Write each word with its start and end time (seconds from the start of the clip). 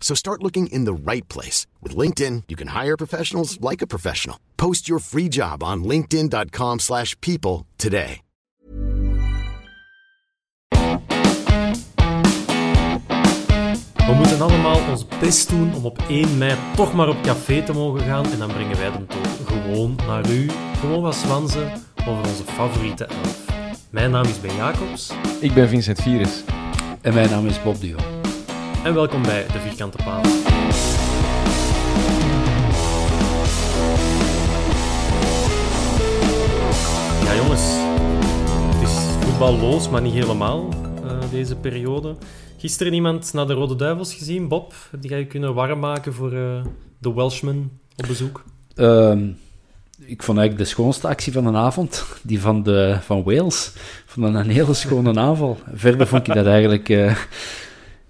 So 0.00 0.16
start 0.16 0.42
looking 0.42 0.66
in 0.72 0.86
the 0.86 0.94
right 1.10 1.28
place. 1.28 1.68
With 1.80 1.94
LinkedIn, 1.94 2.44
you 2.48 2.56
can 2.56 2.68
hire 2.68 2.96
professionals 2.96 3.60
like 3.60 3.82
a 3.82 3.86
professional. 3.86 4.36
Post 4.56 4.88
your 4.88 4.98
free 4.98 5.28
job 5.28 5.62
on 5.62 5.84
linkedin.com 5.84 6.80
slash 6.80 7.14
people 7.20 7.66
today. 7.76 8.22
We 14.10 14.16
moeten 14.16 14.40
allemaal 14.40 14.88
ons 14.90 15.06
best 15.20 15.48
doen 15.48 15.74
om 15.74 15.84
op 15.84 16.02
1 16.08 16.38
mei 16.38 16.56
toch 16.76 16.94
maar 16.94 17.08
op 17.08 17.22
café 17.22 17.62
te 17.62 17.72
mogen 17.72 18.00
gaan 18.00 18.32
en 18.32 18.38
dan 18.38 18.48
brengen 18.48 18.76
wij 18.76 18.90
de 18.90 19.06
toch 19.06 19.46
gewoon 19.46 19.96
naar 20.06 20.30
u. 20.30 20.50
Gewoon 20.80 21.02
wat 21.02 21.14
zwanzen 21.14 21.72
over 22.06 22.28
onze 22.28 22.44
favoriete 22.44 23.04
elf. 23.04 23.44
Mijn 23.90 24.10
naam 24.10 24.24
is 24.24 24.40
Ben 24.40 24.56
Jacobs 24.56 25.12
Ik 25.40 25.54
ben 25.54 25.68
Vincent 25.68 26.00
Virus. 26.00 26.42
En 27.00 27.14
mijn 27.14 27.30
naam 27.30 27.46
is 27.46 27.62
Bob 27.62 27.80
Duo. 27.80 28.19
En 28.84 28.94
welkom 28.94 29.22
bij 29.22 29.46
De 29.46 29.58
Vierkante 29.58 29.98
Paal. 30.04 30.22
Ja 37.24 37.36
jongens, 37.42 37.62
het 38.74 38.88
is 38.88 39.26
voetballoos, 39.26 39.88
maar 39.88 40.02
niet 40.02 40.12
helemaal 40.12 40.68
eh, 41.04 41.30
deze 41.30 41.56
periode. 41.56 42.16
Gisteren 42.58 42.92
iemand 42.92 43.32
naar 43.32 43.46
de 43.46 43.52
Rode 43.52 43.76
Duivels 43.76 44.14
gezien, 44.14 44.48
Bob? 44.48 44.74
Die 45.00 45.10
ga 45.10 45.16
je 45.16 45.26
kunnen 45.26 45.54
warm 45.54 45.78
maken 45.78 46.14
voor 46.14 46.32
eh, 46.32 46.64
de 46.98 47.14
Welshman 47.14 47.70
op 47.96 48.06
bezoek? 48.06 48.44
Ehm, 48.74 49.28
ik 49.98 50.22
vond 50.22 50.38
eigenlijk 50.38 50.68
de 50.68 50.74
schoonste 50.74 51.08
actie 51.08 51.32
van 51.32 51.44
de 51.44 51.58
avond, 51.58 52.06
die 52.22 52.40
van, 52.40 52.62
de, 52.62 52.98
van 53.00 53.22
Wales. 53.22 53.72
Ik 53.76 54.04
vond 54.06 54.34
een 54.34 54.50
hele 54.50 54.74
schone 54.74 55.20
aanval. 55.20 55.58
Verder 55.74 56.06
vond 56.06 56.28
ik 56.28 56.34
dat 56.34 56.46
eigenlijk... 56.46 56.88
eh, 56.88 57.16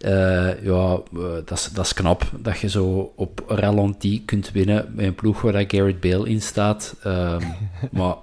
eh, 0.01 0.63
ja, 0.63 0.99
eh, 1.15 1.21
dat 1.45 1.51
is- 1.59 1.71
dat 1.73 1.85
is 1.85 1.93
knap 1.93 2.23
dat 2.39 2.59
je 2.59 2.69
zo 2.69 3.13
op 3.17 3.43
ralenti 3.49 4.25
kunt 4.25 4.51
winnen 4.53 4.93
met 4.95 5.05
een 5.07 5.15
ploeg 5.15 5.41
waar 5.41 5.53
dat 5.53 5.65
Garrett 5.69 6.01
Bale 6.01 6.29
in 6.29 6.43
staat. 6.43 6.95
Ehm, 7.03 7.43
maar 7.93 8.15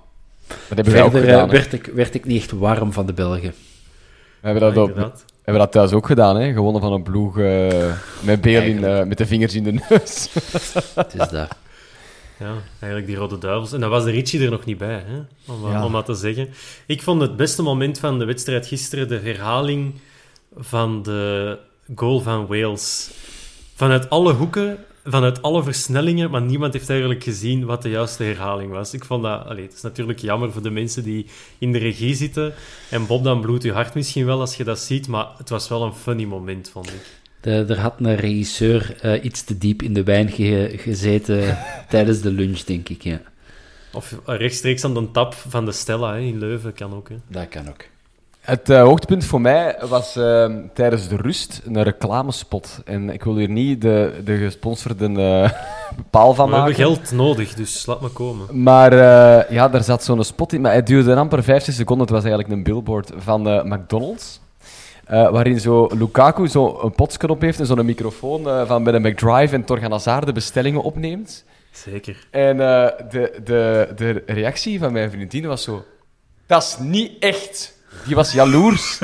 verder 0.48 0.96
eh, 1.16 1.22
gedaan. 1.22 1.50
werd, 1.50 1.74
ik, 1.74 1.86
werd 1.86 2.14
ik 2.14 2.26
niet 2.26 2.42
echt 2.42 2.52
warm 2.52 2.94
van 2.94 3.06
de 3.06 3.14
Belgen. 3.14 3.54
We 4.40 4.48
hebben 4.54 4.74
dat, 4.74 4.90
op- 4.90 4.96
we 4.96 5.12
hebben 5.44 5.64
dat 5.64 5.72
thuis 5.72 5.92
ook 5.92 6.06
gedaan, 6.06 6.36
hè? 6.40 6.54
gewonnen 6.54 6.82
van 6.82 6.94
een 6.94 7.04
ploeg 7.04 7.40
eh, 7.40 7.92
met 8.22 8.42
beel 8.42 8.62
in, 8.62 8.84
eh, 8.84 9.04
met 9.04 9.18
de 9.18 9.26
vingers 9.26 9.56
in 9.56 9.64
de 9.64 9.72
neus. 9.72 10.30
Het 10.96 11.14
is 11.14 11.30
dat. 11.30 11.56
Ja, 12.40 12.52
eigenlijk 12.80 13.06
die 13.06 13.16
Rode 13.16 13.38
Duivels. 13.38 13.74
En 13.74 13.80
dan 13.80 13.90
was 13.90 14.04
de 14.04 14.12
Ritchie 14.12 14.44
er 14.44 14.52
nog 14.52 14.66
niet 14.66 14.78
bij, 14.78 15.04
hè? 15.06 15.18
Om, 15.54 15.72
Ja. 15.72 15.86
om 15.86 15.92
dat 15.92 16.06
te 16.06 16.14
zeggen. 16.14 16.50
Ik 16.86 17.02
vond 17.02 17.22
het 17.22 17.36
beste 17.36 17.62
moment 17.62 18.00
van 18.00 18.20
de 18.20 18.26
wedstrijd 18.26 18.68
gisteren 18.68 19.08
de 19.08 19.18
herhaling 19.20 19.94
van 20.58 21.04
de 21.04 21.58
goal 21.96 22.20
van 22.20 22.48
Wales. 22.48 23.10
Vanuit 23.76 24.10
alle 24.10 24.34
hoeken, 24.34 24.78
vanuit 25.06 25.42
alle 25.42 25.64
versnellingen, 25.64 26.30
maar 26.32 26.42
niemand 26.42 26.74
heeft 26.74 26.90
eigenlijk 26.90 27.24
gezien 27.24 27.66
wat 27.66 27.82
de 27.82 27.90
juiste 27.90 28.24
herhaling 28.24 28.72
was. 28.72 28.94
Ik 28.94 29.06
vond 29.06 29.24
dat... 29.24 29.46
Allee, 29.46 29.64
het 29.64 29.74
is 29.74 29.82
natuurlijk 29.82 30.20
jammer 30.20 30.52
voor 30.52 30.62
de 30.62 30.70
mensen 30.70 31.04
die 31.04 31.26
in 31.58 31.72
de 31.72 31.78
regie 31.78 32.16
zitten. 32.16 32.54
En 32.90 33.06
Bob, 33.08 33.24
dan 33.24 33.42
bloedt 33.42 33.64
je 33.64 33.72
hart 33.72 33.94
misschien 33.94 34.26
wel 34.26 34.40
als 34.40 34.56
je 34.58 34.64
dat 34.64 34.80
ziet, 34.80 35.08
maar 35.08 35.28
het 35.38 35.50
was 35.50 35.68
wel 35.68 35.84
een 35.84 35.94
funny 35.94 36.24
moment, 36.24 36.70
vond 36.70 36.88
ik. 36.88 37.02
De, 37.42 37.52
er 37.68 37.80
had 37.80 37.94
een 38.00 38.16
regisseur 38.16 38.96
eh, 39.02 39.24
iets 39.24 39.44
te 39.44 39.58
diep 39.58 39.82
in 39.82 39.94
de 39.94 40.04
wijn 40.04 40.30
ge- 40.30 40.74
gezeten 40.78 41.58
tijdens 41.90 42.22
de 42.22 42.32
lunch, 42.32 42.60
denk 42.60 42.90
ik. 42.90 43.02
Ja. 43.02 43.22
Of 43.94 44.16
rechtstreeks 44.26 44.84
aan 44.84 44.94
de 44.94 45.12
tap 45.12 45.34
van 45.34 45.66
de 45.66 45.72
Stella 45.72 46.14
hè, 46.14 46.20
in 46.20 46.38
Leuven, 46.40 46.74
kan 46.74 46.94
ook. 46.94 47.10
Hè. 47.10 47.16
Dat 47.28 47.48
kan 47.48 47.70
ook. 47.70 47.86
Het 48.48 48.70
eh, 48.70 48.82
hoogtepunt 48.82 49.26
voor 49.26 49.42
mij 49.42 49.76
was 49.90 50.16
eh, 50.16 50.54
tijdens 50.74 51.08
de 51.08 51.16
rust 51.16 51.62
een 51.66 51.84
reclamespot. 51.84 52.80
En 52.86 53.10
ik 53.10 53.24
wil 53.24 53.36
hier 53.36 53.50
niet 53.50 53.82
de, 53.82 54.22
de 54.24 54.38
gesponsorde 54.38 55.06
eh, 55.06 55.52
paal 56.10 56.34
van 56.34 56.50
We 56.50 56.56
hebben 56.56 56.72
maken. 56.72 56.86
geld 56.86 57.12
nodig, 57.12 57.54
dus 57.54 57.86
laat 57.86 58.02
me 58.02 58.10
komen. 58.10 58.64
Maar 58.64 58.94
eh, 58.94 59.52
ja, 59.52 59.70
daar 59.70 59.84
zat 59.84 60.04
zo'n 60.04 60.24
spot 60.24 60.54
in. 60.54 60.62
Maar 60.62 60.74
het 60.74 60.88
duurde 60.88 61.16
amper 61.16 61.44
15 61.44 61.74
seconden. 61.74 62.06
Het 62.06 62.16
was 62.16 62.24
eigenlijk 62.24 62.54
een 62.54 62.64
billboard 62.64 63.12
van 63.18 63.42
McDonald's. 63.74 64.40
Waarin 65.08 65.60
zo 65.60 65.88
Lukaku 65.98 66.48
zo 66.48 66.80
een 66.82 66.92
potsknop 66.92 67.42
heeft 67.42 67.60
en 67.60 67.66
zo'n 67.66 67.86
microfoon 67.86 68.68
van 68.68 68.84
bij 68.84 68.94
de 68.94 69.10
McDrive 69.10 69.56
en 69.56 69.64
Torgan 69.64 69.92
Hazard 69.92 70.26
de 70.26 70.32
bestellingen 70.32 70.82
opneemt. 70.82 71.44
Zeker. 71.72 72.28
En 72.32 72.58
de, 72.58 73.40
de, 73.44 73.92
de 73.96 74.24
reactie 74.26 74.80
van 74.80 74.92
mijn 74.92 75.12
vriendin 75.12 75.48
was 75.48 75.64
zo... 75.64 75.84
Dat 76.46 76.64
is 76.64 76.78
niet 76.80 77.12
echt. 77.20 77.77
Die 78.08 78.16
was 78.16 78.32
jaloers. 78.32 79.00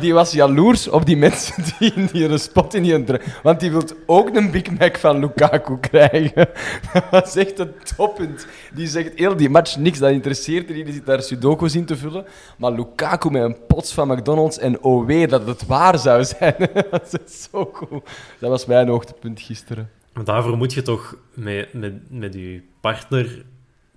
Die 0.00 0.14
was 0.14 0.32
jaloers 0.32 0.88
op 0.88 1.06
die 1.06 1.16
mensen 1.16 1.64
die 1.78 1.92
in 1.94 2.08
die 2.12 2.24
een 2.28 2.38
spot 2.38 2.74
in 2.74 2.82
die... 2.82 3.04
Want 3.42 3.60
die 3.60 3.70
wil 3.70 3.82
ook 4.06 4.36
een 4.36 4.50
Big 4.50 4.78
Mac 4.78 4.96
van 4.98 5.18
Lukaku 5.18 5.78
krijgen. 5.80 6.48
Dat 6.92 7.04
was 7.10 7.36
echt 7.36 7.58
een 7.58 7.72
toppunt. 7.96 8.46
Die 8.74 8.86
zegt 8.86 9.12
heel 9.14 9.36
die 9.36 9.48
match 9.50 9.76
niks, 9.76 9.98
dat 9.98 10.10
interesseert 10.10 10.68
er 10.68 10.74
niet. 10.74 10.84
Die 10.84 10.94
zit 10.94 11.06
daar 11.06 11.22
sudoku's 11.22 11.74
in 11.74 11.84
te 11.84 11.96
vullen. 11.96 12.24
Maar 12.58 12.72
Lukaku 12.72 13.30
met 13.30 13.42
een 13.42 13.56
pots 13.66 13.92
van 13.92 14.08
McDonald's 14.08 14.58
en 14.58 15.04
wee 15.06 15.26
dat 15.26 15.46
het 15.46 15.66
waar 15.66 15.98
zou 15.98 16.24
zijn. 16.24 16.54
dat 16.90 17.20
is 17.26 17.48
zo 17.50 17.70
goed. 17.72 18.02
Dat 18.38 18.50
was 18.50 18.66
mijn 18.66 18.88
hoogtepunt 18.88 19.40
gisteren. 19.40 19.90
Maar 20.12 20.24
daarvoor 20.24 20.56
moet 20.56 20.72
je 20.74 20.82
toch 20.82 21.16
met, 21.34 21.72
met, 21.72 21.92
met 22.10 22.34
je 22.34 22.62
partner, 22.80 23.44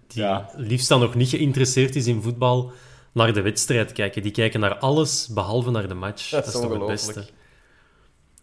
die 0.08 0.24
Ja. 0.24 0.50
liefst 0.56 0.90
dan 0.90 1.00
nog 1.00 1.16
niet 1.16 1.30
geïnteresseerd 1.30 1.96
is 1.96 2.08
in 2.08 2.22
voetbal, 2.22 2.72
naar 3.12 3.34
de 3.34 3.42
wedstrijd 3.42 3.92
kijken. 3.92 4.22
Die 4.22 4.32
kijken 4.32 4.60
naar 4.60 4.78
alles 4.78 5.28
behalve 5.28 5.72
naar 5.72 5.88
de 5.88 5.94
match. 5.94 6.30
Dat 6.30 6.46
Dat, 6.46 6.54
is 6.54 6.60
is 6.60 6.68
toch 6.68 6.78
het 6.78 6.88
beste. 6.88 7.26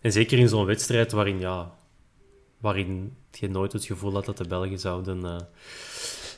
En 0.01 0.13
zeker 0.13 0.39
in 0.39 0.49
zo'n 0.49 0.65
wedstrijd 0.65 1.13
waarin, 1.13 1.41
ja, 1.41 1.73
waarin 2.61 3.17
je 3.31 3.49
nooit 3.49 3.73
het 3.73 3.85
gevoel 3.85 4.13
had 4.13 4.25
dat 4.25 4.37
de 4.37 4.47
Belgen 4.49 4.79
zouden, 4.79 5.25
eh, 5.25 5.37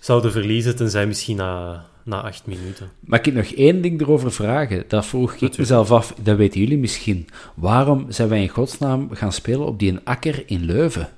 zouden 0.00 0.32
verliezen, 0.32 0.76
tenzij 0.76 1.06
misschien 1.06 1.36
na, 1.36 1.84
na 2.04 2.22
acht 2.22 2.46
minuten. 2.46 2.90
Mag 3.00 3.20
ik 3.20 3.34
nog 3.34 3.46
één 3.46 3.82
ding 3.82 4.00
erover 4.00 4.32
vragen? 4.32 4.84
Dat 4.88 5.06
vroeg 5.06 5.26
ik 5.26 5.32
Natuurlijk. 5.32 5.58
mezelf 5.58 5.90
af, 5.90 6.14
dat 6.22 6.36
weten 6.36 6.60
jullie 6.60 6.78
misschien. 6.78 7.28
Waarom 7.54 8.06
zijn 8.08 8.28
wij 8.28 8.42
in 8.42 8.48
godsnaam 8.48 9.08
gaan 9.14 9.32
spelen 9.32 9.66
op 9.66 9.78
die 9.78 9.98
akker 10.04 10.42
in 10.46 10.64
Leuven? 10.64 11.08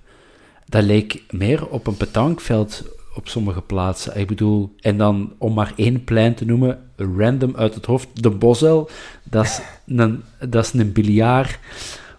Dat 0.66 0.82
leek 0.82 1.22
meer 1.30 1.68
op 1.68 1.86
een 1.86 1.96
petankveld 1.96 2.84
op 3.14 3.28
sommige 3.28 3.60
plaatsen. 3.60 4.18
Ik 4.18 4.26
bedoel, 4.26 4.74
en 4.80 4.98
dan 4.98 5.32
om 5.38 5.54
maar 5.54 5.72
één 5.76 6.04
plein 6.04 6.34
te 6.34 6.44
noemen, 6.44 6.78
random 6.96 7.56
uit 7.56 7.74
het 7.74 7.86
hoofd, 7.86 8.22
de 8.22 8.30
Bosel, 8.30 8.90
dat 9.22 9.44
is 9.44 9.60
een, 9.96 10.22
dat 10.48 10.64
is 10.64 10.72
een 10.72 10.92
biljart 10.92 11.58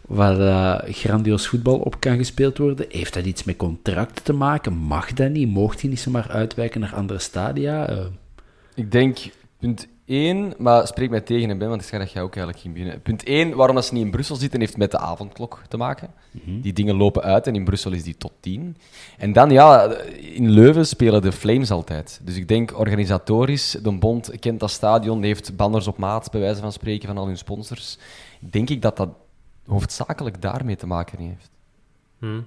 waar 0.02 0.40
eh, 0.40 0.94
grandioos 0.94 1.48
voetbal 1.48 1.80
op 1.80 2.00
kan 2.00 2.18
gespeeld 2.18 2.58
worden. 2.58 2.86
Heeft 2.90 3.14
dat 3.14 3.26
iets 3.26 3.44
met 3.44 3.56
contracten 3.58 4.24
te 4.24 4.34
maken? 4.34 4.74
Mag 4.74 5.14
dat 5.14 5.30
niet? 5.30 5.48
Mocht 5.48 5.82
hij 5.82 5.90
niet 5.90 6.00
zomaar 6.00 6.30
uitwijken 6.30 6.80
naar 6.82 6.96
andere 6.96 7.20
stadia? 7.20 7.88
Eh, 7.88 8.06
Ik 8.76 8.92
denk, 8.92 9.18
punt 9.60 9.88
1, 10.12 10.54
maar 10.58 10.88
spreek 10.88 11.10
mij 11.10 11.22
tegen 11.22 11.50
en 11.50 11.58
ben, 11.58 11.70
want 11.70 11.82
ik 11.82 11.88
zeg 11.88 12.00
dat 12.00 12.12
jij 12.12 12.22
ook 12.22 12.36
eigenlijk 12.36 12.64
ging 12.64 12.74
beginnen. 12.74 13.02
Punt 13.02 13.24
1, 13.24 13.56
waarom 13.56 13.76
dat 13.76 13.86
ze 13.86 13.94
niet 13.94 14.04
in 14.04 14.12
Brussel 14.12 14.36
zitten, 14.36 14.60
heeft 14.60 14.78
met 14.78 14.92
de 14.92 14.98
avondklok 14.98 15.62
te 15.68 15.78
maken. 15.78 16.10
Die 16.62 16.74
dingen 16.74 16.96
lopen 16.96 17.22
uit 17.22 17.48
en 17.48 17.56
in 17.56 17.64
Brussel 17.64 17.92
is 17.92 18.04
die 18.04 18.18
tot 18.18 18.32
10. 18.40 18.78
En 19.18 19.34
dan, 19.34 19.50
ja, 19.50 19.94
in 20.20 20.50
Leuven 20.50 20.88
spelen 20.88 21.22
de 21.22 21.32
Flames 21.32 21.72
altijd. 21.72 22.22
Dus 22.24 22.36
ik 22.36 22.48
denk 22.48 22.80
organisatorisch, 22.80 23.78
de 23.84 23.92
Bond 23.92 24.40
kent 24.40 24.60
dat 24.60 24.72
stadion, 24.72 25.24
heeft 25.24 25.56
banners 25.56 25.88
op 25.88 25.98
maat, 25.98 26.32
bij 26.32 26.42
wijze 26.42 26.62
van 26.62 26.72
spreken, 26.72 27.08
van 27.08 27.18
al 27.18 27.26
hun 27.26 27.38
sponsors. 27.38 27.98
Denk 28.40 28.70
ik 28.70 28.82
dat 28.82 28.98
dat 28.98 29.10
hoofdzakelijk 29.68 30.42
daarmee 30.42 30.76
te 30.76 30.88
maken 30.88 31.18
heeft. 31.20 31.50
Hm. 32.20 32.40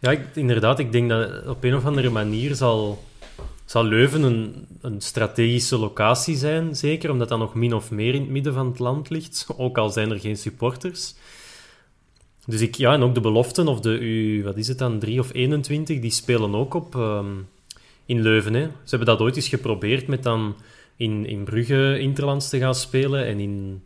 Ja, 0.00 0.10
ik- 0.10 0.34
inderdaad. 0.36 0.78
Ik 0.78 0.92
denk 0.92 1.08
dat 1.08 1.46
op 1.46 1.64
een 1.64 1.74
of 1.74 1.84
andere 1.84 2.10
manier 2.10 2.54
zal, 2.54 3.02
zal 3.66 3.84
Leuven 3.84 4.22
een, 4.22 4.66
een 4.80 5.00
strategische 5.00 5.78
locatie 5.78 6.36
zijn. 6.36 6.76
Zeker 6.76 7.10
omdat 7.10 7.28
dat 7.28 7.38
nog 7.38 7.54
min 7.54 7.74
of 7.74 7.90
meer 7.90 8.14
in 8.14 8.20
het 8.20 8.30
midden 8.30 8.52
van 8.54 8.66
het 8.66 8.78
land 8.78 9.10
ligt. 9.10 9.46
Ook 9.56 9.78
al 9.78 9.90
zijn 9.90 10.10
er 10.10 10.20
geen 10.20 10.36
supporters. 10.36 11.14
Dus 12.46 12.60
ik, 12.60 12.74
ja, 12.74 12.92
en 12.92 13.02
ook 13.02 13.14
de 13.14 13.20
beloften, 13.20 13.68
of 13.68 13.80
de 13.80 13.98
U, 13.98 14.44
wat 14.44 14.56
is 14.56 14.68
het 14.68 14.78
dan, 14.78 14.98
3 14.98 15.20
of 15.20 15.30
21, 15.34 16.00
die 16.00 16.10
spelen 16.10 16.54
ook 16.54 16.74
op 16.74 16.94
ehm, 16.94 17.26
in 18.04 18.22
Leuven. 18.22 18.54
Hè. 18.54 18.62
Ze 18.62 18.96
hebben 18.96 19.06
dat 19.08 19.20
ooit 19.20 19.36
eens 19.36 19.48
geprobeerd 19.48 20.06
met 20.06 20.22
dan 20.22 20.54
in, 20.96 21.26
in 21.26 21.44
Brugge 21.44 21.98
Interlands 21.98 22.48
te 22.48 22.58
gaan 22.58 22.74
spelen. 22.74 23.26
En 23.26 23.38
in, 23.40 23.82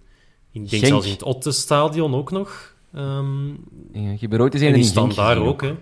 in 0.53 0.61
denk 0.67 0.69
Genk. 0.69 0.85
zelfs 0.87 1.07
in 1.07 1.13
het 1.13 1.23
Otte-stadion 1.23 2.15
ook 2.15 2.31
nog. 2.31 2.75
Ehm, 2.95 3.49
Ja, 3.93 4.15
je 4.19 4.29
er 4.29 4.41
ooit 4.41 4.55
eens 4.55 4.63
in 4.63 4.85
staan 4.85 5.03
Genk 5.05 5.17
daar 5.17 5.35
gezien 5.37 5.49
ook, 5.49 5.63
hè. 5.63 5.75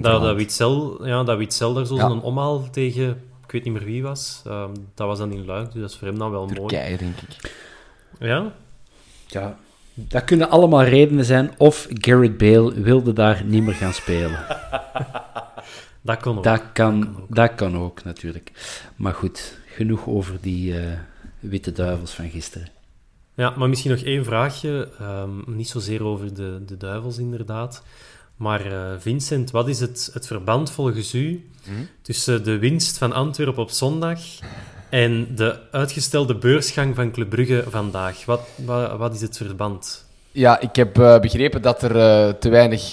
Dat, 0.00 0.22
dat 0.22 0.36
Witzel, 0.36 1.06
ja, 1.06 1.22
dat 1.24 1.38
Witzel 1.38 1.74
daar 1.74 1.86
zo 1.86 1.94
Ja. 1.96 2.04
een 2.10 2.20
omhaal 2.20 2.70
tegen, 2.70 3.22
ik 3.46 3.52
weet 3.52 3.64
niet 3.64 3.72
meer 3.72 3.84
wie 3.84 4.02
was. 4.02 4.42
Ehm, 4.46 4.74
dat 4.94 5.06
was 5.06 5.18
dan 5.18 5.32
in 5.32 5.44
Luik, 5.44 5.72
dus 5.72 5.80
dat 5.80 5.90
is 5.90 5.96
voor 5.96 6.08
hem 6.08 6.18
dan 6.18 6.30
wel 6.30 6.46
mooi. 6.46 6.66
Turkije, 6.66 6.96
denk 6.96 7.16
ik. 7.20 7.54
Ja, 8.18 8.52
Ja, 9.26 9.58
dat 9.94 10.24
kunnen 10.24 10.50
allemaal 10.50 10.82
redenen 10.82 11.24
zijn. 11.24 11.50
Of 11.56 11.86
Garrett 11.90 12.36
Bale 12.36 12.80
wilde 12.80 13.12
daar 13.12 13.44
niet 13.44 13.62
meer 13.62 13.74
gaan 13.74 13.92
spelen. 13.92 14.46
dat 16.02 16.20
kon 16.20 16.36
ook. 16.36 16.44
Dat 16.44 16.62
kan, 16.72 17.24
dat 17.28 17.54
kan 17.54 17.76
ook, 17.76 18.04
natuurlijk. 18.04 18.52
Maar 18.96 19.14
goed, 19.14 19.58
genoeg 19.66 20.06
over 20.06 20.38
die 20.40 20.78
eh, 20.80 20.98
witte 21.40 21.72
duivels 21.72 22.10
van 22.12 22.28
gisteren. 22.28 22.68
Ja, 23.34 23.52
maar 23.56 23.68
misschien 23.68 23.90
nog 23.90 24.00
één 24.00 24.24
vraagje. 24.24 24.88
Ehm, 24.98 25.56
niet 25.56 25.68
zozeer 25.68 26.04
over 26.04 26.34
de, 26.34 26.62
de 26.66 26.76
duivels, 26.76 27.18
inderdaad. 27.18 27.82
Maar 28.36 28.66
eh, 28.66 28.98
Vincent, 28.98 29.50
wat 29.50 29.68
is 29.68 29.80
het, 29.80 30.10
het 30.12 30.26
verband 30.26 30.70
volgens 30.70 31.14
u 31.14 31.50
tussen 32.02 32.44
de 32.44 32.58
winst 32.58 32.98
van 32.98 33.12
Antwerpen 33.12 33.62
op 33.62 33.70
zondag 33.70 34.20
en 34.90 35.34
de 35.34 35.58
uitgestelde 35.70 36.34
beursgang 36.34 36.94
van 36.94 37.10
Club 37.10 37.28
Brugge 37.28 37.64
vandaag? 37.68 38.24
Wat, 38.24 38.40
wat, 38.64 38.96
wat 38.96 39.14
is 39.14 39.20
het 39.20 39.36
verband? 39.36 40.04
Ja, 40.32 40.60
ik 40.60 40.76
heb 40.76 40.98
eh, 40.98 41.20
begrepen 41.20 41.62
dat 41.62 41.82
er 41.82 41.96
eh, 41.96 42.34
te 42.34 42.48
weinig 42.48 42.92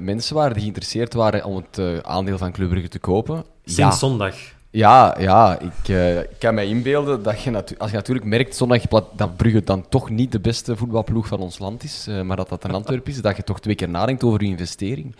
mensen 0.00 0.34
waren 0.34 0.52
die 0.52 0.60
geïnteresseerd 0.60 1.14
waren 1.14 1.44
om 1.44 1.56
het 1.56 2.04
aandeel 2.04 2.38
van 2.38 2.52
Club 2.52 2.68
Brugge 2.68 2.88
te 2.88 2.98
kopen. 2.98 3.44
Sinds 3.64 3.76
ja, 3.76 3.90
zondag. 3.90 4.34
Ja, 4.70 5.16
ja 5.18 5.58
ik, 5.58 5.88
eh, 5.88 6.20
ik 6.20 6.38
kan 6.38 6.54
mij 6.54 6.66
inbeelden 6.66 7.22
dat 7.22 7.42
je 7.42 7.64
als 7.78 7.90
je 7.90 7.96
natuurlijk 7.96 8.26
merkt 8.26 8.56
zondag 8.56 8.82
dat 9.16 9.36
Brugge 9.36 9.62
dan 9.62 9.88
toch 9.88 10.10
niet 10.10 10.32
de 10.32 10.40
beste 10.40 10.76
voetbalploeg 10.76 11.26
van 11.26 11.40
ons 11.40 11.58
land 11.58 11.82
is, 11.82 12.06
eh, 12.08 12.22
maar 12.22 12.36
dat 12.36 12.48
dat 12.48 12.64
een 12.64 12.70
Antwerpen 12.70 13.12
is, 13.12 13.22
dat 13.22 13.36
je 13.36 13.44
toch 13.44 13.60
twee 13.60 13.74
keer 13.74 13.88
nadenkt 13.88 14.22
over 14.24 14.42
je 14.42 14.48
investering. 14.48 15.16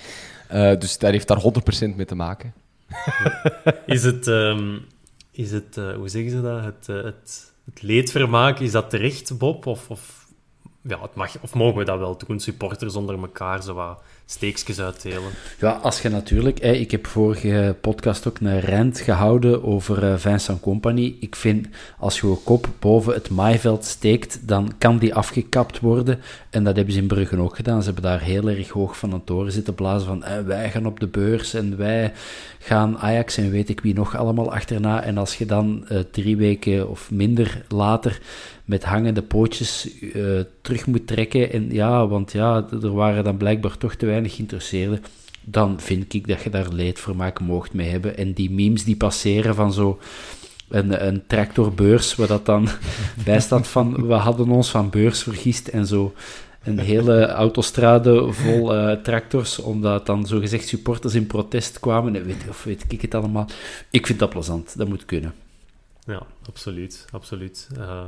Eh, 0.48 0.78
dus 0.78 0.98
dat 0.98 1.10
heeft 1.10 1.28
daar 1.28 1.38
100% 1.38 1.96
mee 1.96 2.06
te 2.06 2.14
maken. 2.14 2.54
Is 3.86 4.02
het, 4.02 4.26
ehm, 4.26 4.78
is 5.32 5.50
het 5.50 5.76
hoe 5.96 6.08
zeggen 6.08 6.30
ze 6.30 6.42
dat? 6.42 6.64
Het, 6.64 6.86
het, 6.86 7.52
het 7.64 8.60
is 8.60 8.72
dat 8.72 8.90
terecht, 8.90 9.38
Bob? 9.38 9.66
Of, 9.66 9.90
of, 9.90 10.26
ja, 10.82 10.98
mag, 11.14 11.40
of 11.40 11.54
mogen 11.54 11.78
we 11.78 11.84
dat 11.84 11.98
wel 11.98 12.18
doen, 12.26 12.40
supporters 12.40 12.96
onder 12.96 13.18
elkaar 13.18 13.62
zo 13.62 13.74
wat 13.74 14.02
steekjes 14.30 14.80
uitdelen? 14.80 15.30
Ja, 15.58 15.70
als 15.70 16.02
je 16.02 16.08
natuurlijk... 16.08 16.62
hè, 16.62 16.72
ik 16.72 16.90
heb 16.90 17.06
vorige 17.06 17.76
podcast 17.80 18.28
ook 18.28 18.38
een 18.40 18.60
rant 18.60 19.00
gehouden 19.00 19.64
over 19.64 20.04
eh, 20.04 20.16
Vincent 20.16 20.60
Company. 20.60 21.16
Ik 21.20 21.36
vind, 21.36 21.68
als 21.98 22.20
je 22.20 22.26
je 22.26 22.36
kop 22.44 22.68
boven 22.78 23.14
het 23.14 23.30
maaiveld 23.30 23.84
steekt, 23.84 24.48
dan 24.48 24.72
kan 24.78 24.98
die 24.98 25.14
afgekapt 25.14 25.80
worden. 25.80 26.20
En 26.50 26.64
dat 26.64 26.76
hebben 26.76 26.94
ze 26.94 27.00
in 27.00 27.06
Brugge 27.06 27.38
ook 27.38 27.56
gedaan. 27.56 27.78
Ze 27.78 27.84
hebben 27.84 28.10
daar 28.10 28.20
heel 28.20 28.48
erg 28.48 28.68
hoog 28.68 28.98
van 28.98 29.12
een 29.12 29.24
toren 29.24 29.52
zitten 29.52 29.74
blazen 29.74 30.06
van 30.06 30.24
eh, 30.24 30.42
wij 30.42 30.70
gaan 30.70 30.86
op 30.86 31.00
de 31.00 31.08
beurs 31.08 31.54
en 31.54 31.76
wij 31.76 32.12
gaan 32.58 32.98
Ajax 32.98 33.36
en 33.36 33.50
weet 33.50 33.68
ik 33.68 33.80
wie 33.80 33.94
nog 33.94 34.16
allemaal 34.16 34.52
achterna. 34.52 35.02
En 35.02 35.18
als 35.18 35.38
je 35.38 35.46
dan 35.46 35.84
eh, 35.88 35.98
drie 36.10 36.36
weken 36.36 36.88
of 36.88 37.10
minder 37.10 37.64
later 37.68 38.20
met 38.64 38.84
hangende 38.84 39.22
pootjes 39.22 39.88
terug 40.62 40.86
moet 40.86 41.06
trekken. 41.06 41.52
En 41.52 41.72
ja, 41.72 42.06
want 42.06 42.32
ja, 42.32 42.66
er 42.82 42.92
waren 42.92 43.24
dan 43.24 43.36
blijkbaar 43.36 43.78
toch 43.78 43.94
te 43.94 44.06
weinig 44.06 44.19
geïnteresseerden. 44.28 45.02
Dan 45.42 45.80
vind 45.80 46.14
ik 46.14 46.28
dat 46.28 46.42
je 46.42 46.50
daar 46.50 46.68
leedvermaak 46.68 47.40
moogt 47.40 47.72
mee 47.72 47.88
hebben. 47.88 48.16
En 48.16 48.32
die 48.32 48.50
memes 48.50 48.84
die 48.84 48.96
passeren 48.96 49.54
van 49.54 49.72
zo 49.72 49.98
een, 50.68 51.06
een 51.06 51.26
tractorbeurs, 51.26 52.14
waar 52.14 52.26
dat 52.26 52.46
dan 52.46 52.68
bij 53.24 53.40
staat 53.40 53.68
van 53.68 54.06
we 54.06 54.14
hadden 54.14 54.50
ons 54.50 54.70
van 54.70 54.90
beurs 54.90 55.22
vergist 55.22 55.68
en 55.68 55.86
zo. 55.86 56.14
Een 56.62 56.78
hele 56.78 57.26
autostrade 57.26 58.32
vol 58.32 58.74
eh, 58.74 58.96
tractors, 59.02 59.58
omdat 59.58 60.06
dan 60.06 60.26
zogezegd 60.26 60.68
supporters 60.68 61.14
in 61.14 61.26
protest 61.26 61.80
kwamen. 61.80 62.16
En 62.16 62.24
weet, 62.24 62.44
of 62.48 62.64
weet 62.64 62.84
ik 62.88 63.02
het 63.02 63.14
allemaal. 63.14 63.46
Ik 63.90 64.06
vind 64.06 64.18
dat 64.18 64.30
plezant, 64.30 64.78
dat 64.78 64.88
moet 64.88 65.04
kunnen. 65.04 65.34
Ja, 66.06 66.22
absoluut. 66.48 67.04
absoluut. 67.10 67.68
Eh, 67.76 68.04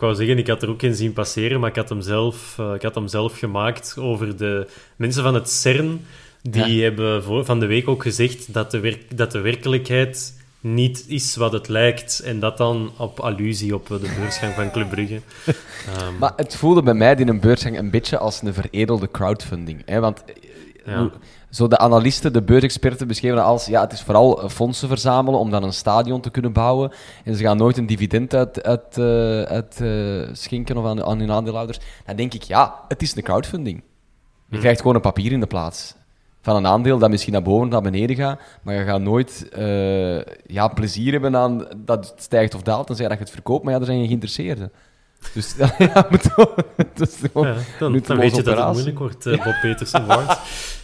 ik 0.00 0.06
wou 0.06 0.18
zeggen, 0.18 0.38
ik 0.38 0.46
had 0.46 0.62
er 0.62 0.68
ook 0.68 0.82
in 0.82 0.94
zien 0.94 1.12
passeren, 1.12 1.60
maar 1.60 1.70
ik 1.70 1.76
had 1.76 1.88
hem 1.88 2.00
zelf, 2.00 2.58
eh, 2.58 2.74
ik 2.74 2.82
had 2.82 2.94
hem 2.94 3.08
zelf 3.08 3.38
gemaakt 3.38 3.96
over 3.98 4.36
de 4.36 4.66
mensen 4.96 5.22
van 5.22 5.34
het 5.34 5.50
CERN. 5.50 6.04
Die 6.42 6.82
hebben 6.82 7.22
voor, 7.22 7.44
van 7.44 7.60
de 7.60 7.66
week 7.66 7.88
ook 7.88 8.02
gezegd 8.02 8.52
dat 8.52 8.70
de, 8.70 8.80
werk, 8.80 9.16
dat 9.16 9.32
de 9.32 9.40
werkelijkheid 9.40 10.34
niet 10.60 11.04
is 11.08 11.36
wat 11.36 11.52
het 11.52 11.68
lijkt. 11.68 12.20
En 12.20 12.40
dat 12.40 12.56
dan 12.56 12.92
op 12.96 13.20
allusie 13.20 13.74
op 13.74 13.86
de 13.86 14.12
beursgang 14.18 14.54
van 14.54 14.70
Club 14.70 14.90
Brugge. 14.90 15.20
Ehm, 15.44 16.18
Maar 16.18 16.32
het 16.36 16.56
voelde 16.56 16.82
bij 16.82 16.94
mij 16.94 17.14
in 17.14 17.28
een 17.28 17.40
beursgang 17.40 17.78
een 17.78 17.90
beetje 17.90 18.18
als 18.18 18.42
een 18.42 18.54
veredelde 18.54 19.10
crowdfunding. 19.10 19.82
Hè? 19.84 20.00
Want 20.00 20.24
eh, 20.24 20.34
Ja. 20.94 21.10
Zo 21.50 21.68
de 21.68 21.78
analisten, 21.78 22.32
de 22.32 22.42
beursexperten 22.42 23.06
beschreven 23.06 23.44
als 23.44 23.66
ja, 23.66 23.80
het 23.80 23.92
is 23.92 24.02
vooral 24.02 24.42
eh, 24.42 24.48
fondsen 24.48 24.88
verzamelen 24.88 25.40
om 25.40 25.50
dan 25.50 25.62
een 25.62 25.72
stadion 25.72 26.20
te 26.20 26.30
kunnen 26.30 26.52
bouwen. 26.52 26.92
En 27.24 27.34
ze 27.34 27.42
gaan 27.42 27.56
nooit 27.56 27.76
een 27.76 27.86
dividend 27.86 28.34
uit, 28.34 28.62
uit, 28.62 28.98
eh, 28.98 29.42
uit 29.42 29.80
eh, 29.80 30.34
schenken 30.34 30.76
of 30.76 30.84
aan, 30.84 31.04
aan 31.04 31.18
hun 31.18 31.30
aandeelhouders. 31.30 31.78
Dan 32.06 32.16
denk 32.16 32.34
ik, 32.34 32.42
ja, 32.42 32.74
het 32.88 33.02
is 33.02 33.16
een 33.16 33.22
crowdfunding. 33.22 33.82
Je 34.48 34.58
krijgt 34.58 34.80
gewoon 34.80 34.94
een 34.94 35.00
papier 35.00 35.32
in 35.32 35.40
de 35.40 35.46
plaats. 35.46 35.94
Van 36.42 36.56
een 36.56 36.66
aandeel 36.66 36.98
dat 36.98 37.10
misschien 37.10 37.32
naar 37.32 37.42
boven 37.42 37.66
of 37.66 37.72
naar 37.72 37.82
beneden 37.82 38.16
gaat, 38.16 38.40
maar 38.62 38.74
je 38.74 38.84
gaat 38.84 39.00
nooit 39.00 39.48
ja, 40.46 40.68
plezier 40.68 41.12
hebben 41.12 41.36
aan 41.36 41.66
dat 41.76 42.10
het 42.10 42.22
stijgt 42.22 42.54
of 42.54 42.62
daalt, 42.62 42.86
tenzij 42.86 43.08
dat 43.08 43.18
je 43.18 43.24
het 43.24 43.32
verkoopt, 43.32 43.62
maar 43.62 43.72
ja, 43.72 43.78
daar 43.78 43.86
zijn 43.86 44.00
je 44.00 44.06
geïnteresseerden. 44.06 44.72
Dus 45.34 45.54
ja, 45.78 46.06
moet 46.10 46.22
gewoon 47.32 47.46
Ja, 47.46 47.56
dan, 47.78 47.92
weet 48.16 48.36
je 48.36 48.42
dat 48.42 48.58
het 48.58 48.72
moeilijk 48.72 48.98
wordt, 48.98 49.26
eh, 49.26 49.44
Bob 49.44 49.54
Peters 49.60 49.94
Award. 49.94 50.38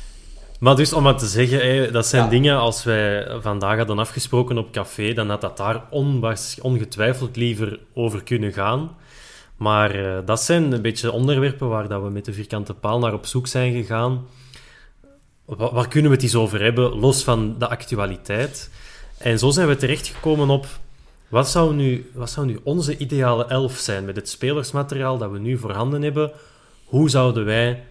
Maar 0.60 0.76
dus 0.76 0.92
om 0.92 1.02
maar 1.02 1.16
te 1.18 1.26
zeggen, 1.26 1.92
dat 1.92 2.06
zijn 2.06 2.24
Ja. 2.24 2.28
dingen, 2.30 2.56
als 2.56 2.84
wij 2.84 3.28
vandaag 3.40 3.76
hadden 3.76 3.98
afgesproken 3.98 4.58
op 4.58 4.72
café, 4.72 5.12
dan 5.12 5.28
had 5.28 5.40
dat 5.40 5.56
daar 5.56 5.84
onwaars- 5.90 6.60
ongetwijfeld 6.60 7.36
liever 7.36 7.78
over 7.94 8.22
kunnen 8.22 8.52
gaan. 8.52 8.96
Maar 9.56 9.90
eh, 9.90 10.18
dat 10.26 10.42
zijn 10.42 10.72
een 10.72 10.82
beetje 10.82 11.12
onderwerpen 11.12 11.68
waar 11.68 11.88
dat 11.88 12.02
we 12.02 12.10
met 12.10 12.24
de 12.24 12.32
vierkante 12.32 12.74
paal 12.74 12.98
naar 12.98 13.12
op 13.14 13.26
zoek 13.26 13.46
zijn 13.46 13.72
gegaan. 13.72 14.26
Wa- 15.44 15.72
waar 15.72 15.88
kunnen 15.88 16.10
we 16.10 16.16
het 16.16 16.24
eens 16.24 16.34
over 16.34 16.62
hebben, 16.62 16.98
los 16.98 17.24
van 17.24 17.54
de 17.58 17.68
actualiteit? 17.68 18.70
En 19.18 19.38
zo 19.38 19.50
zijn 19.50 19.68
we 19.68 19.76
terechtgekomen 19.76 20.50
op 20.50 20.66
wat 21.28 21.48
zou, 21.48 21.74
nu, 21.74 22.10
wat 22.14 22.30
zou 22.30 22.46
nu 22.46 22.58
onze 22.62 22.96
ideale 22.96 23.44
elf 23.46 23.76
zijn 23.76 24.04
met 24.04 24.16
het 24.16 24.28
spelersmateriaal 24.28 25.18
dat 25.18 25.30
we 25.30 25.38
nu 25.38 25.58
voorhanden 25.58 26.02
hebben? 26.02 26.32
Hoe 26.84 27.10
zouden 27.10 27.44
wij 27.44 27.84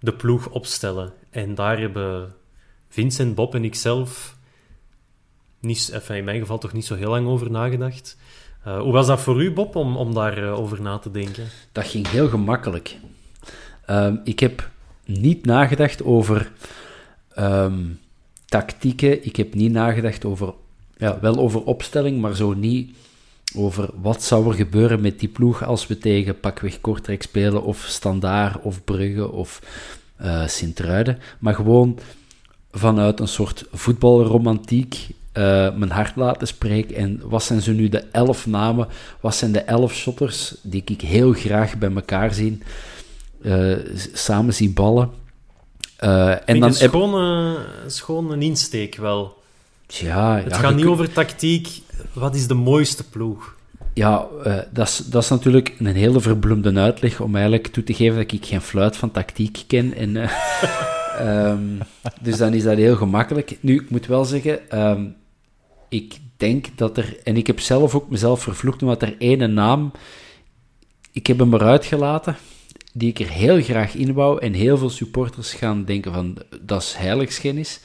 de 0.00 0.12
ploeg 0.12 0.48
opstellen? 0.48 1.12
En 1.30 1.54
daar 1.54 1.78
hebben 1.78 2.34
Vincent, 2.88 3.34
Bob 3.34 3.54
en 3.54 3.64
ikzelf 3.64 4.36
niet, 5.60 6.00
in 6.08 6.24
mijn 6.24 6.40
geval 6.40 6.58
toch 6.58 6.72
niet 6.72 6.86
zo 6.86 6.94
heel 6.94 7.10
lang 7.10 7.26
over 7.26 7.50
nagedacht. 7.50 8.16
Eh, 8.64 8.80
hoe 8.80 8.92
was 8.92 9.06
dat 9.06 9.20
voor 9.20 9.42
u, 9.42 9.52
Bob, 9.52 9.76
om, 9.76 9.96
om 9.96 10.14
daarover 10.14 10.62
over 10.62 10.82
na 10.82 10.98
te 10.98 11.10
denken? 11.10 11.46
Dat 11.72 11.86
ging 11.86 12.08
heel 12.08 12.28
gemakkelijk. 12.28 12.96
Ehm, 13.86 14.16
ik 14.24 14.40
heb 14.40 14.70
niet 15.04 15.44
nagedacht 15.44 16.04
over 16.04 16.52
ehm, 17.34 17.84
tactieken. 18.44 19.24
Ik 19.24 19.36
heb 19.36 19.54
niet 19.54 19.72
nagedacht 19.72 20.24
over, 20.24 20.54
ja, 20.96 21.20
wel 21.20 21.36
over 21.36 21.64
opstelling, 21.64 22.20
maar 22.20 22.36
zo 22.36 22.52
niet 22.52 22.96
over 23.56 23.88
wat 24.00 24.22
zou 24.22 24.48
er 24.48 24.54
gebeuren 24.54 25.00
met 25.00 25.20
die 25.20 25.28
ploeg 25.28 25.64
als 25.64 25.86
we 25.86 25.98
tegen 25.98 26.40
pakweg 26.40 26.80
Kortrijk 26.80 27.22
spelen, 27.22 27.62
of 27.62 27.84
Standaard, 27.88 28.62
of 28.62 28.84
Brugge, 28.84 29.30
of 29.30 29.62
eh 30.18 30.46
Sint-Truiden. 30.46 31.18
Maar 31.38 31.54
gewoon 31.54 31.98
vanuit 32.72 33.20
een 33.20 33.28
soort 33.28 33.64
voetbalromantiek 33.72 35.06
eh, 35.32 35.42
mijn 35.76 35.90
hart 35.90 36.16
laten 36.16 36.46
spreken. 36.46 36.96
En 36.96 37.20
wat 37.24 37.42
zijn 37.42 37.60
zo 37.62 37.72
nu 37.72 37.88
de 37.88 38.04
elf 38.12 38.46
namen? 38.46 38.88
Wat 39.20 39.34
zijn 39.34 39.52
de 39.52 39.60
elf 39.60 39.94
shotters 39.94 40.54
die 40.62 40.82
ik 40.84 41.00
heel 41.00 41.32
graag 41.32 41.76
bij 41.78 41.90
elkaar 41.94 42.34
zie? 42.34 42.58
eh, 43.42 43.76
samen 44.12 44.54
zien 44.54 44.72
ballen. 44.72 45.10
Eh, 45.96 46.30
en 46.30 46.38
dan 46.46 46.60
dan 46.60 46.68
heb 46.70 46.90
schoon, 46.90 47.56
schoon 47.86 48.30
een 48.30 48.42
insteek 48.42 48.96
wel. 48.96 49.42
ja, 49.86 50.36
Het 50.36 50.50
ja, 50.52 50.58
gaat 50.58 50.74
niet 50.74 50.82
kun- 50.82 50.92
over 50.92 51.12
tactiek. 51.12 51.68
Wat 52.12 52.34
is 52.34 52.46
de 52.46 52.54
mooiste 52.54 53.04
ploeg? 53.08 53.56
Ja, 53.98 54.26
eh, 54.44 54.58
dat, 54.70 54.88
is, 54.88 54.96
dat 54.96 55.22
is 55.22 55.28
natuurlijk 55.28 55.74
een 55.78 55.86
hele 55.86 56.20
verbloemde 56.20 56.80
uitleg 56.80 57.20
om 57.20 57.34
eigenlijk 57.34 57.66
toe 57.66 57.82
te 57.82 57.94
geven 57.94 58.16
dat 58.16 58.32
ik 58.32 58.46
geen 58.46 58.60
fluit 58.60 58.96
van 58.96 59.10
tactiek 59.10 59.64
ken. 59.66 59.94
En, 59.94 60.16
eh, 60.16 60.30
ehm, 61.26 61.80
dus 62.20 62.36
dan 62.36 62.54
is 62.54 62.62
dat 62.62 62.76
heel 62.76 62.96
gemakkelijk. 62.96 63.56
Nu, 63.60 63.74
ik 63.74 63.90
moet 63.90 64.06
wel 64.06 64.24
zeggen, 64.24 64.70
ehm, 64.70 65.06
ik 65.88 66.18
denk 66.36 66.66
dat 66.74 66.96
er, 66.96 67.16
en 67.24 67.36
ik 67.36 67.46
heb 67.46 67.60
zelf 67.60 67.94
ook 67.94 68.10
mezelf 68.10 68.42
vervloekt, 68.42 68.82
omdat 68.82 69.02
er 69.02 69.14
ene 69.18 69.46
naam, 69.46 69.92
ik 71.12 71.26
heb 71.26 71.38
hem 71.38 71.54
eruit 71.54 71.84
gelaten, 71.84 72.36
die 72.92 73.08
ik 73.08 73.18
er 73.18 73.28
heel 73.28 73.62
graag 73.62 73.94
in 73.94 74.12
wou, 74.12 74.40
en 74.40 74.52
heel 74.52 74.78
veel 74.78 74.90
supporters 74.90 75.54
gaan 75.54 75.84
denken 75.84 76.12
van, 76.12 76.36
dat 76.60 76.82
is 76.82 76.94
heiligschennis. 76.94 77.80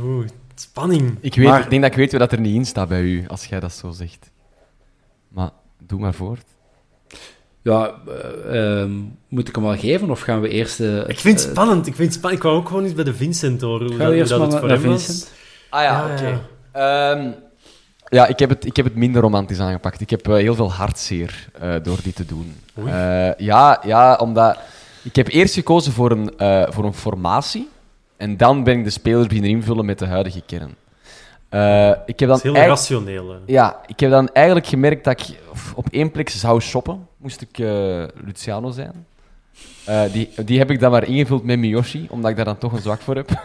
Oeh, 0.00 0.26
spanning. 0.60 1.16
Ik, 1.20 1.34
weet, 1.34 1.46
Maar- 1.46 1.60
ik 1.62 1.70
denk 1.70 1.82
dat 1.82 1.90
ik 1.90 1.96
weet 1.96 2.12
wat 2.12 2.32
er 2.32 2.40
niet 2.40 2.54
in 2.54 2.66
staat 2.66 2.88
bij 2.88 3.00
u, 3.02 3.24
als 3.28 3.44
jij 3.44 3.60
dat 3.60 3.72
zo 3.72 3.90
zegt. 3.90 4.30
Maar 5.28 5.50
doe 5.86 6.00
maar 6.00 6.14
voort. 6.14 6.44
ja, 7.62 7.94
eh, 8.48 8.80
ehm, 8.80 8.90
moet 9.28 9.48
ik 9.48 9.54
hem 9.54 9.64
wel 9.64 9.76
geven, 9.76 10.10
of 10.10 10.20
gaan 10.20 10.40
we 10.40 10.48
eerst... 10.48 10.80
eh, 10.80 11.08
Ik 11.08 11.18
vind 11.18 11.38
het 11.38 11.46
eh, 11.46 11.52
spannend. 11.52 11.86
Ik, 11.86 11.94
vind 11.94 12.24
ik 12.30 12.42
wou 12.42 12.56
ook 12.56 12.68
gewoon 12.68 12.84
eens 12.84 12.94
bij 12.94 13.04
de 13.04 13.14
Vincent 13.14 13.60
horen. 13.60 13.86
Hoe, 13.86 13.88
Gaan 13.88 13.98
dat, 13.98 14.06
hoe 14.08 14.16
eerst 14.16 14.30
dat 14.30 14.38
maar 14.38 14.48
het 14.48 14.60
naar, 14.60 14.60
voor 14.60 14.68
naar 14.70 14.78
hem 14.78 14.90
was. 14.90 15.04
Vincent? 15.04 15.32
Ah 15.70 15.82
ja, 15.82 16.04
oké. 16.12 16.40
Ehm, 16.72 17.30
ja, 18.08 18.26
ik 18.26 18.38
heb, 18.38 18.48
het, 18.48 18.64
ik 18.64 18.76
heb 18.76 18.84
het 18.84 18.94
minder 18.94 19.22
romantisch 19.22 19.60
aangepakt. 19.60 20.00
Ik 20.00 20.10
heb 20.10 20.26
heel 20.26 20.54
veel 20.54 20.72
hartzeer 20.72 21.48
eh, 21.60 21.74
door 21.82 21.98
dit 22.02 22.16
te 22.16 22.26
doen. 22.26 22.56
Eh, 22.74 23.34
ja, 23.36 23.82
ja, 23.84 24.16
omdat... 24.16 24.58
Ik 25.02 25.16
heb 25.16 25.28
eerst 25.28 25.54
gekozen 25.54 25.92
voor 25.92 26.10
een, 26.10 26.36
eh, 26.38 26.64
voor 26.68 26.84
een 26.84 26.94
formatie. 26.94 27.68
En 28.18 28.36
dan 28.36 28.64
ben 28.64 28.78
ik 28.78 28.84
de 28.84 28.90
spelers 28.90 29.26
beginnen 29.26 29.50
invullen 29.50 29.84
met 29.84 29.98
de 29.98 30.06
huidige 30.06 30.42
kern. 30.46 30.74
Eh, 31.48 31.88
ik 32.06 32.20
heb 32.20 32.28
Dat 32.28 32.42
dan 32.42 32.52
is 32.54 32.60
heel 32.60 32.68
rationeel. 32.68 33.28
hè. 33.30 33.36
Ja, 33.46 33.80
ik 33.86 34.00
heb 34.00 34.10
dan 34.10 34.28
eigenlijk 34.28 34.66
gemerkt 34.66 35.04
dat 35.04 35.20
ik 35.20 35.38
op 35.74 35.86
één 35.90 36.10
plek 36.10 36.28
zou 36.28 36.60
shoppen. 36.60 37.08
Moest 37.16 37.40
ik 37.40 37.58
eh, 37.58 38.04
Luciano 38.24 38.70
zijn. 38.70 39.06
Eh, 39.84 40.02
die, 40.12 40.30
die 40.44 40.58
heb 40.58 40.70
ik 40.70 40.80
dan 40.80 40.90
maar 40.90 41.04
ingevuld 41.08 41.44
met 41.44 41.58
Miyoshi, 41.58 42.06
omdat 42.10 42.30
ik 42.30 42.36
daar 42.36 42.44
dan 42.44 42.58
toch 42.58 42.72
een 42.72 42.80
zwak 42.82 43.00
voor 43.00 43.16
heb. 43.16 43.30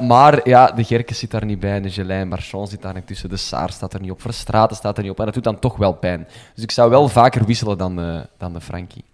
Maar 0.00 0.48
ja, 0.48 0.66
de 0.70 0.84
Gerkes 0.84 1.18
zit 1.18 1.30
daar 1.30 1.44
niet 1.44 1.60
bij, 1.60 1.80
de 1.80 1.90
Gelijn 1.90 2.28
Marchand 2.28 2.68
zit 2.68 2.82
daar 2.82 2.94
niet 2.94 3.06
tussen, 3.06 3.28
de 3.28 3.36
Saar 3.36 3.70
staat 3.70 3.94
er 3.94 4.00
niet 4.00 4.10
op, 4.10 4.20
Verstraten 4.20 4.76
staat 4.76 4.96
er 4.96 5.02
niet 5.02 5.12
op. 5.12 5.18
En 5.18 5.24
dat 5.24 5.34
doet 5.34 5.44
dan 5.44 5.58
toch 5.58 5.76
wel 5.76 5.92
pijn. 5.92 6.26
Dus 6.54 6.64
ik 6.64 6.70
zou 6.70 6.90
wel 6.90 7.08
vaker 7.08 7.44
wisselen 7.44 7.78
dan, 7.78 8.00
eh, 8.00 8.20
dan 8.38 8.52
de 8.52 8.60
Frankie. 8.60 9.04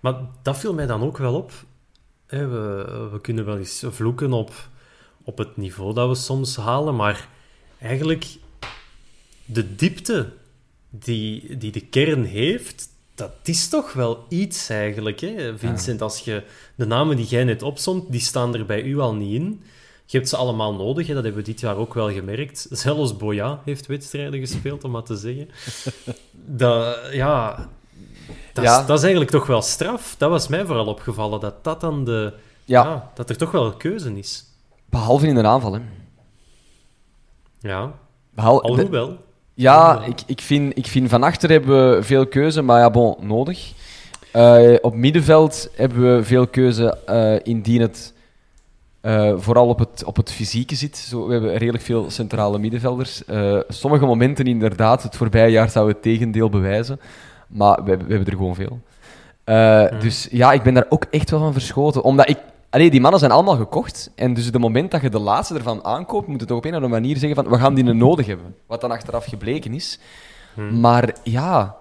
Maar 0.00 0.14
dat 0.42 0.58
viel 0.58 0.74
mij 0.74 0.86
dan 0.86 1.02
ook 1.02 1.18
wel 1.18 1.34
op. 1.34 1.52
Hè, 2.32 2.48
we, 2.48 3.08
we 3.12 3.20
kunnen 3.20 3.44
wel 3.44 3.58
eens 3.58 3.84
vloeken 3.88 4.32
op, 4.32 4.52
op 5.24 5.38
het 5.38 5.56
niveau 5.56 5.94
dat 5.94 6.08
we 6.08 6.14
soms 6.14 6.56
halen, 6.56 6.96
maar 6.96 7.28
eigenlijk 7.78 8.26
de 9.44 9.74
diepte 9.74 10.32
die, 10.90 11.56
die 11.56 11.72
de 11.72 11.80
kern 11.80 12.24
heeft, 12.24 12.88
dat 13.14 13.32
is 13.44 13.68
toch 13.68 13.92
wel 13.92 14.24
iets 14.28 14.68
eigenlijk. 14.68 15.20
Hè? 15.20 15.58
Vincent, 15.58 16.02
als 16.02 16.18
je 16.18 16.42
de 16.74 16.86
namen 16.86 17.16
die 17.16 17.26
jij 17.26 17.44
net 17.44 17.62
opzomt, 17.62 18.12
die 18.12 18.20
staan 18.20 18.54
er 18.54 18.66
bij 18.66 18.82
u 18.82 18.98
al 18.98 19.14
niet 19.14 19.34
in. 19.34 19.62
Je 20.06 20.16
hebt 20.16 20.28
ze 20.28 20.36
allemaal 20.36 20.74
nodig, 20.74 21.06
hè? 21.06 21.14
dat 21.14 21.24
hebben 21.24 21.42
we 21.42 21.50
dit 21.50 21.60
jaar 21.60 21.76
ook 21.76 21.94
wel 21.94 22.10
gemerkt. 22.10 22.66
Zelfs 22.70 23.16
Boya 23.16 23.62
heeft 23.64 23.86
wedstrijden 23.86 24.40
gespeeld, 24.40 24.84
om 24.84 24.90
maar 24.90 25.02
te 25.02 25.16
zeggen. 25.16 25.48
Dat, 26.44 26.98
ja, 27.12 27.68
dat, 28.52 28.64
Ja. 28.64 28.80
Is, 28.80 28.86
dat 28.86 28.96
is 28.96 29.02
eigenlijk 29.02 29.32
toch 29.32 29.46
wel 29.46 29.62
straf. 29.62 30.14
Dat 30.18 30.30
was 30.30 30.48
mij 30.48 30.64
vooral 30.66 30.86
opgevallen, 30.86 31.40
dat 31.40 31.64
dat 31.64 31.80
dan 31.80 32.04
de... 32.04 32.32
Ja, 32.64 32.82
Ja, 32.84 33.10
dat 33.14 33.30
er 33.30 33.36
toch 33.36 33.50
wel 33.50 33.66
een 33.66 33.76
keuze 33.76 34.18
is. 34.18 34.44
behalve 34.90 35.26
in 35.26 35.34
de 35.34 35.42
aanval. 35.46 35.72
Hè. 35.72 35.80
Ja, 37.60 37.92
Behal- 38.34 38.60
de- 38.62 38.68
alhoewel. 38.68 39.16
Ja, 39.54 40.02
ik, 40.04 40.20
ik, 40.26 40.40
vind, 40.40 40.76
ik 40.78 40.86
vind 40.86 41.08
van 41.08 41.22
achter 41.22 41.50
hebben 41.50 41.96
we 41.96 42.02
veel 42.02 42.26
keuze, 42.26 42.62
maar 42.62 42.78
ja, 42.80 42.90
bon, 42.90 43.16
nodig. 43.20 43.72
Eh, 44.32 44.74
op 44.80 44.94
middenveld 44.94 45.68
hebben 45.76 46.16
we 46.16 46.24
veel 46.24 46.46
keuze 46.46 46.98
eh, 47.06 47.34
indien 47.42 47.80
het 47.80 48.12
eh, 49.00 49.32
vooral 49.36 49.68
op 49.68 49.78
het, 49.78 50.04
op 50.04 50.16
het 50.16 50.32
fysieke 50.32 50.74
zit. 50.74 50.96
Zo, 50.96 51.26
we 51.26 51.32
hebben 51.32 51.56
redelijk 51.56 51.84
veel 51.84 52.10
centrale 52.10 52.58
middenvelders. 52.58 53.22
Sommige 53.68 54.06
momenten 54.06 54.44
inderdaad, 54.46 55.02
het 55.02 55.16
voorbije 55.16 55.50
jaar 55.50 55.70
zou 55.70 55.88
het 55.88 56.02
tegendeel 56.02 56.48
bewijzen, 56.48 57.00
maar 57.52 57.82
we, 57.84 57.88
hebben- 57.88 58.06
we 58.06 58.12
hebben 58.14 58.32
er 58.32 58.38
gewoon 58.38 58.54
veel. 58.54 58.80
Eh, 59.44 60.00
Dus 60.00 60.28
ja, 60.30 60.52
ik 60.52 60.62
ben 60.62 60.74
daar 60.74 60.86
ook 60.88 61.04
echt 61.10 61.30
wel 61.30 61.38
van 61.40 61.52
verschoten. 61.52 62.02
Omdat 62.02 62.28
ik... 62.28 62.38
Allee, 62.70 62.90
die 62.90 63.00
mannen 63.00 63.20
zijn 63.20 63.32
allemaal 63.32 63.56
gekocht. 63.56 64.10
En 64.16 64.34
dus 64.34 64.44
het 64.44 64.58
moment 64.58 64.90
dat 64.90 65.00
je 65.02 65.08
de 65.10 65.18
laatste 65.18 65.54
ervan 65.54 65.84
aankoopt, 65.84 66.26
moet 66.28 66.40
je 66.40 66.46
toch 66.46 66.56
op 66.56 66.64
een 66.64 66.70
of 66.70 66.76
andere 66.76 67.00
manier 67.00 67.16
zeggen 67.16 67.42
van, 67.44 67.52
we 67.52 67.58
gaan 67.58 67.74
die 67.74 67.84
een 67.84 67.96
nodig 67.96 68.26
hebben. 68.26 68.54
Wat 68.66 68.80
dan 68.80 68.90
achteraf 68.90 69.24
gebleken 69.24 69.74
is. 69.74 69.98
Maar 70.70 71.14
ja, 71.24 71.76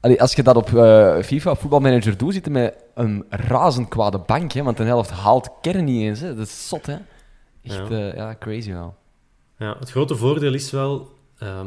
allee, 0.00 0.20
als 0.20 0.32
je 0.34 0.42
dat 0.42 0.56
op 0.56 0.74
eh, 0.74 1.16
FIFA 1.22 1.54
voetbalmanager 1.54 2.16
doet, 2.16 2.32
zitten 2.32 2.52
met 2.52 2.74
een 2.94 3.24
razend 3.28 3.88
kwade 3.88 4.18
bank. 4.18 4.52
Hè, 4.52 4.62
want 4.62 4.76
de 4.76 4.84
helft 4.84 5.10
haalt 5.10 5.50
kern 5.60 5.84
niet 5.84 6.02
eens. 6.02 6.20
Hè. 6.20 6.34
Dat 6.34 6.46
is 6.46 6.68
zot, 6.68 6.86
hè. 6.86 6.96
Echt, 7.62 7.88
Ja. 7.88 7.96
ja, 7.98 8.14
ja 8.14 8.36
crazy 8.38 8.72
wel. 8.72 8.94
Ja, 9.58 9.76
het 9.78 9.90
grote 9.90 10.16
voordeel 10.16 10.54
is 10.54 10.70
wel, 10.70 11.08
ehm, 11.38 11.66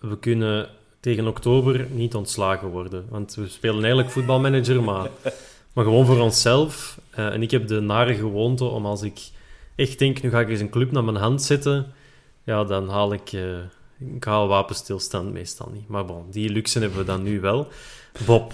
we 0.00 0.18
kunnen 0.18 0.68
tegen 1.00 1.26
oktober 1.26 1.86
niet 1.90 2.14
ontslagen 2.14 2.68
worden. 2.68 3.06
Want 3.08 3.34
we 3.34 3.48
spelen 3.48 3.78
eigenlijk 3.78 4.10
voetbalmanager, 4.10 4.82
maar, 4.82 5.08
maar 5.72 5.84
gewoon 5.84 6.06
voor 6.06 6.18
onszelf. 6.20 6.98
Eh, 7.10 7.26
en 7.26 7.42
ik 7.42 7.50
heb 7.50 7.66
de 7.68 7.80
nare 7.80 8.14
gewoonte 8.14 8.64
om 8.64 8.86
als 8.86 9.02
ik 9.02 9.20
echt 9.76 9.98
denk, 9.98 10.22
nu 10.22 10.30
ga 10.30 10.40
ik 10.40 10.48
eens 10.48 10.60
een 10.60 10.70
club 10.70 10.92
naar 10.92 11.04
mijn 11.04 11.16
hand 11.16 11.42
zetten, 11.42 11.86
ja, 12.44 12.64
dan 12.64 12.88
haal 12.88 13.12
ik... 13.12 13.32
eh, 13.32 13.40
ik 14.16 14.24
haal 14.24 14.48
wapenstilstand 14.48 15.32
meestal 15.32 15.70
niet. 15.74 15.88
Maar 15.88 16.04
bon, 16.04 16.24
die 16.30 16.50
luxe 16.50 16.78
hebben 16.78 16.98
we 16.98 17.04
dan 17.04 17.22
nu 17.22 17.40
wel. 17.40 17.68
Bob, 18.26 18.52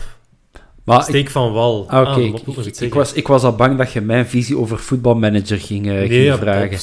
Maar 0.84 0.98
ik, 0.98 1.02
steek 1.04 1.30
van 1.30 1.52
wal. 1.52 1.84
ah, 1.88 2.00
oké, 2.00 2.10
Ah, 2.10 2.66
ik, 2.80 2.94
was, 2.94 3.12
ik 3.12 3.26
was 3.26 3.42
al 3.42 3.54
bang 3.54 3.78
dat 3.78 3.92
je 3.92 4.00
mijn 4.00 4.26
visie 4.26 4.58
over 4.58 4.78
voetbalmanager 4.78 5.58
ging, 5.58 5.84
Bob, 5.86 6.38
vragen. 6.38 6.78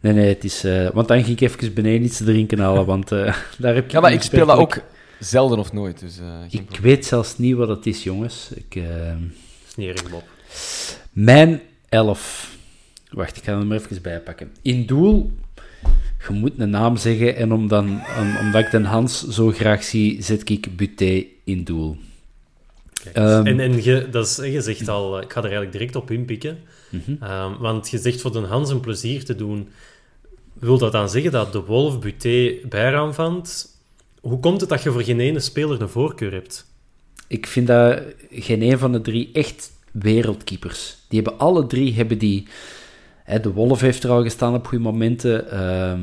Nee, 0.00 0.12
nee, 0.12 0.28
het 0.28 0.44
is... 0.44 0.64
eh, 0.64 0.90
want 0.90 1.08
dan 1.08 1.24
ging 1.24 1.40
ik 1.40 1.50
even 1.50 1.74
beneden 1.74 2.02
iets 2.06 2.18
drinken 2.18 2.58
halen, 2.58 2.86
want 2.86 3.12
eh, 3.12 3.36
daar 3.58 3.74
heb 3.74 3.86
je... 3.86 3.92
Ja, 3.96 4.00
maar 4.00 4.12
ik 4.12 4.22
speel 4.22 4.46
dat 4.46 4.56
ook 4.56 4.78
zelden 5.18 5.58
of 5.58 5.72
nooit. 5.72 6.00
Dus, 6.00 6.18
eh, 6.18 6.24
Ik 6.50 6.64
probleem. 6.64 6.82
weet 6.82 7.06
zelfs 7.06 7.38
niet 7.38 7.54
wat 7.54 7.68
het 7.68 7.86
is, 7.86 8.02
jongens. 8.02 8.50
Ik, 8.54 8.74
eh, 8.76 8.82
Snerig, 9.66 10.10
Bob. 10.10 10.22
Mijn 11.12 11.60
elf. 11.88 12.54
Wacht, 13.10 13.36
ik 13.36 13.44
ga 13.44 13.58
hem 13.58 13.72
er 13.72 13.80
even 13.80 14.02
bijpakken. 14.02 14.50
In 14.62 14.86
doel, 14.86 15.30
je 16.28 16.32
moet 16.34 16.52
een 16.56 16.70
naam 16.70 16.96
zeggen. 16.96 17.36
En 17.36 17.52
om 17.52 17.68
dan, 17.68 17.86
om- 18.20 18.36
omdat 18.40 18.64
ik 18.64 18.70
den 18.70 18.84
Hans 18.84 19.28
zo 19.28 19.50
graag 19.50 19.84
zie, 19.84 20.22
zet 20.22 20.48
ik 20.50 20.76
Buté 20.76 21.24
in 21.44 21.64
doel. 21.64 21.96
Kijk, 23.04 23.16
Ehm, 23.16 23.46
en 23.46 23.60
en 23.60 23.82
je, 23.82 24.08
dat 24.10 24.26
is, 24.26 24.36
je 24.52 24.60
zegt 24.60 24.88
al, 24.88 25.20
ik 25.20 25.32
ga 25.32 25.38
er 25.38 25.42
eigenlijk 25.42 25.72
direct 25.72 25.96
op 25.96 26.10
inpikken. 26.10 26.58
Ehm, 27.20 27.56
want 27.58 27.90
je 27.90 27.98
zegt 27.98 28.20
voor 28.20 28.32
de 28.32 28.38
Hans 28.38 28.70
een 28.70 28.80
plezier 28.80 29.24
te 29.24 29.36
doen. 29.36 29.68
Wil 30.60 30.78
dat 30.78 30.92
dan 30.92 31.08
zeggen 31.08 31.32
dat 31.32 31.52
de 31.52 31.64
Wolf 31.64 31.98
Buté 31.98 32.54
bijraam 32.68 33.14
vandt? 33.14 33.68
Hoe 34.20 34.40
komt 34.40 34.60
het 34.60 34.70
dat 34.70 34.82
je 34.82 34.90
voor 34.90 35.02
geen 35.02 35.20
ene 35.20 35.40
speler 35.40 35.80
een 35.80 35.88
voorkeur 35.88 36.32
hebt? 36.32 36.66
Ik 37.26 37.46
vind 37.46 37.66
dat 37.66 38.02
geen 38.30 38.62
een 38.62 38.78
van 38.78 38.92
de 38.92 39.00
drie 39.00 39.30
echt 39.32 39.72
wereldkeepers. 39.92 40.96
Die 41.08 41.20
hebben 41.22 41.40
alle 41.40 41.66
drie, 41.66 41.94
hebben 41.94 42.18
die... 42.18 42.46
Hè, 43.24 43.40
de 43.40 43.52
Wolf 43.52 43.80
heeft 43.80 44.04
er 44.04 44.10
al 44.10 44.22
gestaan 44.22 44.54
op 44.54 44.66
goede 44.66 44.84
momenten. 44.84 45.50
Ehm, 45.50 46.00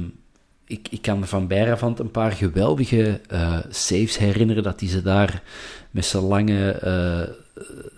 ik, 0.66 0.88
ik 0.90 1.02
kan 1.02 1.28
van 1.28 1.48
Bijravant 1.48 2.00
een 2.00 2.12
paar 2.12 2.32
geweldige 2.32 3.22
eh, 3.28 3.58
saves 3.70 4.18
herinneren, 4.18 4.64
dat 4.64 4.80
hij 4.80 4.90
ze 4.90 5.02
daar 5.02 5.44
met 5.92 6.06
zijn 6.06 6.24
lange 6.24 6.72
eh, 6.72 7.22
eh, 7.22 7.30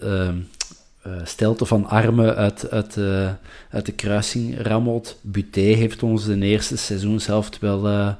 eh, 0.01 0.35
stelte 1.23 1.65
van 1.65 1.85
armen 1.85 2.35
uit, 2.35 2.71
uit, 2.71 2.97
eh, 2.97 3.31
uit 3.69 3.85
de 3.85 3.91
kruising 3.91 4.61
rammelt. 4.61 5.19
Buté 5.21 5.59
heeft 5.61 6.03
ons 6.03 6.25
de 6.25 6.39
eerste 6.39 6.77
seizoenshelft 6.77 7.59
wel 7.59 7.87
eh, 7.87 8.07
eh, 8.07 8.15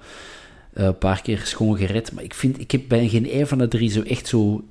een 0.86 0.98
paar 0.98 1.22
keer 1.22 1.42
schoon 1.46 1.78
gered. 1.78 2.12
Maar 2.12 2.24
ik, 2.24 2.34
vind, 2.34 2.60
ik 2.60 2.72
heb 2.72 2.82
bij 2.88 3.10
geen 3.10 3.36
een 3.40 3.48
van 3.48 3.58
de 3.58 3.68
drie 3.68 3.90
zo 3.90 4.02
echt 4.02 4.28
zo 4.28 4.64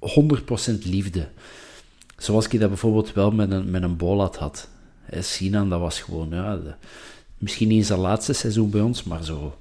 100% 0.00 0.82
liefde. 0.82 1.28
Zoals 2.16 2.48
ik 2.48 2.60
dat 2.60 2.68
bijvoorbeeld 2.68 3.12
wel 3.12 3.30
met 3.30 3.50
een, 3.50 3.70
met 3.70 3.82
een 3.82 3.96
Bolat 3.96 4.36
had. 4.36 4.68
Hè, 5.02 5.22
Sinan, 5.22 5.68
dat 5.70 5.80
was 5.80 6.00
gewoon... 6.00 6.28
Ja, 6.30 6.60
misschien 7.38 7.68
niet 7.68 7.86
zijn 7.86 7.98
laatste 7.98 8.32
seizoen 8.32 8.70
bij 8.70 8.80
ons, 8.80 9.02
maar 9.02 9.24
zo... 9.24 9.58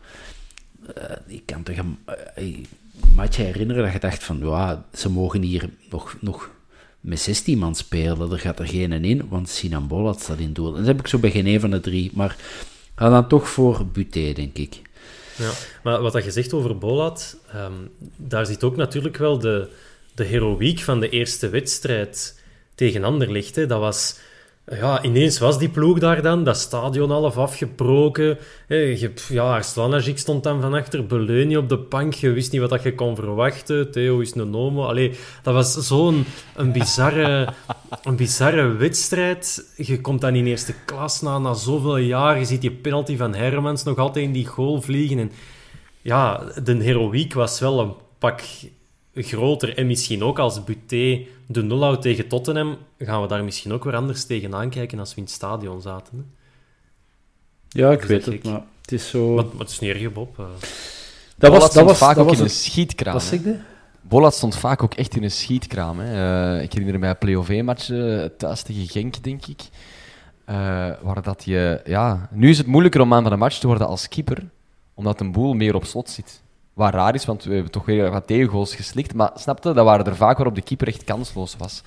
eh, 0.95 1.03
ik 1.25 1.45
kan 1.45 1.63
toch 1.63 1.75
een, 1.77 1.97
eh, 2.35 2.57
match 3.15 3.37
herinneren 3.37 3.83
dat 3.83 3.93
je 3.93 3.99
dacht 3.99 4.23
van... 4.23 4.39
Ja, 4.39 4.85
ze 4.93 5.09
mogen 5.09 5.41
hier 5.41 5.69
nog, 5.89 6.17
nog, 6.21 6.49
met 7.05 7.19
16 7.19 7.57
man 7.57 7.75
spelen. 7.75 8.31
Er 8.31 8.39
gaat 8.39 8.59
er 8.59 8.67
geen 8.67 9.03
in, 9.03 9.27
want 9.29 9.49
Sinan 9.49 9.87
Bolat 9.87 10.21
staat 10.21 10.39
in 10.39 10.53
doel. 10.53 10.71
En 10.71 10.77
dat 10.77 10.87
heb 10.87 10.99
ik 10.99 11.07
zo 11.07 11.17
bij 11.17 11.31
geen 11.31 11.47
een 11.47 11.59
van 11.59 11.71
de 11.71 11.79
drie. 11.79 12.11
Maar 12.13 12.35
ga 12.95 13.09
dan 13.09 13.27
toch 13.27 13.49
voor 13.49 13.85
Buté, 13.85 14.33
denk 14.33 14.57
ik. 14.57 14.81
Ja, 15.37 15.51
maar 15.83 16.01
wat 16.01 16.23
je 16.23 16.31
zegt 16.31 16.53
over 16.53 16.77
Bolat, 16.77 17.37
ehm, 17.51 17.73
daar 18.15 18.45
zit 18.45 18.63
ook 18.63 18.75
natuurlijk 18.75 19.17
wel 19.17 19.39
de, 19.39 19.67
de 20.15 20.23
heroïek 20.23 20.79
van 20.79 20.99
de 20.99 21.09
eerste 21.09 21.49
wedstrijd 21.49 22.41
tegen 22.75 23.03
Anderlecht. 23.03 23.55
Dat 23.55 23.79
was... 23.79 24.17
Ja, 24.71 25.03
ineens 25.03 25.39
was 25.39 25.59
die 25.59 25.69
ploeg 25.69 25.99
daar 25.99 26.21
dan, 26.21 26.43
dat 26.43 26.57
stadion 26.57 27.11
half 27.11 27.37
afgebroken. 27.37 28.37
Je, 28.67 29.11
ja, 29.29 29.53
Arslanagic 29.53 30.17
stond 30.17 30.43
dan 30.43 30.61
van 30.61 30.73
achter, 30.73 31.05
Beleuni 31.05 31.57
op 31.57 31.69
de 31.69 31.77
bank. 31.77 32.13
Je 32.13 32.29
wist 32.29 32.51
niet 32.51 32.61
wat 32.61 32.83
je 32.83 32.95
kon 32.95 33.15
verwachten. 33.15 33.91
Theo 33.91 34.19
is 34.19 34.35
een 34.35 34.49
nomo. 34.49 34.85
Allee, 34.85 35.11
dat 35.43 35.53
was 35.53 35.73
zo'n 35.87 36.25
een 36.55 36.71
bizarre, 36.71 37.47
een 38.03 38.15
bizarre 38.15 38.67
wedstrijd. 38.75 39.73
Je 39.77 40.01
komt 40.01 40.21
dan 40.21 40.35
in 40.35 40.45
eerste 40.45 40.73
klas 40.85 41.21
na, 41.21 41.37
na 41.37 41.53
zoveel 41.53 41.97
jaar. 41.97 42.39
Je 42.39 42.45
ziet 42.45 42.61
die 42.61 42.71
penalty 42.71 43.17
van 43.17 43.35
Hermans 43.35 43.83
nog 43.83 43.97
altijd 43.97 44.25
in 44.25 44.31
die 44.31 44.47
goal 44.47 44.81
vliegen. 44.81 45.19
En 45.19 45.31
ja, 46.01 46.43
de 46.63 46.83
heroïek 46.83 47.33
was 47.33 47.59
wel 47.59 47.79
een 47.79 47.93
pak 48.19 48.41
groter. 49.15 49.77
En 49.77 49.87
misschien 49.87 50.23
ook 50.23 50.39
als 50.39 50.63
Buté 50.63 51.25
de 51.47 51.63
nul 51.63 51.81
houdt 51.83 52.01
tegen 52.01 52.27
Tottenham, 52.27 52.77
gaan 52.99 53.21
we 53.21 53.27
daar 53.27 53.43
misschien 53.43 53.73
ook 53.73 53.83
weer 53.83 53.95
anders 53.95 54.25
tegenaan 54.25 54.69
kijken 54.69 54.99
als 54.99 55.09
we 55.09 55.17
in 55.17 55.23
het 55.23 55.31
stadion 55.31 55.81
zaten. 55.81 56.17
Hè? 56.17 56.23
Ja, 57.81 57.91
ik 57.91 58.01
Is 58.01 58.07
weet 58.07 58.25
dat 58.25 58.33
het, 58.33 58.43
maar 58.43 58.63
het 58.81 58.91
is 58.91 59.09
zo... 59.09 59.33
Maar, 59.35 59.45
maar 59.45 59.59
het 59.59 59.69
is 59.69 59.79
niet 59.79 59.91
erg, 59.95 60.13
Bob. 60.13 60.39
eh. 60.39 60.45
dat 61.35 61.51
Bolat 61.51 61.71
stond 61.71 61.97
vaak 61.97 62.15
dat 62.15 62.23
ook 62.23 62.29
was 62.29 62.37
in 62.37 62.43
een 62.43 62.49
schietkraam. 62.49 63.13
Wat 63.13 63.23
zeg 63.23 63.43
je? 63.43 63.55
Bolat 64.01 64.33
stond 64.33 64.55
vaak 64.55 64.83
ook 64.83 64.93
echt 64.93 65.15
in 65.15 65.23
een 65.23 65.31
schietkraam. 65.31 65.99
Hè. 65.99 66.55
Eh, 66.55 66.63
ik 66.63 66.73
herinner 66.73 66.99
mij 66.99 67.09
een 67.09 67.17
play-off-match 67.17 67.89
eh, 67.89 68.23
thuis 68.37 68.61
tegen 68.61 68.87
Genk, 68.87 69.23
denk 69.23 69.45
ik. 69.45 69.61
Eh, 70.45 70.55
waar 71.01 71.21
dat 71.21 71.43
je... 71.45 71.81
Ja, 71.85 72.29
nu 72.31 72.49
is 72.49 72.57
het 72.57 72.67
moeilijker 72.67 73.01
om 73.01 73.07
man 73.07 73.21
van 73.21 73.31
de 73.31 73.37
match 73.37 73.57
te 73.59 73.67
worden 73.67 73.87
als 73.87 74.07
keeper, 74.07 74.43
omdat 74.93 75.19
een 75.19 75.31
boel 75.31 75.53
meer 75.53 75.75
op 75.75 75.85
slot 75.85 76.09
zit. 76.09 76.41
Wat 76.75 76.93
raar 76.93 77.15
is, 77.15 77.25
want 77.25 77.43
we 77.43 77.53
hebben 77.53 77.71
toch 77.71 77.85
weer 77.85 78.11
wat 78.11 78.27
tegengoals 78.27 78.75
geslikt. 78.75 79.13
Maar 79.13 79.31
snapte, 79.35 79.73
dat 79.73 79.85
waren 79.85 80.05
er 80.05 80.15
vaak 80.15 80.37
waarop 80.37 80.55
de 80.55 80.61
keeper 80.61 80.87
echt 80.87 81.03
kansloos 81.03 81.55
was. 81.57 81.83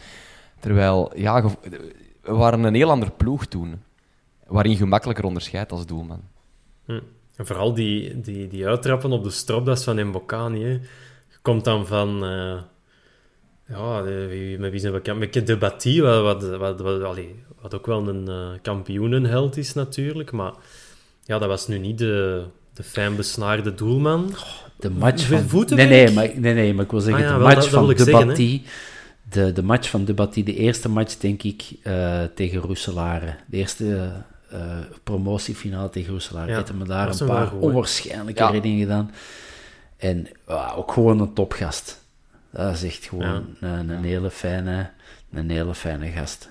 Terwijl, 0.61 1.12
ja, 1.16 1.42
we 2.23 2.33
waren 2.35 2.62
een 2.64 2.75
heel 2.75 2.90
ander 2.90 3.11
ploeg 3.11 3.47
toen. 3.47 3.83
Waarin 4.47 4.76
je 4.76 4.85
makkelijker 4.87 5.25
onderscheidt 5.25 5.73
als 5.73 5.87
doelman. 5.87 6.21
Hm. 6.85 7.00
En 7.37 7.47
vooral 7.47 7.75
die, 7.75 8.21
die, 8.21 8.49
die 8.49 8.66
uittrappen 8.66 9.12
op 9.12 9.25
de 9.25 9.30
stropdas 9.30 9.85
van 9.85 10.07
Mbokani. 10.07 10.62
Hè. 10.62 10.71
Je 10.71 11.38
komt 11.42 11.64
dan 11.64 11.87
van... 11.87 12.25
eh, 12.25 12.61
ja, 13.68 14.02
de- 14.02 14.26
wie, 14.28 14.59
met 14.59 14.71
wie 14.71 14.80
zijn 14.80 14.92
we 14.92 14.99
bekend? 14.99 15.18
Met 15.18 15.47
Debati, 15.47 16.02
wat, 16.02 16.23
wat, 16.23 16.57
wat, 16.57 16.80
wat, 16.80 17.02
allee, 17.02 17.42
wat 17.61 17.75
ook 17.75 17.87
wel 17.87 18.09
een 18.09 18.28
eh, 18.28 18.61
kampioenenheld 18.62 19.57
is 19.57 19.75
natuurlijk. 19.75 20.33
Maar 20.33 20.52
ja, 21.25 21.38
dat 21.38 21.49
was 21.49 21.68
nu 21.68 21.78
niet 21.78 21.99
de, 21.99 22.45
de 22.73 22.83
fijn 22.83 23.16
besnaarde 23.16 23.75
doelman. 23.75 24.35
De 24.78 24.90
match 24.90 25.26
van... 25.26 25.49
voeten 25.49 25.76
Nee, 25.76 25.87
nee, 25.88 26.11
maar, 26.12 26.30
nee, 26.35 26.54
nee, 26.54 26.75
maar 26.75 26.85
ik 26.85 26.90
wil 26.90 27.00
zeggen, 27.00 27.23
Ah 27.25 27.28
ja, 27.30 27.32
de 27.37 27.38
wel, 27.38 27.49
match 27.49 27.61
dat- 27.61 27.70
dat 27.70 27.80
van 27.80 27.90
ik 27.90 27.97
de. 27.97 28.02
De, 29.30 29.62
match 29.62 29.90
van 29.90 30.04
de 30.04 30.14
Batti, 30.14 30.44
de 30.44 30.54
eerste 30.56 30.88
match, 30.88 31.16
denk 31.16 31.42
ik, 31.42 31.64
eh, 31.82 32.23
tegen 32.35 32.61
Roeselare. 32.61 33.35
De 33.47 33.56
eerste 33.56 34.12
eh, 34.50 34.61
promotiefinale 35.04 35.90
tegen 35.90 36.11
Roeselare. 36.12 36.50
Ja, 36.50 36.56
Heeft 36.56 36.68
hem 36.68 36.87
daar 36.87 37.20
een 37.20 37.26
paar 37.26 37.47
goed, 37.47 37.61
onwaarschijnlijke 37.61 38.42
Ja. 38.42 38.50
reddingen 38.50 38.78
gedaan. 38.78 39.11
En 39.97 40.26
ook 40.76 40.92
gewoon 40.92 41.20
een 41.20 41.32
topgast. 41.32 42.00
Dat 42.50 42.75
is 42.75 42.82
echt 42.82 43.04
gewoon 43.04 43.47
een, 43.61 43.88
een, 43.90 44.04
hele 44.04 44.30
fijne, 44.30 44.90
een 45.32 45.50
hele 45.50 45.75
fijne 45.75 46.06
gast. 46.11 46.49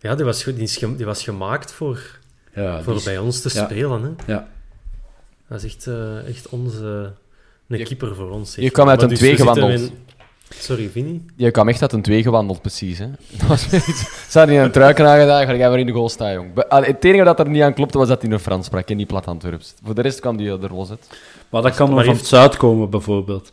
Ja, 0.00 0.14
die 0.14 0.24
was, 0.24 0.42
goed- 0.42 0.54
die 0.54 0.62
is, 0.62 0.76
ge- 0.76 0.96
die 0.96 1.06
was 1.06 1.22
gemaakt 1.22 1.72
voor, 1.72 2.18
Ja, 2.54 2.76
voor 2.76 2.86
die 2.92 2.94
is- 2.94 3.04
bij 3.04 3.18
ons 3.18 3.40
te 3.40 3.50
ja. 3.54 3.64
spelen. 3.64 4.02
Hè. 4.02 4.32
ja. 4.32 4.48
Dat 5.48 5.62
is 5.62 5.74
echt, 5.74 5.86
eh, 5.86 6.28
echt 6.28 6.48
onze... 6.48 7.12
Een 7.68 7.78
Je- 7.78 7.84
keeper 7.84 8.14
voor 8.14 8.30
ons. 8.30 8.54
je 8.54 8.70
kwam 8.70 8.88
uit 8.88 8.96
Maar 9.00 9.04
een 9.04 9.10
dus 9.10 9.20
we 9.20 9.24
twee 9.26 9.36
gewandeld. 9.38 9.80
in- 9.80 10.04
Sorry, 10.58 10.88
Vinnie? 10.88 11.24
Je 11.36 11.50
kwam 11.50 11.68
echt 11.68 11.82
uit 11.82 11.92
een 11.92 12.02
twee 12.02 12.22
gewandeld, 12.22 12.60
precies. 12.60 12.98
Hè? 12.98 13.06
Dat 13.38 13.48
was 13.48 13.72
iets. 13.72 14.00
Ze 14.30 14.38
hadden 14.38 14.56
in 14.56 14.62
een 14.62 14.70
truiken 14.70 15.06
aangedaan, 15.08 15.46
ga 15.46 15.54
jij 15.54 15.68
maar 15.68 15.78
in 15.78 15.86
de 15.86 15.92
goal 15.92 16.08
staan, 16.08 16.32
jong. 16.32 16.58
Allee, 16.68 16.90
Het 16.90 17.04
enige 17.04 17.24
dat 17.24 17.38
er 17.38 17.48
niet 17.48 17.62
aan 17.62 17.74
klopte, 17.74 17.98
was 17.98 18.08
dat 18.08 18.22
hij 18.22 18.30
in 18.30 18.38
Frans 18.38 18.66
sprak 18.66 18.88
en 18.90 18.96
niet 18.96 19.06
plat 19.06 19.26
Antwerps. 19.26 19.74
Voor 19.84 19.94
de 19.94 20.02
rest 20.02 20.20
kwam 20.20 20.36
hij 20.38 20.46
er 20.46 20.74
los 20.74 20.90
uit. 20.90 21.06
Maar 21.50 21.62
dat 21.62 21.74
kan 21.74 21.86
Maar 21.86 21.94
nog 21.96 22.04
van 22.04 22.14
heeft- 22.14 22.30
het 22.30 22.40
zuid 22.40 22.56
komen, 22.56 22.90
bijvoorbeeld. 22.90 23.50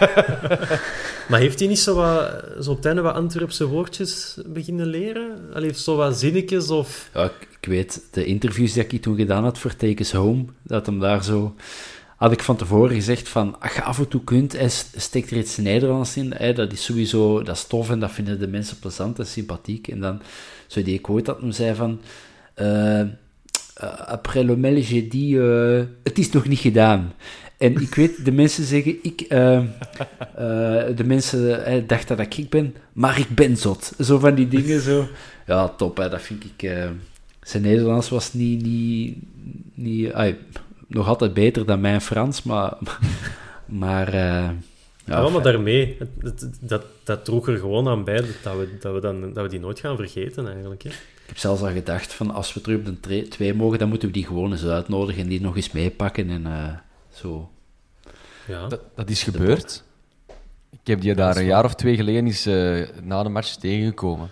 Maar 1.28 1.40
heeft 1.40 1.58
hij 1.58 1.68
niet 1.68 1.78
zo, 1.78 1.94
wat, 1.94 2.30
zo 2.60 2.70
op 2.70 2.76
het 2.76 2.86
einde 2.86 3.00
wat 3.02 3.14
Antwerpse 3.14 3.66
woordjes 3.68 4.36
beginnen 4.46 4.86
leren? 4.86 5.38
Allee, 5.54 5.66
heeft 5.66 5.80
zo 5.80 5.96
wat 5.96 6.16
zinnetjes 6.18 6.70
of... 6.70 7.10
Ja, 7.14 7.24
ik, 7.24 7.48
ik 7.60 7.68
weet, 7.68 8.02
de 8.10 8.24
interviews 8.24 8.72
die 8.72 8.86
ik 8.86 9.02
toen 9.02 9.16
gedaan 9.16 9.42
had 9.44 9.58
voor 9.58 9.76
Takes 9.76 10.12
Home, 10.12 10.44
dat 10.62 10.86
hem 10.86 10.98
daar 11.00 11.24
zo... 11.24 11.54
Had 12.24 12.32
ik 12.32 12.42
van 12.42 12.56
tevoren 12.56 12.94
gezegd 12.94 13.28
van, 13.28 13.56
je 13.74 13.82
af 13.82 13.98
en 13.98 14.08
toe 14.08 14.24
kunt, 14.24 14.56
steekt 14.96 15.30
er 15.30 15.36
iets 15.36 15.56
Nederlands 15.56 16.16
in. 16.16 16.32
Hè, 16.36 16.52
dat 16.52 16.72
is 16.72 16.84
sowieso, 16.84 17.42
dat 17.42 17.56
is 17.56 17.64
tof 17.64 17.90
en 17.90 17.98
dat 17.98 18.12
vinden 18.12 18.38
de 18.38 18.46
mensen 18.46 18.78
plezant 18.78 19.18
en 19.18 19.26
sympathiek. 19.26 19.88
En 19.88 20.00
dan, 20.00 20.20
zo 20.66 20.82
die 20.82 20.98
quote 20.98 21.22
dat 21.22 21.40
hem 21.40 21.50
zei 21.52 21.74
van... 21.74 22.00
eh, 22.54 23.02
après 24.06 24.44
le 24.44 24.56
mail, 24.56 24.82
j'ai 24.82 25.08
dit, 25.08 25.36
eh, 25.36 25.82
het 26.02 26.18
is 26.18 26.30
nog 26.30 26.48
niet 26.48 26.58
gedaan. 26.58 27.12
En 27.58 27.80
ik 27.80 27.94
weet, 27.94 28.24
de 28.24 28.32
mensen 28.32 28.64
zeggen, 28.64 28.96
ik, 29.02 29.28
de 30.96 31.04
mensen 31.04 31.86
dachten 31.86 32.16
dat 32.16 32.36
ik 32.36 32.50
ben, 32.50 32.74
maar 32.92 33.18
ik 33.18 33.28
ben 33.28 33.56
zot. 33.56 33.92
Zo 34.00 34.18
van 34.18 34.34
die 34.34 34.48
dingen, 34.48 34.80
zo. 34.80 35.08
Ja, 35.46 35.68
top, 35.68 35.96
dat 35.96 36.22
vind 36.22 36.44
ik... 36.44 36.70
zijn 37.42 37.62
Nederlands 37.62 38.08
was 38.08 38.32
niet... 38.32 38.62
niet, 38.62 39.16
niet 39.74 40.12
nog 40.94 41.08
altijd 41.08 41.34
beter 41.34 41.66
dan 41.66 41.80
mijn 41.80 42.00
Frans, 42.00 42.42
maar... 42.42 42.78
maar 43.82 44.08
eh, 44.08 44.14
Ja, 44.14 44.50
ja, 45.04 45.20
maar 45.20 45.30
fijn. 45.30 45.42
daarmee, 45.42 45.98
dat, 46.60 46.84
dat 47.04 47.24
droeg 47.24 47.48
er 47.48 47.58
gewoon 47.58 47.88
aan 47.88 48.04
bij 48.04 48.24
dat 48.42 48.56
we, 48.56 48.76
dat 48.80 48.94
we, 48.94 49.00
dan, 49.00 49.32
dat 49.32 49.44
we 49.44 49.50
die 49.50 49.60
nooit 49.60 49.80
gaan 49.80 49.96
vergeten, 49.96 50.48
eigenlijk. 50.48 50.82
Hè. 50.82 50.88
Ik 50.88 51.30
heb 51.30 51.38
zelfs 51.38 51.62
al 51.62 51.72
gedacht 51.72 52.12
van, 52.12 52.30
als 52.30 52.54
we 52.54 52.60
terug 52.60 52.78
op 52.78 53.02
de 53.02 53.28
twee 53.28 53.54
mogen, 53.54 53.78
dan 53.78 53.88
moeten 53.88 54.08
we 54.08 54.14
die 54.14 54.26
gewoon 54.26 54.50
eens 54.50 54.64
uitnodigen 54.64 55.22
en 55.22 55.28
die 55.28 55.40
nog 55.40 55.56
eens 55.56 55.72
meepakken 55.72 56.30
en 56.30 56.46
eh, 56.46 56.72
zo. 57.10 57.50
Ja. 58.46 58.68
Dat, 58.68 58.80
dat 58.94 59.10
is 59.10 59.22
gebeurd. 59.22 59.84
Ik 60.70 60.86
heb 60.90 61.00
die 61.00 61.14
daar 61.14 61.36
een 61.36 61.44
jaar 61.44 61.64
of 61.64 61.74
twee 61.74 61.96
geleden 61.96 62.26
eens 62.26 62.46
eh, 62.46 62.88
na 63.02 63.22
de 63.22 63.28
match 63.28 63.54
tegengekomen. 63.54 64.30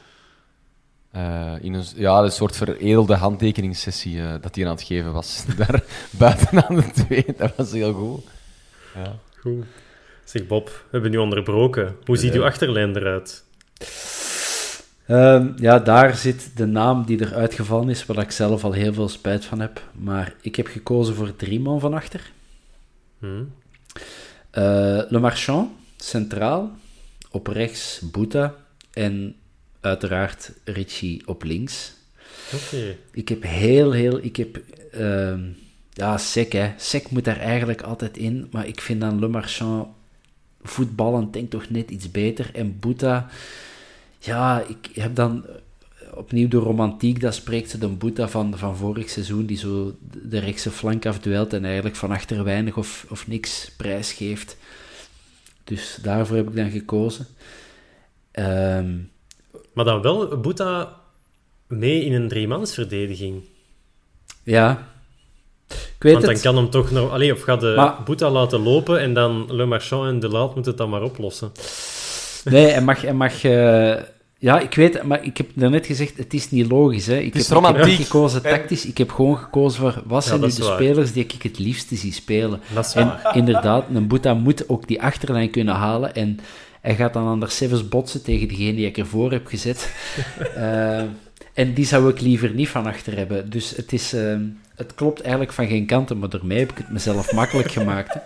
Eh, 1.13 1.55
in 1.61 1.75
een, 1.75 1.85
ja, 1.97 2.19
een 2.19 2.33
soort 2.33 2.57
veredelde 2.57 3.15
handtekeningssessie 3.15 4.21
eh, 4.21 4.35
dat 4.41 4.55
hij 4.55 4.65
aan 4.65 4.71
het 4.71 4.83
geven 4.83 5.13
was. 5.13 5.45
Daar 5.57 5.83
buiten 6.11 6.69
aan 6.69 6.77
de 6.77 6.91
twee. 6.91 7.25
Dat 7.37 7.57
was 7.57 7.73
heel 7.73 7.93
goed. 7.93 8.25
Ja. 8.95 9.17
Goed. 9.41 9.65
Zeg 10.25 10.47
Bob, 10.47 10.67
we 10.67 10.89
hebben 10.91 11.11
nu 11.11 11.17
onderbroken. 11.17 11.97
Hoe 12.05 12.17
ziet 12.17 12.35
uw 12.35 12.45
achterlijn 12.45 12.97
eruit? 12.97 13.45
Ehm, 15.07 15.53
ja, 15.57 15.79
daar 15.79 16.15
zit 16.15 16.57
de 16.57 16.67
naam 16.67 17.05
die 17.05 17.19
er 17.19 17.35
uitgevallen 17.35 17.89
is, 17.89 18.07
waar 18.07 18.19
ik 18.19 18.31
zelf 18.31 18.65
al 18.65 18.73
heel 18.73 18.93
veel 18.93 19.09
spijt 19.09 19.45
van 19.45 19.61
heb. 19.61 19.83
Maar 19.93 20.35
ik 20.41 20.57
heb 20.57 20.67
gekozen 20.67 21.15
voor 21.15 21.37
drie 21.37 21.61
man 21.61 21.81
van 21.81 21.95
achter. 21.95 22.31
Hm? 23.19 23.43
Eh, 24.51 24.63
Le 25.09 25.19
Marchand, 25.19 25.71
centraal. 25.97 26.71
Op 27.31 27.47
rechts 27.47 28.01
Boeta. 28.13 28.55
En 28.93 29.37
uiteraard 29.83 30.53
Richie 30.65 31.23
op 31.27 31.43
links. 31.43 31.93
Oké. 32.55 32.97
Ik 33.13 33.29
heb 33.29 33.43
heel, 33.43 33.93
heel... 33.93 34.25
Ik 34.25 34.37
heb... 34.37 34.61
ehm, 34.91 35.41
ja, 35.93 36.19
Sek, 36.19 36.53
hè. 36.53 36.73
Sek 36.77 37.11
moet 37.11 37.25
daar 37.25 37.39
eigenlijk 37.39 37.83
altijd 37.83 38.17
in. 38.17 38.49
Maar 38.51 38.67
ik 38.67 38.81
vind 38.81 39.01
dan 39.01 39.19
Le 39.19 39.29
Marchand 39.29 39.89
voetballend 40.63 41.33
denk 41.33 41.51
toch 41.51 41.71
net 41.71 41.91
iets 41.91 42.11
beter. 42.11 42.51
En 42.55 42.79
Boeta... 42.79 43.31
Ja, 44.19 44.65
ik 44.69 44.89
heb 44.95 45.15
dan 45.15 45.45
opnieuw 46.15 46.49
de 46.49 46.57
romantiek, 46.57 47.21
dat 47.21 47.35
spreekt 47.35 47.71
ze 47.71 47.79
de 47.79 47.89
Boeta 47.89 48.29
van, 48.29 48.59
van 48.59 48.77
vorig 48.77 49.11
seizoen, 49.11 49.47
die 49.47 49.57
zo 49.57 49.97
de 50.23 50.39
rechtse 50.39 50.71
flank 50.71 51.07
afduelt 51.07 51.53
en 51.53 51.65
eigenlijk 51.65 51.97
van 51.97 52.11
achter 52.11 52.45
weinig 52.45 52.77
of, 52.77 53.07
of 53.09 53.27
niks 53.27 53.71
prijs 53.77 54.13
geeft. 54.13 54.57
Dus 55.65 55.99
daarvoor 56.03 56.37
heb 56.37 56.49
ik 56.49 56.57
dan 56.57 56.71
gekozen. 56.71 57.27
Ehm, 58.31 58.99
Maar 59.73 59.85
dan 59.85 60.03
wel 60.03 60.41
Boeta 60.41 60.97
mee 61.67 62.05
in 62.05 62.13
een 62.13 62.29
driemansverdediging. 62.29 63.43
ja, 64.43 64.87
ik 65.69 65.79
weet 65.99 66.13
Want 66.13 66.25
dan 66.25 66.35
het. 66.35 66.43
kan 66.43 66.57
hem 66.57 66.71
toch 66.71 66.91
nog... 66.91 67.11
Allee, 67.11 67.33
of 67.33 67.41
gaat 67.43 67.61
de 67.61 67.73
Maar- 67.77 67.97
Boeta 68.05 68.31
laten 68.31 68.63
lopen 68.63 69.01
en 69.01 69.15
dan 69.15 69.47
Le 69.55 69.65
Marchand 69.67 70.09
en 70.09 70.21
De 70.21 70.29
Laat 70.29 70.55
moeten 70.55 70.71
het 70.73 70.77
dan 70.81 70.91
maar 70.91 71.03
oplossen. 71.03 71.53
Nee, 72.45 72.67
hij 72.67 72.83
mag, 72.83 73.01
hij 73.03 73.15
mag 73.15 73.45
eh, 73.45 73.95
Ja, 74.39 74.61
ik 74.61 74.75
weet, 74.75 75.03
maar 75.03 75.25
ik 75.25 75.37
heb 75.37 75.47
daarnet 75.55 75.87
gezegd, 75.87 76.17
het 76.17 76.35
is 76.35 76.51
niet 76.51 76.71
logisch. 76.71 77.07
Hè. 77.07 77.17
Ik, 77.19 77.25
Het 77.33 77.43
is 77.43 77.49
heb, 77.49 77.57
romantiek. 77.57 77.85
niet 77.99 78.07
gekozen 78.07 78.43
tactisch, 78.43 78.87
ik 78.87 78.99
heb 78.99 79.11
gewoon 79.11 79.37
gekozen 79.39 79.81
voor 79.81 80.03
wat 80.07 80.25
zijn 80.25 80.41
nu 80.41 80.49
de 80.49 80.65
waar. 80.65 80.75
spelers 80.75 81.13
die 81.13 81.25
ik 81.29 81.43
het 81.43 81.59
liefste 81.59 81.97
zie 81.97 82.13
spelen. 82.13 82.61
Dat 82.75 82.87
is 82.87 82.95
En 82.95 83.07
waar. 83.07 83.37
inderdaad, 83.37 83.85
een 83.95 84.07
Boeta 84.09 84.35
moet 84.35 84.69
ook 84.69 84.87
die 84.89 85.03
achterlijn 85.03 85.51
kunnen 85.51 85.75
halen. 85.75 86.15
En 86.15 86.39
hij 86.83 86.95
gaat 86.95 87.13
dan 87.13 87.27
aan 87.27 87.41
de 87.41 87.49
sevens 87.49 87.89
botsen 87.89 88.23
tegen 88.23 88.49
degene 88.49 88.75
die 88.75 88.87
ik 88.87 88.99
ervoor 88.99 89.33
heb 89.33 89.47
gezet. 89.47 89.89
Eh, 90.57 91.03
en 91.55 91.75
die 91.75 91.85
zou 91.85 92.11
ik 92.11 92.21
liever 92.21 92.51
niet 92.51 92.69
van 92.69 92.87
achter 92.87 93.17
hebben. 93.17 93.51
Dus 93.51 93.77
het, 93.77 93.93
is, 93.93 94.13
eh, 94.13 94.37
het 94.75 94.95
klopt 94.95 95.21
eigenlijk 95.21 95.53
van 95.53 95.67
geen 95.67 95.87
kanten, 95.87 96.19
maar 96.19 96.29
daarmee 96.29 96.59
heb 96.59 96.71
ik 96.71 96.77
het 96.77 96.91
mezelf 96.91 97.33
makkelijk 97.33 97.71
gemaakt. 97.71 98.15
hè. 98.15 98.21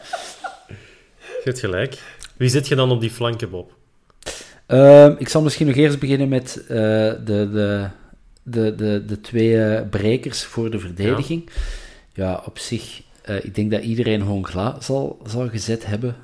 Je 1.17 1.43
hebt 1.45 1.61
gelijk. 1.61 2.03
Wie 2.37 2.49
zit 2.49 2.69
je 2.69 2.75
dan 2.75 2.91
op 2.91 3.01
die 3.01 3.11
flanken, 3.11 3.51
Bob? 3.51 3.77
Ehm, 4.67 5.15
ik 5.19 5.29
zal 5.29 5.43
misschien 5.43 5.67
nog 5.67 5.77
eerst 5.77 5.99
beginnen 5.99 6.29
met 6.29 6.65
eh, 6.69 6.69
de, 6.69 7.21
de, 7.25 7.89
de, 8.43 8.75
de, 8.75 9.05
de 9.07 9.21
twee 9.21 9.65
eh, 9.65 9.89
brekers 9.91 10.45
voor 10.45 10.71
de 10.71 10.79
verdediging. 10.79 11.51
Ja, 12.13 12.43
op 12.45 12.59
zich, 12.59 13.03
eh, 13.23 13.45
ik 13.45 13.55
denk 13.55 13.71
dat 13.71 13.83
iedereen 13.83 14.21
Hongla 14.21 14.77
zal, 14.81 15.19
zal 15.27 15.49
gezet 15.49 15.87
hebben. 15.87 16.17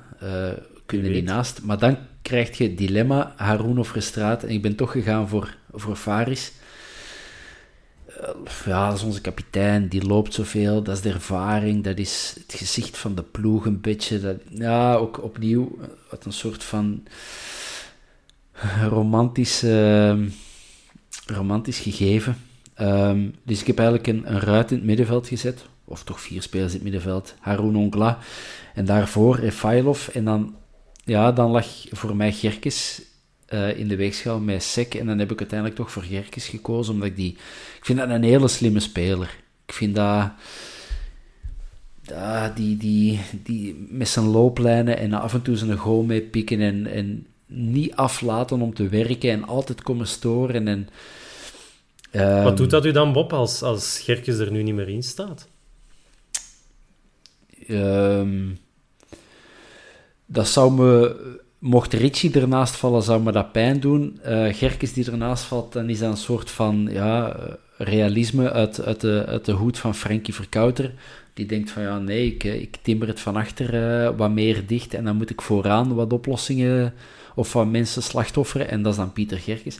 Kunnen 0.85 1.11
die 1.11 1.23
naast. 1.23 1.61
Maar 1.61 1.79
dan 1.79 1.97
krijg 2.21 2.57
je 2.57 2.63
het 2.63 2.77
dilemma 2.77 3.33
Haroun 3.37 3.79
of 3.79 3.87
Verstraat. 3.87 4.43
En 4.43 4.49
ik 4.49 4.61
ben 4.61 4.75
toch 4.75 4.91
gegaan 4.91 5.29
voor, 5.29 5.55
voor 5.71 5.95
Faris. 5.95 6.51
Eh, 8.23 8.29
ja, 8.65 8.87
dat 8.87 8.97
is 8.97 9.03
onze 9.03 9.21
kapitein, 9.21 9.87
die 9.87 10.05
loopt 10.05 10.33
zoveel, 10.33 10.83
dat 10.83 10.95
is 10.95 11.01
de 11.01 11.09
ervaring, 11.09 11.83
dat 11.83 11.97
is 11.97 12.35
het 12.47 12.53
gezicht 12.57 12.97
van 12.97 13.15
de 13.15 13.23
ploeg 13.23 13.65
een 13.65 13.81
beetje. 13.81 14.19
Dat, 14.19 14.37
ja, 14.49 14.95
ook 14.95 15.23
opnieuw 15.23 15.77
eh, 15.81 15.87
uit 16.11 16.25
een 16.25 16.33
soort 16.33 16.63
van 16.63 17.03
romantisch, 18.89 19.63
eh, 19.63 20.17
romantisch 21.25 21.79
gegeven. 21.79 22.37
Ehm, 22.73 23.29
dus 23.43 23.61
ik 23.61 23.67
heb 23.67 23.79
eigenlijk 23.79 24.07
een, 24.07 24.33
een 24.33 24.39
ruit 24.39 24.71
in 24.71 24.77
het 24.77 24.85
middenveld 24.85 25.27
gezet, 25.27 25.65
of 25.85 26.03
toch 26.03 26.21
vier 26.21 26.41
spelers 26.41 26.69
in 26.69 26.75
het 26.75 26.83
middenveld. 26.83 27.35
Haroun 27.39 27.75
Ongla 27.75 28.17
en 28.73 28.85
daarvoor 28.85 29.37
Efailov. 29.37 30.07
En 30.07 30.25
dan, 30.25 30.55
ja, 31.03 31.31
dan 31.31 31.51
lag 31.51 31.67
voor 31.91 32.15
mij 32.15 32.31
Gerkes 32.31 33.01
eh, 33.45 33.77
in 33.77 33.87
de 33.87 33.95
weegschaal 33.95 34.39
met 34.39 34.63
Sek. 34.63 34.95
En 34.95 35.05
dan 35.05 35.19
heb 35.19 35.31
ik 35.31 35.39
uiteindelijk 35.39 35.79
toch 35.79 35.91
voor 35.91 36.03
Gerkes 36.03 36.47
gekozen, 36.47 36.93
omdat 36.93 37.07
ik 37.07 37.15
die... 37.15 37.31
Ik 37.77 37.85
vind 37.85 37.99
dat 37.99 38.09
een 38.09 38.23
hele 38.23 38.47
slimme 38.47 38.79
speler. 38.79 39.37
Ik 39.65 39.73
vind 39.73 39.95
dat... 39.95 40.31
Ja, 42.01 42.49
die, 42.49 42.77
die, 42.77 43.19
die 43.43 43.87
met 43.89 44.07
zijn 44.07 44.25
looplijnen 44.25 44.97
en 44.97 45.13
af 45.13 45.33
en 45.33 45.41
toe 45.41 45.55
zijn 45.55 45.77
goal 45.77 46.03
mee 46.03 46.21
pikken 46.21 46.61
en, 46.61 46.87
en 46.87 47.27
niet 47.45 47.95
aflaten 47.95 48.61
om 48.61 48.73
te 48.73 48.87
werken 48.87 49.31
en 49.31 49.43
altijd 49.43 49.81
komen 49.81 50.07
storen. 50.07 50.67
En, 50.67 50.89
ehm, 52.11 52.43
Wat 52.43 52.57
doet 52.57 52.69
dat 52.69 52.85
u 52.85 52.91
dan, 52.91 53.13
Bob, 53.13 53.33
als, 53.33 53.61
als 53.61 53.99
Gerkes 53.99 54.37
er 54.37 54.51
nu 54.51 54.63
niet 54.63 54.75
meer 54.75 54.89
in 54.89 55.03
staat? 55.03 55.47
Ehm, 57.67 58.49
dat 60.33 60.47
zou 60.47 60.71
me, 60.71 61.15
mocht 61.59 61.93
Richie 61.93 62.39
ernaast 62.39 62.75
vallen, 62.75 63.03
zou 63.03 63.21
me 63.21 63.31
dat 63.31 63.51
pijn 63.51 63.79
doen. 63.79 64.19
Gerkes 64.51 64.93
die 64.93 65.11
ernaast 65.11 65.43
valt, 65.43 65.73
dan 65.73 65.89
is 65.89 65.99
dat 65.99 66.11
een 66.11 66.17
soort 66.17 66.49
van 66.49 66.87
ja, 66.91 67.35
eh, 67.35 67.53
realisme 67.77 68.51
uit, 68.51 68.81
uit, 68.85 69.01
de, 69.01 69.23
uit 69.27 69.45
de 69.45 69.51
hoed 69.51 69.77
van 69.77 69.95
Frankie 69.95 70.33
Verkouter. 70.33 70.93
Die 71.33 71.45
denkt 71.45 71.71
van 71.71 71.81
ja, 71.81 71.97
nee, 71.97 72.25
ik, 72.25 72.43
eh, 72.43 72.65
timmer 72.81 73.07
het 73.07 73.19
van 73.19 73.35
achter 73.35 74.15
wat 74.15 74.31
meer 74.31 74.67
dicht 74.67 74.93
en 74.93 75.03
dan 75.03 75.15
moet 75.15 75.29
ik 75.29 75.41
vooraan 75.41 75.93
wat 75.93 76.13
oplossingen 76.13 76.93
of 77.35 77.53
wat 77.53 77.67
mensen 77.67 78.03
slachtofferen. 78.03 78.69
En 78.69 78.81
dat 78.81 78.91
is 78.91 78.97
dan 78.97 79.13
Pieter 79.13 79.39
Gerkes. 79.39 79.79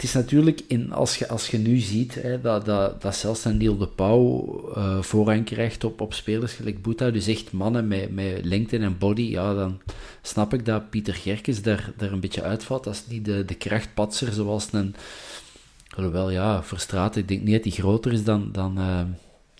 Het 0.00 0.08
is 0.08 0.14
natuurlijk, 0.14 0.60
in, 0.66 0.92
als, 0.92 1.16
je, 1.16 1.28
als 1.28 1.46
je 1.46 1.58
nu 1.58 1.78
ziet 1.78 2.14
hè, 2.14 2.40
dat, 2.40 2.64
dat, 2.64 3.02
dat 3.02 3.16
zelfs 3.16 3.44
een 3.44 3.56
Niel 3.56 3.76
de 3.76 3.86
Pauw 3.86 4.72
eh, 4.74 5.02
voorrang 5.02 5.44
krijgt 5.44 5.84
op, 5.84 6.00
op 6.00 6.14
spelers 6.14 6.52
gelijk 6.52 6.82
Boeta, 6.82 7.10
dus 7.10 7.26
echt 7.26 7.52
mannen 7.52 7.88
met, 7.88 8.14
met 8.14 8.44
lengte 8.44 8.78
en 8.78 8.98
body, 8.98 9.22
ja, 9.22 9.54
dan 9.54 9.80
snap 10.22 10.54
ik 10.54 10.64
dat 10.64 10.90
Pieter 10.90 11.14
Gerkes 11.14 11.62
daar, 11.62 11.92
daar 11.96 12.12
een 12.12 12.20
beetje 12.20 12.42
uitvalt. 12.42 12.84
Dat 12.84 12.94
is 12.94 13.02
niet 13.08 13.24
de, 13.24 13.44
de 13.44 13.54
krachtpatser 13.54 14.32
zoals 14.32 14.68
een... 14.72 14.94
Alhoewel, 15.96 16.30
ja, 16.30 16.62
Verstraat, 16.62 17.16
ik 17.16 17.28
denk 17.28 17.42
niet 17.42 17.54
dat 17.54 17.72
hij 17.72 17.82
groter 17.82 18.12
is 18.12 18.24
dan, 18.24 18.48
dan, 18.52 18.78
eh, 18.78 19.02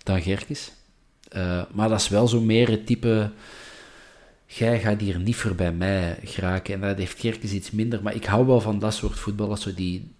dan 0.03 0.21
Gerkes. 0.21 0.71
Eh, 1.29 1.61
maar 1.71 1.89
dat 1.89 1.99
is 1.99 2.07
wel 2.07 2.27
zo 2.27 2.41
meer 2.41 2.69
het 2.69 2.85
type... 2.85 3.29
Jij 4.53 4.79
gaat 4.79 5.01
hier 5.01 5.19
niet 5.19 5.35
voorbij 5.35 5.71
mij 5.71 6.17
geraken. 6.23 6.73
En 6.73 6.81
dat 6.81 6.97
heeft 6.97 7.19
Gerkes 7.19 7.51
iets 7.51 7.71
minder. 7.71 8.01
Maar 8.03 8.15
ik 8.15 8.25
hou 8.25 8.45
wel 8.45 8.61
van 8.61 8.79
dat 8.79 8.93
soort 8.93 9.19
voetballers. 9.19 9.61
Zo 9.61 9.73
die 9.73 10.11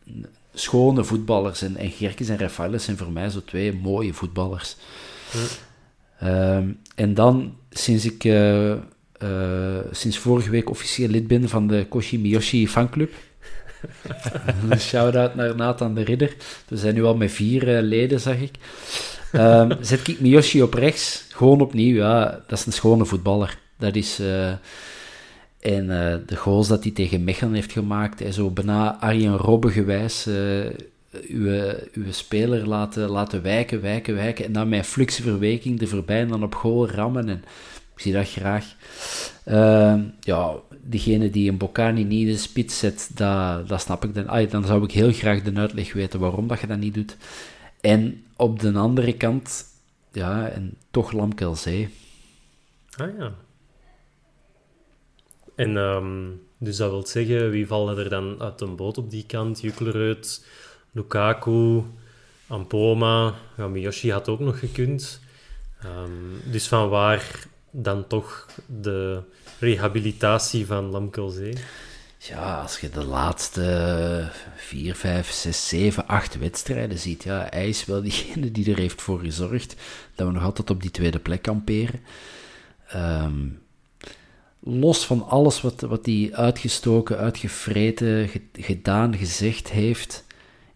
schone 0.54 1.04
voetballers. 1.04 1.62
En, 1.62 1.78
en 1.78 1.90
Gerkes 1.90 2.30
en 2.30 2.38
Rafaelis 2.38 2.84
zijn 2.84 2.98
voor 2.98 3.12
mij 3.12 3.30
zo 3.30 3.42
twee 3.46 3.74
mooie 3.74 4.14
voetballers. 4.14 4.76
Ehm, 6.20 6.70
en 6.96 7.14
dan, 7.14 7.56
sinds 7.70 8.06
ik 8.06 8.24
eh, 8.24 8.72
eh, 8.72 8.80
sinds 9.92 10.18
vorige 10.18 10.50
week 10.50 10.70
officieel 10.70 11.10
lid 11.10 11.28
ben 11.28 11.50
van 11.50 11.68
de 11.68 11.86
Koshi 11.90 12.20
Miyoshi 12.20 12.68
fanclub. 12.68 13.14
Een 14.70 14.80
shout-out 14.80 15.36
naar 15.36 15.56
Nathan 15.56 15.96
de 15.96 16.04
Ridder. 16.04 16.36
We 16.68 16.78
zijn 16.78 16.94
nu 16.94 17.04
al 17.04 17.16
met 17.16 17.32
vier 17.32 17.76
eh, 17.76 17.84
leden, 17.84 18.20
zag 18.20 18.38
ik. 18.38 18.56
Ehm, 19.32 19.72
zet 19.82 20.08
ik 20.08 20.20
Miyoshi 20.20 20.62
op 20.62 20.74
rechts. 20.74 21.26
Gewoon 21.30 21.62
opnieuw, 21.62 21.96
ja. 21.96 22.44
Dat 22.48 22.60
is 22.60 22.66
een 22.66 22.72
schone 22.72 23.06
voetballer. 23.06 23.61
Dat 23.82 23.96
is... 23.96 24.20
eh, 24.20 24.52
en 25.62 25.90
eh, 25.90 26.18
de 26.26 26.36
goals 26.36 26.68
dat 26.68 26.84
hij 26.84 26.92
tegen 26.92 27.24
Mechelen 27.24 27.54
heeft 27.54 27.72
gemaakt, 27.72 28.22
en 28.22 28.34
zo 28.34 28.50
bijna 28.50 29.00
Arjen 29.00 29.38
Robben 29.38 29.72
gewijs, 29.72 30.26
eh, 30.26 30.66
uw, 31.28 31.74
uw 31.92 32.12
speler 32.12 32.68
laten, 32.68 33.10
laten 33.10 33.42
wijken, 33.42 33.82
wijken, 33.82 34.16
wijken, 34.16 34.46
en 34.46 34.52
dan 34.52 34.70
met 34.70 34.86
fluxverweking 34.86 35.82
er 35.82 35.88
voorbij 35.88 36.22
en 36.22 36.28
dan 36.28 36.44
op 36.44 36.56
goal 36.56 36.90
rammen. 36.90 37.30
En 37.30 37.44
ik 37.96 38.00
zie 38.00 38.14
dat 38.14 38.30
graag. 38.30 38.66
Eh, 39.44 40.00
ja, 40.20 40.54
diegene 40.84 41.30
die 41.30 41.50
een 41.50 41.58
Bocani 41.58 42.04
niet 42.04 42.28
in 42.28 42.34
de 42.34 42.38
spits 42.38 42.80
zet, 42.80 43.12
dat, 43.14 43.68
dat 43.68 43.82
snap 43.82 44.04
ik 44.04 44.14
dan. 44.14 44.28
Ah, 44.28 44.50
dan 44.52 44.66
zou 44.66 44.84
ik 44.84 44.92
heel 44.92 45.12
graag 45.12 45.42
de 45.42 45.56
uitleg 45.56 45.94
weten 45.94 46.20
waarom 46.20 46.48
dat 46.48 46.60
je 46.60 46.68
dat 46.68 46.78
niet 46.78 46.94
doet. 46.94 47.18
En 47.82 48.24
op 48.36 48.60
de 48.60 48.74
andere 48.74 49.14
kant, 49.14 49.64
ja, 50.12 50.48
en 50.48 50.74
toch 50.92 51.12
Lamkelzee. 51.12 51.90
Ah 52.96 53.08
ja. 53.20 53.34
En 55.62 55.78
ehm, 55.78 56.30
dus 56.58 56.78
dat 56.78 56.90
wil 56.90 57.08
zeggen, 57.08 57.50
wie 57.50 57.68
vallen 57.68 57.98
er 57.98 58.10
dan 58.10 58.42
uit 58.42 58.62
een 58.62 58.76
boot 58.76 58.98
op 58.98 59.10
die 59.10 59.26
kant? 59.26 59.62
Juklerud, 59.62 60.46
Lukaku, 60.92 61.84
Ampoma, 62.48 63.34
Miyoshi 63.56 64.12
had 64.12 64.30
ook 64.30 64.40
nog 64.40 64.60
gekund. 64.60 65.20
Ehm, 65.82 66.52
dus 66.52 66.68
van 66.68 66.90
waar 66.90 67.46
dan 67.72 68.08
toch 68.08 68.48
de 68.82 69.22
rehabilitatie 69.60 70.66
van 70.66 70.86
Lamkelzee? 70.86 71.54
Ja, 72.18 72.62
als 72.62 72.80
je 72.80 72.90
de 72.90 73.04
laatste 73.04 74.30
vier, 74.56 74.96
vijf, 74.96 75.32
zes, 75.32 75.68
zeven, 75.68 76.08
acht 76.08 76.38
wedstrijden 76.38 77.00
ziet, 77.00 77.24
ja, 77.24 77.48
hij 77.50 77.70
is 77.70 77.86
wel 77.86 78.02
diegene 78.02 78.52
die 78.52 78.72
er 78.72 78.78
heeft 78.78 79.02
voor 79.02 79.20
gezorgd 79.20 79.76
dat 80.16 80.28
we 80.28 80.34
nog 80.34 80.44
altijd 80.44 80.70
op 80.70 80.82
die 80.82 80.92
tweede 80.92 81.20
plek 81.20 81.42
kamperen. 81.42 82.00
Ehm, 82.88 83.48
los 84.64 85.06
van 85.06 85.28
alles 85.28 85.62
wat, 85.62 85.82
wat 85.82 86.06
hij 86.06 86.30
uitgestoken, 86.34 87.18
uitgevreten, 87.18 88.28
ge- 88.28 88.50
gedaan, 88.54 89.18
gezegd 89.18 89.70
heeft, 89.70 90.26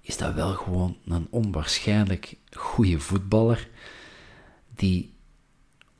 is 0.02 0.18
dat 0.18 0.34
wel 0.34 0.54
gewoon 0.54 0.98
een 1.08 1.28
onwaarschijnlijk 1.30 2.36
goede 2.52 3.00
voetballer 3.00 3.68
die 4.76 5.14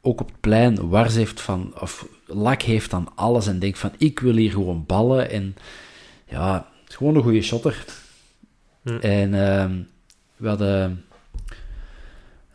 ook 0.02 0.22
op 0.22 0.28
het 0.28 0.40
plein 0.40 0.90
wars 0.90 1.16
heeft 1.16 1.42
van, 1.42 1.74
of 1.82 2.08
lak 2.26 2.62
heeft 2.62 2.94
aan 2.94 3.16
alles 3.16 3.48
en 3.48 3.60
denkt 3.60 3.80
van, 3.80 3.92
ik 3.98 4.20
wil 4.20 4.36
hier 4.36 4.52
gewoon 4.52 4.86
ballen. 4.86 5.30
En 5.30 5.56
ja, 6.28 6.70
het 6.82 6.90
is 6.90 6.96
gewoon 6.96 7.16
een 7.16 7.24
goede 7.24 7.42
shotter. 7.42 7.86
Hm. 8.82 8.98
En 8.98 9.34
ehm, 9.34 9.82
we, 10.36 10.48
hadden, 10.48 11.05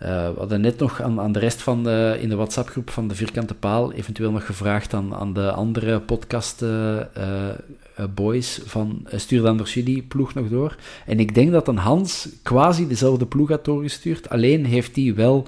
we 0.00 0.34
hadden 0.36 0.60
net 0.60 0.78
nog 0.78 1.02
aan, 1.02 1.20
aan 1.20 1.32
de 1.32 1.38
rest 1.38 1.62
van 1.62 1.84
de, 1.84 2.18
in 2.20 2.28
de 2.28 2.36
WhatsApp-groep 2.36 2.90
van 2.90 3.08
de 3.08 3.14
Vierkante 3.14 3.54
Paal 3.54 3.92
eventueel 3.92 4.30
nog 4.30 4.46
gevraagd 4.46 4.94
aan, 4.94 5.14
aan 5.14 5.32
de 5.32 5.50
andere 5.50 6.00
podcast 6.00 6.62
eh, 6.62 7.00
eh, 7.00 7.48
eh, 7.94 8.04
boys 8.14 8.60
van 8.64 9.06
eh, 9.10 9.18
stuur 9.18 9.42
dan 9.42 9.56
door 9.56 9.68
jullie 9.68 10.02
ploeg 10.02 10.34
nog 10.34 10.48
door. 10.48 10.76
En 11.06 11.20
ik 11.20 11.34
denk 11.34 11.52
dat 11.52 11.68
een 11.68 11.76
Hans 11.76 12.28
quasi 12.42 12.88
dezelfde 12.88 13.26
ploeg 13.26 13.48
had 13.48 13.64
doorgestuurd, 13.64 14.28
alleen 14.28 14.64
heeft 14.64 14.96
hij 14.96 15.14
wel 15.14 15.46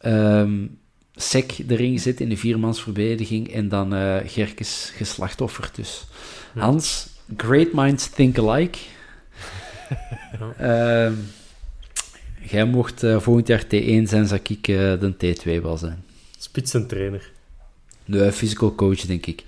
ehm 0.00 0.66
Sek 1.14 1.58
erin 1.68 1.92
gezet 1.92 2.20
in 2.20 2.28
de 2.28 2.36
viermansverdediging 2.36 3.52
en 3.52 3.68
dan 3.68 3.94
eh 3.94 4.16
Gerkes 4.24 4.92
geslachtofferd. 4.94 5.74
Dus 5.74 6.06
Hans, 6.54 7.08
great 7.36 7.72
minds 7.72 8.08
think 8.08 8.38
alike. 8.38 8.78
Ehm, 10.58 11.14
jij 12.50 12.64
mocht 12.64 13.02
eh, 13.02 13.20
volgend 13.20 13.46
jaar 13.46 13.64
T1 13.64 14.02
zijn, 14.02 14.26
zou 14.26 14.40
ik 14.42 14.68
eh, 14.68 14.76
de 15.00 15.14
T2 15.14 15.62
wel 15.62 15.76
zijn. 15.76 16.04
Spitsentrainer. 16.38 17.30
De 18.04 18.32
physical 18.32 18.74
coach, 18.74 19.00
denk 19.00 19.26
ik. 19.26 19.44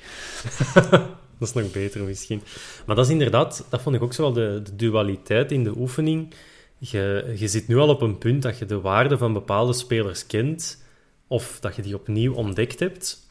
dat 1.38 1.48
is 1.48 1.52
nog 1.52 1.72
beter 1.72 2.02
misschien. 2.02 2.42
Maar 2.86 2.96
dat 2.96 3.04
is 3.04 3.10
inderdaad, 3.12 3.66
dat 3.68 3.82
vond 3.82 3.96
ik 3.96 4.02
ook 4.02 4.12
zo 4.12 4.22
wel 4.22 4.32
de, 4.32 4.60
de 4.64 4.76
dualiteit 4.76 5.52
in 5.52 5.64
de 5.64 5.76
oefening. 5.76 6.34
Je, 6.78 7.34
je 7.36 7.48
zit 7.48 7.68
nu 7.68 7.76
al 7.76 7.88
op 7.88 8.00
een 8.00 8.18
punt 8.18 8.42
dat 8.42 8.58
je 8.58 8.66
de 8.66 8.80
waarde 8.80 9.18
van 9.18 9.32
bepaalde 9.32 9.72
spelers 9.72 10.26
kent, 10.26 10.84
of 11.26 11.58
dat 11.60 11.76
je 11.76 11.82
die 11.82 11.94
opnieuw 11.94 12.34
ontdekt 12.34 12.80
hebt. 12.80 13.28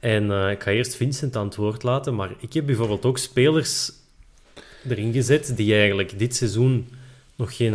En 0.00 0.30
eh, 0.30 0.50
ik 0.50 0.62
ga 0.62 0.70
eerst 0.70 0.96
Vincent 0.96 1.36
aan 1.36 1.46
het 1.46 1.56
woord 1.56 1.82
laten, 1.82 2.14
maar 2.14 2.30
ik 2.38 2.52
heb 2.52 2.66
bijvoorbeeld 2.66 3.04
ook 3.04 3.18
spelers 3.18 3.92
erin 4.88 5.12
gezet 5.12 5.56
die 5.56 5.74
eigenlijk 5.74 6.18
dit 6.18 6.36
seizoen 6.36 6.88
nog 7.36 7.56
geen, 7.56 7.74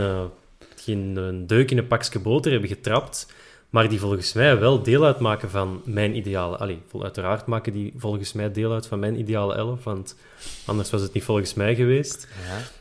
geen 0.88 1.14
eh, 1.18 1.48
deuk 1.48 1.72
in 1.72 1.78
een 1.78 1.88
pakje 1.88 2.20
boter 2.20 2.52
hebben 2.52 2.70
getrapt, 2.70 3.28
maar 3.70 3.90
die 3.90 4.00
volgens 4.00 4.34
mij 4.34 4.60
wel 4.60 4.84
deel 4.84 5.06
uitmaken 5.06 5.50
van 5.50 5.82
mijn 5.86 6.16
ideale... 6.16 6.58
Allee, 6.58 6.80
vol- 6.88 7.04
uiteraard 7.04 7.46
maken 7.46 7.74
die 7.74 7.94
volgens 7.98 8.34
mij 8.34 8.52
deel 8.52 8.74
uit 8.74 8.88
van 8.88 9.00
mijn 9.00 9.20
ideale 9.20 9.56
elf, 9.56 9.84
want 9.84 10.16
anders 10.66 10.90
was 10.90 11.02
het 11.02 11.14
niet 11.14 11.24
volgens 11.24 11.54
mij 11.54 11.76
geweest. 11.76 12.28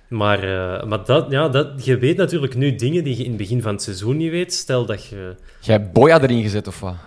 Maar, 0.08 0.38
eh, 0.42 0.84
maar 0.86 1.04
dat, 1.04 1.30
ja, 1.30 1.48
dat, 1.48 1.84
je 1.84 1.98
weet 1.98 2.16
natuurlijk 2.16 2.54
nu 2.54 2.74
dingen 2.74 3.04
die 3.04 3.16
je 3.16 3.22
in 3.22 3.28
het 3.28 3.38
begin 3.38 3.62
van 3.62 3.72
het 3.72 3.82
seizoen 3.82 4.16
niet 4.16 4.30
weet. 4.30 4.54
Stel 4.54 4.86
dat 4.86 5.06
je... 5.06 5.34
Jij 5.60 5.76
hebt 5.76 5.92
Boya 5.92 6.22
erin 6.22 6.42
gezet, 6.42 6.66
of 6.66 6.80
wat? 6.80 6.94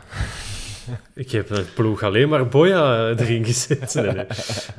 Ik 1.15 1.31
heb 1.31 1.49
een 1.49 1.65
ploeg 1.75 2.03
alleen 2.03 2.29
maar 2.29 2.47
Boya 2.47 3.09
eh, 3.09 3.19
erin 3.19 3.45
gezet. 3.45 3.93
Nee, 3.93 4.11
nee. 4.11 4.25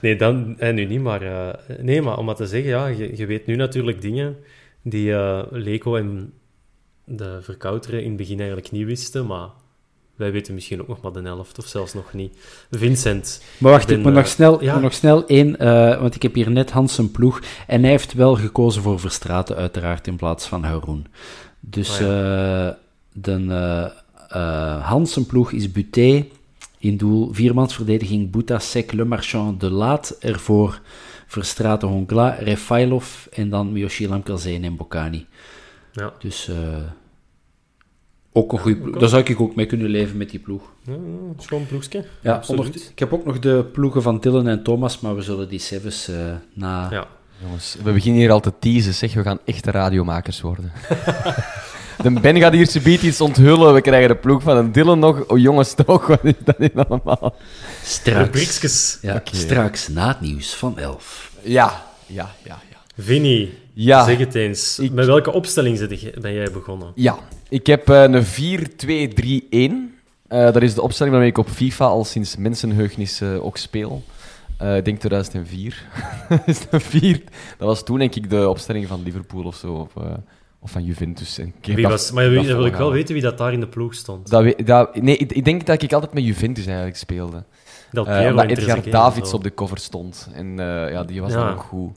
nee 0.00 0.16
dan, 0.16 0.54
en 0.58 0.74
nu 0.74 0.84
niet, 0.84 1.00
maar... 1.00 1.22
eh, 1.22 1.76
nee, 1.80 2.02
maar 2.02 2.18
om 2.18 2.24
maar 2.24 2.34
te 2.34 2.46
zeggen, 2.46 2.70
ja, 2.70 2.86
je, 2.86 3.16
je 3.16 3.26
weet 3.26 3.46
nu 3.46 3.56
natuurlijk 3.56 4.00
dingen 4.00 4.36
die 4.82 5.12
eh 5.14 5.42
Leco 5.50 5.96
en 5.96 6.32
de 7.04 7.38
verkouteren 7.42 8.02
in 8.02 8.08
het 8.08 8.16
begin 8.16 8.38
eigenlijk 8.38 8.70
niet 8.70 8.86
wisten, 8.86 9.26
maar 9.26 9.48
wij 10.20 10.32
weten 10.32 10.54
misschien 10.54 10.80
ook 10.80 10.88
nog 10.88 11.00
maar 11.00 11.12
de 11.12 11.22
helft, 11.22 11.58
of 11.58 11.66
zelfs 11.66 11.94
nog 11.94 12.12
niet. 12.12 12.36
Vincent. 12.70 13.42
Maar 13.58 13.72
wacht, 13.72 13.86
ben, 13.86 13.98
ik 13.98 14.04
moet 14.04 14.12
nog 14.12 14.24
eh, 14.24 14.30
snel, 14.30 14.62
ja. 14.62 14.78
nog 14.78 14.92
snel 14.92 15.26
één, 15.26 15.58
eh, 15.58 16.00
want 16.00 16.14
ik 16.14 16.22
heb 16.22 16.34
hier 16.34 16.50
net 16.50 16.70
Hans 16.70 16.94
zijn 16.94 17.10
ploeg. 17.10 17.40
En 17.66 17.80
hij 17.80 17.90
heeft 17.90 18.12
wel 18.12 18.34
gekozen 18.34 18.82
voor 18.82 19.00
Verstraten, 19.00 19.56
uiteraard, 19.56 20.06
in 20.06 20.16
plaats 20.16 20.46
van 20.46 20.64
Haroun. 20.64 21.06
Dus 21.60 22.00
eh, 22.00 22.68
de, 23.12 23.92
Hans 24.82 25.12
zijn 25.12 25.26
ploeg 25.26 25.52
is 25.52 25.72
Buté 25.72 26.26
in 26.78 26.96
doel. 26.96 27.32
Viermansverdediging, 27.32 28.30
Bouta, 28.30 28.58
Sek, 28.58 28.92
Le 28.92 29.04
Marchand, 29.04 29.60
De 29.60 29.70
Laat. 29.70 30.16
Ervoor 30.20 30.80
Verstraten, 31.30 31.88
Hongla, 31.88 32.28
Refailov 32.40 33.26
en 33.32 33.50
dan 33.50 33.72
Miyoshi 33.72 34.08
Lamkelzeen 34.08 34.64
en 34.64 34.76
Bocani. 34.76 35.26
Ja. 35.92 36.12
Dus 36.18 36.48
eh, 36.48 36.56
ook 38.32 38.52
een 38.52 38.58
goede 38.58 38.76
ploeg. 38.80 38.98
Daar 38.98 39.08
zou 39.08 39.22
ik 39.22 39.40
ook 39.40 39.54
mee 39.54 39.66
kunnen 39.66 39.88
leven 39.88 40.16
met 40.16 40.30
die 40.30 40.38
ploeg. 40.40 40.62
Ja, 40.84 40.94
schoon 41.38 41.66
ploegje. 41.66 42.04
Ja, 42.20 42.42
onder- 42.46 42.66
ik 42.90 42.98
heb 42.98 43.12
ook 43.12 43.24
nog 43.24 43.38
de 43.38 43.64
ploegen 43.72 44.02
van 44.02 44.20
Dylan 44.20 44.48
en 44.48 44.62
Thomas, 44.62 45.00
maar 45.00 45.14
we 45.16 45.22
zullen 45.22 45.48
die 45.48 45.58
sevens 45.58 46.08
eh, 46.08 46.16
na... 46.54 46.88
Ja. 46.90 47.06
Jongens, 47.42 47.76
we 47.82 47.92
beginnen 47.92 48.20
hier 48.20 48.30
al 48.30 48.40
te 48.40 48.52
teasen, 48.58 48.94
zeg. 48.94 49.14
We 49.14 49.22
gaan 49.22 49.38
echte 49.44 49.70
radiomakers 49.70 50.40
worden. 50.40 50.72
de 52.02 52.10
Ben 52.20 52.36
gaat 52.38 52.52
hier 52.52 52.66
subiet 52.66 53.02
iets 53.02 53.20
onthullen. 53.20 53.74
We 53.74 53.80
krijgen 53.80 54.08
de 54.08 54.16
ploeg 54.16 54.42
van 54.42 54.56
een 54.56 54.72
Dylan 54.72 54.98
nog. 54.98 55.24
Oh, 55.26 55.38
jongens, 55.38 55.74
toch? 55.74 56.06
Wat 56.06 56.24
is 56.24 56.32
dat 56.44 56.58
niet 56.58 56.74
allemaal? 56.74 57.34
Straks, 57.82 58.98
ja, 59.02 59.22
straks 59.32 59.88
na 59.88 60.08
het 60.08 60.20
nieuws 60.20 60.54
van 60.54 60.78
11. 60.78 61.32
Ja, 61.42 61.82
ja, 62.06 62.30
ja, 62.44 62.58
ja. 62.70 62.76
Vinnie, 63.02 63.58
Ja. 63.74 64.04
zeg 64.04 64.18
het 64.18 64.34
eens. 64.34 64.78
Ik- 64.78 64.92
Met 64.92 65.06
welke 65.06 65.32
opstelling 65.32 65.78
zit 65.78 66.00
je- 66.00 66.14
ben 66.20 66.32
jij 66.34 66.50
begonnen? 66.52 66.92
Ja, 66.94 67.18
ik 67.48 67.66
heb 67.66 67.88
eh, 67.90 68.02
een 68.02 68.24
4-2-3-1. 68.24 69.94
Eh, 70.28 70.44
dat 70.52 70.62
is 70.62 70.74
de 70.74 70.82
opstelling 70.82 71.14
waarmee 71.14 71.30
ik 71.32 71.38
op 71.38 71.48
FIFA 71.48 71.84
al 71.84 72.04
sinds 72.04 72.36
mensenheugnis 72.36 73.20
eh, 73.20 73.44
ook 73.44 73.56
speel. 73.56 74.02
Eh, 74.58 74.76
ik 74.76 74.84
denk 74.84 74.98
2004. 74.98 75.86
dat, 77.58 77.68
was 77.68 77.84
toen 77.84 77.98
denk 77.98 78.14
ik 78.14 78.30
de 78.30 78.48
opstelling 78.48 78.86
van 78.86 79.02
Liverpool 79.02 79.44
of 79.44 79.54
zo. 79.56 79.72
Of, 79.72 80.02
eh, 80.04 80.10
of 80.60 80.70
van 80.70 80.84
Juventus. 80.84 81.38
En 81.38 81.46
ik 81.60 81.74
Wie 81.74 81.82
dat- 81.82 81.90
was, 81.90 82.10
maar 82.10 82.24
dat 82.24 82.32
wie- 82.32 82.46
wil 82.54 82.64
ik 82.66 82.74
wel 82.76 82.92
weten 82.92 83.14
wie 83.14 83.22
dat 83.22 83.38
daar 83.38 83.52
in 83.52 83.60
de 83.60 83.66
ploeg 83.68 83.94
stond. 83.94 84.30
Dat, 84.30 84.42
we- 84.42 84.62
dat, 84.64 84.96
nee, 85.02 85.16
ik, 85.16 85.32
ik 85.32 85.44
denk 85.44 85.66
dat 85.66 85.82
ik 85.82 85.92
altijd 85.92 86.12
met 86.12 86.24
Juventus 86.24 86.66
eigenlijk 86.66 86.96
speelde. 86.96 87.44
Del 87.90 88.06
Eh, 88.06 88.12
Piero 88.16 88.30
omdat 88.30 88.44
en 88.44 88.50
Edgar 88.50 88.64
Trezeguet 88.66 88.92
Davids 88.92 89.30
zo. 89.30 89.36
op 89.36 89.42
de 89.42 89.54
cover 89.54 89.78
stond. 89.78 90.28
En 90.34 90.60
eh, 90.60 90.90
ja, 90.92 91.04
die 91.04 91.20
was 91.20 91.32
Ja. 91.32 91.36
dan 91.44 91.52
ook 91.52 91.62
goed. 91.62 91.96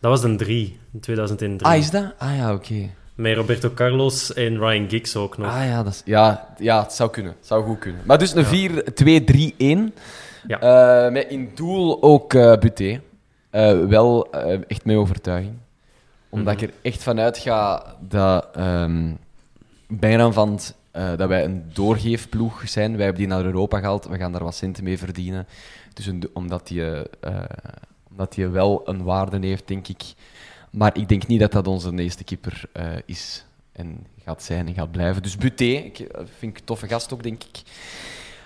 Dat 0.00 0.10
was 0.10 0.22
een 0.22 0.36
3, 0.36 0.78
in 0.92 1.00
2003. 1.00 1.72
Ah, 1.72 1.78
is 1.78 1.90
dat? 1.90 2.14
Ah 2.18 2.36
ja, 2.36 2.52
oké. 2.54 2.88
Met 3.14 3.36
Roberto 3.36 3.70
Carlos 3.74 4.32
en 4.34 4.58
Ryan 4.58 4.88
Giggs 4.90 5.16
ook 5.16 5.38
nog. 5.38 5.46
Ah 5.54 5.64
ja, 5.64 5.82
dat 5.82 5.92
is, 5.92 6.02
ja, 6.04 6.54
ja, 6.58 6.82
het 6.82 6.92
zou 6.92 7.10
kunnen. 7.10 7.32
Het 7.38 7.46
zou 7.46 7.64
goed 7.64 7.78
kunnen. 7.78 8.00
Maar 8.06 8.18
dus 8.18 8.34
een 8.34 8.44
4-2-3-1. 8.44 9.94
Ja. 10.46 10.60
Eh, 11.06 11.12
met 11.12 11.26
in 11.28 11.50
doel 11.54 12.02
ook 12.02 12.34
eh 12.34 12.56
Buté. 12.58 13.00
Eh, 13.50 13.78
wel 13.86 14.30
eh, 14.30 14.58
echt 14.66 14.84
met 14.84 14.96
overtuiging. 14.96 15.54
Omdat 16.28 16.54
Mhm. 16.54 16.64
ik 16.64 16.70
er 16.70 16.74
echt 16.82 17.02
vanuit 17.02 17.38
ga 17.38 17.84
dat 18.08 18.48
ehm 18.54 19.12
bijna 19.88 20.30
van 20.30 20.58
eh, 20.90 21.16
dat 21.16 21.28
wij 21.28 21.44
een 21.44 21.64
doorgeefploeg 21.72 22.62
zijn. 22.68 22.96
Wij 22.96 23.04
hebben 23.04 23.22
die 23.22 23.30
naar 23.32 23.44
Europa 23.44 23.78
gehaald. 23.78 24.06
We 24.06 24.16
gaan 24.18 24.32
daar 24.32 24.44
wat 24.44 24.54
centen 24.54 24.84
mee 24.84 24.98
verdienen. 24.98 25.46
Dus 25.94 26.06
een- 26.06 26.28
omdat 26.32 26.66
die, 26.68 26.84
eh, 26.84 27.00
eh, 27.20 27.44
omdat 28.10 28.32
die 28.34 28.46
wel 28.46 28.82
een 28.88 29.02
waarde 29.02 29.46
heeft, 29.46 29.68
denk 29.68 29.88
ik. 29.88 30.02
Maar 30.70 30.96
ik 30.98 31.08
denk 31.08 31.26
niet 31.26 31.40
dat 31.40 31.52
dat 31.52 31.66
onze 31.66 31.92
eerste 31.96 32.24
keeper 32.24 32.62
is. 33.06 33.44
En 33.72 34.06
gaat 34.24 34.42
zijn 34.42 34.66
en 34.66 34.74
gaat 34.74 34.90
blijven. 34.90 35.22
Dus 35.22 35.36
Buté, 35.36 35.64
ik, 35.64 35.96
vind 36.38 36.52
ik 36.52 36.58
een 36.58 36.64
toffe 36.64 36.88
gast 36.88 37.12
ook, 37.12 37.22
denk 37.22 37.42
ik. 37.44 37.62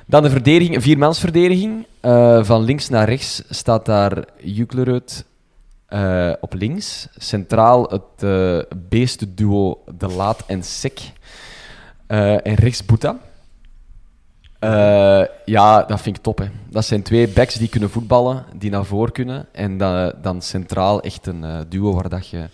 Dan 0.06 0.22
de 0.22 0.30
verdediging, 0.30 0.74
een 0.74 0.82
viermansverdediging. 0.82 1.86
Eh, 2.00 2.44
van 2.44 2.62
links 2.62 2.88
naar 2.88 3.08
rechts 3.08 3.42
staat 3.48 3.86
daar 3.86 4.24
Juklerud 4.42 5.24
eh, 5.92 6.32
op 6.40 6.54
links. 6.54 7.08
Centraal 7.16 7.82
het 7.82 8.22
eh 8.22 8.58
beestenduo 8.88 9.84
De 9.94 10.08
Laat 10.08 10.42
en 10.46 10.62
Sek. 10.62 11.00
Eh, 12.06 12.46
en 12.46 12.54
rechts 12.54 12.84
Boeta. 12.84 13.18
Ja, 15.44 15.82
dat 15.82 16.00
vind 16.00 16.16
ik 16.16 16.22
top. 16.22 16.38
Hè. 16.38 16.46
Dat 16.70 16.84
zijn 16.84 17.02
twee 17.02 17.28
backs 17.28 17.54
die 17.54 17.68
kunnen 17.68 17.90
voetballen, 17.90 18.44
die 18.56 18.70
naar 18.70 18.84
voren 18.84 19.12
kunnen. 19.12 19.46
En 19.52 19.76
dan, 20.22 20.42
centraal 20.42 21.02
echt 21.02 21.26
een 21.26 21.66
duo 21.68 21.92
waar 21.92 22.08
dat 22.08 22.28
je 22.28 22.48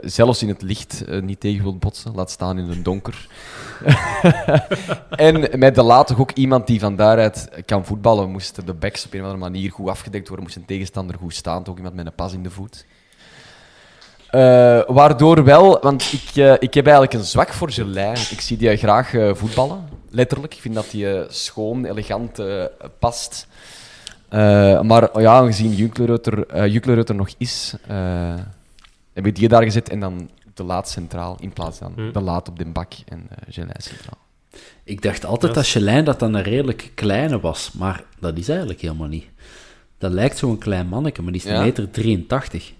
zelfs 0.00 0.42
in 0.42 0.48
het 0.48 0.62
licht 0.62 1.04
niet 1.20 1.40
tegen 1.40 1.62
wilt 1.62 1.80
botsen. 1.80 2.14
Laat 2.14 2.30
staan 2.30 2.58
in 2.58 2.68
het 2.68 2.84
donker. 2.84 3.28
en 5.10 5.58
met 5.58 5.74
de 5.74 6.02
toch 6.06 6.18
ook 6.18 6.32
iemand 6.32 6.66
die 6.66 6.80
van 6.80 6.96
daaruit 6.96 7.48
kan 7.66 7.84
voetballen. 7.84 8.30
Moesten 8.30 8.66
de 8.66 8.74
backs 8.74 9.06
op 9.06 9.12
een 9.12 9.20
of 9.20 9.26
andere 9.26 9.50
manier 9.50 9.70
goed 9.70 9.88
afgedekt 9.88 10.28
worden, 10.28 10.44
moest 10.44 10.56
een 10.56 10.64
tegenstander 10.64 11.16
goed 11.18 11.34
staan. 11.34 11.64
Toch 11.64 11.76
iemand 11.76 11.94
met 11.94 12.06
een 12.06 12.14
pas 12.14 12.32
in 12.32 12.42
de 12.42 12.50
voet. 12.50 12.84
Eh, 14.30 14.80
waardoor 14.86 15.44
wel, 15.44 15.78
want 15.80 16.12
ik, 16.12 16.36
eh, 16.36 16.52
ik 16.58 16.74
heb 16.74 16.84
eigenlijk 16.84 17.12
een 17.12 17.24
zwak 17.24 17.52
voor 17.52 17.70
Gelei. 17.70 18.12
Ik 18.30 18.40
zie 18.40 18.56
die 18.56 18.76
graag 18.76 19.14
eh, 19.14 19.34
voetballen, 19.34 19.88
letterlijk. 20.10 20.54
Ik 20.54 20.60
vind 20.60 20.74
dat 20.74 20.90
die 20.90 21.24
schoon, 21.28 21.84
elegant 21.84 22.42
past. 22.98 23.46
Maar 24.82 25.20
ja, 25.20 25.32
aangezien 25.32 25.74
Juklerud 25.74 26.26
er, 26.26 26.46
eh, 26.46 26.66
Juklerud 26.66 27.08
er 27.08 27.14
nog 27.14 27.28
is, 27.38 27.74
heb 29.12 29.26
ik 29.26 29.36
die 29.36 29.48
daar 29.48 29.62
gezet 29.62 29.88
en 29.88 30.00
dan 30.00 30.30
de 30.58 30.64
laat 30.64 30.88
centraal 30.88 31.36
in 31.40 31.52
plaats 31.52 31.78
van 31.78 31.94
de 32.12 32.20
laat 32.20 32.48
op 32.48 32.58
de 32.58 32.64
bak 32.64 32.92
en 33.06 33.18
uh, 33.30 33.36
Gelei 33.54 33.72
centraal. 33.78 34.18
Ik 34.84 35.02
dacht 35.02 35.24
altijd 35.24 35.54
dat 35.54 35.66
Chelijn 35.68 36.04
dat 36.04 36.18
dan 36.18 36.34
een 36.34 36.42
redelijk 36.42 36.92
kleine 36.94 37.40
was, 37.40 37.72
maar 37.72 38.04
dat 38.20 38.38
is 38.38 38.48
eigenlijk 38.48 38.80
helemaal 38.80 39.08
niet. 39.08 39.26
Dat 39.98 40.12
lijkt 40.12 40.38
zo'n 40.38 40.58
klein 40.58 40.86
manneke, 40.88 41.22
maar 41.22 41.32
die 41.32 41.40
is 41.42 41.48
Ja? 41.48 41.56
een 41.56 41.62
meter 41.64 41.90
83. 41.90 42.72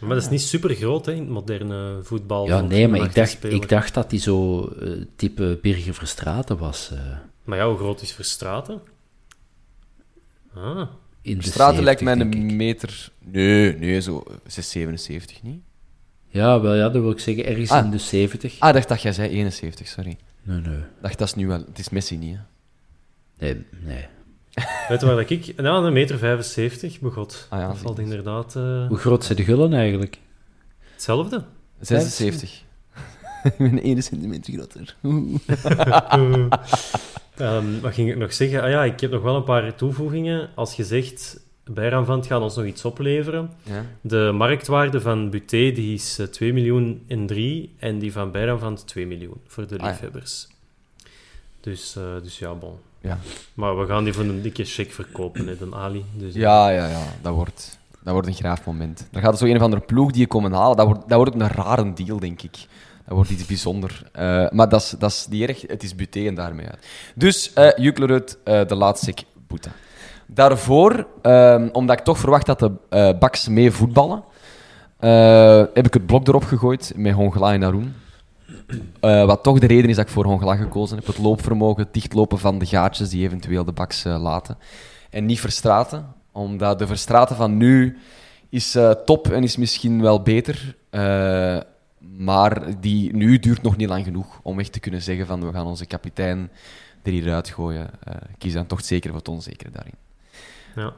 Maar 0.00 0.08
dat 0.14 0.22
is 0.22 0.28
niet 0.28 0.40
super 0.42 0.74
groot 0.74 1.06
hè, 1.06 1.12
in 1.12 1.18
het 1.18 1.28
moderne 1.28 1.98
voetbal. 2.02 2.46
Ja, 2.46 2.60
nee, 2.60 2.88
maar 2.88 3.00
ik 3.00 3.14
dacht, 3.14 3.44
ik 3.44 3.68
dacht 3.68 3.94
dat 3.94 4.10
hij 4.10 4.20
zo 4.20 4.64
eh, 4.68 4.90
type 5.16 5.58
Birger 5.62 5.94
Verstraten 5.94 6.58
was. 6.58 6.90
eh, 6.92 6.98
Maar 7.44 7.58
ja, 7.58 7.68
hoe 7.68 7.76
groot 7.76 8.02
is 8.02 8.12
Verstraten? 8.12 8.80
Ah, 10.54 10.88
in 11.22 11.38
de 11.38 11.44
Straten 11.44 11.82
lijkt 11.82 12.00
70, 12.00 12.28
mij 12.30 12.40
een 12.48 12.56
meter... 12.56 13.10
Nee, 13.18 13.76
nee, 13.76 14.00
zo 14.00 14.22
677 14.46 15.42
niet? 15.42 15.60
Ja, 16.36 16.60
wel 16.60 16.74
ja, 16.74 16.88
dat 16.88 17.02
wil 17.02 17.10
ik 17.10 17.18
zeggen, 17.18 17.46
ergens 17.46 17.70
Ah. 17.70 17.84
in 17.84 17.90
de 17.90 17.98
70. 17.98 18.56
Ah, 18.58 18.72
dacht 18.72 18.88
dat 18.88 19.02
jij 19.02 19.12
zei 19.12 19.28
71, 19.28 19.86
sorry. 19.88 20.16
Nee, 20.42 20.60
nee. 20.60 20.76
Ik 20.76 20.82
dacht, 21.00 21.18
dat 21.18 21.28
is 21.28 21.34
nu 21.34 21.46
wel... 21.46 21.58
Het 21.58 21.78
is 21.78 21.88
Messi 21.88 22.16
niet, 22.16 22.36
hè? 22.36 22.42
Nee, 23.46 23.64
nee. 23.80 24.06
weet 24.88 25.00
je 25.00 25.06
waar 25.06 25.16
dat 25.16 25.30
ik... 25.30 25.56
Nou, 25.56 25.86
een 25.86 25.92
meter 25.92 26.18
75, 26.18 27.00
begot. 27.00 27.46
Ah 27.50 27.60
ja, 27.60 27.66
dat 27.66 27.78
valt 27.78 27.98
inderdaad 27.98 28.56
eh, 28.56 28.86
Hoe 28.88 28.96
groot 28.98 29.24
zijn 29.24 29.38
de 29.38 29.44
gullen 29.44 29.72
eigenlijk? 29.72 30.18
hetzelfde. 30.92 31.44
76. 31.80 32.62
Ik 33.44 33.56
ben 33.56 33.82
1 33.82 34.02
centimeter 34.02 34.52
groter. 34.52 34.96
Ehm, 37.36 37.80
wat 37.80 37.94
ging 37.94 38.10
ik 38.10 38.16
nog 38.16 38.32
zeggen? 38.32 38.62
Ah 38.62 38.70
ja, 38.70 38.84
ik 38.84 39.00
heb 39.00 39.10
nog 39.10 39.22
wel 39.22 39.36
een 39.36 39.44
paar 39.44 39.74
toevoegingen. 39.74 40.48
Als 40.54 40.74
je 40.74 40.84
zegt, 40.84 41.40
Bijranvand 41.70 42.26
gaat 42.26 42.40
ons 42.40 42.56
nog 42.56 42.64
iets 42.64 42.84
opleveren. 42.84 43.50
Ja. 43.62 43.84
De 44.00 44.30
marktwaarde 44.34 45.00
van 45.00 45.30
Buté 45.30 45.72
die 45.72 45.94
is 45.94 46.18
eh, 46.18 46.26
2 46.26 46.52
miljoen 46.52 47.04
en 47.06 47.26
3 47.26 47.74
en 47.78 47.98
die 47.98 48.12
van 48.12 48.30
Bijranvand 48.30 48.86
2 48.86 49.06
miljoen 49.06 49.40
voor 49.46 49.66
de 49.66 49.74
Ah 49.78 49.80
ja. 49.84 49.90
liefhebbers. 49.90 50.48
Dus, 51.60 51.96
eh, 51.96 52.02
dus 52.22 52.38
ja, 52.38 52.54
bon. 52.54 52.74
ja. 53.00 53.18
Maar 53.54 53.78
we 53.78 53.86
gaan 53.86 54.04
die 54.04 54.12
voor 54.12 54.24
een 54.24 54.42
dikke 54.42 54.64
check 54.64 54.92
verkopen, 54.92 55.46
hè, 55.46 55.56
de 55.56 55.68
Ali. 55.74 56.04
Dus, 56.14 56.34
Ja, 56.34 56.70
ja, 56.70 56.88
ja. 56.88 57.02
Dat 57.22 57.34
wordt, 57.34 57.78
dat 58.02 58.12
wordt 58.12 58.28
een 58.28 58.34
graaf 58.34 58.66
moment. 58.66 59.08
Dan 59.10 59.22
gaat 59.22 59.32
er 59.32 59.38
zo 59.38 59.44
een 59.44 59.56
of 59.56 59.62
andere 59.62 59.82
ploeg 59.82 60.10
die 60.10 60.20
je 60.20 60.26
komen 60.26 60.52
halen. 60.52 60.76
Dat 60.76 60.86
wordt, 60.86 61.08
dat 61.08 61.16
wordt 61.18 61.34
ook 61.34 61.40
een 61.40 61.48
rare 61.48 61.92
deal, 61.92 62.18
denk 62.18 62.42
ik. 62.42 62.66
Dat 63.04 63.14
wordt 63.14 63.30
iets 63.30 63.46
bijzonder. 63.46 64.02
Eh, 64.12 64.50
maar 64.50 64.68
dat 64.68 64.96
is, 65.00 65.26
niet 65.30 65.48
erg. 65.48 65.60
Het 65.66 65.82
is 65.82 65.94
Buté 65.94 66.26
en 66.26 66.34
daarmee 66.34 66.66
uit. 66.66 66.86
Dus 67.14 67.52
eh 67.52 67.86
eh, 67.86 68.68
de 68.68 68.74
laatste 68.74 69.14
Boeta. 69.46 69.70
Daarvoor, 70.26 71.06
ehm, 71.22 71.68
omdat 71.72 71.98
ik 71.98 72.04
toch 72.04 72.18
verwacht 72.18 72.46
dat 72.46 72.58
de 72.58 72.72
eh 72.88 73.18
Baks 73.18 73.48
mee 73.48 73.70
voetballen, 73.70 74.24
eh, 74.98 75.64
heb 75.74 75.86
ik 75.86 75.94
het 75.94 76.06
blok 76.06 76.28
erop 76.28 76.44
gegooid 76.44 76.92
met 76.96 77.12
Hongla 77.12 77.52
en 77.52 77.62
Haroun. 77.62 77.94
Eh, 79.00 79.24
wat 79.24 79.42
toch 79.42 79.58
de 79.58 79.66
reden 79.66 79.90
is 79.90 79.96
dat 79.96 80.04
ik 80.04 80.12
voor 80.12 80.24
Hongla 80.24 80.56
gekozen 80.56 80.96
heb. 80.96 81.06
Het 81.06 81.18
loopvermogen, 81.18 81.82
het 81.82 81.94
dichtlopen 81.94 82.38
van 82.38 82.58
de 82.58 82.66
gaatjes 82.66 83.08
die 83.08 83.24
eventueel 83.24 83.64
de 83.64 83.72
Baks 83.72 84.04
laten. 84.04 84.58
En 85.10 85.26
niet 85.26 85.40
Verstraten, 85.40 86.06
omdat 86.32 86.78
de 86.78 86.86
Verstraten 86.86 87.36
van 87.36 87.56
nu 87.56 87.98
is 88.48 88.78
top 89.04 89.28
en 89.30 89.42
is 89.42 89.56
misschien 89.56 90.02
wel 90.02 90.22
beter. 90.22 90.76
maar 92.18 92.80
die 92.80 93.16
nu 93.16 93.38
duurt 93.38 93.62
nog 93.62 93.76
niet 93.76 93.88
lang 93.88 94.04
genoeg 94.04 94.40
om 94.42 94.58
echt 94.58 94.72
te 94.72 94.80
kunnen 94.80 95.02
zeggen 95.02 95.26
van 95.26 95.46
we 95.46 95.52
gaan 95.52 95.66
onze 95.66 95.86
kapitein 95.86 96.50
er 97.02 97.12
hieruit 97.12 97.48
gooien. 97.48 97.90
Ik 98.28 98.38
kies 98.38 98.52
dan 98.52 98.66
toch 98.66 98.84
zeker 98.84 99.10
voor 99.10 99.18
het 99.18 99.28
onzekere 99.28 99.70
daarin. 99.70 100.05
Ja. 100.76 100.92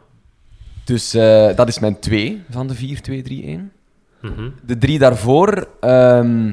Dus 0.84 1.14
eh, 1.14 1.56
dat 1.56 1.68
is 1.68 1.78
mijn 1.78 1.98
twee 1.98 2.42
van 2.50 2.66
de 2.66 2.74
4-2-3-1. 2.76 3.76
Mhm. 4.20 4.50
De 4.66 4.78
drie 4.78 4.98
daarvoor 4.98 5.68
ehm, 5.80 6.52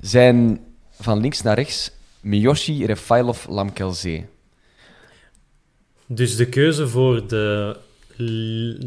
zijn 0.00 0.60
van 1.00 1.20
links 1.20 1.42
naar 1.42 1.54
rechts 1.54 1.90
Miyoshi, 2.20 2.86
Refailov, 2.86 3.46
Lamkelzee. 3.48 4.26
Dus 6.06 6.36
de 6.36 6.46
keuze 6.48 6.88
voor 6.88 7.28
de... 7.28 7.76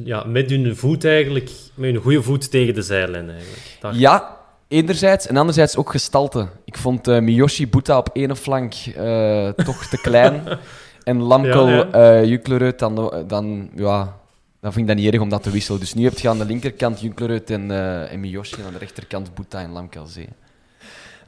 Ja, 0.03 0.23
met 0.23 0.49
hun 0.49 0.75
voet 0.75 1.05
eigenlijk... 1.05 1.49
Met 1.73 1.91
hun 1.91 2.01
goede 2.01 2.21
voet 2.23 2.51
tegen 2.51 2.73
de 2.73 2.81
zijlijn 2.81 3.29
eigenlijk. 3.29 3.77
Daar- 3.79 3.95
Ja, 3.95 4.37
enerzijds. 4.67 5.27
En 5.27 5.37
anderzijds 5.37 5.75
ook 5.75 5.91
gestalte. 5.91 6.47
Ik 6.65 6.77
vond 6.77 7.07
eh, 7.07 7.19
Miyoshi 7.19 7.67
Buta 7.67 7.97
op 7.97 8.09
ene 8.13 8.35
flank 8.35 8.73
eh, 8.73 9.49
toch 9.49 9.85
te 9.85 9.97
klein. 10.01 10.43
En 11.11 11.21
Lamkel, 11.21 11.67
Ja, 11.67 11.85
eh 11.91 12.77
dan, 12.77 13.23
dan, 13.27 13.69
ja, 13.75 14.17
dan 14.59 14.73
vind 14.73 14.77
ik 14.77 14.87
dat 14.87 14.95
niet 14.95 15.13
erg 15.13 15.21
om 15.21 15.29
dat 15.29 15.43
te 15.43 15.49
wisselen. 15.49 15.79
Dus 15.79 15.93
nu 15.93 16.03
heb 16.03 16.17
je 16.19 16.29
aan 16.29 16.37
de 16.37 16.45
linkerkant 16.45 17.01
Juklerud 17.01 17.49
en, 17.49 17.71
eh 17.71 18.11
en 18.11 18.19
Miyoshi 18.19 18.55
en 18.59 18.65
aan 18.65 18.71
de 18.73 18.77
rechterkant 18.77 19.33
Buta 19.33 19.59
en 19.59 19.71
Lamkelzee. 19.71 20.27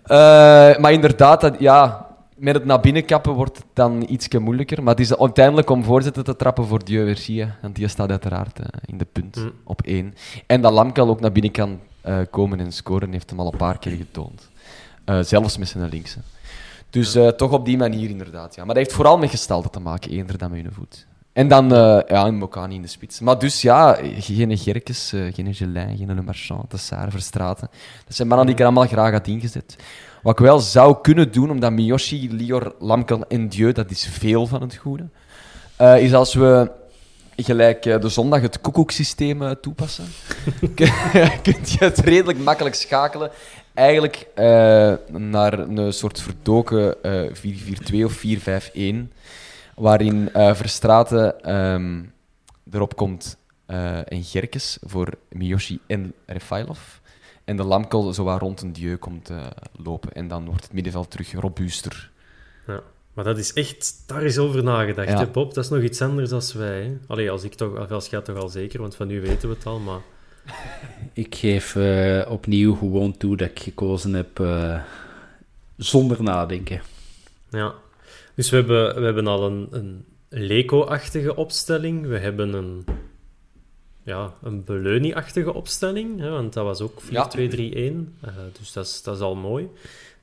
Eh, 0.04 0.78
maar 0.78 0.92
inderdaad, 0.92 1.42
dat, 1.42 1.56
ja, 1.60 2.08
met 2.36 2.54
het 2.56 2.66
naar 2.66 2.80
binnen 2.80 3.06
kappen 3.06 3.34
wordt 3.34 3.58
het 3.58 3.66
dan 3.74 4.06
iets 4.10 4.28
moeilijker. 4.30 4.84
Maar 4.84 4.96
het 4.96 5.04
is 5.04 5.18
uiteindelijk 5.18 5.70
om 5.70 5.84
voorzetten 5.84 6.24
te 6.24 6.36
trappen 6.36 6.66
voor 6.66 6.84
Dieu 6.84 7.06
Garcia. 7.06 7.56
Want 7.62 7.76
die 7.76 7.88
staat 7.88 8.10
uiteraard 8.10 8.60
in 8.86 8.98
de 8.98 9.08
punt 9.12 9.36
Mm. 9.36 9.52
op 9.64 9.82
één. 9.82 10.14
En 10.48 10.62
dat 10.62 10.72
Lamkel 10.72 11.08
ook 11.10 11.20
naar 11.20 11.32
binnen 11.32 11.52
kan 11.52 11.80
komen 12.30 12.60
en 12.60 12.72
scoren, 12.72 13.12
heeft 13.12 13.30
hem 13.30 13.40
al 13.40 13.52
een 13.52 13.58
paar 13.58 13.80
keer 13.80 13.92
getoond. 13.92 14.50
Zelfs 15.22 15.58
met 15.58 15.68
zijn 15.68 15.90
linkse. 15.90 16.20
Dus 16.94 17.16
eh, 17.16 17.28
toch 17.28 17.52
op 17.52 17.66
die 17.66 17.78
manier 17.78 18.10
inderdaad. 18.10 18.56
Ja. 18.56 18.66
Maar 18.66 18.76
dat 18.76 18.84
heeft 18.84 18.96
vooral 18.96 19.18
met 19.18 19.30
gestalte 19.30 19.70
te 19.70 19.80
maken, 19.80 20.12
eerder 20.12 20.38
dan 20.38 20.52
met 20.52 20.62
hun 20.62 20.74
voet. 20.74 21.08
En 21.32 21.48
dan 21.48 21.74
eh 21.74 22.00
ja, 22.08 22.26
een 22.26 22.38
Mokani 22.38 22.76
in 22.76 22.82
de 22.82 22.88
spits. 22.88 23.20
Maar 23.20 23.40
dus 23.40 23.62
ja, 23.62 23.98
geen 24.18 24.58
Gerkes, 24.58 25.14
eh, 25.14 25.34
geen 25.34 25.54
Gelin, 25.56 25.98
geen 25.98 26.16
Le 26.16 26.22
Marchand, 26.22 26.70
Tessar, 26.70 27.12
Verstraten. 27.12 27.70
Dat 28.06 28.16
zijn 28.16 28.28
mannen 28.28 28.46
die 28.46 28.56
ik 28.56 28.62
er 28.62 28.68
allemaal 28.68 28.88
graag 28.88 29.12
had 29.12 29.28
ingezet. 29.28 29.76
Wat 30.22 30.40
ik 30.40 30.46
wel 30.46 30.60
zou 30.60 30.98
kunnen 31.02 31.32
doen, 31.32 31.52
omdat 31.52 31.72
Miyoshi, 31.72 32.34
Lior, 32.34 32.76
Lamkel 32.80 33.28
en 33.28 33.50
Dieu, 33.50 33.72
dat 33.72 33.92
is 33.92 34.08
veel 34.08 34.48
van 34.48 34.62
het 34.62 34.76
goede, 34.76 35.10
is 36.00 36.14
als 36.14 36.34
we 36.34 36.72
gelijk 37.36 37.84
de 37.84 38.10
zondag 38.10 38.42
het 38.42 38.62
koekoeksysteem 38.62 39.56
toepassen, 39.62 40.06
kun 41.44 41.58
je 41.64 41.76
het 41.80 42.00
redelijk 42.00 42.40
makkelijk 42.40 42.76
schakelen. 42.76 43.32
Eigenlijk 43.74 44.28
eh, 44.36 44.94
naar 45.08 45.60
een 45.60 45.94
soort 45.94 46.22
verdoken 46.22 47.04
eh 47.04 47.30
4-4-2 47.94 48.04
of 48.04 48.24
4-5-1, 48.74 48.96
waarin 49.76 50.34
eh 50.34 50.54
Verstraten 50.56 51.42
ehm, 51.42 52.04
erop 52.72 52.96
komt 52.96 53.38
eh, 53.66 54.12
en 54.12 54.24
Gerkes 54.24 54.78
voor 54.82 55.08
Miyoshi 55.30 55.80
en 55.88 56.14
Refailov. 56.26 56.80
En 57.44 57.58
de 57.58 57.64
Lamkel 57.64 58.14
zo 58.14 58.24
wat 58.24 58.40
rond 58.42 58.62
een 58.62 58.74
dieu 58.74 58.98
komt 58.98 59.32
lopen. 59.72 60.14
En 60.14 60.28
dan 60.28 60.46
wordt 60.46 60.64
het 60.64 60.74
middenveld 60.74 61.12
terug 61.12 61.32
robuuster. 61.32 62.12
Ja. 62.68 62.82
Maar 63.14 63.24
dat 63.24 63.38
is 63.38 63.54
echt... 63.54 64.04
Daar 64.06 64.24
is 64.24 64.38
over 64.38 64.64
nagedacht, 64.64 65.10
Ja. 65.10 65.18
hè, 65.18 65.28
Bob. 65.28 65.54
Dat 65.54 65.64
is 65.64 65.70
nog 65.70 65.82
iets 65.82 66.02
anders 66.02 66.30
dan 66.30 66.42
wij. 66.58 66.82
Hè? 66.82 66.98
Allee, 67.08 67.32
als 67.32 67.44
ik 67.44 67.54
toch... 67.54 67.90
Als 67.90 68.08
jij 68.08 68.22
toch 68.22 68.38
al 68.38 68.50
zeker, 68.50 68.80
want 68.82 68.96
van 68.96 69.08
nu 69.08 69.22
weten 69.22 69.50
we 69.50 69.56
het 69.56 69.66
al, 69.66 69.80
maar... 69.80 70.02
Ik 71.14 71.36
geef 71.36 71.76
eh, 71.76 72.22
opnieuw 72.30 72.76
gewoon 72.76 73.18
toe 73.18 73.38
dat 73.38 73.50
ik 73.50 73.60
gekozen 73.60 74.14
heb 74.14 74.40
eh, 74.40 74.82
zonder 75.78 76.24
nadenken. 76.24 76.82
Ja. 77.50 77.74
Dus 78.36 78.50
we 78.50 78.56
hebben, 78.56 78.96
we 78.96 79.06
hebben 79.06 79.28
al 79.28 79.46
een, 79.46 79.68
een 79.72 80.06
Leco-achtige 80.30 81.36
opstelling. 81.36 82.08
We 82.08 82.18
hebben 82.18 82.54
een... 82.54 82.86
Ja, 84.06 84.34
een 84.44 84.64
Beleuni-achtige 84.64 85.54
opstelling. 85.54 86.20
Hè, 86.20 86.30
want 86.30 86.54
dat 86.54 86.64
was 86.64 86.82
ook 86.82 87.02
4-2-3-1. 87.02 87.10
Ja. 87.10 87.22
eh, 88.22 88.34
dus 88.60 88.74
dat 88.74 88.86
is, 88.86 89.02
dat 89.04 89.16
is 89.16 89.22
al 89.22 89.36
mooi. 89.36 89.70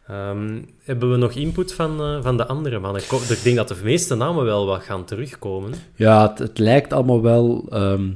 Ehm, 0.07 0.63
hebben 0.83 1.11
we 1.11 1.17
nog 1.17 1.33
input 1.33 1.73
van, 1.73 2.01
eh, 2.01 2.23
van 2.23 2.37
de 2.37 2.47
andere 2.47 2.79
mannen? 2.79 3.03
Ik, 3.03 3.43
denk 3.43 3.57
dat 3.57 3.69
de 3.69 3.77
meeste 3.83 4.15
namen 4.15 4.45
wel 4.45 4.67
wat 4.67 4.83
gaan 4.83 5.05
terugkomen. 5.05 5.73
Ja, 5.95 6.29
het, 6.29 6.39
het 6.39 6.59
lijkt 6.59 6.93
allemaal 6.93 7.23
wel 7.23 7.67
ehm, 7.71 8.03
eh, 8.03 8.09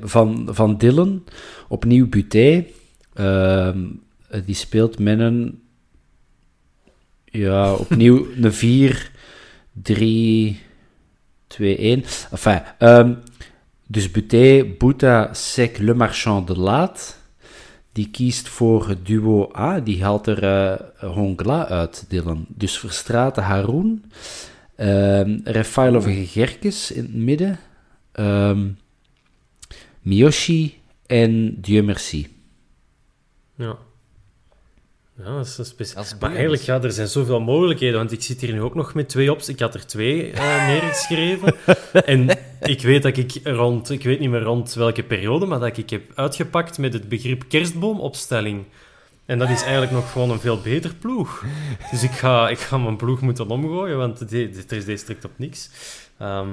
van, 0.00 0.48
van 0.50 0.76
Dylan, 0.76 1.24
opnieuw 1.68 2.08
Buté. 2.08 2.64
Eh, 3.12 3.76
die 4.44 4.54
speelt 4.54 4.98
met 4.98 5.18
een, 5.18 5.62
ja, 7.24 7.74
opnieuw 7.74 8.26
een 8.40 8.52
4, 8.52 9.10
3, 9.72 10.60
2, 11.46 11.76
1. 11.76 12.04
Enfin, 12.30 12.62
ehm, 12.78 13.14
dus 13.86 14.10
Buté, 14.10 14.64
Bouta, 14.78 15.34
Sec, 15.34 15.78
Le 15.78 15.94
Marchand, 15.94 16.46
De 16.46 16.58
Laat. 16.58 17.18
Die 17.92 18.10
kiest 18.10 18.48
voor 18.48 18.88
het 18.88 19.06
duo 19.06 19.50
A, 19.56 19.80
die 19.80 20.02
haalt 20.02 20.26
er 20.26 20.42
eh 20.42 21.10
Hongla 21.14 21.68
uit, 21.68 22.04
Dylan. 22.08 22.46
Dus 22.48 22.78
Verstraten, 22.78 23.42
Haroun. 23.42 24.04
Ehm 24.76 25.38
Refailov 25.44 26.06
en 26.06 26.26
Gerkes 26.26 26.90
in 26.92 27.02
het 27.02 27.14
midden. 27.14 27.58
Ehm, 28.12 28.68
Miyoshi 30.00 30.80
en 31.06 31.60
Dieu 31.60 31.82
merci. 31.82 32.28
Ja. 33.54 33.78
Ja, 35.24 35.36
dat 35.36 35.46
is 35.46 35.58
een 35.58 36.02
is 36.02 36.14
Maar 36.20 36.30
eigenlijk, 36.30 36.62
ja, 36.62 36.82
er 36.82 36.92
zijn 36.92 37.08
zoveel 37.08 37.40
mogelijkheden. 37.40 37.98
Want 37.98 38.12
ik 38.12 38.22
zit 38.22 38.40
hier 38.40 38.52
nu 38.52 38.62
ook 38.62 38.74
nog 38.74 38.94
met 38.94 39.08
twee 39.08 39.30
op. 39.30 39.40
Ik 39.40 39.60
had 39.60 39.74
er 39.74 39.86
twee 39.86 40.30
eh, 40.30 40.66
neergeschreven. 40.68 41.54
en 42.04 42.38
ik 42.60 42.82
weet 42.82 43.02
dat 43.02 43.16
ik 43.16 43.40
rond... 43.44 43.90
Ik 43.90 44.02
weet 44.02 44.20
niet 44.20 44.30
meer 44.30 44.42
rond 44.42 44.74
welke 44.74 45.02
periode, 45.02 45.46
maar 45.46 45.58
dat 45.58 45.76
ik 45.76 45.90
heb 45.90 46.02
uitgepakt 46.14 46.78
met 46.78 46.92
het 46.92 47.08
begrip 47.08 47.44
kerstboomopstelling. 47.48 48.64
En 49.24 49.38
dat 49.38 49.48
is 49.48 49.62
eigenlijk 49.62 49.92
nog 49.92 50.12
gewoon 50.12 50.30
een 50.30 50.40
veel 50.40 50.60
beter 50.60 50.94
ploeg. 50.94 51.44
Dus 51.90 52.02
ik 52.02 52.10
ga, 52.10 52.48
ik 52.48 52.58
ga 52.58 52.78
mijn 52.78 52.96
ploeg 52.96 53.20
moeten 53.20 53.50
omgooien, 53.50 53.96
want 53.96 54.20
er 54.20 54.32
is 54.32 54.66
deze 54.66 54.96
strikt 54.96 55.24
op 55.24 55.32
niks. 55.36 55.70
Ehm, 56.18 56.48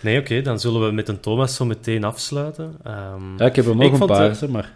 nee, 0.00 0.18
oké, 0.20 0.42
dan 0.42 0.60
zullen 0.60 0.86
we 0.86 0.92
met 0.92 1.08
een 1.08 1.20
Thomas 1.20 1.54
zo 1.54 1.64
meteen 1.64 2.04
afsluiten. 2.04 2.76
Ehm, 2.84 3.36
Ja, 3.36 3.44
ik 3.46 3.56
heb 3.56 3.66
er 3.66 3.76
nog 3.76 4.00
een 4.00 4.06
paar, 4.06 4.50
maar. 4.50 4.72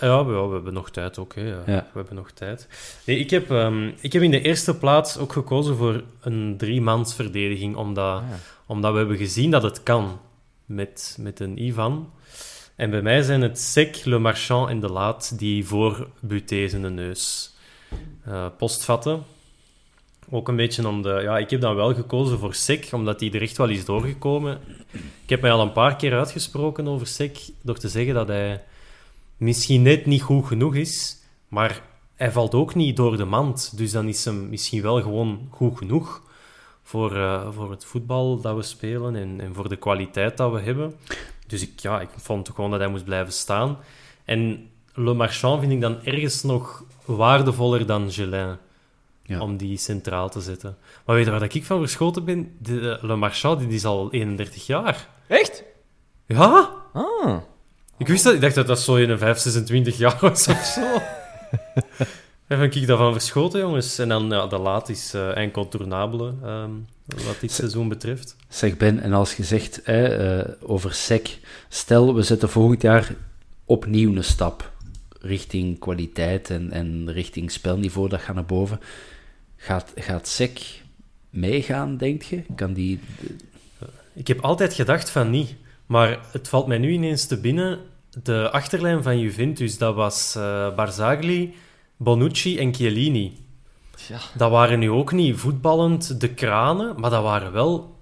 ja, 0.00 0.24
we, 0.24 0.32
ja, 0.32 0.46
we 0.46 0.54
hebben 0.54 0.72
nog 0.74 0.90
tijd 0.90 1.18
ook. 1.18 1.34
Hè. 1.34 1.42
Ja. 1.48 1.62
We 1.66 1.98
hebben 1.98 2.14
nog 2.14 2.30
tijd. 2.30 2.68
Nee, 3.04 3.18
ik, 3.18 3.30
heb, 3.30 3.50
ehm, 3.50 3.90
ik 4.00 4.12
heb 4.12 4.22
in 4.22 4.30
de 4.30 4.40
eerste 4.40 4.76
plaats 4.76 5.18
ook 5.18 5.32
gekozen 5.32 5.76
voor 5.76 6.02
een 6.20 6.54
driemansverdediging, 6.58 7.76
omdat, 7.76 8.22
omdat 8.66 8.92
we 8.92 8.98
hebben 8.98 9.16
gezien 9.16 9.50
dat 9.50 9.62
het 9.62 9.82
kan 9.82 10.20
met, 10.66 11.16
met 11.20 11.40
een 11.40 11.62
Ivan. 11.62 12.10
En 12.76 12.90
bij 12.90 13.02
mij 13.02 13.22
zijn 13.22 13.40
het 13.42 13.60
Sec, 13.60 14.04
Le 14.04 14.18
Marchand 14.18 14.68
en 14.68 14.80
De 14.80 14.88
Laat 14.92 15.38
die 15.38 15.66
voor 15.66 16.08
Buté 16.20 16.68
zijn 16.68 16.82
de 16.82 16.90
neus 16.90 17.54
eh, 18.24 18.46
postvatten. 18.58 19.22
Ook 20.30 20.48
een 20.48 20.56
beetje 20.56 20.88
om 20.88 21.02
de... 21.02 21.20
Ja, 21.22 21.38
ik 21.38 21.50
heb 21.50 21.60
dan 21.60 21.74
wel 21.74 21.94
gekozen 21.94 22.38
voor 22.38 22.54
Sec, 22.54 22.88
omdat 22.92 23.18
die 23.18 23.32
er 23.32 23.42
echt 23.42 23.56
wel 23.56 23.68
is 23.68 23.84
doorgekomen. 23.84 24.58
Ik 25.22 25.28
heb 25.28 25.40
mij 25.40 25.52
al 25.52 25.60
een 25.60 25.72
paar 25.72 25.96
keer 25.96 26.14
uitgesproken 26.14 26.88
over 26.88 27.06
Sec, 27.06 27.38
door 27.62 27.78
te 27.78 27.88
zeggen 27.88 28.14
dat 28.14 28.28
hij 28.28 28.62
misschien 29.36 29.82
net 29.82 30.06
niet 30.06 30.22
goed 30.22 30.46
genoeg 30.46 30.74
is, 30.74 31.16
maar 31.48 31.82
hij 32.14 32.32
valt 32.32 32.54
ook 32.54 32.74
niet 32.74 32.96
door 32.96 33.16
de 33.16 33.24
mand. 33.24 33.76
Dus 33.76 33.92
dan 33.92 34.08
is 34.08 34.24
hem 34.24 34.48
misschien 34.48 34.82
wel 34.82 35.02
gewoon 35.02 35.48
goed 35.50 35.78
genoeg 35.78 36.22
voor, 36.82 37.16
eh, 37.16 37.48
voor 37.50 37.70
het 37.70 37.84
voetbal 37.84 38.40
dat 38.40 38.56
we 38.56 38.62
spelen 38.62 39.16
en, 39.16 39.40
en 39.40 39.54
voor 39.54 39.68
de 39.68 39.76
kwaliteit 39.76 40.36
dat 40.36 40.52
we 40.52 40.60
hebben. 40.60 40.94
Dus 41.46 41.62
ik, 41.62 41.80
ja, 41.80 42.00
ik 42.00 42.08
vond 42.16 42.50
gewoon 42.54 42.70
dat 42.70 42.80
hij 42.80 42.88
moest 42.88 43.04
blijven 43.04 43.32
staan. 43.32 43.78
En 44.24 44.70
Le 44.94 45.14
Marchand 45.14 45.60
vind 45.60 45.72
ik 45.72 45.80
dan 45.80 46.04
ergens 46.04 46.42
nog 46.42 46.84
waardevoller 47.04 47.86
dan 47.86 48.12
Gelin. 48.12 48.56
Ja. 49.26 49.40
om 49.40 49.56
die 49.56 49.76
centraal 49.76 50.28
te 50.28 50.40
zetten. 50.40 50.76
Maar 51.06 51.16
weet 51.16 51.24
je 51.24 51.30
waar 51.30 51.40
dat 51.40 51.54
ik 51.54 51.64
van 51.64 51.78
verschoten 51.78 52.24
ben? 52.24 52.56
De, 52.58 52.98
Le 53.00 53.16
Marchand, 53.16 53.60
die 53.60 53.68
is 53.68 53.84
al 53.84 54.12
31 54.12 54.66
jaar. 54.66 55.08
Echt? 55.26 55.64
Ja? 56.26 56.70
Ah. 56.92 57.36
Ik 57.98 58.06
wist 58.08 58.24
dat, 58.24 58.34
ik 58.34 58.40
dacht 58.40 58.54
dat 58.54 58.66
dat 58.66 58.80
zo 58.80 58.94
in 58.94 59.10
een 59.10 59.18
5, 59.18 59.38
26 59.38 59.98
jaar 59.98 60.18
was 60.20 60.48
of 60.48 60.64
zo. 60.64 60.80
Daar 62.48 62.58
ben 62.58 62.72
ik 62.72 62.86
daarvan 62.86 63.12
verschoten, 63.12 63.60
jongens. 63.60 63.98
En 63.98 64.08
dan, 64.08 64.28
ja, 64.30 64.46
de 64.46 64.58
laat 64.58 64.88
is 64.88 65.14
uh, 65.14 65.36
incontournabele, 65.36 66.34
ehm, 66.42 66.70
wat 67.04 67.40
dit 67.40 67.52
seizoen 67.52 67.88
betreft. 67.88 68.36
Zeg 68.48 68.76
Ben, 68.76 69.00
en 69.00 69.12
als 69.12 69.36
je 69.36 69.44
zegt 69.44 69.80
hè, 69.84 70.06
eh, 70.06 70.52
over 70.62 70.94
SEC, 70.94 71.38
stel 71.68 72.14
we 72.14 72.22
zetten 72.22 72.48
volgend 72.48 72.82
jaar 72.82 73.14
opnieuw 73.64 74.16
een 74.16 74.24
stap 74.24 74.72
richting 75.20 75.78
kwaliteit 75.78 76.50
en, 76.50 76.72
en 76.72 77.12
richting 77.12 77.50
spelniveau, 77.50 78.08
dat 78.08 78.20
gaat 78.20 78.34
naar 78.34 78.44
boven. 78.44 78.80
Gaat, 79.66 79.92
gaat 79.94 80.28
SEC 80.28 80.82
meegaan, 81.30 81.96
denk 81.96 82.22
je? 82.22 82.42
Kan 82.54 82.72
die... 82.72 83.00
Ik 84.14 84.26
heb 84.26 84.40
altijd 84.40 84.74
gedacht 84.74 85.10
van 85.10 85.30
niet. 85.30 85.54
Maar 85.86 86.18
het 86.32 86.48
valt 86.48 86.66
mij 86.66 86.78
nu 86.78 86.90
ineens 86.90 87.26
te 87.26 87.40
binnen. 87.40 87.78
De 88.22 88.50
achterlijn 88.50 89.02
van 89.02 89.18
Juventus, 89.18 89.78
dat 89.78 89.94
was 89.94 90.34
uh, 90.36 90.74
Barzagli, 90.74 91.54
Bonucci 91.96 92.58
en 92.58 92.74
Chiellini. 92.74 93.38
Ja. 94.08 94.18
Dat 94.34 94.50
waren 94.50 94.78
nu 94.78 94.90
ook 94.90 95.12
niet 95.12 95.36
voetballend 95.36 96.20
de 96.20 96.34
kranen, 96.34 97.00
maar 97.00 97.10
dat 97.10 97.22
waren 97.22 97.52
wel... 97.52 97.96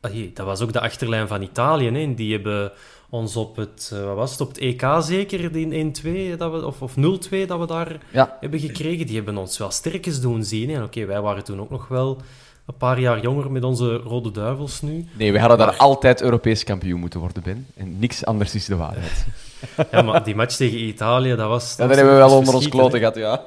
Hey, 0.00 0.30
dat 0.34 0.46
was 0.46 0.60
ook 0.60 0.72
de 0.72 0.80
achterlijn 0.80 1.28
van 1.28 1.42
Italië. 1.42 1.90
Hè. 1.90 2.14
Die 2.14 2.32
hebben 2.32 2.72
ons 3.14 3.36
op 3.36 3.56
het, 3.56 3.90
uh, 3.94 4.04
wat 4.04 4.16
was 4.16 4.30
het, 4.30 4.40
op 4.40 4.48
het 4.48 4.58
EK 4.58 4.84
zeker, 5.00 5.56
in 5.56 5.94
1-2 6.34 6.36
dat 6.38 6.52
we, 6.52 6.66
of, 6.66 6.82
of 6.82 6.92
0-2 6.96 7.46
dat 7.46 7.58
we 7.58 7.66
daar 7.66 7.98
Ja. 8.12 8.36
hebben 8.40 8.60
gekregen. 8.60 9.06
Die 9.06 9.16
hebben 9.16 9.36
ons 9.36 9.58
wel 9.58 9.70
sterkjes 9.70 10.20
doen 10.20 10.44
zien. 10.44 10.70
En 10.70 10.82
oké, 10.82 11.04
wij 11.06 11.20
waren 11.20 11.44
toen 11.44 11.60
ook 11.60 11.70
nog 11.70 11.88
wel 11.88 12.20
een 12.66 12.76
paar 12.76 13.00
jaar 13.00 13.20
jonger 13.20 13.50
met 13.52 13.64
onze 13.64 13.96
Rode 13.96 14.30
Duivels 14.30 14.80
nu. 14.82 15.06
Nee, 15.18 15.32
we 15.32 15.38
hadden 15.38 15.58
daar 15.58 15.76
altijd 15.76 16.22
Europees 16.22 16.64
kampioen 16.64 17.00
moeten 17.00 17.20
worden, 17.20 17.42
Ben. 17.42 17.66
En 17.76 17.98
niks 17.98 18.24
anders 18.24 18.54
is 18.54 18.64
de 18.64 18.76
waarheid. 18.76 19.24
Ja, 19.90 20.02
maar 20.02 20.24
die 20.24 20.34
match 20.34 20.56
tegen 20.56 20.78
Italië, 20.78 21.34
dat 21.36 21.48
was... 21.48 21.70
Ja, 21.70 21.76
dat 21.76 21.88
daar 21.88 21.96
hebben 21.96 22.14
we 22.14 22.20
wel 22.20 22.36
onder 22.38 22.54
ons 22.54 22.68
kloten 22.68 22.98
gehad, 22.98 23.14
ja. 23.16 23.42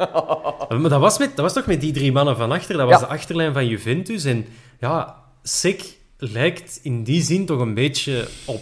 Maar 0.79 0.89
dat 0.89 0.99
was, 0.99 1.17
met, 1.17 1.29
dat 1.35 1.45
was 1.45 1.53
toch 1.53 1.65
met 1.65 1.81
die 1.81 1.91
drie 1.91 2.11
mannen 2.11 2.35
van 2.37 2.51
achter? 2.51 2.77
Dat 2.77 2.89
was 2.89 2.99
Ja. 2.99 3.05
de 3.07 3.11
achterlijn 3.13 3.53
van 3.53 3.67
Juventus. 3.67 4.23
En 4.25 4.45
ja, 4.79 5.15
Sek 5.43 5.83
lijkt 6.17 6.79
in 6.83 7.03
die 7.03 7.21
zin 7.21 7.45
toch 7.45 7.59
een 7.59 7.73
beetje 7.73 8.27
op 8.45 8.61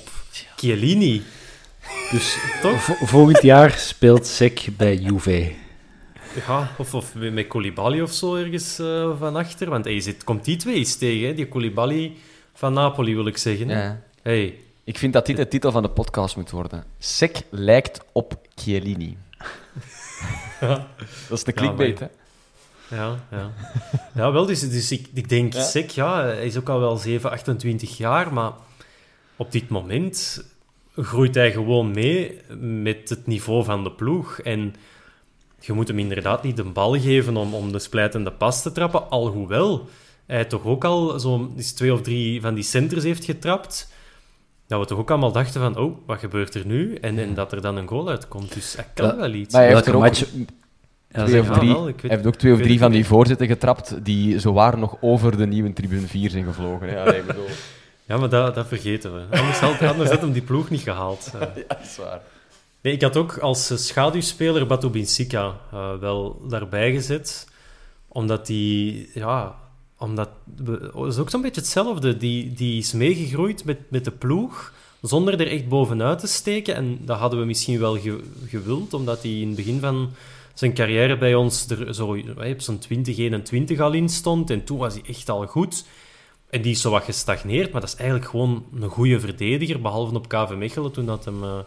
Chiellini. 0.56 1.22
Dus 2.12 2.38
Toch? 2.62 2.82
vo- 2.84 3.06
volgend 3.06 3.42
jaar 3.42 3.72
speelt 3.72 4.28
SEC 4.28 4.68
bij 4.78 4.96
Juve. 4.96 5.52
Ja, 6.48 6.72
of, 6.78 6.94
of 6.94 7.14
met 7.16 7.48
Koulibaly 7.48 8.02
of 8.02 8.12
zo 8.12 8.36
ergens 8.36 8.80
eh, 8.80 9.12
van 9.20 9.36
achter. 9.36 9.70
Want 9.70 9.86
hey, 9.86 10.00
zit, 10.00 10.24
komt 10.24 10.46
die 10.46 10.56
twee 10.58 10.76
eens 10.76 10.96
tegen, 10.96 11.28
hè? 11.28 11.34
die 11.34 11.48
Koulibaly 11.48 12.12
van 12.54 12.74
Napoli 12.74 13.16
wil 13.16 13.26
ik 13.28 13.38
zeggen. 13.38 13.68
hè. 13.70 13.84
ja. 13.84 14.02
Hey, 14.22 14.60
Ik 14.84 14.98
vind 14.98 15.14
dat 15.14 15.26
dit 15.26 15.38
de 15.38 15.48
titel 15.48 15.72
van 15.72 15.82
de 15.82 15.90
podcast 15.90 16.36
moet 16.36 16.52
worden. 16.52 16.84
Sek 17.00 17.42
lijkt 17.50 18.00
op 18.12 18.38
Chiellini. 18.56 19.18
Ja. 20.62 20.88
Dat 21.30 21.38
is 21.38 21.44
de 21.44 21.52
clickbait, 21.54 22.00
hè? 22.00 22.06
Ja, 22.96 23.20
ja. 23.32 23.52
ja 24.16 24.32
wel, 24.32 24.46
dus, 24.46 24.70
dus 24.70 24.92
ik, 24.92 25.08
ik 25.14 25.30
denk, 25.30 25.54
Ja? 25.54 25.64
Sek, 25.64 25.90
ja, 25.90 26.24
hij 26.24 26.46
is 26.46 26.58
ook 26.58 26.70
al 26.70 26.80
wel 26.80 26.98
7, 26.98 27.32
28 27.32 27.98
jaar, 27.98 28.34
maar 28.34 28.52
op 29.36 29.52
dit 29.52 29.70
moment 29.70 30.46
groeit 30.96 31.36
hij 31.36 31.52
gewoon 31.52 31.92
mee 31.92 32.40
met 32.60 33.10
het 33.10 33.28
niveau 33.28 33.64
van 33.64 33.84
de 33.84 33.92
ploeg. 33.92 34.40
En 34.40 34.74
je 35.60 35.74
moet 35.74 35.88
hem 35.88 36.00
inderdaad 36.00 36.44
niet 36.44 36.56
de 36.56 36.64
bal 36.64 37.00
geven 37.00 37.38
om, 37.38 37.54
om 37.54 37.72
de 37.72 37.80
splijtende 37.80 38.32
pas 38.32 38.62
te 38.62 38.72
trappen, 38.72 39.10
alhoewel 39.10 39.90
hij 40.26 40.46
toch 40.46 40.66
ook 40.66 40.84
al 40.84 41.20
zo'n 41.20 41.56
twee 41.76 41.94
of 41.94 42.02
drie 42.02 42.42
van 42.42 42.54
die 42.54 42.64
centers 42.64 43.04
heeft 43.04 43.26
getrapt. 43.26 43.94
Dat 44.68 44.80
we 44.80 44.86
toch 44.86 44.98
ook 45.00 45.10
allemaal 45.12 45.32
dachten 45.32 45.62
van, 45.62 45.78
oh, 45.78 45.98
wat 46.06 46.20
gebeurt 46.20 46.56
er 46.56 46.66
nu? 46.66 46.96
En, 46.96 47.20
en 47.20 47.34
dat 47.34 47.52
er 47.52 47.62
dan 47.62 47.76
een 47.78 47.88
goal 47.88 48.10
uitkomt. 48.10 48.54
Dus 48.54 48.76
hij 48.76 48.86
kan 48.94 49.08
Ja. 49.08 49.16
wel 49.16 49.34
iets. 49.34 49.54
Maar 49.54 49.62
hij 49.64 49.74
heeft 49.74 49.86
er 49.86 49.98
match- 49.98 50.26
Ja, 51.12 51.26
twee 51.26 51.40
of. 51.42 51.48
Ja, 51.48 51.54
drie, 51.54 51.74
wel, 51.74 51.88
ik 51.88 51.94
weet- 51.94 52.02
hij 52.02 52.10
heeft 52.12 52.26
ook 52.28 52.36
twee 52.36 52.54
of 52.54 52.60
drie 52.62 52.80
van 52.80 52.92
die 52.92 53.06
voorzetten 53.06 53.48
getrapt 53.48 54.06
die 54.06 54.40
zowaar 54.40 54.78
nog 54.78 54.98
over 55.02 55.38
de 55.38 55.48
nieuwe 55.48 55.74
tribune 55.74 56.08
4 56.08 56.30
zijn 56.30 56.44
gevlogen. 56.46 56.90
Hè? 56.90 57.02
Allee, 57.02 57.20
ik 57.20 57.26
bedoel... 57.26 57.46
Ja, 58.08 58.18
maar 58.18 58.30
dat, 58.30 58.56
dat 58.56 58.68
vergeten 58.68 59.14
we. 59.16 59.38
Anders 59.38 59.58
had, 59.60 59.82
anders 59.82 60.10
had 60.10 60.22
hem 60.22 60.32
die 60.32 60.42
ploeg 60.42 60.70
niet 60.70 60.82
gehaald. 60.82 61.32
Eh, 61.34 61.40
Ja, 61.56 61.64
dat 61.68 61.78
is 61.84 61.98
waar. 61.98 62.22
Nee, 62.82 62.94
ik 62.94 63.02
had 63.02 63.18
ook 63.18 63.38
als 63.38 63.70
eh, 63.70 63.78
schaduwspeler 63.78 64.68
Batu 64.68 64.90
Binsika 64.90 65.60
eh, 65.72 65.96
wel 66.00 66.42
daarbij 66.50 66.92
gezet. 66.92 67.48
Omdat 68.08 68.46
die... 68.48 69.10
Ja, 69.14 69.56
omdat... 69.98 70.30
we- 70.64 70.92
Het 70.96 71.14
is 71.14 71.18
ook 71.18 71.30
zo'n 71.30 71.42
beetje 71.42 71.62
hetzelfde. 71.62 72.18
Die, 72.18 72.54
die 72.54 72.78
is 72.78 72.94
meegegroeid 72.94 73.66
met, 73.66 73.78
met 73.88 74.06
de 74.06 74.12
ploeg, 74.12 74.74
zonder 75.02 75.40
er 75.40 75.48
echt 75.52 75.68
bovenuit 75.68 76.20
te 76.20 76.28
steken. 76.28 76.76
En 76.76 76.98
dat 77.02 77.18
hadden 77.18 77.40
we 77.40 77.46
misschien 77.46 77.80
wel 77.80 78.00
ge- 78.00 78.24
gewild, 78.48 78.94
omdat 78.94 79.22
hij 79.24 79.32
in 79.40 79.48
het 79.48 79.56
begin 79.56 79.80
van 79.80 80.12
zijn 80.54 80.74
carrière 80.74 81.18
bij 81.18 81.36
ons 81.36 81.70
er 81.70 81.94
zo 81.94 82.18
op 82.54 82.62
zo'n 82.62 82.80
20, 82.80 83.18
21 83.18 83.80
al 83.80 83.94
in 83.94 84.10
stond. 84.10 84.50
En 84.50 84.64
toen 84.64 84.78
was 84.78 84.94
hij 84.94 85.04
echt 85.08 85.30
al 85.30 85.46
goed. 85.48 85.86
En 86.56 86.62
die 86.62 86.72
is 86.72 86.82
zo 86.82 86.90
wat 86.90 87.04
gestagneerd, 87.04 87.72
maar 87.72 87.82
dat 87.82 87.90
is 87.90 87.96
eigenlijk 87.96 88.30
gewoon 88.30 88.66
een 88.80 88.90
goede 88.90 89.20
verdediger, 89.20 89.82
behalve 89.82 90.16
op 90.16 90.28
KV 90.28 90.54
Mechelen, 90.58 90.92
toen 90.92 91.06
dat 91.06 91.26
hem 91.26 91.44
eh, 91.44 91.60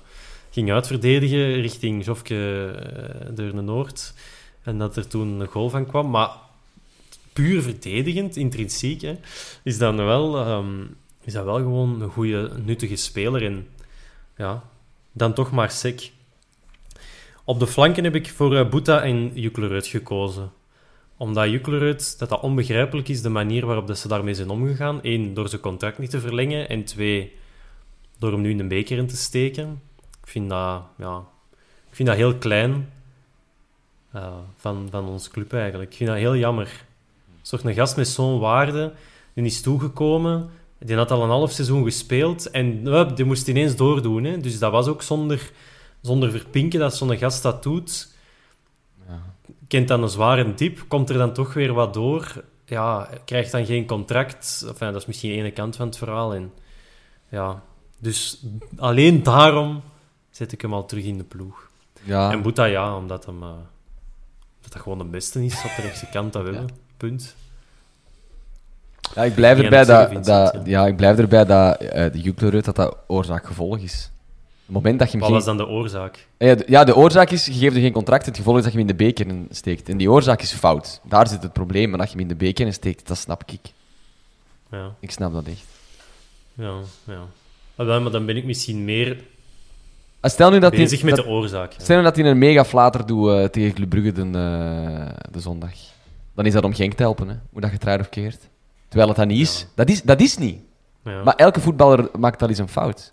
ging 0.50 0.72
uitverdedigen 0.72 1.60
richting 1.60 2.04
Jofke 2.04 2.70
eh 2.70 3.34
door 3.34 3.54
de 3.54 3.60
Noord. 3.60 4.14
En 4.62 4.78
dat 4.78 4.96
er 4.96 5.08
toen 5.08 5.40
een 5.40 5.46
goal 5.46 5.70
van 5.70 5.86
kwam. 5.86 6.10
Maar 6.10 6.30
puur 7.32 7.62
verdedigend, 7.62 8.36
intrinsiek, 8.36 9.16
is, 9.62 9.78
dat 9.78 9.94
wel, 9.94 10.38
ehm, 10.38 10.84
is 11.24 11.32
dat 11.32 11.44
wel 11.44 11.56
gewoon 11.56 12.00
een 12.02 12.10
goede, 12.10 12.50
nuttige 12.64 12.96
speler. 12.96 13.44
En 13.44 13.68
ja, 14.36 14.62
dan 15.12 15.34
toch 15.34 15.50
maar 15.50 15.70
sec. 15.70 16.10
Op 17.44 17.58
de 17.58 17.66
flanken 17.66 18.04
heb 18.04 18.14
ik 18.14 18.30
voor 18.30 18.52
uh, 18.52 19.04
en 19.04 19.30
Juklerud 19.34 19.86
gekozen 19.86 20.52
omdat 21.18 21.50
Juklerud, 21.50 22.18
dat 22.18 22.28
dat 22.28 22.40
onbegrijpelijk 22.40 23.08
is, 23.08 23.22
de 23.22 23.28
manier 23.28 23.66
waarop 23.66 23.86
dat 23.86 23.98
ze 23.98 24.08
daarmee 24.08 24.34
zijn 24.34 24.50
omgegaan. 24.50 24.98
Eén, 25.02 25.34
door 25.34 25.48
zijn 25.48 25.60
contract 25.60 25.98
niet 25.98 26.10
te 26.10 26.20
verlengen. 26.20 26.68
En 26.68 26.84
twee, 26.84 27.36
door 28.18 28.32
hem 28.32 28.40
nu 28.40 28.50
in 28.50 28.58
de 28.58 28.66
beker 28.66 28.98
in 28.98 29.06
te 29.06 29.16
steken. 29.16 29.82
Ik 30.22 30.28
vind 30.28 30.48
dat, 30.48 30.82
ja, 30.98 31.18
ik 31.90 31.96
vind 31.96 32.08
dat 32.08 32.16
heel 32.16 32.36
klein 32.36 32.92
eh, 34.12 34.32
van, 34.56 34.88
van 34.90 35.08
ons 35.08 35.30
club 35.30 35.52
eigenlijk. 35.52 35.90
Ik 35.90 35.96
vind 35.96 36.10
dat 36.10 36.18
heel 36.18 36.36
jammer. 36.36 36.84
Toch 37.42 37.64
een 37.64 37.74
gast 37.74 37.96
met 37.96 38.08
zo'n 38.08 38.38
waarde. 38.38 38.92
Die 39.34 39.44
is 39.44 39.60
toegekomen. 39.60 40.50
Die 40.78 40.96
had 40.96 41.10
al 41.10 41.22
een 41.22 41.28
half 41.28 41.50
seizoen 41.50 41.84
gespeeld. 41.84 42.50
En 42.50 42.86
uh, 42.86 43.14
die 43.14 43.24
moest 43.24 43.48
ineens 43.48 43.76
doordoen. 43.76 44.24
Hè. 44.24 44.38
Dus 44.38 44.58
dat 44.58 44.72
was 44.72 44.86
ook 44.86 45.02
zonder, 45.02 45.50
zonder 46.00 46.30
verpinken 46.30 46.80
dat 46.80 46.96
zo'n 46.96 47.16
gast 47.16 47.42
dat 47.42 47.62
doet 47.62 48.16
kent 49.68 49.88
dan 49.88 50.02
een 50.02 50.08
zware 50.08 50.54
diep, 50.54 50.84
komt 50.88 51.10
er 51.10 51.18
dan 51.18 51.32
toch 51.32 51.54
weer 51.54 51.72
wat 51.72 51.94
door. 51.94 52.44
Ja, 52.64 53.08
krijgt 53.24 53.52
dan 53.52 53.66
geen 53.66 53.86
contract. 53.86 54.64
Enfin, 54.66 54.92
dat 54.92 55.00
is 55.00 55.06
misschien 55.06 55.30
de 55.30 55.36
ene 55.36 55.50
kant 55.50 55.76
van 55.76 55.86
het 55.86 55.98
verhaal. 55.98 56.34
En, 56.34 56.52
ja, 57.28 57.62
dus 57.98 58.42
alleen 58.76 59.22
daarom 59.22 59.82
zet 60.30 60.52
ik 60.52 60.60
hem 60.60 60.72
al 60.72 60.86
terug 60.86 61.04
in 61.04 61.18
de 61.18 61.24
ploeg. 61.24 61.70
Ja. 62.02 62.32
En 62.32 62.42
Boeta, 62.42 62.64
ja, 62.64 62.96
omdat 62.96 63.26
hem, 63.26 63.42
eh, 63.42 63.48
dat 64.60 64.72
dat 64.72 64.82
gewoon 64.82 64.98
de 64.98 65.04
beste 65.04 65.44
is 65.44 65.64
op 65.64 65.70
de 65.76 65.82
rechtse 65.82 66.06
kant 66.06 66.32
dat 66.32 66.44
hebben. 66.44 66.68
Punt. 66.96 67.34
Ja, 69.14 69.22
ik 69.24 69.34
blijf 69.34 69.58
erbij 69.58 69.84
dat 69.84 70.24
dat, 70.24 70.60
ja, 70.64 70.86
ik 70.86 70.96
blijf 70.96 71.18
erbij 71.18 71.44
dat 71.44 71.76
eh, 71.76 72.12
de 72.12 72.20
Juklerud 72.20 72.64
dat 72.64 72.76
dat 72.76 72.96
oorzaak-gevolg 73.06 73.78
is. 73.78 74.10
Het 74.68 74.76
moment 74.76 74.98
dat 74.98 75.12
je 75.12 75.18
hem 75.18 75.20
Wat 75.20 75.28
geen... 75.28 75.46
was 75.46 75.56
dan 75.56 75.66
de 75.66 75.72
oorzaak? 75.72 76.26
Ja, 76.38 76.54
de, 76.54 76.64
ja, 76.66 76.84
de 76.84 76.96
oorzaak 76.96 77.30
is, 77.30 77.46
je 77.46 77.52
geeft 77.52 77.74
er 77.74 77.80
geen 77.80 77.92
contract, 77.92 78.26
het 78.26 78.36
gevolg 78.36 78.56
is 78.56 78.62
dat 78.62 78.72
je 78.72 78.78
hem 78.78 78.88
in 78.88 78.96
de 78.96 79.04
beker 79.04 79.26
steekt. 79.50 79.88
En 79.88 79.96
die 79.96 80.10
oorzaak 80.10 80.42
is 80.42 80.52
fout. 80.52 81.00
Daar 81.04 81.28
zit 81.28 81.42
het 81.42 81.52
probleem, 81.52 81.88
maar 81.90 81.98
dat 81.98 82.06
je 82.06 82.12
hem 82.12 82.22
in 82.22 82.28
de 82.28 82.34
beker 82.34 82.72
steekt, 82.72 83.08
dat 83.08 83.16
snap 83.18 83.42
ik. 83.46 83.60
Ja, 84.70 84.92
Ik 85.00 85.10
snap 85.10 85.32
dat 85.32 85.46
echt. 85.46 85.64
ja, 86.54 86.72
ja. 87.04 87.20
Maar 87.74 87.86
dan, 87.86 88.02
maar 88.02 88.12
dan 88.12 88.26
ben 88.26 88.36
ik 88.36 88.44
misschien 88.44 88.84
meer 88.84 89.16
Ah, 90.20 90.30
Stel 90.30 90.50
nu 90.50 90.58
dat 90.58 90.72
hij, 90.72 90.82
bezig 90.82 91.02
met 91.02 91.16
dat, 91.16 91.24
de 91.24 91.30
oorzaak. 91.30 91.74
stel 91.76 91.96
nu 91.96 92.02
dat 92.02 92.16
hij 92.16 92.24
een 92.24 92.38
mega 92.38 92.64
flater 92.64 93.06
doet 93.06 93.30
eh, 93.30 93.44
tegen 93.44 93.72
Club 93.74 93.88
Brugge 93.88 94.12
de, 94.12 94.20
eh, 94.20 95.30
de 95.32 95.40
zondag. 95.40 95.72
Dan 96.34 96.46
is 96.46 96.52
dat 96.52 96.64
om 96.64 96.74
Genk 96.74 96.92
te 96.94 97.02
helpen, 97.02 97.28
hè? 97.28 97.34
hoe 97.52 97.60
dat 97.60 97.80
draait 97.80 98.00
of 98.00 98.08
keert. 98.08 98.48
Terwijl 98.88 99.08
het 99.08 99.18
dat 99.18 99.26
niet 99.26 99.40
is. 99.40 99.60
Ja. 99.60 99.66
Dat 99.74 99.88
is. 99.88 100.02
Dat 100.02 100.20
is 100.20 100.38
niet. 100.38 100.58
Ja. 101.04 101.22
Maar 101.22 101.34
elke 101.34 101.60
voetballer 101.60 102.08
maakt 102.18 102.40
wel 102.40 102.48
eens 102.48 102.58
een 102.58 102.68
fout. 102.68 103.12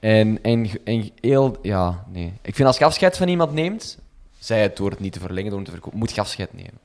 En, 0.00 0.38
en, 0.42 0.68
en 0.84 1.10
heel... 1.20 1.56
Ja, 1.62 2.04
nee. 2.12 2.32
Ik 2.42 2.54
vind 2.54 2.68
als 2.68 2.78
je 2.78 2.84
afscheid 2.84 3.16
van 3.16 3.28
iemand 3.28 3.52
neemt, 3.52 3.98
zij 4.38 4.62
het 4.62 4.76
door 4.76 4.90
het 4.90 5.00
niet 5.00 5.12
te 5.12 5.20
verlengen, 5.20 5.48
door 5.48 5.58
hem 5.58 5.64
te 5.66 5.72
verkopen, 5.72 5.98
moet 5.98 6.14
je 6.14 6.20
afscheid 6.20 6.52
nemen. 6.54 6.78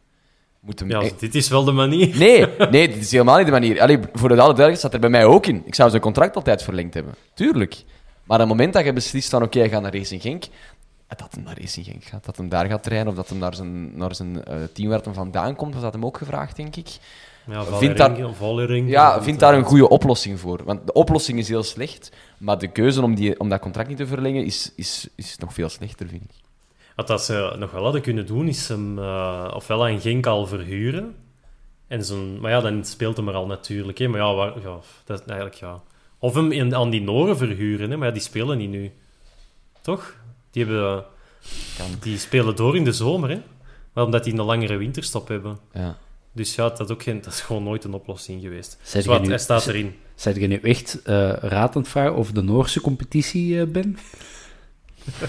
Moet 0.59 0.80
hem 0.80 0.89
ja, 0.89 1.01
echt- 1.01 1.20
dit 1.20 1.36
is 1.36 1.49
wel 1.49 1.64
de 1.64 1.72
manier. 1.72 2.18
Nee, 2.18 2.45
nee, 2.72 2.88
dit 2.88 2.97
is 2.97 3.12
helemaal 3.12 3.38
niet 3.38 3.45
de 3.45 3.51
manier. 3.51 3.82
Allee, 3.82 3.97
voor 3.97 4.30
de 4.30 4.34
alle 4.34 4.53
duidelijkheid 4.53 4.78
staat 4.78 4.93
er 4.93 4.99
bij 4.99 5.09
mij 5.09 5.26
ook 5.26 5.45
in. 5.45 5.62
Ik 5.66 5.76
zou 5.76 5.89
zijn 5.89 6.01
contract 6.01 6.36
altijd 6.36 6.64
verlengd 6.64 6.93
hebben. 6.93 7.16
Tuurlijk. 7.34 7.84
Maar 8.24 8.39
op 8.41 8.47
het 8.47 8.57
moment 8.57 8.74
dat 8.74 8.86
je 8.86 8.93
beslist 8.93 9.30
van, 9.30 9.43
oké, 9.43 9.59
ik 9.64 9.72
ga 9.72 9.80
naar 9.80 9.95
Racing 9.95 10.22
Genk, 10.22 10.43
dat 11.07 11.28
hem 11.32 11.43
naar 11.43 11.59
Racing 11.59 11.86
Genk 11.86 12.03
gaat. 12.03 12.26
Dat 12.26 12.38
hem 12.38 12.49
daar 12.49 12.66
gaat 12.66 12.84
trainen 12.84 13.07
of 13.07 13.16
dat 13.16 13.30
hem 13.30 13.38
naar 13.38 13.55
zijn, 13.55 13.97
naar 13.97 14.16
zijn 14.16 14.43
eh, 14.43 14.55
team 14.74 14.89
waar 14.89 15.01
hij 15.03 15.14
vandaan 15.14 15.55
komt. 15.55 15.74
Dat 15.74 15.82
had 15.82 15.93
hem 15.93 16.05
ook 16.05 16.18
gevraagd, 16.18 16.55
denk 16.55 16.76
ik. 16.76 16.88
Ja, 17.45 17.63
Vindt 17.77 17.97
daar- 17.97 18.15
vind 19.13 19.25
komt, 19.25 19.39
daar 19.39 19.53
een 19.53 19.63
goede 19.63 19.89
oplossing 19.89 20.39
voor. 20.39 20.63
Want 20.63 20.87
de 20.87 20.93
oplossing 20.93 21.39
is 21.39 21.47
heel 21.47 21.63
slecht, 21.63 22.11
maar 22.37 22.57
de 22.57 22.67
keuze 22.67 23.01
om, 23.01 23.15
die, 23.15 23.39
om 23.39 23.49
dat 23.49 23.59
contract 23.59 23.87
niet 23.87 23.97
te 23.97 24.07
verlengen 24.07 24.45
is, 24.45 24.73
is, 24.75 25.07
is 25.15 25.37
nog 25.37 25.53
veel 25.53 25.69
slechter, 25.69 26.07
vind 26.07 26.23
ik. 26.23 26.29
Wat 26.95 27.07
dat 27.07 27.23
ze 27.23 27.55
nog 27.59 27.71
wel 27.71 27.83
hadden 27.83 28.01
kunnen 28.01 28.25
doen, 28.25 28.47
is 28.47 28.67
hem 28.67 28.99
eh, 28.99 29.51
ofwel 29.53 29.85
aan 29.87 29.99
Genk 30.01 30.25
al 30.25 30.47
verhuren. 30.47 31.15
En 31.87 32.05
zo'n, 32.05 32.39
maar 32.39 32.51
ja, 32.51 32.61
dan 32.61 32.85
speelt 32.85 33.17
hem 33.17 33.27
er 33.27 33.33
al 33.33 33.45
natuurlijk. 33.45 33.97
Hè. 33.97 34.07
Maar 34.07 34.19
ja, 34.19 34.33
waar, 34.33 34.53
ja, 34.61 34.77
dat 35.05 35.19
is 35.19 35.25
eigenlijk 35.25 35.55
ja. 35.59 35.81
Of 36.19 36.33
hem 36.33 36.51
in, 36.51 36.75
aan 36.75 36.89
die 36.89 37.01
Noren 37.01 37.37
verhuren, 37.37 37.91
hè. 37.91 37.97
maar 37.97 38.07
ja, 38.07 38.13
die 38.13 38.21
spelen 38.21 38.57
niet 38.57 38.69
nu. 38.69 38.91
Toch? 39.81 40.15
Die, 40.51 40.65
hebben, 40.65 41.05
die 41.99 42.17
spelen 42.17 42.55
door 42.55 42.75
in 42.75 42.83
de 42.83 42.91
zomer, 42.91 43.29
hè? 43.29 43.41
Maar 43.93 44.03
omdat 44.03 44.23
die 44.23 44.33
een 44.33 44.41
langere 44.41 44.75
winterstop 44.77 45.27
hebben. 45.27 45.59
Ja. 45.73 45.97
Dus 46.34 46.55
ja, 46.55 46.69
dat 46.69 46.79
is, 46.79 46.89
ook 46.89 47.03
geen, 47.03 47.21
dat 47.21 47.34
is 47.34 47.41
gewoon 47.41 47.63
nooit 47.63 47.84
een 47.84 47.93
oplossing 47.93 48.41
geweest. 48.41 48.77
Zwart, 48.84 49.21
nu- 49.21 49.27
hij 49.29 49.38
staat 49.38 49.67
erin. 49.67 49.95
Zijn 50.15 50.39
je 50.39 50.47
nu 50.47 50.59
echt 50.61 50.99
raad 51.41 51.75
aan 51.75 51.82
het 51.82 51.88
vragen 51.91 52.15
of 52.15 52.32
de 52.32 52.41
Noorse 52.41 52.82
competitie 52.82 53.59
eh, 53.61 53.67
ben? 53.67 53.97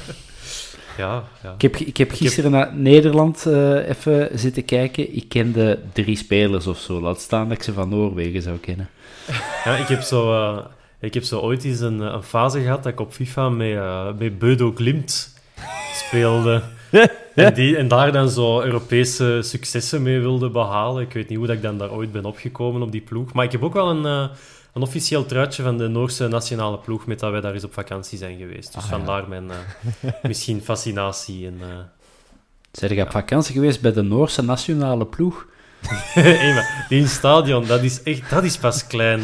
Ja, 0.98 1.24
ja. 1.42 1.53
Ik 1.55 1.62
heb, 1.62 1.76
ik 1.76 1.96
heb 1.96 2.11
gisteren 2.11 2.50
naar 2.50 2.74
Nederland 2.74 3.46
eh, 3.46 3.88
even 3.88 4.38
zitten 4.38 4.64
kijken. 4.64 5.16
Ik 5.16 5.28
kende 5.28 5.78
drie 5.92 6.16
spelers 6.16 6.66
of 6.66 6.78
zo. 6.78 7.00
Laat 7.00 7.20
staan 7.20 7.48
dat 7.48 7.57
ik 7.57 7.62
ze 7.62 7.72
van 7.72 7.88
Noorwegen 7.88 8.42
zou 8.42 8.59
kennen. 8.59 8.88
Ja, 9.64 9.76
ik 9.76 9.86
heb 9.88 10.00
zo, 10.00 10.55
ik 11.00 11.14
heb 11.14 11.22
zo 11.22 11.40
ooit 11.40 11.64
eens 11.64 11.80
een, 11.80 12.00
een 12.00 12.22
fase 12.22 12.61
gehad 12.61 12.82
dat 12.82 12.92
ik 12.92 13.00
op 13.00 13.12
FIFA 13.12 13.48
met, 13.48 13.78
met 14.18 14.38
Beudo 14.38 14.72
Glimt 14.74 15.34
speelde. 15.94 16.62
en, 17.35 17.55
die, 17.55 17.76
en 17.76 17.89
daar 17.89 18.12
dan 18.12 18.30
zo 18.30 18.62
Europese 18.62 19.39
successen 19.43 20.03
mee 20.03 20.20
wilde 20.20 20.51
behalen. 20.51 21.03
Ik 21.03 21.12
weet 21.12 21.28
niet 21.28 21.39
hoe 21.39 21.47
dat 21.47 21.57
ik 21.57 21.62
dan 21.62 21.78
daar 21.78 21.91
ooit 21.93 22.12
ben 22.12 22.24
opgekomen 22.24 22.83
op 22.83 22.93
die 22.93 23.01
ploeg. 23.01 23.33
Maar 23.33 23.45
ik 23.45 23.53
heb 23.53 23.62
ook 23.62 23.72
wel 23.72 23.91
een, 23.91 24.07
eh, 24.07 24.37
een 24.72 24.83
officieel 24.83 25.26
truitje 25.26 25.62
van 25.62 25.78
de 25.78 25.89
Noorse 25.89 26.28
nationale 26.28 26.78
ploeg 26.78 27.07
met 27.07 27.18
dat 27.18 27.30
wij 27.30 27.41
daar 27.41 27.53
eens 27.55 27.64
op 27.64 27.72
vakantie 27.72 28.18
zijn 28.18 28.39
geweest. 28.39 28.74
Dus 28.74 28.83
Ah, 28.85 28.91
ja. 28.91 28.97
vandaar 28.97 29.28
mijn 29.28 29.51
eh, 29.51 30.11
misschien 30.22 30.61
fascinatie. 30.62 31.47
En, 31.47 31.57
eh, 31.61 31.66
Zijn 32.72 32.95
je 32.95 33.03
op 33.03 33.11
vakantie 33.11 33.55
geweest 33.55 33.80
bij 33.80 33.93
de 33.93 34.03
Noorse 34.03 34.43
nationale 34.43 35.07
ploeg? 35.07 35.47
Hey, 36.14 36.55
maar 36.55 36.87
die 36.89 37.07
stadion, 37.07 37.66
dat 37.66 37.83
is 37.83 38.03
echt, 38.03 38.30
dat 38.30 38.45
is 38.45 38.59
pas 38.59 38.87
klein. 38.87 39.20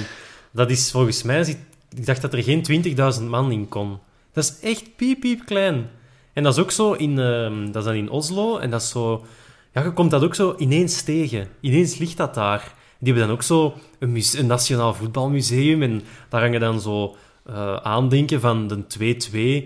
Dat 0.51 0.71
is 0.71 0.91
volgens 0.91 1.23
mij, 1.23 1.57
ik 1.97 2.07
dacht 2.07 2.23
dat 2.23 2.33
er 2.33 2.43
geen 2.43 2.85
20.000 3.21 3.23
man 3.29 3.53
in 3.53 3.69
kon. 3.69 3.99
Dat 4.33 4.45
is 4.45 4.69
echt 4.71 4.97
piep, 4.97 5.21
piep 5.21 5.45
klein. 5.45 5.91
En 6.39 6.45
dat 6.45 6.53
is 6.57 6.63
ook 6.63 6.71
zo 6.71 6.93
in, 6.93 7.19
ehm, 7.19 7.65
dat 7.67 7.77
is 7.77 7.85
dan 7.85 7.95
in 7.95 8.11
Oslo 8.11 8.59
en 8.59 8.71
dat 8.71 8.81
is 8.83 8.89
zo, 8.89 9.25
ja, 9.73 9.83
je 9.83 9.93
komt 9.93 10.11
dat 10.11 10.23
ook 10.25 10.35
zo 10.35 10.55
ineens 10.59 11.03
tegen. 11.03 11.49
Ineens 11.61 11.97
ligt 11.99 12.17
dat 12.17 12.35
daar. 12.35 12.75
Die 12.99 13.09
hebben 13.13 13.23
dan 13.27 13.33
ook 13.37 13.43
zo 13.43 13.75
een, 13.99 14.23
een 14.37 14.47
nationaal 14.47 14.95
voetbalmuseum 14.95 15.83
en 15.83 16.03
daar 16.29 16.41
hangen 16.41 16.61
dan 16.61 16.81
zo 16.81 17.17
eh, 17.47 17.77
aandenken 17.77 18.41
van 18.41 18.69
de 18.69 18.87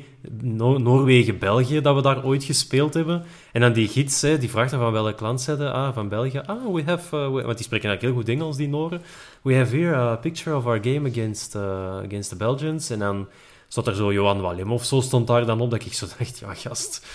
2-2 0.00 0.04
No- 0.42 0.78
Noorwegen-België 0.78 1.80
dat 1.80 1.94
we 1.94 2.02
daar 2.02 2.24
ooit 2.24 2.44
gespeeld 2.44 2.94
hebben. 2.94 3.22
En 3.52 3.60
dan 3.60 3.72
die 3.72 3.88
gids, 3.88 4.20
hè, 4.22 4.38
die 4.38 4.50
vraagt 4.50 4.70
dan 4.70 4.80
van 4.80 4.92
welk 4.92 5.20
land 5.20 5.44
de- 5.46 5.70
Ah, 5.70 5.94
van 5.94 6.08
België. 6.08 6.38
Ah, 6.46 6.74
we 6.74 6.82
have... 6.86 7.16
uh, 7.16 7.22
we- 7.34 7.42
want 7.42 7.56
die 7.56 7.64
spreken 7.66 7.88
eigenlijk 7.88 8.02
heel 8.02 8.12
goed 8.14 8.28
Engels, 8.28 8.56
die 8.56 8.68
Noren. 8.68 9.02
We 9.42 9.54
have 9.54 9.76
here 9.76 9.94
a 9.96 10.16
picture 10.16 10.56
of 10.56 10.66
our 10.66 10.78
game 10.82 11.08
against, 11.10 11.54
uh, 11.54 11.62
against 12.06 12.28
the 12.28 12.36
Belgians. 12.36 12.90
En 12.90 12.98
dan 12.98 13.26
stond 13.72 13.86
er 13.86 13.94
zo 13.94 14.12
Johan 14.12 14.40
Wallem 14.40 14.72
of 14.72 14.84
zo 14.84 15.00
stond 15.00 15.26
daar 15.26 15.46
dan 15.46 15.60
op, 15.60 15.70
dat 15.70 15.84
ik 15.84 15.92
zo 15.92 16.06
dacht, 16.18 16.38
ja, 16.38 16.54
gast... 16.54 17.06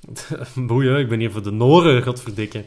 Boeien, 0.54 0.98
ik 0.98 1.08
ben 1.08 1.18
hier 1.18 1.30
voor 1.30 1.42
de 1.42 1.50
Noren, 1.50 2.02
godverdikke. 2.02 2.64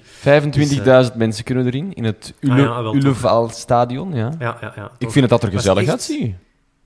25.000 1.10 1.16
mensen 1.16 1.44
kunnen 1.44 1.66
erin, 1.66 1.94
in 1.94 2.04
het 2.04 2.34
Ule, 2.40 2.54
Ah 2.54 2.60
ja, 2.60 2.84
wel 2.84 2.96
Ulevaal 2.96 3.50
stadion. 3.50 4.14
Ja. 4.14 4.32
Ja, 4.40 4.58
ja, 4.62 4.74
ja. 4.76 4.92
Ik 4.98 5.12
vind 5.12 5.30
het 5.30 5.30
dat 5.30 5.44
er 5.44 5.58
gezellig 5.58 5.82
echt- 5.82 5.90
uitziet. 5.92 6.36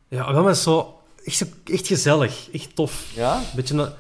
Ja, 0.08 0.34
wel 0.34 0.44
maar 0.44 0.56
zo... 0.56 1.00
Echt, 1.24 1.46
echt 1.66 1.88
gezellig. 1.88 2.50
Echt 2.52 2.76
tof. 2.76 3.12
Ja? 3.16 3.42
Beetje, 3.56 3.74
na- 3.74 3.94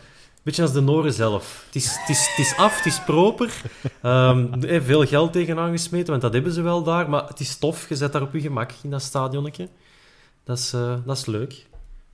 beetje 0.43 0.61
als 0.61 0.71
de 0.73 0.81
Noren 0.81 1.13
zelf. 1.13 1.63
Het 1.65 1.75
is, 1.75 1.95
het 1.99 2.09
is, 2.09 2.27
het 2.35 2.45
is 2.45 2.55
af, 2.57 2.77
het 2.77 2.85
is 2.85 3.01
proper. 3.05 3.61
Ehm, 4.01 4.47
veel 4.85 5.05
geld 5.05 5.33
tegenaan 5.33 5.71
gesmeten, 5.71 6.09
want 6.09 6.21
dat 6.21 6.33
hebben 6.33 6.51
ze 6.51 6.61
wel 6.61 6.83
daar. 6.83 7.09
Maar 7.09 7.27
het 7.27 7.39
is 7.39 7.55
tof, 7.57 7.89
je 7.89 7.95
zet 7.95 8.11
daar 8.11 8.21
op 8.21 8.33
je 8.33 8.41
gemak 8.41 8.71
in 8.83 8.89
dat 8.89 9.01
stadionnetje. 9.01 9.69
Dat 10.43 10.57
is, 10.57 10.73
eh, 10.73 10.95
dat 11.05 11.17
is 11.17 11.25
leuk. 11.25 11.65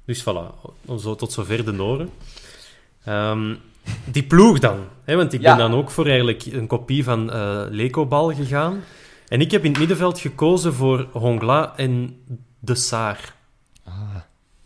Dus 0.10 0.22
voilà, 0.24 0.56
zo, 1.00 1.16
tot 1.16 1.32
zover 1.32 1.66
de 1.66 1.72
Noren. 1.72 2.10
Ehm, 3.04 3.56
die 4.12 4.24
ploeg 4.24 4.60
dan. 4.60 4.80
Hè, 5.04 5.16
want 5.16 5.34
ik 5.34 5.42
Ja. 5.42 5.56
ben 5.56 5.70
dan 5.70 5.80
ook 5.80 5.90
voor 5.92 6.06
eigenlijk 6.06 6.46
een 6.46 6.68
kopie 6.68 7.04
van 7.04 7.32
eh 7.32 7.66
Lecobal 7.70 8.34
gegaan. 8.34 8.84
En 9.28 9.42
ik 9.42 9.52
heb 9.52 9.64
in 9.64 9.70
het 9.70 9.80
middenveld 9.80 10.20
gekozen 10.20 10.74
voor 10.74 11.08
Hongla 11.12 11.74
en 11.78 12.18
De 12.60 12.76
Saar. 12.76 13.36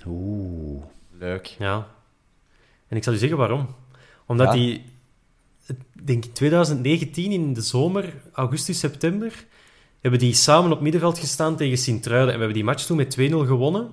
Oeh. 0.07 0.83
Leuk. 1.19 1.55
Ja. 1.59 1.87
En 2.87 2.97
ik 2.97 3.03
zal 3.03 3.13
u 3.13 3.17
zeggen 3.17 3.37
waarom. 3.37 3.67
Omdat 4.25 4.47
Ja. 4.47 4.53
die, 4.53 4.83
ik 5.67 5.75
denk 6.07 6.23
2019 6.25 7.31
in 7.31 7.53
de 7.53 7.61
zomer, 7.61 8.13
augustus, 8.33 8.79
september, 8.79 9.45
hebben 10.01 10.19
die 10.19 10.33
samen 10.33 10.71
op 10.71 10.81
middenveld 10.81 11.19
gestaan 11.19 11.55
tegen 11.55 11.77
Sint-Truiden. 11.77 12.27
En 12.29 12.33
we 12.33 12.39
hebben 12.45 12.57
die 12.57 12.63
match 12.63 12.85
toen 12.85 12.97
met 12.97 13.09
2-0 13.09 13.45
gewonnen. 13.45 13.89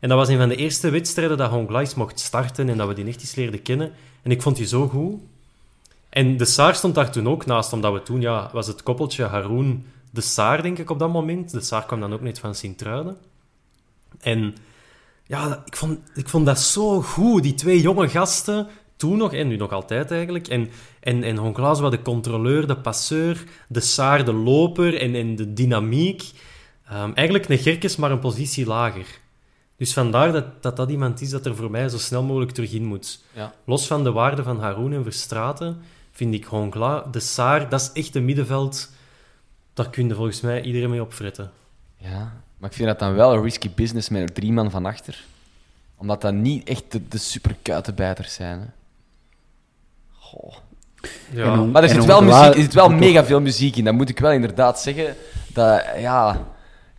En 0.00 0.08
dat 0.08 0.18
was 0.18 0.28
een 0.28 0.38
van 0.38 0.48
de 0.48 0.56
eerste 0.56 0.90
wedstrijden 0.90 1.36
dat 1.36 1.50
Honglais 1.50 1.94
mocht 1.94 2.20
starten 2.20 2.68
en 2.68 2.76
dat 2.76 2.88
we 2.88 2.94
die 2.94 3.06
echt 3.06 3.20
eens 3.20 3.34
leerden 3.34 3.62
kennen. 3.62 3.92
En 4.22 4.30
ik 4.30 4.42
vond 4.42 4.56
die 4.56 4.66
zo 4.66 4.88
goed. 4.88 5.20
En 6.08 6.36
de 6.36 6.44
Saar 6.44 6.74
stond 6.74 6.94
daar 6.94 7.10
toen 7.10 7.28
ook 7.28 7.46
naast, 7.46 7.72
omdat 7.72 7.92
we 7.92 8.02
toen, 8.02 8.20
ja, 8.20 8.50
was 8.52 8.66
het 8.66 8.82
koppeltje 8.82 9.24
Haroon 9.24 9.84
de 10.10 10.20
Saar, 10.20 10.62
denk 10.62 10.78
ik, 10.78 10.90
op 10.90 10.98
dat 10.98 11.12
moment. 11.12 11.50
De 11.50 11.60
Saar 11.60 11.86
kwam 11.86 12.00
dan 12.00 12.12
ook 12.12 12.20
net 12.20 12.38
van 12.38 12.54
Sint-Truiden. 12.54 13.16
En 14.20 14.54
ja, 15.26 15.62
ik 15.66 15.76
vond, 15.76 15.98
ik 16.14 16.28
vond 16.28 16.46
dat 16.46 16.58
zo 16.58 17.02
goed, 17.02 17.42
die 17.42 17.54
twee 17.54 17.80
jonge 17.80 18.08
gasten, 18.08 18.68
toen 18.96 19.16
nog 19.16 19.32
en 19.32 19.48
nu 19.48 19.56
nog 19.56 19.72
altijd 19.72 20.10
eigenlijk. 20.10 20.48
En, 20.48 20.70
en, 21.00 21.22
en 21.22 21.36
Honclaas 21.36 21.80
was 21.80 21.90
de 21.90 22.02
controleur, 22.02 22.66
de 22.66 22.76
passeur, 22.76 23.44
de 23.68 23.80
Saar, 23.80 24.24
de 24.24 24.32
loper 24.32 25.00
en, 25.00 25.14
en 25.14 25.36
de 25.36 25.52
dynamiek. 25.52 26.30
Ehm, 26.88 27.12
eigenlijk 27.14 27.48
een 27.48 27.58
Gerkes, 27.58 27.96
maar 27.96 28.10
een 28.10 28.18
positie 28.18 28.66
lager. 28.66 29.06
Dus 29.80 29.92
vandaar 29.92 30.32
dat, 30.32 30.62
dat 30.62 30.76
dat 30.76 30.90
iemand 30.90 31.20
is 31.20 31.30
dat 31.30 31.46
er 31.46 31.56
voor 31.56 31.70
mij 31.70 31.88
zo 31.88 31.98
snel 31.98 32.22
mogelijk 32.22 32.50
terug 32.50 32.72
in 32.72 32.84
moet. 32.84 33.20
Ja. 33.32 33.52
Los 33.64 33.86
van 33.86 34.04
de 34.04 34.12
waarde 34.12 34.42
van 34.42 34.60
Haroon 34.60 34.92
en 34.92 35.02
Verstraten, 35.02 35.82
vind 36.10 36.34
ik 36.34 36.44
Honcla, 36.44 37.04
de 37.10 37.20
Saar, 37.20 37.68
dat 37.68 37.80
is 37.80 37.90
echt 37.92 38.14
een 38.14 38.24
middenveld. 38.24 38.90
Daar 39.74 39.90
kun 39.90 40.08
je 40.08 40.14
volgens 40.14 40.40
mij 40.40 40.62
iedereen 40.62 40.90
mee 40.90 41.02
opfretten. 41.02 41.50
Ja, 41.96 42.32
maar 42.58 42.70
ik 42.70 42.76
vind 42.76 42.88
dat 42.88 42.98
dan 42.98 43.14
wel 43.14 43.32
een 43.32 43.42
risky 43.42 43.70
business 43.74 44.08
met 44.08 44.22
er 44.22 44.32
drie 44.32 44.52
man 44.52 44.70
van 44.70 44.86
achter. 44.86 45.24
Omdat 45.96 46.20
dat 46.20 46.34
niet 46.34 46.68
echt 46.68 46.92
de, 46.92 47.08
de 47.08 47.18
superkuitenbijters 47.18 48.34
zijn. 48.34 48.60
Hè. 48.60 48.66
Goh. 50.18 50.54
Ja. 51.32 51.54
Maar 51.54 51.82
er 51.82 51.88
zit 51.88 52.04
wel, 52.04 52.22
muziek, 52.22 52.54
er 52.54 52.60
zit 52.60 52.74
wel 52.74 52.88
mega 52.88 53.24
veel 53.24 53.40
muziek 53.40 53.76
in. 53.76 53.84
Dat 53.84 53.94
moet 53.94 54.08
ik 54.08 54.18
wel 54.18 54.32
inderdaad 54.32 54.80
zeggen. 54.80 55.16
Dat, 55.52 55.84
ja, 55.98 56.46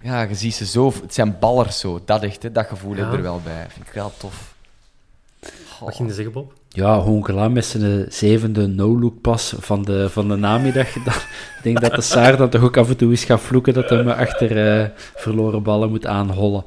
ja, 0.03 0.21
je 0.21 0.35
ziet 0.35 0.53
ze 0.53 0.65
zo... 0.65 0.93
Het 1.01 1.13
zijn 1.13 1.35
ballers 1.39 1.79
zo. 1.79 1.99
Dat 2.05 2.23
echt, 2.23 2.43
hè. 2.43 2.51
Dat 2.51 2.65
gevoel 2.65 2.95
heb 2.95 3.05
ik 3.05 3.11
Ja. 3.11 3.17
er 3.17 3.21
wel 3.23 3.41
bij. 3.43 3.65
Vind 3.69 3.87
ik 3.87 3.93
wel 3.93 4.11
tof. 4.17 4.53
Goh. 5.69 5.81
Wat 5.87 5.95
ging 5.95 6.07
je 6.09 6.13
zeggen, 6.15 6.33
Bob? 6.33 6.53
Ja, 6.69 6.99
Hongela 6.99 7.47
met 7.49 7.65
zijn 7.65 8.05
zevende 8.11 8.67
no-look 8.67 9.21
pas 9.21 9.53
van 9.59 9.83
de, 9.83 10.09
van 10.09 10.27
de 10.27 10.35
namiddag. 10.35 10.95
Ik 10.95 11.59
denk 11.63 11.81
dat 11.81 11.95
de 11.95 12.01
Saar 12.01 12.37
dan 12.37 12.49
toch 12.49 12.61
ook 12.63 12.77
af 12.77 12.89
en 12.89 12.97
toe 12.97 13.09
eens 13.09 13.23
gaat 13.23 13.41
vloeken 13.41 13.73
dat 13.73 13.89
hij 13.89 14.03
me 14.03 14.15
achter 14.15 14.79
eh, 14.81 14.87
verloren 15.15 15.63
ballen 15.63 15.89
moet 15.89 16.05
aanhollen. 16.05 16.63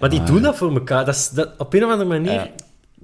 Maar 0.00 0.10
die 0.10 0.22
doen 0.22 0.42
dat 0.42 0.56
voor 0.56 0.72
elkaar. 0.74 1.04
Dat 1.04 1.14
is, 1.14 1.28
dat, 1.28 1.48
op 1.58 1.74
een 1.74 1.84
of 1.84 1.90
andere 1.90 2.08
manier 2.08 2.32
Ja. 2.32 2.48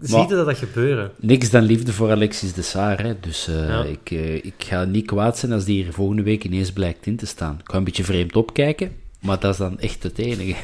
zie 0.00 0.18
je 0.18 0.26
dat, 0.26 0.46
dat 0.46 0.58
gebeuren. 0.58 1.10
Niks 1.16 1.50
dan 1.50 1.62
liefde 1.62 1.92
voor 1.92 2.10
Alexis 2.10 2.52
de 2.52 2.62
Saar. 2.62 3.02
Hè. 3.02 3.20
Dus 3.20 3.48
eh, 3.48 3.68
Ja. 3.68 3.82
ik, 3.84 4.10
eh, 4.10 4.34
ik 4.34 4.54
ga 4.58 4.84
niet 4.84 5.06
kwaad 5.06 5.38
zijn 5.38 5.52
als 5.52 5.64
die 5.64 5.82
hier 5.82 5.92
volgende 5.92 6.22
week 6.22 6.44
ineens 6.44 6.72
blijkt 6.72 7.06
in 7.06 7.16
te 7.16 7.26
staan. 7.26 7.56
Ik 7.64 7.70
ga 7.70 7.76
een 7.76 7.84
beetje 7.84 8.04
vreemd 8.04 8.36
opkijken, 8.36 8.92
maar 9.20 9.40
dat 9.40 9.52
is 9.52 9.58
dan 9.58 9.78
echt 9.78 10.02
het 10.02 10.18
enige. 10.18 10.56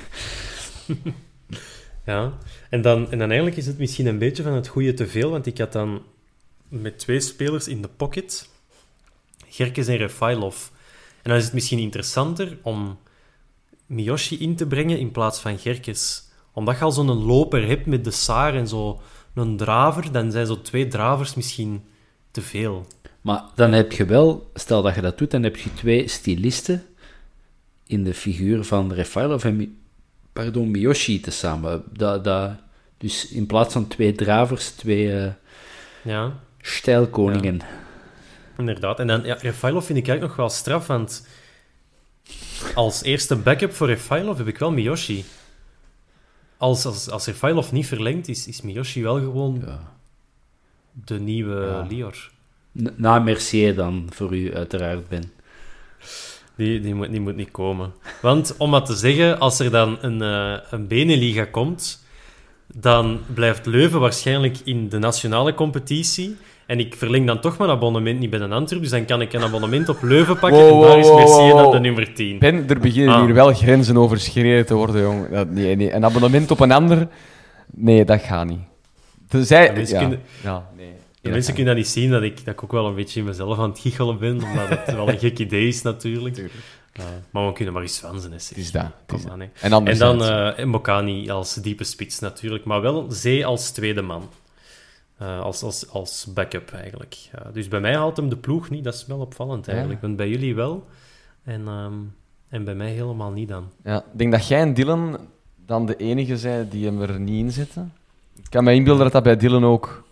Ja. 2.06 2.38
En, 2.70 2.82
dan, 2.82 3.10
en 3.10 3.18
dan 3.18 3.28
eigenlijk 3.28 3.56
is 3.56 3.66
het 3.66 3.78
misschien 3.78 4.06
een 4.06 4.18
beetje 4.18 4.42
van 4.42 4.52
het 4.52 4.68
goede 4.68 4.94
te 4.94 5.06
veel, 5.06 5.30
want 5.30 5.46
ik 5.46 5.58
had 5.58 5.72
dan 5.72 6.02
met 6.68 6.98
twee 6.98 7.20
spelers 7.20 7.68
in 7.68 7.82
de 7.82 7.88
pocket, 7.88 8.48
Gerkes 9.48 9.86
en 9.86 9.96
Refailov. 9.96 10.66
En 11.22 11.30
dan 11.30 11.38
is 11.38 11.44
het 11.44 11.52
misschien 11.52 11.78
interessanter 11.78 12.58
om 12.62 12.98
Miyoshi 13.86 14.38
in 14.38 14.56
te 14.56 14.66
brengen 14.66 14.98
in 14.98 15.10
plaats 15.10 15.40
van 15.40 15.58
Gerkes. 15.58 16.28
Omdat 16.52 16.78
je 16.78 16.84
al 16.84 16.92
zo'n 16.92 17.24
loper 17.24 17.66
hebt 17.66 17.86
met 17.86 18.04
de 18.04 18.10
Saar 18.10 18.54
en 18.54 18.68
zo 18.68 19.00
een 19.34 19.56
draver, 19.56 20.12
dan 20.12 20.30
zijn 20.30 20.46
zo 20.46 20.60
twee 20.60 20.88
dravers 20.88 21.34
misschien 21.34 21.84
te 22.30 22.40
veel. 22.40 22.86
Maar 23.20 23.42
dan 23.54 23.72
heb 23.72 23.92
je 23.92 24.04
wel, 24.04 24.50
stel 24.54 24.82
dat 24.82 24.94
je 24.94 25.00
dat 25.00 25.18
doet, 25.18 25.30
dan 25.30 25.42
heb 25.42 25.56
je 25.56 25.74
twee 25.74 26.08
stylisten 26.08 26.84
in 27.94 28.04
de 28.04 28.14
figuur 28.14 28.64
van 28.64 28.92
Refailov 28.92 29.44
en 29.44 29.78
pardon, 30.32 30.70
Miyoshi 30.70 31.20
tezamen. 31.20 31.82
Dat, 31.92 32.24
dat, 32.24 32.50
dus 32.98 33.28
in 33.28 33.46
plaats 33.46 33.72
van 33.72 33.88
twee 33.88 34.12
dravers, 34.12 34.70
twee, 34.70 35.12
eh, 35.20 35.30
Ja, 36.02 36.32
Stijlkoningen. 36.60 37.60
inderdaad. 38.58 38.98
En 38.98 39.06
dan, 39.06 39.22
ja, 39.24 39.34
Refailov 39.34 39.86
vind 39.86 39.98
ik 39.98 40.08
eigenlijk 40.08 40.36
nog 40.36 40.46
wel 40.46 40.56
straf, 40.56 40.86
want 40.86 41.26
als 42.74 43.02
eerste 43.02 43.36
backup 43.36 43.72
voor 43.72 43.86
Refailov 43.86 44.38
heb 44.38 44.46
ik 44.46 44.58
wel 44.58 44.70
Miyoshi. 44.72 45.24
Als, 46.56 46.84
als, 46.86 47.10
als 47.10 47.26
Refailov 47.26 47.70
niet 47.72 47.86
verlengt, 47.86 48.28
is, 48.28 48.46
is 48.46 48.60
Miyoshi 48.62 49.02
wel 49.02 49.14
gewoon 49.18 49.62
Ja. 49.66 49.92
de 51.04 51.20
nieuwe. 51.20 51.86
Lior. 51.88 52.30
Na 52.72 53.18
Mercier 53.18 53.74
dan, 53.74 54.06
voor 54.12 54.36
u 54.36 54.54
uiteraard, 54.54 55.08
Ben. 55.08 55.32
Die, 56.56 56.80
die, 56.80 56.94
moet, 56.94 57.10
die 57.10 57.20
moet 57.20 57.36
niet 57.36 57.50
komen. 57.50 57.92
Want, 58.22 58.54
om 58.58 58.70
maar 58.70 58.84
te 58.84 58.94
zeggen, 58.94 59.38
als 59.38 59.58
er 59.60 59.70
dan 59.70 59.98
een, 60.00 60.22
eh 60.22 60.54
een 60.70 60.86
Beneliga 60.86 61.44
komt, 61.44 62.04
dan 62.74 63.20
blijft 63.34 63.66
Leuven 63.66 64.00
waarschijnlijk 64.00 64.56
in 64.64 64.88
de 64.88 64.98
nationale 64.98 65.54
competitie. 65.54 66.36
En 66.66 66.78
ik 66.78 66.94
verleng 66.94 67.26
dan 67.26 67.40
toch 67.40 67.58
mijn 67.58 67.70
abonnement 67.70 68.18
niet 68.18 68.30
bij 68.30 68.38
de 68.38 68.48
Antwerp, 68.48 68.82
dus 68.82 68.90
dan 68.90 69.04
kan 69.04 69.20
ik 69.20 69.32
een 69.32 69.42
abonnement 69.42 69.88
op 69.88 70.02
Leuven 70.02 70.38
pakken 70.38 70.60
Wow, 70.60 70.82
en 70.82 70.88
daar 70.88 70.98
is 70.98 71.08
Mercier 71.08 71.52
wow, 71.52 71.72
de 71.72 71.78
nummer 71.80 72.14
10. 72.14 72.38
Ben, 72.38 72.68
er 72.68 72.78
beginnen 72.80 73.14
Ah. 73.14 73.24
hier 73.24 73.34
wel 73.34 73.52
grenzen 73.54 73.96
overschreden 73.96 74.66
te 74.66 74.74
worden, 74.74 75.02
jong. 75.02 75.28
Dat, 75.30 75.50
nee, 75.50 75.76
nee. 75.76 75.92
Een 75.92 76.04
abonnement 76.04 76.50
op 76.50 76.60
een 76.60 76.72
ander? 76.72 77.08
Nee, 77.74 78.04
dat 78.04 78.20
gaat 78.20 78.46
niet. 78.46 78.58
Tenzij... 79.28 79.64
Ja, 79.66 79.72
mensen 79.72 79.94
ja. 79.94 80.00
kunnen- 80.00 80.20
Ja, 80.42 80.68
nee. 80.76 80.93
De 81.24 81.30
mensen 81.30 81.54
kunnen 81.54 81.74
dat 81.74 81.82
niet 81.84 81.92
zien, 81.92 82.10
dat 82.10 82.22
ik, 82.22 82.44
dat 82.44 82.54
ik 82.54 82.62
ook 82.64 82.72
wel 82.72 82.86
een 82.86 82.94
beetje 82.94 83.20
in 83.20 83.26
mezelf 83.26 83.58
aan 83.58 83.70
het 83.70 83.78
giechelen 83.78 84.18
ben, 84.18 84.42
omdat 84.42 84.68
het 84.68 84.94
wel 84.94 85.08
een 85.08 85.18
gek 85.18 85.38
idee 85.38 85.68
is 85.68 85.82
natuurlijk. 85.82 86.34
Tuurlijk. 86.34 86.54
Ja, 86.92 87.04
maar 87.30 87.46
we 87.46 87.52
kunnen 87.52 87.74
maar 87.74 87.82
eens 87.82 88.00
hè, 88.00 88.18
zeg. 88.18 88.48
Het 88.48 88.58
is 88.58 88.72
dat, 88.72 88.86
Kom 89.06 89.18
is 89.18 89.26
aan. 89.28 89.40
En, 89.40 89.86
En 89.86 89.98
dan 89.98 90.24
eh 90.24 90.64
Mbokani 90.64 91.30
als 91.30 91.54
diepe 91.54 91.84
spits 91.84 92.18
natuurlijk, 92.18 92.64
maar 92.64 92.80
wel 92.80 93.06
Zee 93.10 93.46
als 93.46 93.70
tweede 93.70 94.02
man. 94.02 94.28
Eh, 95.18 95.40
als, 95.40 95.62
als, 95.62 95.88
als 95.90 96.26
backup 96.34 96.72
eigenlijk. 96.72 97.16
Dus 97.52 97.68
bij 97.68 97.80
mij 97.80 97.96
haalt 97.96 98.16
hem 98.16 98.28
de 98.28 98.36
ploeg 98.36 98.70
niet, 98.70 98.84
dat 98.84 98.94
is 98.94 99.06
wel 99.06 99.18
opvallend 99.18 99.68
eigenlijk. 99.68 100.00
Want 100.00 100.16
bij 100.16 100.28
jullie 100.28 100.54
wel 100.54 100.86
en, 101.44 101.66
ehm, 101.66 101.92
en 102.48 102.64
bij 102.64 102.74
mij 102.74 102.90
helemaal 102.90 103.30
niet 103.30 103.48
dan. 103.48 103.68
Ja, 103.84 103.98
ik 103.98 104.18
denk 104.18 104.32
dat 104.32 104.48
jij 104.48 104.60
en 104.60 104.74
Dylan 104.74 105.18
dan 105.66 105.86
de 105.86 105.96
enige 105.96 106.38
zijn 106.38 106.68
die 106.68 106.86
hem 106.86 107.00
er 107.00 107.20
niet 107.20 107.44
in 107.44 107.52
zetten. 107.52 107.92
Ik 108.36 108.50
kan 108.50 108.64
me 108.64 108.74
inbeelden 108.74 109.02
dat 109.02 109.12
dat 109.12 109.22
bij 109.22 109.36
Dylan 109.36 109.64
ook 109.64 110.04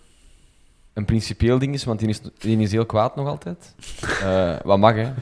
een 0.94 1.04
principieel 1.04 1.58
ding 1.58 1.74
is, 1.74 1.84
want 1.84 1.98
die 1.98 2.08
is, 2.08 2.20
die 2.38 2.58
is 2.58 2.72
heel 2.72 2.86
kwaad 2.86 3.16
nog 3.16 3.26
altijd. 3.28 3.74
Eh, 4.22 4.54
wat 4.64 4.78
mag, 4.78 4.94
hè. 4.94 5.12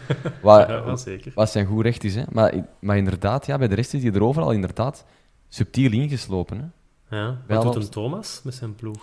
Wat, 0.42 0.68
Ja, 0.68 0.84
wel 0.84 0.96
zeker. 0.96 1.32
wat 1.34 1.50
zijn 1.50 1.66
goed 1.66 1.82
recht 1.84 2.04
is, 2.04 2.14
hè. 2.14 2.22
Maar, 2.30 2.54
maar 2.80 2.96
inderdaad, 2.96 3.46
ja, 3.46 3.58
bij 3.58 3.68
de 3.68 3.74
rest 3.74 3.94
is 3.94 4.02
hij 4.02 4.12
er 4.12 4.22
overal 4.22 4.50
inderdaad 4.50 5.04
subtiel 5.48 5.92
ingeslopen, 5.92 6.58
hè. 6.58 7.16
Ja, 7.16 7.36
wat 7.48 7.62
doet 7.62 7.76
op- 7.76 7.82
een 7.82 7.88
Thomas 7.88 8.40
met 8.44 8.54
zijn 8.54 8.74
ploeg? 8.74 9.02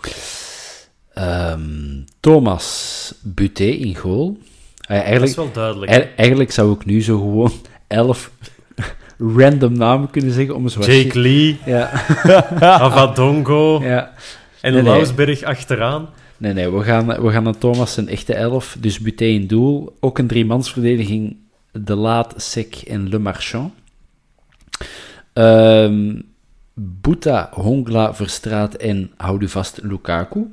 Ehm, 1.14 2.02
Thomas 2.20 3.14
Buté 3.22 3.64
in 3.64 3.94
goal. 3.96 4.38
Eh, 4.80 5.12
Dat 5.12 5.22
is 5.28 5.34
wel 5.34 5.52
duidelijk. 5.52 6.12
eigenlijk 6.16 6.50
zou 6.52 6.72
ik 6.72 6.84
nu 6.84 7.02
zo 7.02 7.18
gewoon 7.18 7.52
elf 7.86 8.30
random 9.36 9.72
namen 9.72 10.10
kunnen 10.10 10.32
zeggen 10.32 10.54
om 10.54 10.68
zwart 10.68 10.86
Jake 10.92 11.18
Lee, 11.18 11.58
Ja, 11.64 11.90
Avadongo 12.60 13.82
ja. 13.82 14.12
en 14.60 14.84
Nee, 14.84 15.46
achteraan. 15.46 16.08
Nee, 16.38 16.52
nee, 16.52 16.70
we 16.70 16.82
gaan, 16.84 17.06
we 17.06 17.30
gaan 17.30 17.42
naar 17.42 17.58
Thomas 17.58 17.96
een 17.96 18.08
echte 18.08 18.34
elf. 18.34 18.76
Dus 18.80 18.98
Buté 18.98 19.24
in 19.24 19.46
doel. 19.46 19.96
Ook 20.00 20.18
een 20.18 20.26
driemansverdediging. 20.26 21.36
De 21.72 21.94
Laat, 21.94 22.34
Sek 22.36 22.74
en 22.76 23.08
Le 23.08 23.18
Marchand. 23.18 23.72
Ehm 25.32 26.20
Boeta, 26.80 27.48
Hongla, 27.52 28.14
Verstraat 28.14 28.74
en, 28.74 29.10
houd 29.16 29.42
u 29.42 29.48
vast, 29.48 29.78
Lukaku. 29.82 30.46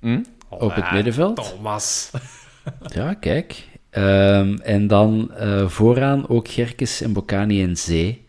Hm? 0.00 0.22
Op 0.48 0.74
het 0.74 0.84
Ah, 0.84 0.92
middenveld. 0.92 1.36
Thomas. 1.36 2.10
Ja, 2.94 3.14
kijk. 3.14 3.68
Ehm, 3.90 4.54
en 4.62 4.86
dan 4.86 5.30
eh, 5.34 5.68
vooraan 5.68 6.28
ook 6.28 6.48
Gerkes 6.48 7.00
en 7.00 7.12
Bocani 7.12 7.62
en 7.62 7.76
Zee. 7.76 8.24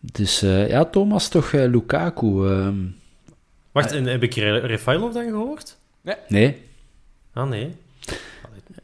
Dus 0.00 0.42
eh, 0.42 0.68
ja, 0.68 0.84
Thomas 0.84 1.28
toch 1.28 1.52
eh, 1.52 1.70
Lukaku. 1.70 2.48
ehm, 2.48 2.76
Wacht, 3.72 3.92
en 3.92 4.04
heb 4.04 4.22
ik 4.22 4.34
Re- 4.34 4.58
Refailov 4.58 5.12
dan 5.14 5.24
gehoord? 5.24 5.76
nee, 6.28 6.56
Ah, 7.32 7.48
nee. 7.48 7.74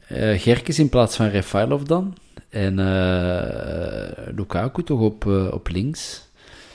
eh 0.06 0.40
Gerkes 0.40 0.78
in 0.78 0.88
plaats 0.88 1.16
van 1.16 1.28
Refailov 1.28 1.82
dan. 1.82 2.16
En 2.48 2.78
eh, 2.78 4.34
Lukaku 4.36 4.82
toch 4.82 5.00
op, 5.00 5.26
eh, 5.26 5.52
op 5.52 5.68
links. 5.68 6.26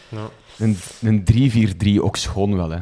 Ja, 0.09 0.29
Een, 0.57 0.77
een 1.01 1.23
3-4-3 1.97 2.01
ook 2.01 2.15
schoon 2.17 2.55
wel, 2.55 2.69
hè. 2.69 2.79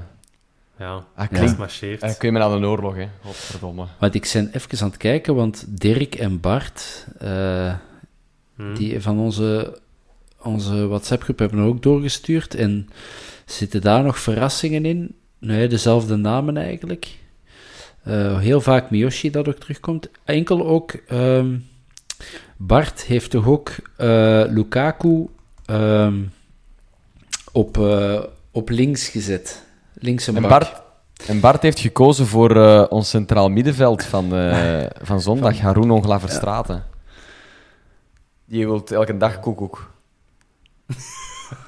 ja. 0.78 0.94
Ah, 0.94 1.04
dat 1.16 1.28
klinkt... 1.28 1.58
marcheert. 1.58 2.02
Eh, 2.02 2.18
kun 2.18 2.32
je 2.32 2.38
me 2.38 2.44
aan 2.44 2.52
een 2.52 2.66
oorlog, 2.66 2.96
hè. 2.96 3.08
Godverdomme. 3.24 3.86
Want 4.00 4.16
ik 4.16 4.30
ben 4.34 4.50
even 4.54 4.80
aan 4.82 4.88
het 4.88 4.98
kijken, 4.98 5.36
want 5.36 5.66
Dirk 5.68 6.16
en 6.16 6.40
Bart, 6.40 7.06
eh, 7.20 7.74
Hm. 8.56 8.74
die 8.74 9.02
van 9.02 9.20
onze, 9.20 9.80
onze 10.42 10.88
WhatsApp-groep, 10.88 11.40
hebben 11.40 11.60
er 11.60 11.66
ook 11.66 11.82
doorgestuurd. 11.84 12.56
En 12.56 12.90
zitten 13.46 13.82
daar 13.82 14.04
nog 14.04 14.20
verrassingen 14.20 14.86
in? 14.86 15.16
Nee, 15.42 15.68
dezelfde 15.68 16.16
namen 16.16 16.58
eigenlijk. 16.58 17.08
Eh, 18.04 18.40
heel 18.40 18.62
vaak 18.62 18.90
Miyoshi 18.90 19.30
dat 19.30 19.48
ook 19.48 19.60
terugkomt. 19.60 20.10
Enkel 20.24 20.66
ook, 20.66 20.92
ehm, 20.92 21.58
Bart 22.58 23.02
heeft 23.02 23.30
toch 23.32 23.48
ook 23.48 23.70
eh, 23.98 24.44
Lukaku 24.48 25.28
ehm, 25.66 26.20
op, 27.52 27.78
eh, 27.78 28.24
op 28.52 28.70
links 28.70 29.08
gezet. 29.08 29.64
Links 29.94 30.28
en. 30.28 30.42
Bart, 30.42 30.82
en 31.28 31.40
Bart 31.40 31.62
heeft 31.62 31.80
gekozen 31.80 32.28
voor 32.28 32.56
eh, 32.56 32.86
ons 32.90 33.10
centraal 33.10 33.50
middenveld 33.50 34.04
van, 34.04 34.36
eh, 34.36 34.86
van 35.02 35.22
zondag, 35.22 35.60
Haroun 35.66 35.92
Onglaverstraten. 35.92 36.84
Die 38.46 38.66
wil 38.66 38.84
elke 38.86 39.18
dag 39.18 39.40
koekoek. 39.40 39.92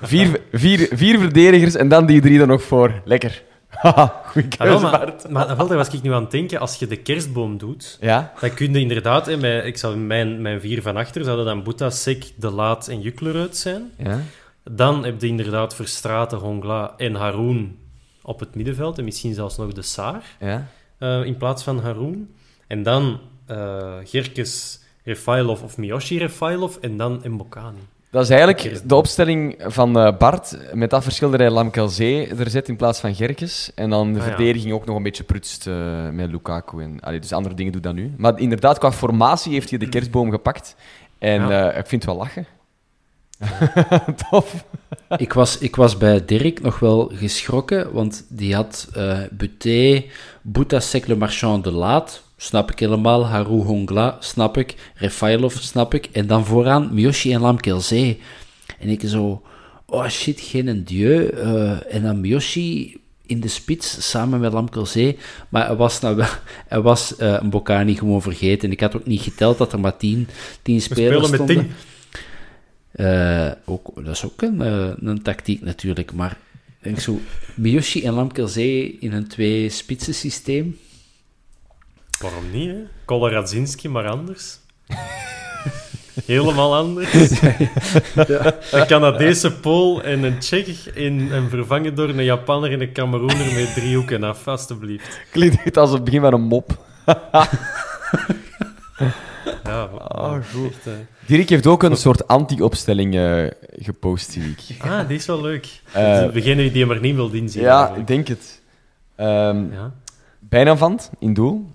Vier, 0.01 0.41
vier, 0.51 0.87
vier 0.91 1.19
verdedigers 1.19 1.75
en 1.75 1.87
dan 1.87 2.05
die 2.05 2.21
drie 2.21 2.39
er 2.39 2.47
nog 2.47 2.63
voor. 2.63 3.01
Lekker. 3.05 3.43
Haha, 3.81 4.21
goeie 4.25 4.47
keuze, 4.47 4.81
maar, 4.83 4.91
Bart. 4.99 5.29
maar 5.29 5.47
daar 5.47 5.67
was 5.77 5.87
ik 5.89 6.01
nu 6.01 6.13
aan 6.13 6.21
het 6.21 6.31
denken. 6.31 6.59
Als 6.59 6.75
je 6.75 6.87
de 6.87 6.95
kerstboom 6.95 7.57
doet, 7.57 7.97
Ja? 8.01 8.33
dan 8.39 8.53
kun 8.53 8.73
je 8.73 8.79
inderdaad... 8.79 9.25
Hè, 9.25 9.37
met, 9.37 9.65
ik 9.65 9.77
zou, 9.77 9.97
mijn, 9.97 10.41
mijn 10.41 10.61
vier 10.61 10.81
van 10.81 10.97
achter 10.97 11.23
zouden 11.23 11.45
dan 11.45 11.63
Boeta, 11.63 11.89
Sek, 11.89 12.31
De 12.35 12.49
Laat 12.51 12.87
en 12.87 13.01
Jukler 13.01 13.35
uit 13.35 13.57
zijn. 13.57 13.91
Ja? 13.97 14.19
Dan 14.63 15.03
heb 15.05 15.21
je 15.21 15.27
inderdaad 15.27 15.75
Verstraten, 15.75 16.37
Hongla 16.37 16.93
en 16.97 17.15
Haroun 17.15 17.77
op 18.21 18.39
het 18.39 18.55
middenveld. 18.55 18.97
En 18.97 19.03
misschien 19.03 19.33
zelfs 19.33 19.57
nog 19.57 19.73
de 19.73 19.81
Saar 19.81 20.23
Ja? 20.39 20.67
eh, 20.97 21.23
in 21.25 21.37
plaats 21.37 21.63
van 21.63 21.79
Haroun. 21.79 22.35
En 22.67 22.83
dan 22.83 23.19
eh 23.45 23.93
Gerkes, 24.03 24.79
Refailov 25.03 25.61
of 25.63 25.77
Miyoshi 25.77 26.17
Refailov 26.17 26.75
en 26.75 26.97
dan 26.97 27.21
Mbokani. 27.27 27.77
Dat 28.13 28.23
is 28.23 28.29
eigenlijk 28.29 28.81
de 28.89 28.95
opstelling 28.95 29.55
van 29.67 29.99
eh, 29.99 30.17
Bart, 30.17 30.57
met 30.73 30.89
dat 30.89 31.03
verschil 31.03 31.29
dat 31.31 31.39
hij 31.39 31.49
Lamkelzee 31.49 32.27
er 32.27 32.49
zet 32.49 32.67
in 32.69 32.75
plaats 32.75 32.99
van 32.99 33.15
Gerkes. 33.15 33.71
En 33.75 33.89
dan 33.89 34.13
de 34.13 34.19
Ah, 34.19 34.25
ja. 34.25 34.31
verdediging 34.35 34.73
ook 34.73 34.85
nog 34.85 34.95
een 34.95 35.03
beetje 35.03 35.23
prutst 35.23 35.67
eh, 35.67 36.09
met 36.11 36.31
Lukaku. 36.31 36.81
En, 36.81 36.99
allee, 36.99 37.19
dus 37.19 37.31
andere 37.33 37.55
dingen 37.55 37.71
doet 37.71 37.83
dan 37.83 37.95
nu. 37.95 38.13
Maar 38.17 38.39
inderdaad, 38.39 38.77
qua 38.77 38.91
formatie 38.91 39.53
heeft 39.53 39.69
hij 39.69 39.79
de 39.79 39.89
kerstboom 39.89 40.31
gepakt. 40.31 40.75
En 41.19 41.47
Ja. 41.47 41.69
eh, 41.71 41.79
ik 41.79 41.87
vind 41.87 42.03
het 42.05 42.11
wel 42.15 42.21
lachen. 42.21 42.45
Tof. 44.29 44.65
Ik 45.17 45.33
was, 45.33 45.57
ik 45.57 45.75
was 45.75 45.97
bij 45.97 46.25
Dirk 46.25 46.61
nog 46.61 46.79
wel 46.79 47.11
geschrokken, 47.13 47.93
want 47.93 48.25
die 48.29 48.55
had 48.55 48.87
eh 48.93 49.19
Buté, 49.31 50.03
Bouta 50.41 50.79
Sec 50.79 51.07
Le 51.07 51.15
Marchand 51.15 51.63
de 51.63 51.71
Laat, 51.71 52.22
snap 52.37 52.71
ik 52.71 52.79
helemaal, 52.79 53.25
Haru 53.25 53.61
Hongla, 53.61 54.17
snap 54.19 54.57
ik, 54.57 54.91
Refailov, 54.95 55.55
snap 55.55 55.93
ik, 55.93 56.09
en 56.11 56.27
dan 56.27 56.45
vooraan 56.45 56.93
Miyoshi 56.93 57.33
en 57.33 57.41
Lamkelzee. 57.41 58.19
En 58.79 58.89
ik 58.89 59.01
zo, 59.05 59.41
oh 59.85 60.07
shit, 60.07 60.39
geen 60.39 60.83
dieu. 60.83 61.27
eh, 61.27 61.95
en 61.95 62.03
dan 62.03 62.21
Miyoshi 62.21 62.97
in 63.25 63.39
de 63.39 63.47
spits, 63.47 64.09
samen 64.09 64.39
met 64.39 64.53
Lamkelzee. 64.53 65.17
Maar 65.49 65.65
hij 65.67 65.75
was, 65.75 65.99
nou 65.99 66.15
wel, 66.15 66.27
hij 66.67 66.81
was 66.81 67.15
eh 67.15 67.37
een 67.39 67.49
Bocani 67.49 67.95
gewoon 67.95 68.21
vergeten. 68.21 68.71
Ik 68.71 68.79
had 68.79 68.95
ook 68.95 69.05
niet 69.05 69.21
geteld 69.21 69.57
dat 69.57 69.73
er 69.73 69.79
maar 69.79 69.97
tien, 69.97 70.27
tien 70.61 70.81
spelers 70.81 71.05
spelen 71.05 71.21
met 71.21 71.33
stonden. 71.33 71.55
tien. 71.55 71.73
Eh, 72.91 73.51
ook, 73.65 73.91
dat 73.95 74.15
is 74.15 74.25
ook 74.25 74.41
een, 74.41 74.59
een 75.09 75.21
tactiek 75.21 75.61
natuurlijk, 75.61 76.13
maar 76.13 76.37
denk 76.83 76.99
zo, 76.99 77.19
Miyoshi 77.55 78.03
en 78.03 78.13
Lamkelzee 78.13 78.97
in 78.99 79.13
een 79.13 79.27
twee-spitsen 79.27 80.13
systeem. 80.13 80.77
Waarom 82.21 82.51
niet, 82.51 82.69
hè? 82.69 82.75
Koloradzinski, 83.05 83.89
maar 83.89 84.07
anders. 84.07 84.59
Helemaal 86.25 86.75
anders. 86.75 87.41
Een 88.71 88.85
Canadese 88.87 89.51
Pool 89.53 90.03
en 90.03 90.23
een 90.23 90.39
Tsjech 90.39 90.93
in, 90.93 91.31
en 91.31 91.49
vervangen 91.49 91.95
door 91.95 92.09
een 92.09 92.23
Japanner 92.23 92.71
en 92.71 92.81
een 92.81 92.91
Cameroener 92.93 93.53
met 93.53 93.73
driehoeken 93.73 94.23
af, 94.23 94.47
alstublieft. 94.47 95.19
Klinkt 95.31 95.77
als 95.77 95.91
het 95.91 96.03
begin 96.03 96.21
van 96.21 96.33
een 96.33 96.41
mop. 96.41 96.77
Ja, 99.63 99.89
Oh, 100.07 100.33
goed. 100.53 100.73
echt. 100.73 101.27
Dirk 101.27 101.49
heeft 101.49 101.67
ook 101.67 101.83
een 101.83 101.95
soort 101.97 102.27
anti-opstelling 102.27 103.15
eh, 103.15 103.45
gepost, 103.77 104.31
zie 104.31 104.43
ik. 104.57 104.75
Ah, 104.85 105.07
die 105.07 105.17
is 105.17 105.25
wel 105.25 105.41
leuk. 105.41 105.81
Eh, 105.91 106.31
Degene 106.33 106.71
die 106.71 106.81
hem 106.81 106.91
er 106.91 106.99
niet 106.99 107.15
wil 107.15 107.31
inzien. 107.31 107.61
ja, 107.61 107.77
eigenlijk. 107.77 108.01
ik 108.01 108.07
denk 108.15 108.27
het. 108.27 108.61
Ehm 109.15 109.71
Ja. 109.73 109.91
Bijnavant 110.39 111.09
in 111.19 111.33
doel. 111.33 111.71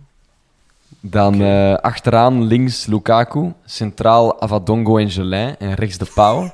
Dan 1.01 1.43
eh, 1.43 1.75
achteraan 1.75 2.43
links 2.43 2.87
Lukaku. 2.87 3.53
Centraal 3.65 4.41
Avadongo 4.41 4.97
en 4.99 5.11
Gelin. 5.11 5.57
En 5.59 5.75
rechts 5.75 5.99
de 5.99 6.07
Pauw. 6.15 6.53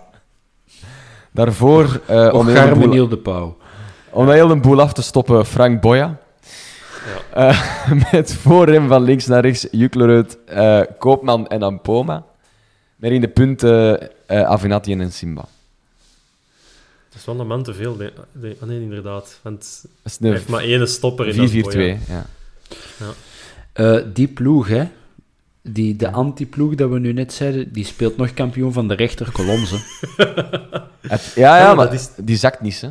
Daarvoor, 1.31 2.01
eh 2.07 2.17
om, 2.33 2.47
de 2.47 2.53
boel, 2.53 2.55
Garmeniel 2.63 3.09
de 3.09 3.19
Pauw. 3.19 3.57
om 4.11 4.29
heel 4.29 4.49
de 4.49 4.57
boel 4.57 4.81
af 4.81 4.93
te 4.93 5.03
stoppen, 5.03 5.47
Frank 5.47 5.81
Boya. 5.81 6.17
Eh, 7.35 7.63
met 8.13 8.35
voor 8.35 8.69
hem 8.69 8.89
van 8.89 9.03
links 9.03 9.27
naar 9.27 9.41
rechts 9.43 9.67
Juklerud, 9.71 10.39
eh 10.47 10.81
Koopman 10.99 11.47
en 11.49 11.63
Ampoma. 11.63 12.25
Met 12.97 13.11
in 13.11 13.21
de 13.21 13.29
punten 13.29 14.09
Avenatti 14.27 14.93
en 14.93 15.13
Simba. 15.13 15.45
Dat 17.09 17.19
is 17.19 17.25
wel 17.25 17.41
een 17.41 17.47
man 17.47 17.63
te 17.63 17.75
veel. 17.75 17.97
de- 17.97 18.13
de- 18.33 18.57
ah, 18.61 18.69
nee, 18.69 18.81
inderdaad. 18.81 19.39
Want 19.43 19.85
hij 20.03 20.31
heeft 20.31 20.49
maar 20.49 20.63
één 20.63 20.89
stopper 20.89 21.29
in 21.29 21.37
dat 21.37 21.51
4-4-2. 21.51 21.53
Boya. 21.63 21.97
Ja. 22.09 22.27
Eh, 23.75 24.01
die 24.15 24.29
ploeg, 24.29 24.69
hè. 24.69 24.85
Die, 25.63 25.97
de 25.97 26.11
anti-ploeg 26.11 26.75
dat 26.75 26.91
we 26.91 26.99
nu 26.99 27.13
net 27.13 27.33
zeiden, 27.33 27.73
die 27.73 27.85
speelt 27.85 28.17
nog 28.17 28.35
kampioen 28.35 28.73
van 28.73 28.89
de 28.89 28.95
rechterkolom. 28.95 29.61
Het- 31.01 31.33
ja, 31.35 31.57
ja, 31.57 31.59
Ja, 31.59 31.75
maar 31.75 31.85
dat 31.85 31.95
is- 31.95 32.11
die 32.17 32.37
zakt 32.37 32.61
niet, 32.61 32.81
hè. 32.81 32.89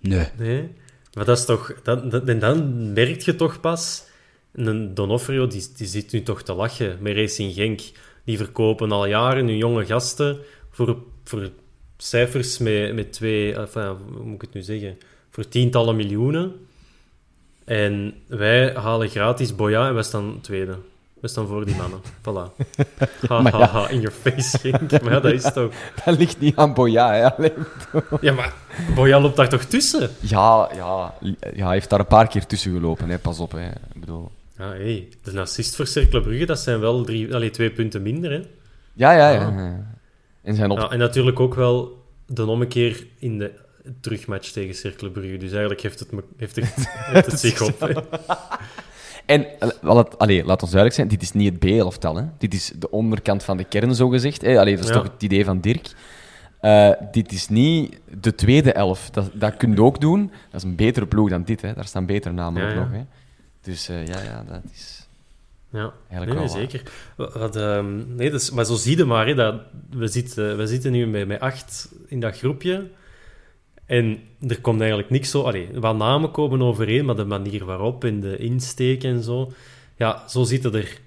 Nee. 0.00 0.26
Nee, 0.38 0.68
maar 1.14 1.24
dat 1.24 1.38
is 1.38 1.44
toch... 1.44 1.74
Dat, 1.82 2.10
dat- 2.10 2.28
en 2.28 2.38
dan 2.38 2.92
merk 2.92 3.20
je 3.20 3.36
toch 3.36 3.60
pas... 3.60 4.04
Een 4.52 4.94
Donofrio, 4.94 5.46
die, 5.46 5.64
die 5.76 5.86
zit 5.86 6.12
nu 6.12 6.22
toch 6.22 6.42
te 6.42 6.52
lachen 6.54 6.96
met 7.00 7.16
Racing 7.16 7.52
Genk. 7.54 7.80
Die 8.24 8.36
verkopen 8.36 8.92
al 8.92 9.06
jaren 9.06 9.46
hun 9.46 9.56
jonge 9.56 9.84
gasten 9.86 10.38
voor, 10.70 10.96
voor 11.24 11.50
cijfers 11.96 12.58
met, 12.58 12.94
met 12.94 13.12
twee... 13.12 13.54
Enfin, 13.54 13.82
hoe 14.14 14.24
moet 14.24 14.34
ik 14.34 14.40
het 14.40 14.52
nu 14.54 14.62
zeggen? 14.62 14.98
Voor 15.30 15.48
tientallen 15.48 15.96
miljoenen. 15.96 16.52
En 17.66 18.14
wij 18.26 18.72
halen 18.74 19.08
gratis 19.08 19.54
Boya 19.54 19.88
en 19.88 19.94
wij 19.94 20.02
staan 20.02 20.38
tweede. 20.40 20.76
We 21.20 21.28
staan 21.28 21.46
voor 21.46 21.64
die 21.64 21.76
mannen. 21.76 22.00
Voilà. 22.26 22.64
Ha, 23.28 23.42
Maar 23.42 23.52
ha, 23.52 23.58
ja. 23.58 23.66
ha, 23.66 23.88
in 23.88 24.00
your 24.00 24.16
face, 24.20 24.58
Genk. 24.62 25.02
Maar 25.02 25.12
ja, 25.12 25.20
dat 25.20 25.32
is 25.32 25.52
toch... 25.52 25.72
Dat 26.04 26.18
ligt 26.18 26.40
niet 26.40 26.56
aan 26.56 26.74
Boya, 26.74 27.12
hè. 27.12 27.48
Ja, 28.20 28.32
maar 28.32 28.54
Boya 28.94 29.20
loopt 29.20 29.36
daar 29.36 29.48
toch 29.48 29.64
tussen? 29.64 30.10
Ja, 30.20 30.68
ja, 30.74 31.14
ja, 31.54 31.64
hij 31.64 31.72
heeft 31.72 31.90
daar 31.90 32.00
een 32.00 32.06
paar 32.06 32.28
keer 32.28 32.46
tussen 32.46 32.72
gelopen, 32.72 33.08
hè. 33.08 33.18
Pas 33.18 33.38
op, 33.38 33.52
hè. 33.52 33.66
Ik 33.68 34.00
bedoel... 34.00 34.30
Ja, 34.58 34.70
hé, 34.70 35.08
de 35.22 35.40
assist 35.40 35.76
voor 35.76 35.86
Cercle 35.86 36.20
Brugge, 36.20 36.46
dat 36.46 36.58
zijn 36.58 36.80
wel 36.80 37.04
drie, 37.04 37.34
allee, 37.34 37.50
twee 37.50 37.70
punten 37.70 38.02
minder. 38.02 38.30
Hè? 38.30 38.40
Ja, 38.92 39.12
ja, 39.12 39.28
ja. 39.30 39.46
Ah. 39.46 39.54
ja. 39.56 39.96
En 40.42 40.54
zijn 40.54 40.70
op... 40.70 40.78
Ja, 40.78 40.88
en 40.90 40.98
natuurlijk 40.98 41.40
ook 41.40 41.54
wel 41.54 42.04
de 42.26 42.46
ommekeer 42.46 43.06
in 43.18 43.38
de 43.38 43.52
terugmatch 44.00 44.50
tegen 44.50 44.74
Cercle 44.74 45.10
Brugge. 45.10 45.36
Dus 45.36 45.50
eigenlijk 45.50 45.80
heeft 45.80 45.98
het, 45.98 46.08
heeft 46.36 46.56
het, 46.56 46.74
heeft 47.12 47.26
het 47.30 47.40
zich 47.40 47.60
op. 47.62 47.80
hè. 47.80 47.92
En 49.26 49.60
eh, 49.60 50.04
allee, 50.18 50.44
laat 50.44 50.62
ons 50.62 50.70
duidelijk 50.70 50.94
zijn, 50.94 51.08
dit 51.08 51.22
is 51.22 51.32
niet 51.32 51.50
het 51.52 51.58
B-elftal. 51.58 52.16
hè. 52.16 52.24
Dit 52.38 52.54
is 52.54 52.72
de 52.78 52.90
onderkant 52.90 53.42
van 53.42 53.56
de 53.56 53.64
kern, 53.64 53.94
zogezegd. 53.94 54.42
hè. 54.42 54.58
Allee, 54.58 54.74
dat 54.76 54.84
is 54.84 54.90
Ja. 54.90 54.96
toch 54.96 55.12
het 55.12 55.22
idee 55.22 55.44
van 55.44 55.60
Dirk. 55.60 55.88
Eh, 56.60 56.90
dit 57.10 57.32
is 57.32 57.48
niet 57.48 58.00
de 58.20 58.34
tweede 58.34 58.72
elf. 58.72 59.10
Dat, 59.10 59.30
dat 59.34 59.56
kun 59.56 59.72
je 59.72 59.82
ook 59.82 60.00
doen. 60.00 60.30
Dat 60.50 60.62
is 60.62 60.62
een 60.62 60.76
betere 60.76 61.06
ploeg 61.06 61.28
dan 61.28 61.42
dit. 61.44 61.62
Hè. 61.62 61.72
Daar 61.74 61.84
staan 61.86 62.06
betere 62.06 62.34
namen 62.34 62.62
Ja, 62.62 62.68
op 62.68 62.74
ja. 62.74 62.80
nog. 62.80 62.90
Hè. 62.90 63.04
Dus 63.60 63.88
eh, 63.88 64.06
ja, 64.06 64.22
ja, 64.22 64.44
dat 64.48 64.60
is... 64.72 65.06
Ja, 65.70 65.92
Eigenlijk 66.10 66.38
nee, 66.40 66.48
wel 66.48 66.58
zeker. 66.58 66.82
Wat, 67.16 67.56
ehm, 67.56 68.14
nee, 68.16 68.30
dus, 68.30 68.50
maar 68.50 68.64
zo 68.64 68.74
zie 68.74 68.96
je 68.96 69.04
maar, 69.04 69.26
hè, 69.26 69.34
dat 69.34 69.60
we, 69.90 70.06
zitten, 70.08 70.56
we 70.56 70.66
zitten 70.66 70.92
nu 70.92 71.06
met, 71.06 71.26
met 71.26 71.40
acht 71.40 71.88
in 72.06 72.20
dat 72.20 72.36
groepje. 72.38 72.86
En 73.86 74.18
er 74.48 74.60
komt 74.60 74.78
eigenlijk 74.80 75.10
niks 75.10 75.30
zo... 75.30 75.42
Allee, 75.42 75.68
wat 75.74 75.96
namen 75.96 76.30
komen 76.30 76.62
overeen, 76.62 77.04
maar 77.04 77.16
de 77.16 77.24
manier 77.24 77.64
waarop 77.64 78.04
en 78.04 78.20
de 78.20 78.36
insteek 78.36 79.04
en 79.04 79.22
zo... 79.22 79.52
Ja, 79.96 80.22
zo 80.28 80.44
zitten 80.44 80.74
er 80.74 80.98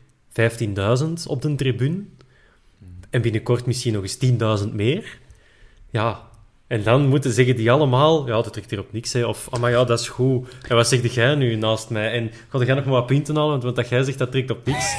15.000 1.02 1.28
op 1.28 1.42
de 1.42 1.56
tribune. 1.56 2.04
En 3.10 3.22
binnenkort 3.22 3.66
misschien 3.66 3.94
nog 3.94 4.02
eens 4.02 4.64
10.000 4.66 4.74
meer. 4.74 5.18
Ja, 5.90 6.28
en 6.68 6.84
dan 6.84 7.08
moeten 7.08 7.32
zeggen 7.32 7.56
die 7.56 7.72
allemaal... 7.72 8.28
Ja, 8.28 8.34
dat 8.42 8.54
trekt 8.54 8.70
hier 8.70 8.80
op 8.80 8.94
niks, 8.94 9.14
hè. 9.14 9.26
Of, 9.26 9.48
ah, 9.50 9.60
maar 9.60 9.72
ja, 9.72 9.84
dat 9.84 10.00
is 10.00 10.08
goed. 10.08 10.48
En 10.68 10.76
wat 10.76 10.88
zeg 10.88 11.14
jij 11.14 11.36
nu 11.36 11.56
naast 11.56 11.90
mij? 11.90 12.12
En 12.12 12.32
ga 12.50 12.64
jij 12.64 12.76
nog 12.76 12.86
maar 12.86 12.94
wat 12.94 13.06
punten 13.06 13.36
halen? 13.36 13.52
Want 13.52 13.64
wat 13.64 13.76
dat 13.76 13.90
jij 13.90 14.04
zegt, 14.04 14.18
dat 14.18 14.32
trekt 14.32 14.52
op 14.52 14.66
niks. 14.66 14.96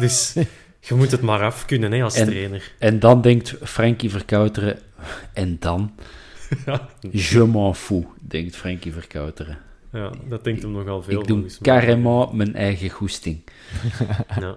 Dus 0.00 0.34
je 0.80 0.94
moet 0.94 1.10
het 1.10 1.20
maar 1.20 1.42
af 1.42 1.64
kunnen, 1.64 1.92
hè, 1.92 2.02
als 2.02 2.14
En- 2.14 2.26
trainer. 2.26 2.72
En 2.78 2.98
dan 2.98 3.20
denkt 3.20 3.54
Frankie 3.62 4.10
Verkouteren... 4.10 4.78
En 5.32 5.56
dan? 5.60 5.94
Ja, 6.66 6.88
Je 7.10 7.44
m'en 7.44 7.74
fous, 7.74 8.04
denkt 8.20 8.56
Frankie 8.56 8.92
Verkouteren. 8.92 9.58
ja, 9.92 10.12
dat 10.28 10.44
denkt 10.44 10.62
hem 10.62 10.70
nogal 10.72 11.02
veel. 11.02 11.20
Ik 11.20 11.26
doe 11.26 11.46
carrément 11.62 12.32
mijn 12.32 12.54
eigen 12.54 12.90
goesting. 12.90 13.40
Ja. 14.40 14.56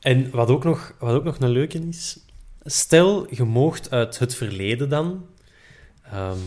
En 0.00 0.30
wat 0.30 0.48
ook, 0.48 0.64
nog, 0.64 0.94
wat 0.98 1.14
ook 1.14 1.24
nog 1.24 1.38
een 1.40 1.48
leuke 1.50 1.78
is... 1.88 2.18
Stel, 2.64 3.34
je 3.34 3.44
moogt 3.44 3.90
uit 3.90 4.18
het 4.18 4.34
verleden 4.34 4.88
dan, 4.88 5.26
ehm, 6.12 6.38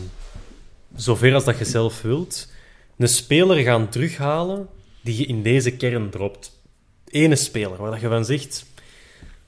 zover 0.94 1.34
als 1.34 1.44
dat 1.44 1.58
je 1.58 1.64
zelf 1.64 2.02
wilt, 2.02 2.52
een 2.96 3.08
speler 3.08 3.56
gaan 3.56 3.88
terughalen 3.88 4.68
die 5.00 5.16
je 5.18 5.26
in 5.26 5.42
deze 5.42 5.70
kern 5.76 6.10
dropt. 6.10 6.60
Ene 7.04 7.36
speler, 7.36 7.76
waar 7.76 7.90
dat 7.90 8.00
je 8.00 8.08
van 8.08 8.24
zegt, 8.24 8.66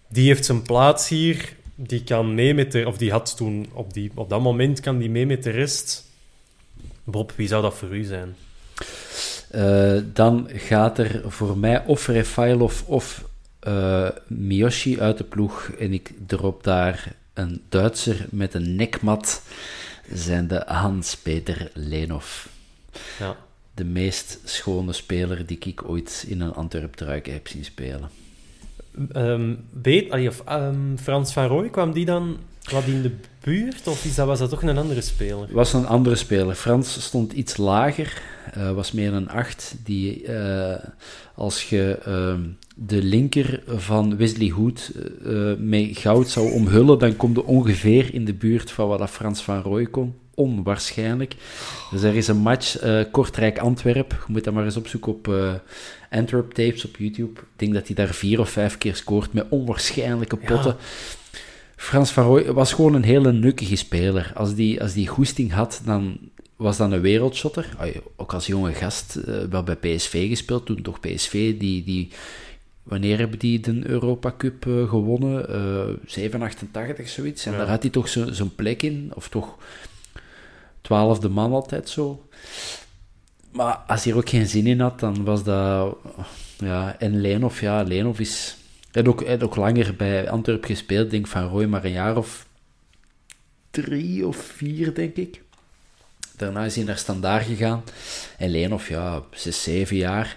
die 0.09 0.27
heeft 0.27 0.45
zijn 0.45 0.63
plaats 0.63 1.09
hier, 1.09 1.57
die 1.75 2.05
kan 2.05 2.35
mee 2.35 2.55
met 2.55 2.73
de... 2.73 2.87
Of 2.87 2.99
die 2.99 3.11
had 3.11 3.37
toen, 3.37 3.67
op, 3.73 3.93
die, 3.93 4.11
op 4.15 4.29
dat 4.29 4.41
moment, 4.41 4.81
kan 4.81 4.99
die 4.99 5.11
mee 5.11 5.27
met 5.27 5.43
de 5.43 5.51
rest. 5.51 6.05
Bob, 7.05 7.33
wie 7.37 7.49
zou 7.49 7.63
dat 7.63 7.75
voor 7.75 7.97
u 7.97 8.03
zijn? 8.03 8.37
Eh, 9.51 9.97
dan 10.13 10.49
gaat 10.53 10.99
er 10.99 11.23
voor 11.27 11.59
mij 11.59 11.85
of 11.85 12.07
Refailov 12.07 12.83
of 12.83 13.25
eh, 13.61 14.09
Miyoshi 14.27 15.01
uit 15.01 15.19
de 15.19 15.25
ploeg. 15.25 15.71
En 15.79 15.93
ik 15.93 16.13
drop 16.27 16.65
daar 16.65 17.15
een 17.35 17.63
Duitser 17.69 18.27
met 18.31 18.55
een 18.55 18.77
nekmat. 18.77 19.43
Zijn 20.13 20.49
de 20.49 20.63
Hans-Peter 20.67 21.71
Lenov. 21.75 22.47
Ja. 23.19 23.37
De 23.75 23.85
meest 23.85 24.41
schone 24.45 24.93
speler 24.93 25.47
die 25.47 25.59
ik 25.59 25.89
ooit 25.89 26.25
in 26.29 26.41
een 26.41 26.55
Antwerp-truik 26.55 27.27
heb 27.27 27.49
zien 27.49 27.65
spelen. 27.65 28.11
Ehm 29.13 29.55
weet, 29.83 30.11
allee, 30.11 30.29
of, 30.29 30.43
ehm, 30.45 30.97
Frans 30.97 31.33
van 31.33 31.47
Rooij, 31.47 31.69
kwam 31.69 31.93
die 31.93 32.05
dan 32.05 32.37
wat 32.73 32.85
in 32.85 33.03
de 33.03 33.11
buurt? 33.41 33.87
Of 33.87 34.05
is 34.05 34.15
dat, 34.15 34.27
was 34.27 34.39
dat 34.39 34.51
toch 34.51 34.63
een 34.63 34.79
andere 34.79 35.01
speler? 35.01 35.49
was 35.51 35.73
een 35.73 35.87
andere 35.87 36.17
speler. 36.17 36.55
Frans 36.55 37.03
stond 37.03 37.33
iets 37.33 37.57
lager, 37.57 38.23
eh, 38.53 38.73
was 38.73 38.93
meer 38.93 39.13
een 39.13 39.29
8. 39.29 39.75
Die, 39.85 40.27
eh, 40.27 40.85
als 41.35 41.69
je 41.69 41.99
ehm, 42.05 42.41
de 42.75 43.03
linker 43.03 43.63
van 43.67 44.17
Wesley 44.17 44.49
Hood 44.49 44.93
eh, 45.25 45.53
met 45.59 45.99
goud 45.99 46.29
zou 46.29 46.53
omhullen, 46.53 46.99
dan 46.99 47.17
kom 47.17 47.33
je 47.33 47.45
ongeveer 47.45 48.15
in 48.15 48.25
de 48.25 48.35
buurt 48.35 48.71
van 48.71 48.89
wat 48.89 49.11
Frans 49.11 49.43
van 49.43 49.63
Rooij 49.63 49.87
kon. 49.87 50.15
Onwaarschijnlijk. 50.35 51.37
Dus 51.91 52.03
er 52.03 52.15
is 52.15 52.29
een 52.29 52.37
match, 52.37 52.77
Kortrijk-Antwerp. 53.11 54.11
Je 54.11 54.33
moet 54.33 54.45
dat 54.45 54.55
maar 54.55 54.65
eens 54.65 54.77
opzoeken 54.77 55.13
op 55.13 55.27
Antwerp 56.15 56.53
Tapes 56.53 56.85
op 56.85 56.97
YouTube. 56.97 57.41
Ik 57.41 57.47
denk 57.57 57.75
dat 57.75 57.87
hij 57.87 57.95
daar 57.97 58.15
vier 58.15 58.41
of 58.41 58.51
vijf 58.51 58.79
keer 58.79 58.97
scoort 58.97 59.33
met 59.33 59.47
onwaarschijnlijke 59.49 60.37
potten. 60.37 60.77
Frans 61.77 62.11
van 62.11 62.25
Rooij 62.25 62.53
was 62.53 62.73
gewoon 62.73 62.95
een 62.95 63.05
hele 63.05 63.33
nukkige 63.33 63.77
speler. 63.77 64.33
Als 64.35 64.55
die, 64.55 64.83
als 64.83 64.93
die 64.93 65.07
goesting 65.07 65.53
had, 65.53 65.83
dan 65.85 66.19
was 66.57 66.77
dat 66.77 66.93
een 66.93 67.01
wereldshotter. 67.01 67.69
Ook 68.17 68.33
als 68.33 68.47
jonge 68.47 68.73
gast, 68.73 69.17
eh, 69.17 69.35
wel 69.51 69.63
bij 69.63 69.77
PSV 69.77 70.29
gespeeld. 70.29 70.67
Toen 70.67 70.83
toch 70.83 71.01
PSV, 71.01 71.59
die... 71.59 71.85
die 71.85 72.09
Wanneer 72.83 73.19
hebben 73.19 73.39
die 73.39 73.61
de 73.61 73.81
Europa 73.87 74.35
Cup 74.39 74.67
eh, 74.67 74.89
gewonnen? 74.89 75.49
Eh 75.49 75.95
87, 76.07 77.09
zoiets. 77.09 77.47
En 77.47 77.53
Ja. 77.53 77.59
daar 77.59 77.69
had 77.69 77.83
hij 77.83 77.91
toch 77.91 78.09
zo- 78.09 78.33
zo'n 78.33 78.55
plek 78.55 78.83
in. 78.83 79.11
Of 79.15 79.29
toch 79.29 79.57
twaalfde 80.81 81.29
man 81.29 81.53
altijd 81.53 81.89
zo. 81.89 82.27
Maar 83.55 83.75
als 83.87 84.05
hij 84.05 84.13
er 84.13 84.19
ook 84.19 84.29
geen 84.29 84.47
zin 84.47 84.67
in 84.67 84.81
had, 84.81 85.01
dan 85.01 85.25
was 85.25 85.45
dat... 85.45 85.97
Ja, 86.59 86.97
en 86.99 87.21
Lenov, 87.21 87.61
ja, 87.61 87.83
Lenov 87.83 88.19
is... 88.19 88.57
Hij 88.91 89.03
had 89.03 89.13
ook, 89.13 89.21
hij 89.21 89.31
had 89.31 89.43
ook 89.43 89.57
langer 89.57 89.97
bij 89.97 90.31
Antwerp 90.31 90.65
gespeeld, 90.65 91.11
denk 91.11 91.27
Van 91.27 91.49
Rooij, 91.49 91.67
maar 91.67 91.85
een 91.85 91.91
jaar 91.91 92.17
of 92.17 92.47
drie 93.71 94.27
of 94.27 94.37
vier, 94.37 94.95
denk 94.95 95.17
ik. 95.17 95.41
Daarna 96.37 96.65
is 96.65 96.77
hij 96.77 96.85
naar 96.85 96.99
Standaard 96.99 97.47
gegaan. 97.47 97.83
En 98.39 98.51
Lenov, 98.51 98.89
ja, 98.89 99.23
zes, 99.31 99.63
zeven 99.63 99.97
jaar. 99.97 100.37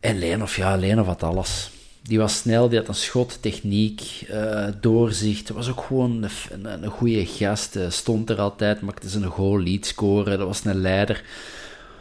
En 0.00 0.18
Lenov, 0.18 0.56
ja, 0.56 0.76
Lenov 0.76 1.06
had 1.06 1.22
alles. 1.22 1.70
Die 2.02 2.18
was 2.18 2.36
snel, 2.36 2.68
die 2.68 2.78
had 2.78 2.88
een 2.88 2.94
schot, 2.94 3.42
techniek, 3.42 4.24
eh, 4.28 4.66
doorzicht. 4.80 5.48
Was 5.48 5.68
ook 5.68 5.80
gewoon 5.80 6.22
een, 6.22 6.30
een, 6.50 6.82
een 6.82 6.90
goede 6.90 7.26
gast. 7.26 7.76
eh, 7.76 7.90
stond 7.90 8.30
er 8.30 8.40
altijd, 8.40 8.80
maakte 8.80 9.08
zijn 9.08 9.24
goal, 9.24 9.58
liet 9.58 9.86
scoren. 9.86 10.38
Dat 10.38 10.46
was 10.46 10.64
een 10.64 10.80
leider. 10.80 11.24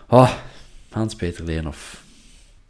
Oh, 0.09 0.29
Hans-Peter 0.89 1.43
Lenov. 1.45 1.77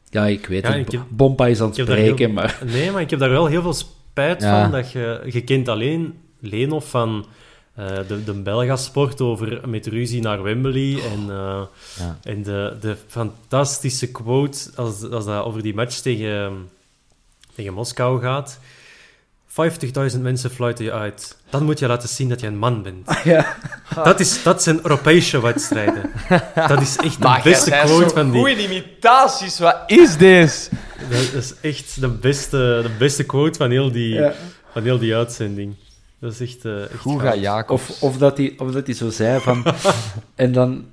Ja, 0.10 0.26
ik 0.28 0.46
weet 0.46 0.64
Ja, 0.64 0.72
het. 0.72 0.86
ik 0.86 0.92
heb- 0.92 1.02
Bompa 1.10 1.48
is 1.48 1.60
aan 1.62 1.66
het 1.68 1.76
spreken, 1.76 2.18
heel- 2.18 2.30
maar... 2.34 2.60
Nee, 2.66 2.92
maar 2.92 3.02
ik 3.02 3.10
heb 3.10 3.20
daar 3.20 3.30
wel 3.30 3.46
heel 3.46 3.62
veel 3.62 3.74
spijt 3.74 4.42
Ja. 4.42 4.62
van. 4.62 4.72
Dat 4.72 4.92
je, 4.92 5.22
je 5.32 5.42
kent 5.42 5.68
alleen 5.68 6.20
Lenov 6.40 6.90
van 6.90 7.26
eh, 7.76 7.88
de, 8.08 8.24
de 8.24 8.34
Belgasport 8.34 9.22
over 9.22 9.70
met 9.70 9.88
ruzie 9.88 10.22
naar 10.22 10.44
Wembley. 10.44 11.00
En, 11.14 11.20
eh, 11.30 11.62
Ja. 11.98 12.18
en 12.24 12.44
de, 12.44 12.78
de 12.82 12.98
fantastische 13.08 14.12
quote 14.12 14.70
als, 14.76 15.10
als 15.10 15.26
dat 15.26 15.44
over 15.44 15.62
die 15.62 15.74
match 15.76 15.98
tegen, 16.00 16.70
tegen 17.56 17.74
Moskou 17.74 18.22
gaat. 18.22 18.60
50.000 19.50 20.20
mensen 20.22 20.52
fluiten 20.52 20.86
je 20.86 20.92
uit. 20.92 21.38
Dan 21.50 21.64
moet 21.64 21.80
je 21.80 21.88
laten 21.88 22.10
zien 22.10 22.30
dat 22.30 22.40
je 22.40 22.48
een 22.48 22.58
man 22.58 22.84
bent. 22.84 23.08
Ja. 23.24 23.56
Dat, 24.04 24.20
is, 24.20 24.44
dat 24.44 24.64
zijn 24.64 24.80
Europese 24.84 25.42
wedstrijden. 25.42 26.12
Dat 26.68 26.82
is 26.82 26.96
echt 26.96 27.16
de 27.16 27.28
Maar 27.28 27.42
beste 27.44 27.70
quote 27.70 28.10
van 28.10 28.32
die. 28.32 28.40
Goeie 28.40 28.64
imitaties, 28.64 29.60
wat 29.60 29.78
is 29.88 30.18
dit? 30.18 30.72
Dat 31.10 31.34
is 31.44 31.54
echt 31.62 32.02
de 32.02 32.08
beste, 32.08 32.58
de 32.58 32.92
beste 32.98 33.24
quote 33.24 33.58
van 33.58 33.70
heel 33.70 33.92
die, 33.92 34.14
Ja. 34.14 34.34
van 34.74 34.84
heel 34.84 34.98
die 35.00 35.16
uitzending. 35.16 35.76
Dat 36.20 36.32
is 36.32 36.40
echt, 36.40 36.66
eh 36.66 36.82
echt 36.82 36.92
Hoe 37.02 37.20
gaat 37.20 37.40
Jacob? 37.40 37.80
Of, 37.80 38.02
of, 38.02 38.18
dat 38.18 38.38
hij, 38.38 38.54
of 38.58 38.72
dat 38.72 38.86
hij 38.86 38.96
zo 38.96 39.10
zei 39.10 39.40
van... 39.40 39.64
en 40.36 40.52
dan, 40.52 40.86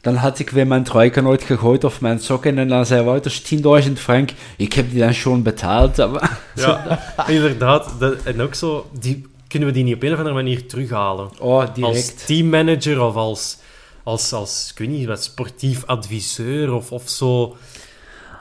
dan 0.00 0.14
had 0.14 0.38
ik 0.38 0.50
weer 0.50 0.66
mijn 0.66 0.82
truiken 0.84 1.22
nooit 1.22 1.42
gegooid 1.42 1.84
of 1.84 2.00
mijn 2.00 2.18
sokken. 2.20 2.58
En 2.58 2.68
dan 2.68 2.86
zei 2.86 3.02
Wouters 3.04 3.54
10.000 3.86 3.92
frank. 3.94 4.30
Ik 4.56 4.72
heb 4.72 4.90
die 4.90 5.00
dan 5.00 5.14
schon 5.14 5.42
betaald. 5.42 5.96
Ja, 6.54 7.00
inderdaad. 7.26 7.94
Dat, 7.98 8.22
en 8.22 8.40
ook 8.40 8.54
zo, 8.54 8.90
die, 9.00 9.24
kunnen 9.48 9.68
we 9.68 9.74
die 9.74 9.84
niet 9.84 9.94
op 9.94 10.02
een 10.02 10.12
of 10.12 10.16
andere 10.18 10.34
manier 10.34 10.66
terughalen? 10.66 11.28
Oh, 11.38 11.60
Als 11.60 11.70
direct. 11.74 12.26
teammanager 12.26 13.02
of 13.02 13.14
als, 13.14 13.56
als, 14.02 14.32
als 14.32 14.68
ik 14.72 14.78
weet 14.78 14.88
niet, 14.88 15.06
wat 15.06 15.22
sportief 15.22 15.84
adviseur 15.86 16.72
of, 16.72 16.92
of 16.92 17.08
zo. 17.08 17.56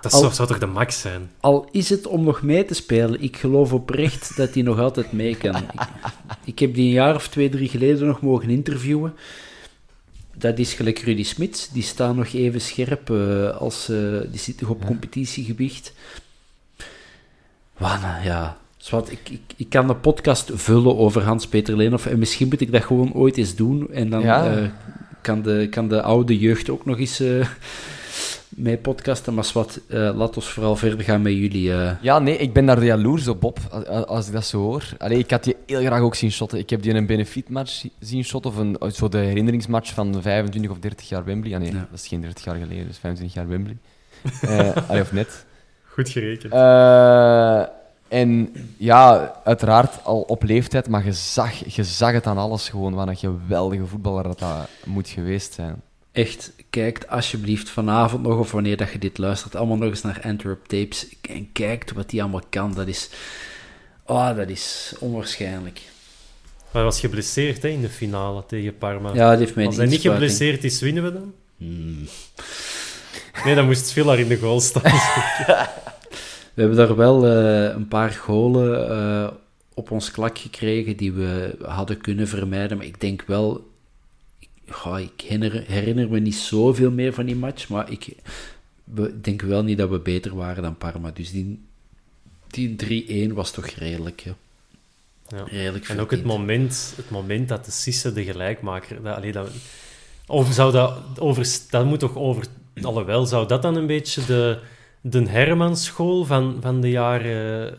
Dat 0.01 0.13
Al- 0.13 0.31
zou 0.31 0.47
toch 0.47 0.59
de 0.59 0.65
max 0.65 1.01
zijn? 1.01 1.31
Al 1.39 1.67
is 1.71 1.89
het 1.89 2.07
om 2.07 2.23
nog 2.23 2.41
mee 2.41 2.65
te 2.65 2.73
spelen, 2.73 3.21
ik 3.21 3.37
geloof 3.37 3.73
oprecht 3.73 4.37
dat 4.37 4.53
hij 4.53 4.63
nog 4.63 4.79
altijd 4.79 5.11
mee 5.11 5.35
kan. 5.35 5.55
Ik, 5.55 5.63
ik 6.43 6.59
heb 6.59 6.73
die 6.73 6.85
een 6.85 6.91
jaar 6.93 7.15
of 7.15 7.27
twee, 7.27 7.49
drie 7.49 7.69
geleden 7.69 8.07
nog 8.07 8.21
mogen 8.21 8.49
interviewen. 8.49 9.13
Dat 10.39 10.59
is 10.59 10.73
gelijk 10.73 10.99
Rudy 10.99 11.23
Smits, 11.23 11.69
die 11.69 11.83
staat 11.83 12.15
nog 12.15 12.33
even 12.33 12.61
scherp 12.61 13.09
eh, 13.09 13.49
als... 13.57 13.89
eh, 13.89 13.97
die 14.31 14.39
zit 14.39 14.61
nog 14.61 14.69
op 14.69 14.85
competitiegewicht. 14.85 15.93
Wat, 17.77 18.01
nou 18.01 18.23
ja... 18.23 18.57
Zwart, 18.77 19.11
ik, 19.11 19.29
ik, 19.29 19.41
ik 19.55 19.69
kan 19.69 19.87
de 19.87 19.95
podcast 19.95 20.51
vullen 20.53 20.97
over 20.97 21.21
Hans-Peter 21.23 21.75
Leenhoff 21.77 22.05
en 22.05 22.19
misschien 22.19 22.47
moet 22.47 22.61
ik 22.61 22.71
dat 22.71 22.83
gewoon 22.83 23.13
ooit 23.13 23.37
eens 23.37 23.55
doen. 23.55 23.91
En 23.93 24.09
dan 24.09 24.21
Ja. 24.21 24.55
eh, 24.57 24.69
kan, 25.21 25.41
de, 25.41 25.67
kan 25.69 25.87
de 25.87 26.01
oude 26.01 26.39
jeugd 26.39 26.69
ook 26.69 26.85
nog 26.85 26.99
eens 26.99 27.23
mee 28.59 28.77
podcasten. 28.77 29.33
Maar 29.33 29.45
zwart, 29.45 29.79
eh 29.87 30.11
laat 30.15 30.35
ons 30.35 30.49
vooral 30.49 30.75
verder 30.75 31.01
gaan 31.05 31.21
met 31.21 31.33
jullie... 31.33 31.73
eh, 31.73 31.91
Ja, 32.01 32.19
nee, 32.19 32.37
ik 32.37 32.53
ben 32.53 32.65
daar 32.65 32.83
jaloers 32.83 33.27
op, 33.27 33.41
Bob, 33.41 33.59
als, 33.71 34.05
als 34.05 34.27
ik 34.27 34.33
dat 34.33 34.45
zo 34.45 34.57
hoor. 34.61 34.83
Allee, 34.97 35.17
ik 35.17 35.31
had 35.31 35.43
die 35.43 35.55
heel 35.65 35.81
graag 35.81 36.01
ook 36.01 36.15
zien 36.15 36.31
shotten. 36.31 36.57
Ik 36.59 36.69
heb 36.69 36.81
die 36.81 36.91
in 36.91 36.97
een 36.97 37.05
benefietmatch 37.05 37.71
zi- 37.71 37.91
zien 37.99 38.23
shotten, 38.23 38.51
of 38.51 38.57
een, 38.57 38.77
zo 38.93 39.07
de 39.09 39.17
herinneringsmatch 39.17 39.93
van 39.93 40.21
25 40.21 40.71
of 40.71 40.79
30 40.79 41.09
jaar 41.09 41.23
Wembley. 41.25 41.53
Ah 41.53 41.59
nee, 41.61 41.71
Ja. 41.71 41.87
dat 41.91 41.99
is 41.99 42.07
geen 42.07 42.21
30 42.21 42.43
jaar 42.43 42.55
geleden, 42.55 42.87
is 42.89 42.97
25 42.97 43.35
jaar 43.37 43.47
Wembley. 43.47 43.77
Eh, 44.41 44.69
allee, 44.89 45.01
of 45.01 45.11
net. 45.11 45.45
Goed 45.83 46.09
gerekend. 46.09 46.53
Eh, 46.53 47.61
en 48.07 48.53
ja, 48.77 49.33
uiteraard 49.43 50.03
al 50.03 50.21
op 50.21 50.43
leeftijd, 50.43 50.89
maar 50.89 51.05
je 51.05 51.11
zag, 51.13 51.75
je 51.75 51.83
zag 51.83 52.11
het 52.11 52.27
aan 52.27 52.37
alles 52.37 52.69
gewoon, 52.69 52.93
wat 52.93 53.07
een 53.07 53.15
geweldige 53.17 53.85
voetballer 53.85 54.23
dat, 54.23 54.39
dat 54.39 54.69
moet 54.85 55.07
geweest 55.09 55.53
zijn. 55.53 55.81
Echt, 56.11 56.53
kijk 56.69 57.05
alsjeblieft 57.09 57.69
vanavond 57.69 58.23
nog, 58.23 58.39
of 58.39 58.51
wanneer 58.51 58.77
dat 58.77 58.91
je 58.91 58.99
dit 58.99 59.17
luistert, 59.17 59.55
allemaal 59.55 59.77
nog 59.77 59.89
eens 59.89 60.01
naar 60.01 60.21
Antwerp 60.23 60.65
Tapes. 60.65 61.07
En 61.21 61.51
kijkt 61.51 61.91
wat 61.91 62.11
hij 62.11 62.21
allemaal 62.21 62.43
kan. 62.49 62.73
Dat 62.73 62.87
is... 62.87 63.09
Oh, 64.05 64.35
dat 64.35 64.49
is 64.49 64.93
onwaarschijnlijk. 64.99 65.81
Maar 66.71 66.81
hij 66.81 66.83
was 66.83 66.99
geblesseerd 66.99 67.61
hè, 67.61 67.67
in 67.67 67.81
de 67.81 67.89
finale 67.89 68.43
tegen 68.47 68.77
Parma. 68.77 69.13
Ja, 69.13 69.29
dat 69.29 69.39
heeft 69.39 69.55
mij 69.55 69.65
Als 69.65 69.75
hij 69.75 69.85
niet 69.85 70.01
geblesseerd 70.01 70.63
is, 70.63 70.81
winnen 70.81 71.03
we 71.03 71.13
dan? 71.13 71.33
Hmm. 71.57 72.07
Nee, 73.45 73.55
dan 73.55 73.65
moest 73.65 73.91
Villar 73.91 74.19
in 74.19 74.27
de 74.27 74.37
goal 74.37 74.59
staan. 74.59 74.91
We 76.53 76.65
hebben 76.65 76.77
daar 76.77 76.95
wel 76.95 77.25
eh, 77.25 77.75
een 77.75 77.87
paar 77.87 78.11
golen 78.11 78.89
eh, 78.89 79.31
op 79.73 79.91
ons 79.91 80.11
klak 80.11 80.37
gekregen 80.37 80.97
die 80.97 81.11
we 81.11 81.57
hadden 81.61 82.01
kunnen 82.01 82.27
vermijden. 82.27 82.77
Maar 82.77 82.85
ik 82.85 83.01
denk 83.01 83.23
wel... 83.27 83.68
Goh, 84.71 84.99
ik 84.99 85.21
herinner, 85.21 85.63
herinner 85.67 86.09
me 86.09 86.19
niet 86.19 86.35
zoveel 86.35 86.91
meer 86.91 87.13
van 87.13 87.25
die 87.25 87.35
match, 87.35 87.69
maar 87.69 87.91
ik 87.91 88.07
we- 88.83 89.19
denk 89.21 89.41
wel 89.41 89.63
niet 89.63 89.77
dat 89.77 89.89
we 89.89 89.99
beter 89.99 90.35
waren 90.35 90.63
dan 90.63 90.77
Parma. 90.77 91.11
Dus 91.11 91.31
die, 91.31 91.59
die 92.47 92.75
3-1 93.29 93.33
was 93.33 93.51
toch 93.51 93.65
redelijk, 93.65 94.19
ja. 94.19 94.35
Ja. 95.27 95.43
Redelijk 95.43 95.87
En 95.87 95.99
ook 95.99 96.11
het 96.11 96.23
moment, 96.23 96.93
het 96.95 97.09
moment 97.09 97.49
dat 97.49 97.65
de 97.65 97.71
Sisse 97.71 98.13
de 98.13 98.23
gelijkmaker... 98.23 99.01
Dat, 99.03 99.15
allee, 99.15 99.31
dat, 99.31 99.49
of 100.27 100.53
zou 100.53 100.71
dat... 100.71 100.99
Over, 101.19 101.47
dat 101.69 101.85
moet 101.85 101.99
toch 101.99 102.15
over... 102.15 102.45
Alhoewel, 102.81 103.25
zou 103.25 103.47
dat 103.47 103.61
dan 103.61 103.75
een 103.75 103.87
beetje 103.87 104.25
de, 104.25 104.59
de 105.01 105.29
Hermanschool 105.29 106.25
van, 106.25 106.57
van 106.61 106.81
de 106.81 106.89
jaren 106.89 107.77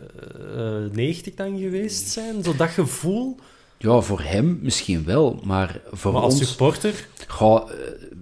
eh 0.89 0.91
90 0.95 1.33
dan 1.33 1.59
geweest 1.59 2.07
zijn? 2.07 2.43
Zo 2.43 2.55
dat 2.55 2.69
gevoel? 2.69 3.37
Ja, 3.81 4.01
voor 4.01 4.21
hem 4.21 4.59
misschien 4.61 5.03
wel, 5.03 5.39
maar 5.43 5.81
voor 5.91 6.13
Maar 6.13 6.21
als 6.21 6.39
ons... 6.39 6.47
supporter... 6.49 7.07
Goh, 7.27 7.71
eh, 7.71 7.75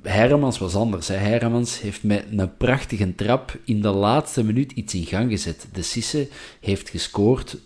Hermans 0.03 0.57
was 0.57 0.75
anders. 0.75 1.07
Hè. 1.07 1.15
Hermans 1.15 1.81
heeft 1.81 2.03
met 2.03 2.25
een 2.31 2.57
prachtige 2.57 3.15
trap 3.15 3.57
in 3.65 3.81
de 3.81 3.89
laatste 3.89 4.43
minuut 4.43 4.71
iets 4.71 4.93
in 4.93 5.05
gang 5.05 5.31
gezet. 5.31 5.67
De 5.73 5.81
Sisse 5.81 6.27
heeft 6.59 6.89
gescoord 6.89 7.57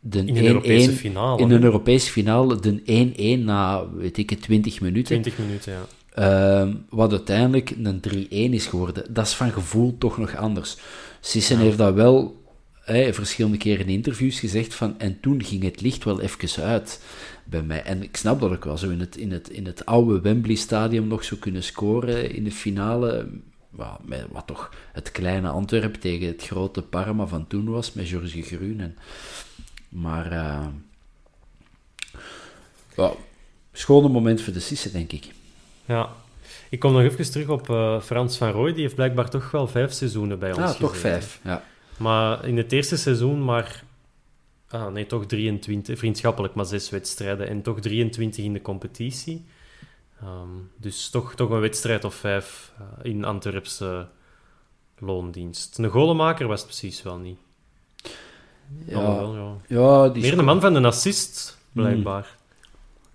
de 0.00 0.18
In 0.18 0.36
een 0.36 0.46
Europese 0.46 0.90
1-1 0.90 0.94
finale. 0.94 1.40
in 1.40 1.50
een 1.50 1.62
Europese 1.62 2.10
finale, 2.10 2.60
de 2.60 3.38
1-1 3.40 3.44
na, 3.44 3.90
weet 3.94 4.16
ik 4.16 4.30
het, 4.30 4.42
20 4.42 4.80
minuten. 4.80 5.22
20 5.22 5.38
minuten, 5.38 5.72
ja. 5.72 5.86
Ehm, 6.14 6.74
wat 6.88 7.10
uiteindelijk 7.10 7.74
een 7.82 8.00
3-1 8.00 8.54
is 8.54 8.66
geworden. 8.66 9.04
Dat 9.14 9.26
is 9.26 9.32
van 9.32 9.50
gevoel 9.50 9.98
toch 9.98 10.18
nog 10.18 10.36
anders. 10.36 10.76
Sissen 11.20 11.58
heeft 11.58 11.78
dat 11.78 11.94
wel 11.94 12.44
hè, 12.80 13.14
verschillende 13.14 13.56
keren 13.56 13.86
in 13.86 13.94
interviews 13.94 14.40
gezegd 14.40 14.74
van 14.74 14.98
en 14.98 15.20
toen 15.20 15.44
ging 15.44 15.62
het 15.62 15.80
licht 15.80 16.04
wel 16.04 16.20
even 16.20 16.62
uit 16.62 17.00
bij 17.46 17.62
mij. 17.62 17.82
En 17.82 18.02
ik 18.02 18.16
snap 18.16 18.40
dat 18.40 18.50
ook 18.50 18.64
wel, 18.64 18.78
zo 18.78 18.90
in 18.90 19.00
het, 19.00 19.16
in 19.16 19.32
het, 19.32 19.48
in 19.48 19.66
het 19.66 19.86
oude 19.86 20.20
Wembley-stadium 20.20 21.06
nog 21.06 21.24
zo 21.24 21.36
kunnen 21.40 21.62
scoren 21.62 22.34
in 22.34 22.44
de 22.44 22.52
finale. 22.52 23.28
Ja, 23.78 23.98
met 24.04 24.26
wat 24.30 24.46
toch 24.46 24.74
het 24.92 25.10
kleine 25.10 25.48
Antwerpen 25.48 26.00
tegen 26.00 26.26
het 26.26 26.42
grote 26.42 26.82
Parma 26.82 27.26
van 27.26 27.46
toen 27.46 27.70
was, 27.70 27.92
met 27.92 28.08
Georges 28.08 28.46
Groen. 28.46 28.80
En, 28.80 28.96
maar 29.88 30.32
eh 30.32 30.66
ja, 32.96 33.12
schone 33.72 34.08
moment 34.08 34.40
voor 34.40 34.52
de 34.52 34.60
Sissen, 34.60 34.92
denk 34.92 35.12
ik. 35.12 35.26
Ja. 35.84 36.08
Ik 36.70 36.78
kom 36.78 36.92
nog 36.92 37.02
even 37.02 37.30
terug 37.30 37.48
op 37.48 37.70
eh, 37.70 38.00
Frans 38.00 38.36
van 38.36 38.50
Rooij. 38.50 38.72
Die 38.72 38.82
heeft 38.82 38.94
blijkbaar 38.94 39.30
toch 39.30 39.50
wel 39.50 39.66
vijf 39.66 39.92
seizoenen 39.92 40.38
bij 40.38 40.52
ons 40.52 40.58
Ah, 40.72 40.78
toch 40.78 40.96
vijf. 40.96 41.40
Ja. 41.44 41.62
Maar 41.96 42.44
in 42.44 42.56
het 42.56 42.72
eerste 42.72 42.96
seizoen 42.96 43.44
maar... 43.44 43.84
Ah, 44.68 44.92
nee, 44.92 45.06
toch 45.06 45.26
23. 45.26 45.98
Vriendschappelijk, 45.98 46.54
maar 46.54 46.64
zes 46.64 46.90
wedstrijden. 46.90 47.48
En 47.48 47.62
toch 47.62 47.80
23 47.80 48.44
in 48.44 48.52
de 48.52 48.62
competitie. 48.62 49.44
Ehm, 50.20 50.48
dus 50.76 51.10
toch, 51.10 51.34
toch 51.34 51.50
een 51.50 51.60
wedstrijd 51.60 52.04
of 52.04 52.14
vijf 52.14 52.72
eh, 52.78 53.10
in 53.10 53.24
Antwerpse 53.24 54.08
loondienst. 54.98 55.78
Een 55.78 55.90
golenmaker 55.90 56.46
was 56.46 56.60
het 56.60 56.68
precies 56.68 57.02
wel 57.02 57.18
niet. 57.18 57.38
Ja, 58.84 59.00
ja. 59.00 59.56
ja 59.66 60.08
die 60.08 60.22
Meer 60.22 60.38
een 60.38 60.44
man 60.44 60.60
van 60.60 60.74
een 60.74 60.84
assist, 60.84 61.58
blijkbaar. 61.72 62.36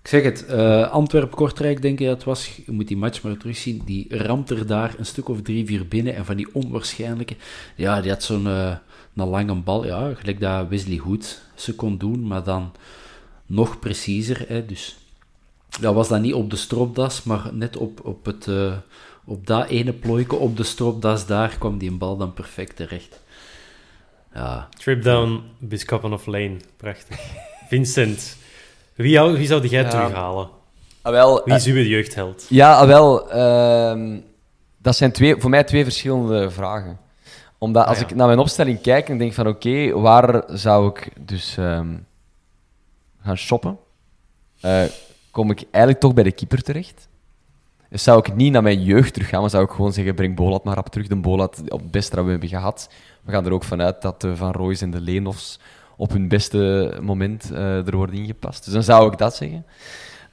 Ik 0.02 0.08
zeg 0.08 0.22
het, 0.22 0.46
eh 0.46 0.90
Antwerp-Kortrijk 0.90 1.82
denk 1.82 2.00
ik 2.00 2.06
dat 2.06 2.24
was. 2.24 2.56
Je 2.66 2.72
moet 2.72 2.88
die 2.88 2.96
match 2.96 3.22
maar 3.22 3.36
terugzien. 3.36 3.82
Die 3.84 4.16
ramt 4.16 4.50
er 4.50 4.66
daar 4.66 4.94
een 4.98 5.06
stuk 5.06 5.28
of 5.28 5.42
drie, 5.42 5.66
vier 5.66 5.88
binnen. 5.88 6.14
En 6.14 6.24
van 6.24 6.36
die 6.36 6.54
onwaarschijnlijke... 6.54 7.36
Ja, 7.76 8.00
die 8.00 8.10
had 8.10 8.22
zo'n 8.22 8.46
eh, 8.46 8.76
een 9.16 9.28
lange 9.28 9.54
bal. 9.54 9.84
Ja, 9.86 10.14
gelijk 10.14 10.40
dat 10.40 10.68
Wesley 10.68 10.96
Hood 10.98 11.40
ze 11.54 11.74
kon 11.74 11.98
doen. 11.98 12.26
Maar 12.26 12.42
dan 12.44 12.72
nog 13.46 13.78
preciezer. 13.78 14.44
Hè, 14.48 14.66
dus 14.66 14.96
dat 15.80 15.94
was 15.94 16.08
dan 16.08 16.20
niet 16.20 16.34
op 16.34 16.50
de 16.50 16.56
stropdas, 16.56 17.22
maar 17.22 17.48
net 17.52 17.76
op, 17.76 18.00
op, 18.06 18.24
het, 18.24 18.48
eh, 18.48 18.72
op 19.24 19.46
dat 19.46 19.68
ene 19.68 19.92
plooike 19.92 20.36
op 20.36 20.56
de 20.56 20.62
stropdas. 20.64 21.26
Daar 21.26 21.56
kwam 21.58 21.78
die 21.78 21.90
bal 21.92 22.16
dan 22.16 22.32
perfect 22.32 22.76
terecht. 22.76 23.20
Ja, 24.34 24.68
Trip 24.78 25.02
down 25.02 25.42
Biscoppen 25.58 26.12
of 26.12 26.26
Lane. 26.26 26.56
Prachtig. 26.76 27.20
Vincent, 27.68 28.36
wie, 28.94 29.10
jou, 29.10 29.36
wie 29.36 29.46
zou 29.46 29.66
jij 29.66 29.82
Ja. 29.82 29.88
terughalen? 29.88 30.48
Ah, 31.02 31.12
wel, 31.12 31.42
Wie 31.44 31.54
is 31.54 31.66
uw 31.66 31.74
jeugdheld? 31.74 32.46
Ja, 32.48 32.74
ah, 32.78 32.86
wel. 32.86 33.30
ehm, 33.30 34.18
dat 34.78 34.96
zijn 34.96 35.12
twee, 35.12 35.36
voor 35.40 35.50
mij 35.50 35.64
twee 35.64 35.84
verschillende 35.84 36.50
vragen. 36.50 36.98
Omdat 37.62 37.86
als 37.86 37.96
Ah, 37.96 38.02
ja. 38.02 38.08
ik 38.08 38.14
naar 38.14 38.26
mijn 38.26 38.38
opstelling 38.38 38.80
kijk 38.80 39.08
en 39.08 39.18
denk 39.18 39.32
van 39.32 39.46
oké, 39.46 39.92
waar 39.92 40.42
zou 40.46 40.88
ik 40.88 41.10
dus 41.20 41.56
ehm, 41.56 41.94
gaan 43.22 43.36
shoppen? 43.36 43.78
Eh, 44.60 44.82
kom 45.30 45.50
ik 45.50 45.64
eigenlijk 45.70 46.00
toch 46.00 46.14
bij 46.14 46.24
de 46.24 46.32
keeper 46.32 46.62
terecht? 46.62 47.08
Dus 47.88 48.02
zou 48.02 48.18
ik 48.18 48.34
niet 48.34 48.52
naar 48.52 48.62
mijn 48.62 48.82
jeugd 48.82 49.12
terug 49.14 49.28
gaan, 49.28 49.40
maar 49.40 49.50
zou 49.50 49.64
ik 49.64 49.70
gewoon 49.70 49.92
zeggen, 49.92 50.14
breng 50.14 50.36
Bolat 50.36 50.64
maar 50.64 50.74
rap 50.74 50.88
terug. 50.88 51.06
De 51.06 51.16
Bolat 51.16 51.62
op 51.68 51.80
het 51.80 51.90
beste 51.90 52.16
dat 52.16 52.24
we 52.24 52.30
hebben 52.30 52.48
gehad. 52.48 52.88
We 53.22 53.32
gaan 53.32 53.46
er 53.46 53.52
ook 53.52 53.64
vanuit 53.64 54.02
dat 54.02 54.20
de 54.20 54.36
Van 54.36 54.52
Rooijs 54.52 54.80
en 54.80 54.90
de 54.90 55.00
Leenhofs 55.00 55.60
op 55.96 56.10
hun 56.10 56.28
beste 56.28 56.92
moment 57.02 57.50
eh, 57.50 57.86
er 57.86 57.96
worden 57.96 58.16
ingepast. 58.16 58.64
Dus 58.64 58.72
dan 58.72 58.82
zou 58.82 59.12
ik 59.12 59.18
dat 59.18 59.34
zeggen. 59.34 59.66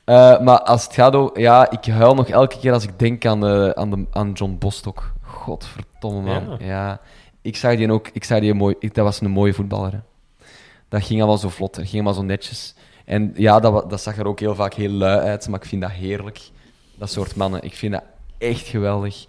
Eh, 0.03 0.39
maar 0.39 0.61
als 0.61 0.83
het 0.83 0.93
gaat 0.93 1.15
over... 1.15 1.39
Ja, 1.39 1.71
ik 1.71 1.85
huil 1.85 2.15
nog 2.15 2.27
elke 2.27 2.59
keer 2.59 2.73
als 2.73 2.83
ik 2.83 2.99
denk 2.99 3.25
aan, 3.25 3.45
eh, 3.45 3.69
aan, 3.69 3.89
de, 3.89 4.05
aan 4.11 4.31
John 4.31 4.55
Bostock. 4.59 5.13
Godverdomme, 5.21 6.21
man. 6.21 6.57
Ja. 6.59 6.65
Ja. 6.65 6.99
Ik 7.49 7.55
zag 7.55 7.75
die 7.75 7.91
ook... 7.91 8.09
Ik 8.13 8.23
zag 8.23 8.39
die 8.39 8.53
mooi... 8.53 8.75
Dat 8.79 8.95
was 8.95 9.21
een 9.21 9.29
mooie 9.31 9.53
voetballer, 9.53 9.91
hè. 9.91 9.99
Dat 10.89 11.03
ging 11.03 11.19
allemaal 11.19 11.37
zo 11.37 11.49
vlot. 11.49 11.75
Dat 11.75 11.83
ging 11.83 11.93
allemaal 11.93 12.13
zo 12.13 12.21
netjes. 12.21 12.75
En 13.05 13.31
ja, 13.35 13.59
dat, 13.59 13.89
dat 13.89 14.01
zag 14.01 14.17
er 14.17 14.27
ook 14.27 14.39
heel 14.39 14.55
vaak 14.55 14.73
heel 14.73 14.89
lui 14.89 15.19
uit. 15.19 15.47
Maar 15.47 15.59
ik 15.59 15.65
vind 15.65 15.81
dat 15.81 15.91
heerlijk. 15.91 16.39
Dat 16.95 17.11
soort 17.11 17.35
mannen. 17.35 17.63
Ik 17.63 17.73
vind 17.73 17.93
dat 17.93 18.03
echt 18.37 18.67
geweldig. 18.67 19.25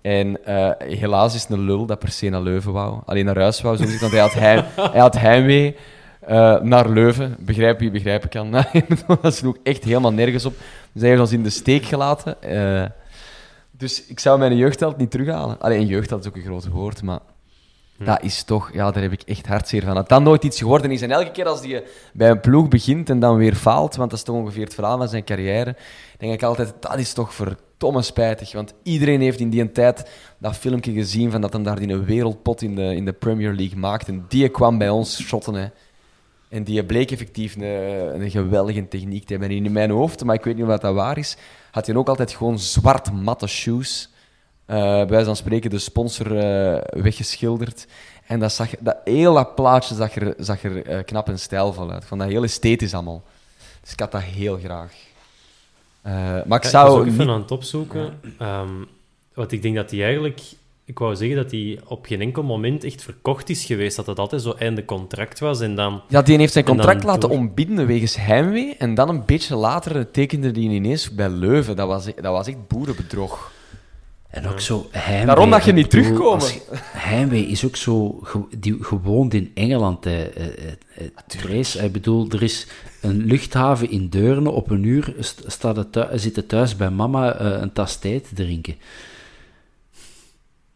En 0.00 0.44
eh, 0.44 0.70
helaas 0.78 1.34
is 1.34 1.42
het 1.42 1.50
een 1.50 1.64
lul 1.64 1.86
dat 1.86 1.98
per 1.98 2.10
se 2.10 2.28
naar 2.28 2.40
Leuven 2.40 2.72
wou. 2.72 3.00
Alleen 3.04 3.24
naar 3.24 3.38
huis 3.38 3.60
wou, 3.60 3.76
zo. 3.76 3.98
Want 3.98 4.12
hij 4.12 4.20
had, 4.20 4.32
heim, 4.32 4.64
hij 4.92 5.00
had 5.00 5.18
heimwee 5.18 5.76
eh, 6.20 6.60
naar 6.60 6.88
Leuven. 6.88 7.36
Begrijp 7.38 7.78
wie 7.78 7.90
begrijpen 7.90 8.28
kan. 8.28 8.50
dat 9.22 9.34
sloeg 9.34 9.56
echt 9.62 9.84
helemaal 9.84 10.12
nergens 10.12 10.44
op. 10.44 10.54
Dus 10.92 11.02
hij 11.02 11.18
ons 11.18 11.32
in 11.32 11.42
de 11.42 11.50
steek 11.50 11.84
gelaten. 11.84 12.42
Eh, 12.42 12.84
dus 13.70 14.06
ik 14.06 14.20
zou 14.20 14.38
mijn 14.38 14.56
jeugdheld 14.56 14.96
niet 14.96 15.10
terughalen. 15.10 15.60
Alleen 15.60 15.86
jeugdheld 15.86 16.20
is 16.20 16.28
ook 16.28 16.36
een 16.36 16.42
groot 16.42 16.68
woord, 16.68 17.02
maar 17.02 17.20
dat 17.98 18.22
is 18.22 18.42
toch... 18.42 18.72
Ja, 18.72 18.90
daar 18.90 19.02
heb 19.02 19.12
ik 19.12 19.22
echt 19.22 19.46
hartzeer 19.46 19.82
van. 19.82 19.94
Dat 19.94 20.08
dat 20.08 20.22
nooit 20.22 20.44
iets 20.44 20.58
geworden 20.58 20.90
is. 20.90 21.02
En 21.02 21.10
elke 21.10 21.30
keer 21.30 21.46
als 21.46 21.60
hij 21.60 21.84
bij 22.12 22.30
een 22.30 22.40
ploeg 22.40 22.68
begint 22.68 23.10
en 23.10 23.18
dan 23.18 23.36
weer 23.36 23.54
faalt, 23.54 23.96
want 23.96 24.10
dat 24.10 24.18
is 24.18 24.24
toch 24.24 24.36
ongeveer 24.36 24.64
het 24.64 24.74
verhaal 24.74 24.98
van 24.98 25.08
zijn 25.08 25.24
carrière, 25.24 25.76
denk 26.18 26.32
ik 26.32 26.42
altijd, 26.42 26.74
dat 26.80 26.98
is 26.98 27.12
toch 27.12 27.34
verdomme 27.34 28.02
spijtig. 28.02 28.52
Want 28.52 28.74
iedereen 28.82 29.20
heeft 29.20 29.40
in 29.40 29.50
die 29.50 29.72
tijd 29.72 30.10
dat 30.38 30.56
filmpje 30.56 30.92
gezien 30.92 31.30
van 31.30 31.40
dat 31.40 31.52
hem 31.52 31.62
daar 31.62 31.78
die 31.78 31.88
een 31.88 32.04
wereldpot 32.04 32.62
in 32.62 32.74
de, 32.74 32.94
in 32.94 33.04
de 33.04 33.12
Premier 33.12 33.52
League 33.52 33.78
maakt. 33.78 34.08
En 34.08 34.24
die 34.28 34.48
kwam 34.48 34.78
bij 34.78 34.90
ons 34.90 35.22
shotten, 35.22 35.54
hè. 35.54 35.66
En 36.48 36.64
die 36.64 36.84
bleek 36.84 37.10
effectief 37.10 37.56
een, 37.56 38.22
een 38.22 38.30
geweldige 38.30 38.88
techniek 38.88 39.24
te 39.24 39.32
hebben. 39.32 39.50
En 39.50 39.64
in 39.64 39.72
mijn 39.72 39.90
hoofd, 39.90 40.24
maar 40.24 40.34
ik 40.34 40.44
weet 40.44 40.56
niet 40.56 40.64
of 40.64 40.78
dat 40.78 40.94
waar 40.94 41.18
is, 41.18 41.36
had 41.70 41.86
hij 41.86 41.96
ook 41.96 42.08
altijd 42.08 42.32
gewoon 42.32 42.58
zwart 42.58 43.12
matte 43.12 43.46
shoes. 43.46 44.13
Eh 44.66 44.76
bij 44.82 45.06
wijze 45.06 45.24
van 45.24 45.36
spreken 45.36 45.70
de 45.70 45.78
sponsor 45.78 46.38
eh, 46.38 47.02
weggeschilderd. 47.02 47.86
En 48.26 48.40
dat, 48.40 48.52
zag, 48.52 48.68
dat 48.80 48.96
heel 49.04 49.34
dat 49.34 49.54
plaatje 49.54 49.94
zag 49.94 50.14
er, 50.16 50.34
zag 50.38 50.62
er 50.64 50.86
eh, 50.86 51.04
knap 51.04 51.28
en 51.28 51.38
stijlvol 51.38 51.90
uit. 51.90 52.02
Ik 52.02 52.08
vond 52.08 52.20
dat 52.20 52.30
heel 52.30 52.42
esthetisch 52.42 52.94
allemaal. 52.94 53.22
Dus 53.80 53.92
ik 53.92 54.00
had 54.00 54.12
dat 54.12 54.22
heel 54.22 54.58
graag. 54.58 54.92
Maar 56.02 56.38
ik 56.38 56.48
Ja, 56.48 56.54
ik 56.56 56.62
was 56.62 56.70
zou... 56.70 56.90
ook 57.00 57.06
even 57.06 57.18
niet- 57.18 57.28
aan 57.28 57.40
het 57.40 57.50
opzoeken. 57.50 58.20
Ehm, 58.38 58.70
want 59.34 59.52
ik 59.52 59.62
denk 59.62 59.76
dat 59.76 59.90
hij 59.90 60.04
eigenlijk... 60.04 60.40
Ik 60.86 60.98
wou 60.98 61.16
zeggen 61.16 61.36
dat 61.36 61.50
hij 61.50 61.80
op 61.86 62.06
geen 62.06 62.20
enkel 62.20 62.42
moment 62.42 62.84
echt 62.84 63.02
verkocht 63.02 63.48
is 63.50 63.64
geweest. 63.64 63.96
Dat 63.96 64.06
het 64.06 64.18
altijd 64.18 64.42
zo 64.42 64.52
einde 64.58 64.84
contract 64.84 65.38
was. 65.40 65.60
En 65.60 65.74
dan... 65.74 66.02
Ja, 66.08 66.22
die 66.22 66.38
heeft 66.38 66.52
zijn 66.52 66.64
contract 66.64 67.04
laten 67.04 67.28
door. 67.28 67.38
ontbinden 67.38 67.86
wegens 67.86 68.16
heimwee. 68.16 68.76
En 68.78 68.94
dan 68.94 69.08
een 69.08 69.24
beetje 69.24 69.56
later 69.56 70.10
tekende 70.10 70.50
die 70.50 70.70
ineens 70.70 71.14
bij 71.14 71.28
Leuven. 71.28 71.76
Dat 71.76 71.88
was, 71.88 72.04
dat 72.04 72.32
was 72.32 72.46
echt 72.46 72.68
boerenbedrog. 72.68 73.52
En 74.34 74.48
ook 74.48 74.60
zo 74.60 74.86
heimwee. 74.90 75.26
Daarom 75.26 75.50
dat 75.50 75.64
je 75.64 75.72
niet 75.72 75.90
terugkomen. 75.90 76.46
Heimwee 76.82 77.46
is 77.46 77.64
ook 77.64 77.76
zo... 77.76 78.18
ge- 78.22 78.56
die, 78.58 78.76
gewoond 78.84 79.34
in 79.34 79.50
Engeland, 79.54 80.04
hè. 80.04 80.22
eh, 80.24 80.44
eh, 80.46 80.52
eh, 80.96 81.06
Trace. 81.26 81.84
Ik 81.84 81.92
bedoel, 81.92 82.28
er 82.30 82.42
is 82.42 82.66
een 83.00 83.24
luchthaven 83.24 83.90
in 83.90 84.08
Deurne. 84.08 84.50
Op 84.50 84.70
een 84.70 84.82
uur 84.84 85.14
st- 85.20 85.42
staat 85.46 85.76
het 85.76 85.92
thu- 85.92 86.18
zit 86.18 86.36
het 86.36 86.48
thuis 86.48 86.76
bij 86.76 86.90
mama 86.90 87.32
eh, 87.34 87.60
een 87.60 87.72
tas 87.72 87.96
thee 87.96 88.20
te 88.20 88.34
drinken. 88.34 88.74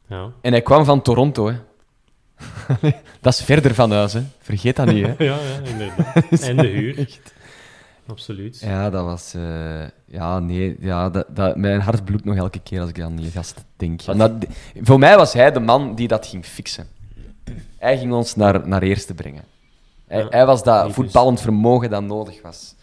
Ja, 0.08 0.30
En 0.40 0.52
hij 0.52 0.62
kwam 0.62 0.84
van 0.84 1.02
Toronto, 1.02 1.46
hè. 1.48 1.56
dat 3.20 3.32
is 3.32 3.42
verder 3.42 3.74
van 3.74 3.90
huis, 3.92 4.12
hè. 4.12 4.22
Vergeet 4.40 4.76
dat 4.76 4.86
niet, 4.92 5.06
hè. 5.06 5.14
ja, 5.24 5.36
ja 5.36 5.70
inderdaad. 5.70 6.40
En 6.42 6.56
de 6.56 6.66
huur. 6.66 7.08
Absoluut. 8.08 8.58
Ja, 8.60 8.90
dat 8.90 9.04
was... 9.04 9.34
eh, 9.34 9.84
ja, 10.04 10.38
nee, 10.38 10.76
ja, 10.80 11.10
dat, 11.10 11.26
dat, 11.28 11.56
mijn 11.56 11.80
hart 11.80 12.04
bloedt 12.04 12.24
nog 12.24 12.36
elke 12.36 12.58
keer 12.58 12.80
als 12.80 12.88
ik 12.88 13.00
aan 13.00 13.16
die 13.16 13.30
gast 13.30 13.64
denk. 13.76 14.00
Voor 14.80 14.98
mij 14.98 15.16
was 15.16 15.32
hij 15.32 15.52
de 15.52 15.60
man 15.60 15.94
die 15.94 16.08
dat 16.08 16.26
ging 16.26 16.44
fixen. 16.44 16.86
Hij 17.78 17.98
ging 17.98 18.12
ons 18.12 18.36
naar, 18.36 18.68
naar 18.68 18.82
eerste 18.82 19.14
brengen. 19.14 19.42
Hij, 20.06 20.18
Ja, 20.22 20.26
hij 20.28 20.46
was 20.46 20.62
dat 20.62 20.84
dus. 20.84 20.94
voetballend 20.94 21.40
vermogen 21.40 21.90
dat 21.90 22.02
nodig 22.02 22.42
was. 22.42 22.74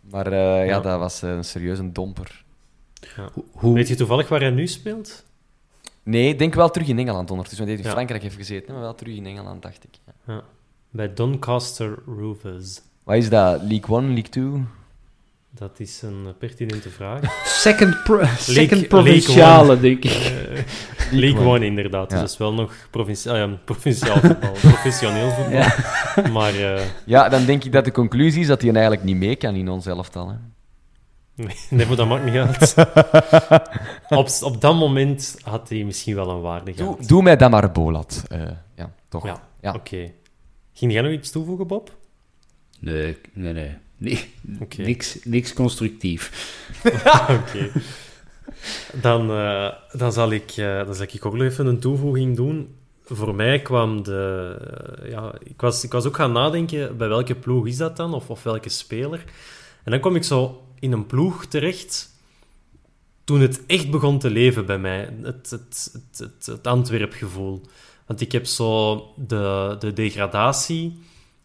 Maar 0.00 0.26
eh, 0.26 0.38
ja. 0.38 0.62
Ja. 0.62 0.80
dat 0.80 0.98
was 0.98 1.22
een 1.22 1.44
serieuze 1.44 1.92
domper. 1.92 2.44
Hoe, 3.32 3.44
hoe- 3.52 3.74
Weet 3.74 3.88
je 3.88 3.94
toevallig 3.94 4.28
waar 4.28 4.40
hij 4.40 4.50
nu 4.50 4.66
speelt? 4.66 5.24
Nee, 6.02 6.28
ik 6.28 6.38
denk 6.38 6.54
wel 6.54 6.70
terug 6.70 6.88
in 6.88 6.98
Engeland 6.98 7.30
ondertussen. 7.30 7.66
Want 7.66 7.68
hij 7.68 7.76
heeft 7.76 7.82
in 7.82 7.88
Ja. 7.88 8.06
Frankrijk 8.06 8.22
even 8.22 8.46
gezeten, 8.46 8.72
maar 8.74 8.82
wel 8.82 8.94
terug 8.94 9.14
in 9.16 9.26
Engeland, 9.26 9.62
dacht 9.62 9.84
ik. 9.84 9.98
Ja. 10.06 10.34
Ja. 10.34 10.42
Bij 10.90 11.14
Doncaster 11.14 11.98
Rovers. 12.06 12.80
Wat 13.04 13.16
is 13.16 13.28
dat? 13.28 13.60
League 13.62 13.96
1, 13.98 14.06
League 14.06 14.28
2? 14.30 14.64
Dat 15.50 15.80
is 15.80 16.02
een 16.02 16.26
pertinente 16.38 16.88
vraag. 16.90 17.20
Second, 17.62 18.02
pro- 18.02 18.24
second 18.24 18.56
League 18.70 18.86
provinciale, 18.86 19.70
One. 19.72 19.80
denk 19.80 20.04
ik. 20.04 20.10
Eh, 20.12 20.62
League 21.20 21.46
One, 21.46 21.64
inderdaad. 21.66 22.08
Dus 22.10 22.14
Ja. 22.18 22.20
dat 22.24 22.30
is 22.32 22.36
wel 22.38 22.54
nog 22.54 22.72
provinci 22.90 23.28
ah, 23.28 23.36
ja, 23.36 23.46
provinciaal 23.64 24.18
voetbal, 24.20 24.50
professioneel 24.70 25.30
voetbal. 25.30 26.32
Maar 26.32 26.54
eh, 26.54 26.82
Ja, 27.04 27.28
dan 27.28 27.44
denk 27.44 27.64
ik 27.64 27.72
dat 27.72 27.84
de 27.84 27.90
conclusie 27.92 28.40
is 28.40 28.46
dat 28.46 28.62
hij 28.62 28.70
eigenlijk 28.72 29.04
niet 29.04 29.16
mee 29.16 29.36
kan 29.36 29.54
in 29.54 29.68
ons 29.68 29.86
elftal. 29.86 30.28
Hè. 30.28 30.34
nee, 31.70 31.86
maar 31.86 31.96
dat 31.96 32.08
maakt 32.08 32.24
niet 32.24 32.34
uit. 32.34 32.74
op, 34.08 34.28
op 34.42 34.60
dat 34.60 34.74
moment 34.74 35.36
had 35.42 35.68
hij 35.68 35.84
misschien 35.84 36.14
wel 36.14 36.30
een 36.30 36.40
waarde 36.40 36.72
Doe, 36.74 36.86
gehad. 36.92 37.08
doe 37.08 37.22
mij 37.22 37.36
dat 37.36 37.50
maar, 37.50 37.72
Bolat. 37.72 38.22
Eh, 38.28 38.40
ja, 38.76 38.90
toch. 39.08 39.26
Ja, 39.26 39.42
Ja. 39.60 39.72
oké. 39.72 40.10
Ging 40.72 40.92
jij 40.92 41.02
nog 41.02 41.12
iets 41.12 41.30
toevoegen, 41.30 41.66
Bob? 41.66 41.96
Nee, 42.84 43.16
nee, 43.32 43.52
nee. 43.52 43.76
Nee, 43.96 44.34
niks, 44.76 45.18
niks 45.24 45.52
constructief. 45.52 46.30
Oké. 47.40 47.70
Dan, 49.00 49.30
eh, 49.30 49.72
dan, 49.92 50.12
zal 50.12 50.30
ik, 50.30 50.50
eh, 50.50 50.84
dan 50.84 50.94
zal 50.94 51.06
ik 51.12 51.26
ook 51.26 51.32
nog 51.34 51.42
even 51.42 51.66
een 51.66 51.78
toevoeging 51.78 52.36
doen. 52.36 52.74
Voor 53.04 53.34
mij 53.34 53.62
kwam 53.62 54.02
de... 54.02 54.56
eh, 55.02 55.10
ja, 55.10 55.34
ik, 55.42 55.60
was, 55.60 55.84
ik 55.84 55.92
was 55.92 56.06
ook 56.06 56.16
gaan 56.16 56.32
nadenken, 56.32 56.96
bij 56.96 57.08
welke 57.08 57.34
ploeg 57.34 57.66
is 57.66 57.76
dat 57.76 57.96
dan? 57.96 58.14
Of, 58.14 58.30
of 58.30 58.42
welke 58.42 58.68
speler? 58.68 59.24
En 59.84 59.90
dan 59.90 60.00
kwam 60.00 60.16
ik 60.16 60.24
zo 60.24 60.66
in 60.78 60.92
een 60.92 61.06
ploeg 61.06 61.46
terecht 61.46 62.12
toen 63.24 63.40
het 63.40 63.66
echt 63.66 63.90
begon 63.90 64.18
te 64.18 64.30
leven 64.30 64.66
bij 64.66 64.78
mij. 64.78 65.08
Het, 65.22 65.50
het, 65.50 65.90
het, 65.92 66.18
het, 66.18 66.46
het 66.46 66.66
Antwerp-gevoel. 66.66 67.60
Want 68.06 68.20
ik 68.20 68.32
heb 68.32 68.46
zo 68.46 68.96
de, 69.16 69.76
de 69.78 69.92
degradatie 69.92 70.98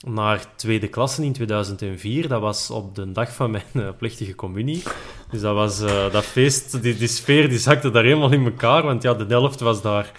naar 0.07 0.45
tweede 0.55 0.87
klasse 0.87 1.23
in 1.23 1.33
2004. 1.33 2.27
Dat 2.27 2.41
was 2.41 2.71
op 2.71 2.95
de 2.95 3.11
dag 3.11 3.33
van 3.33 3.51
mijn 3.51 3.63
eh, 3.73 3.87
plechtige 3.97 4.35
communie. 4.35 4.83
Dus 5.31 5.41
dat 5.41 5.55
was 5.55 5.81
eh, 5.81 6.11
dat 6.11 6.23
feest, 6.23 6.81
die, 6.81 6.97
die 6.97 7.07
sfeer 7.07 7.49
die 7.49 7.59
zakte 7.59 7.91
daar 7.91 8.03
helemaal 8.03 8.31
in 8.31 8.45
elkaar. 8.45 8.83
Want 8.83 9.03
ja, 9.03 9.13
de 9.13 9.25
helft 9.27 9.59
was 9.59 9.81
daar 9.81 10.11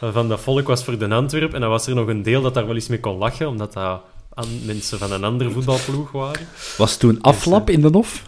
eh, 0.00 0.12
van 0.12 0.28
dat 0.28 0.40
volk 0.40 0.66
was 0.66 0.84
voor 0.84 0.98
de 0.98 1.08
Antwerp. 1.08 1.54
En 1.54 1.60
dan 1.60 1.70
was 1.70 1.86
er 1.86 1.94
nog 1.94 2.08
een 2.08 2.22
deel 2.22 2.42
dat 2.42 2.54
daar 2.54 2.66
wel 2.66 2.74
eens 2.74 2.88
mee 2.88 3.00
kon 3.00 3.16
lachen, 3.16 3.48
omdat 3.48 3.72
dat 3.72 4.00
aan 4.34 4.48
mensen 4.64 4.98
van 4.98 5.12
een 5.12 5.24
andere 5.24 5.50
voetbalploeg 5.50 6.12
waren. 6.12 6.46
Was 6.76 6.96
toen 6.96 7.20
aflap 7.20 7.70
in 7.70 7.80
de 7.80 7.88
hof? 7.88 8.22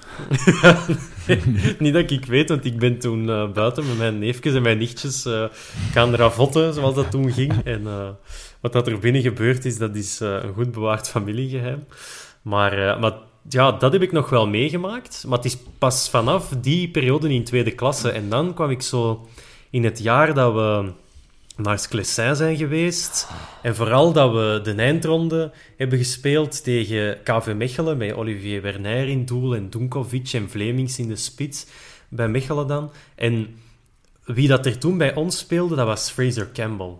Niet 1.78 1.92
dat 1.92 2.10
ik 2.10 2.24
weet, 2.24 2.48
want 2.48 2.64
ik 2.64 2.78
ben 2.78 2.98
toen 2.98 3.26
buiten 3.52 3.86
met 3.86 3.98
mijn 3.98 4.18
neefjes 4.18 4.54
en 4.54 4.62
mijn 4.62 4.78
nichtjes 4.78 5.26
gaan 5.92 6.14
ravotten, 6.14 6.74
zoals 6.74 6.94
dat 6.94 7.10
toen 7.10 7.32
ging. 7.32 7.52
En 7.64 7.86
wat 8.60 8.72
dat 8.72 8.86
er 8.86 8.98
binnen 8.98 9.22
gebeurd 9.22 9.64
is, 9.64 9.78
dat 9.78 9.96
is 9.96 10.20
eh, 10.20 10.42
een 10.42 10.54
goed 10.54 10.72
bewaard 10.72 11.08
familiegeheim. 11.08 11.84
Maar, 12.42 12.88
eh, 12.88 13.00
maar 13.00 13.12
ja, 13.48 13.72
dat 13.72 13.92
heb 13.92 14.02
ik 14.02 14.12
nog 14.12 14.30
wel 14.30 14.46
meegemaakt. 14.46 15.24
Maar 15.26 15.36
het 15.36 15.46
is 15.46 15.56
pas 15.78 16.10
vanaf 16.10 16.48
die 16.60 16.88
periode 16.88 17.34
in 17.34 17.44
tweede 17.44 17.74
klasse. 17.74 18.10
En 18.10 18.28
dan 18.28 18.54
kwam 18.54 18.70
ik 18.70 18.82
zo 18.82 19.26
in 19.70 19.84
het 19.84 19.98
jaar 19.98 20.34
dat 20.34 20.52
we 20.54 20.92
naar 21.56 21.78
Sclessin 21.78 22.36
zijn 22.36 22.56
geweest. 22.56 23.28
En 23.62 23.74
vooral 23.74 24.12
dat 24.12 24.32
we 24.32 24.60
de 24.62 24.74
eindronde 24.74 25.52
hebben 25.76 25.98
gespeeld 25.98 26.64
tegen 26.64 27.22
KV 27.22 27.54
Mechelen, 27.56 27.96
met 27.96 28.14
Olivier 28.14 28.62
Werner 28.62 29.08
in 29.08 29.24
doel 29.24 29.54
en 29.54 29.70
Dunkovic 29.70 30.32
en 30.32 30.50
Vlemings 30.50 30.98
in 30.98 31.08
de 31.08 31.16
spits 31.16 31.66
bij 32.08 32.28
Mechelen 32.28 32.66
dan. 32.66 32.90
En 33.14 33.56
wie 34.24 34.48
dat 34.48 34.66
er 34.66 34.78
toen 34.78 34.98
bij 34.98 35.14
ons 35.14 35.38
speelde, 35.38 35.74
dat 35.74 35.86
was 35.86 36.10
Fraser 36.10 36.52
Campbell. 36.52 36.96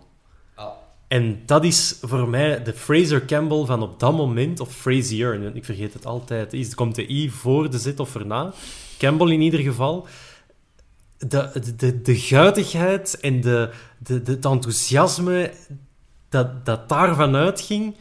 En 1.09 1.41
dat 1.45 1.63
is 1.63 1.97
voor 2.01 2.27
mij 2.27 2.63
de 2.63 2.73
Fraser 2.73 3.25
Campbell 3.25 3.65
van 3.65 3.81
op 3.81 3.99
dat 3.99 4.13
moment, 4.13 4.59
of 4.59 4.75
Frazier, 4.75 5.55
ik 5.55 5.65
vergeet 5.65 5.93
het 5.93 6.05
altijd, 6.05 6.53
is, 6.53 6.75
komt 6.75 6.95
de 6.95 7.11
I 7.11 7.29
voor 7.29 7.71
de 7.71 7.77
Z 7.77 7.93
of 7.97 8.15
erna. 8.15 8.53
Campbell 8.97 9.27
in 9.27 9.41
ieder 9.41 9.59
geval. 9.59 10.07
De, 11.17 11.49
de, 11.53 11.75
de, 11.75 12.01
de 12.01 12.15
guitigheid 12.15 13.19
en 13.19 13.41
de, 13.41 13.69
de, 13.97 14.21
de, 14.23 14.31
het 14.31 14.45
enthousiasme 14.45 15.51
dat, 16.29 16.65
dat 16.65 16.89
daarvan 16.89 17.35
uitging, 17.35 17.95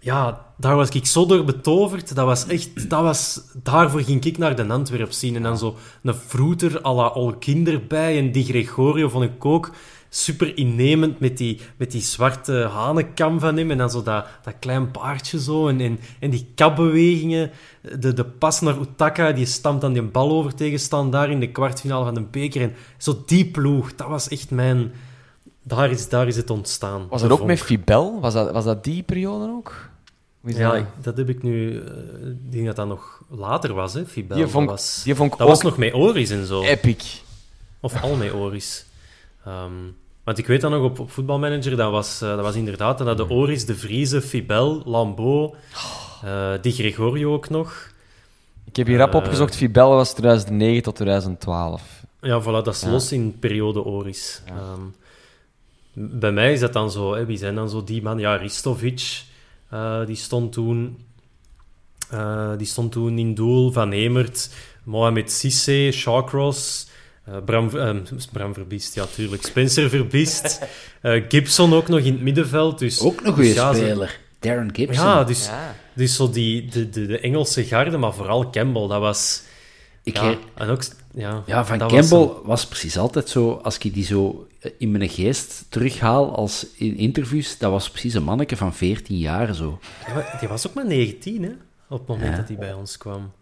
ja, 0.00 0.46
daar 0.56 0.76
was 0.76 0.88
ik 0.88 1.06
zo 1.06 1.26
door 1.26 1.44
betoverd. 1.44 2.14
Dat 2.14 2.26
was 2.26 2.46
echt, 2.46 2.90
dat 2.90 3.02
was, 3.02 3.40
daarvoor 3.62 4.02
ging 4.02 4.24
ik 4.24 4.38
naar 4.38 4.56
de 4.56 4.68
Antwerp 4.68 5.12
zien. 5.12 5.36
En 5.36 5.42
dan 5.42 5.58
zo 5.58 5.76
een 6.02 6.14
vroeter 6.14 6.84
à 6.84 6.94
la 6.94 7.08
Olkinder 7.08 7.86
bij 7.86 8.18
en 8.18 8.32
Di 8.32 8.44
Gregorio 8.44 9.08
vond 9.08 9.24
ik 9.24 9.44
ook 9.44 9.70
super 10.14 10.56
innemend 10.56 11.20
met 11.20 11.38
die, 11.38 11.60
met 11.76 11.90
die 11.90 12.00
zwarte 12.00 12.52
hanenkam 12.72 13.40
van 13.40 13.56
hem. 13.56 13.70
En 13.70 13.78
dan 13.78 13.90
zo 13.90 14.02
dat, 14.02 14.26
dat 14.44 14.54
klein 14.58 14.90
paardje 14.90 15.40
zo. 15.40 15.68
En, 15.68 15.80
en, 15.80 15.98
en 16.20 16.30
die 16.30 16.46
kapbewegingen. 16.54 17.50
De, 17.98 18.12
de 18.12 18.24
pas 18.24 18.60
naar 18.60 18.78
Utaka, 18.80 19.32
die 19.32 19.46
stampt 19.46 19.80
dan 19.80 19.92
die 19.92 20.02
bal 20.02 20.30
over 20.30 20.54
tegen 20.54 21.10
daar 21.10 21.30
in 21.30 21.40
de 21.40 21.50
kwartfinale 21.50 22.04
van 22.04 22.14
de 22.14 22.20
beker. 22.20 22.62
En 22.62 22.74
zo 22.96 23.22
die 23.26 23.46
ploeg, 23.46 23.94
dat 23.94 24.08
was 24.08 24.28
echt 24.28 24.50
mijn... 24.50 24.92
Daar 25.62 25.90
is, 25.90 26.08
daar 26.08 26.26
is 26.26 26.36
het 26.36 26.50
ontstaan. 26.50 27.06
Was 27.08 27.22
dat 27.22 27.30
ook 27.30 27.44
met 27.44 27.60
Fibel? 27.60 28.20
Was 28.20 28.34
dat, 28.34 28.52
was 28.52 28.64
dat 28.64 28.84
die 28.84 29.02
periode 29.02 29.44
ook? 29.44 29.90
Ja, 30.44 30.72
dat? 30.72 30.84
dat 31.02 31.16
heb 31.16 31.28
ik 31.28 31.42
nu... 31.42 31.78
eh, 31.78 31.86
Ik 32.28 32.52
denk 32.52 32.66
dat 32.66 32.76
dat 32.76 32.86
nog 32.86 33.22
later 33.28 33.74
was, 33.74 33.94
hè, 33.94 34.06
Fibel. 34.06 34.36
Die 34.36 34.46
vond, 34.46 34.68
dat 34.68 34.76
was, 34.78 35.00
die 35.04 35.14
vond 35.14 35.38
dat 35.38 35.48
was 35.48 35.62
nog 35.62 35.76
met 35.76 35.94
Oris 35.94 36.30
en 36.30 36.46
zo. 36.46 36.62
epic. 36.62 37.20
Of 37.80 38.02
al 38.02 38.16
met 38.16 38.32
Oris. 38.32 38.84
Ehm, 39.44 39.72
want 40.24 40.38
ik 40.38 40.46
weet 40.46 40.60
dan 40.60 40.70
nog 40.70 40.82
op, 40.82 40.98
op 40.98 41.10
voetbalmanager, 41.10 41.76
dat 41.76 41.90
was, 41.90 42.20
eh, 42.22 42.28
dat 42.28 42.40
was 42.40 42.54
inderdaad 42.54 42.98
dat 42.98 43.16
de 43.16 43.28
Oris, 43.28 43.64
de 43.66 43.74
Vrieze, 43.76 44.22
Fibel, 44.22 44.82
Lambeau, 44.84 45.54
eh 46.24 46.52
Di 46.60 46.70
Gregorio 46.72 47.32
ook 47.32 47.48
nog. 47.48 47.90
Ik 48.64 48.76
heb 48.76 48.86
hier 48.86 48.98
rap 48.98 49.10
Eh. 49.10 49.16
opgezocht. 49.16 49.56
Fibel 49.56 49.88
was 49.88 50.12
2009 50.14 50.82
tot 50.82 50.94
2012. 50.94 51.82
Ja, 52.20 52.40
voilà, 52.42 52.44
dat 52.44 52.68
is 52.68 52.80
Ja. 52.80 52.90
los 52.90 53.12
in 53.12 53.36
periode 53.38 53.84
Oris. 53.84 54.42
Ehm, 54.46 54.80
bij 55.92 56.32
mij 56.32 56.52
is 56.52 56.60
dat 56.60 56.72
dan 56.72 56.90
zo, 56.90 57.14
hè, 57.14 57.26
wie 57.26 57.38
zijn 57.38 57.54
dan 57.54 57.68
zo 57.70 57.84
die 57.84 58.02
man? 58.02 58.18
Ja, 58.18 58.34
Ristovic, 58.36 59.22
die 60.06 60.16
stond 60.16 60.52
toen... 60.52 60.98
die 62.56 62.66
stond 62.66 62.92
toen 62.92 63.18
in 63.18 63.34
doel, 63.34 63.72
Van 63.72 63.90
Hemert, 63.92 64.50
Mohamed 64.84 65.30
Sissé, 65.32 65.90
Shawcross, 65.92 66.86
eh 67.24 67.36
Bram, 67.44 67.76
eh, 67.76 67.96
Bram 68.32 68.54
Verbiest, 68.54 68.94
ja, 68.94 69.04
tuurlijk. 69.14 69.42
Spencer 69.46 69.88
Verbiest, 69.88 70.60
eh, 71.00 71.22
Gibson 71.28 71.74
ook 71.74 71.88
nog 71.88 71.98
in 72.00 72.12
het 72.12 72.22
middenveld. 72.22 72.78
Dus, 72.78 73.00
Ook 73.00 73.20
een 73.20 73.32
goede 73.32 73.48
dus 73.48 73.54
ja, 73.54 73.72
zo- 73.74 73.80
speler. 73.80 74.20
Darren 74.38 74.74
Gibson. 74.74 75.04
Ja, 75.06 75.24
dus, 75.24 75.46
Ja. 75.46 75.74
dus 75.92 76.16
zo 76.16 76.30
die, 76.30 76.66
de, 76.66 76.88
de, 76.90 77.06
de 77.06 77.18
Engelse 77.18 77.64
garde, 77.64 77.96
maar 77.98 78.14
vooral 78.14 78.50
Campbell, 78.50 78.86
dat 78.88 79.00
was... 79.00 79.42
ik 80.02 80.16
Ja, 80.16 80.34
en 80.54 80.68
ook, 80.68 80.82
ja, 81.14 81.42
ja, 81.46 81.64
van 81.66 81.78
dat 81.78 81.90
was 81.90 82.08
Campbell 82.08 82.36
een- 82.36 82.42
was, 82.46 82.66
precies 82.66 82.98
altijd 82.98 83.28
zo, 83.28 83.52
als 83.62 83.78
ik 83.78 83.94
die 83.94 84.04
zo 84.04 84.46
in 84.78 84.90
mijn 84.90 85.08
geest 85.08 85.64
terughaal 85.68 86.34
als 86.36 86.66
in 86.76 86.96
interviews, 86.96 87.58
dat 87.58 87.70
was 87.70 87.90
precies 87.90 88.14
een 88.14 88.22
manneke 88.22 88.56
van 88.56 88.74
14 88.74 89.18
jaar 89.18 89.54
zo. 89.54 89.78
Ja, 90.06 90.36
die 90.40 90.48
was 90.48 90.66
ook 90.68 90.74
maar 90.74 90.86
19, 90.86 91.42
hè? 91.42 91.50
Op 91.88 91.98
het 91.98 92.06
moment 92.08 92.30
Ja. 92.30 92.36
dat 92.36 92.48
hij 92.48 92.56
bij 92.56 92.72
ons 92.72 92.96
kwam. 92.98 93.32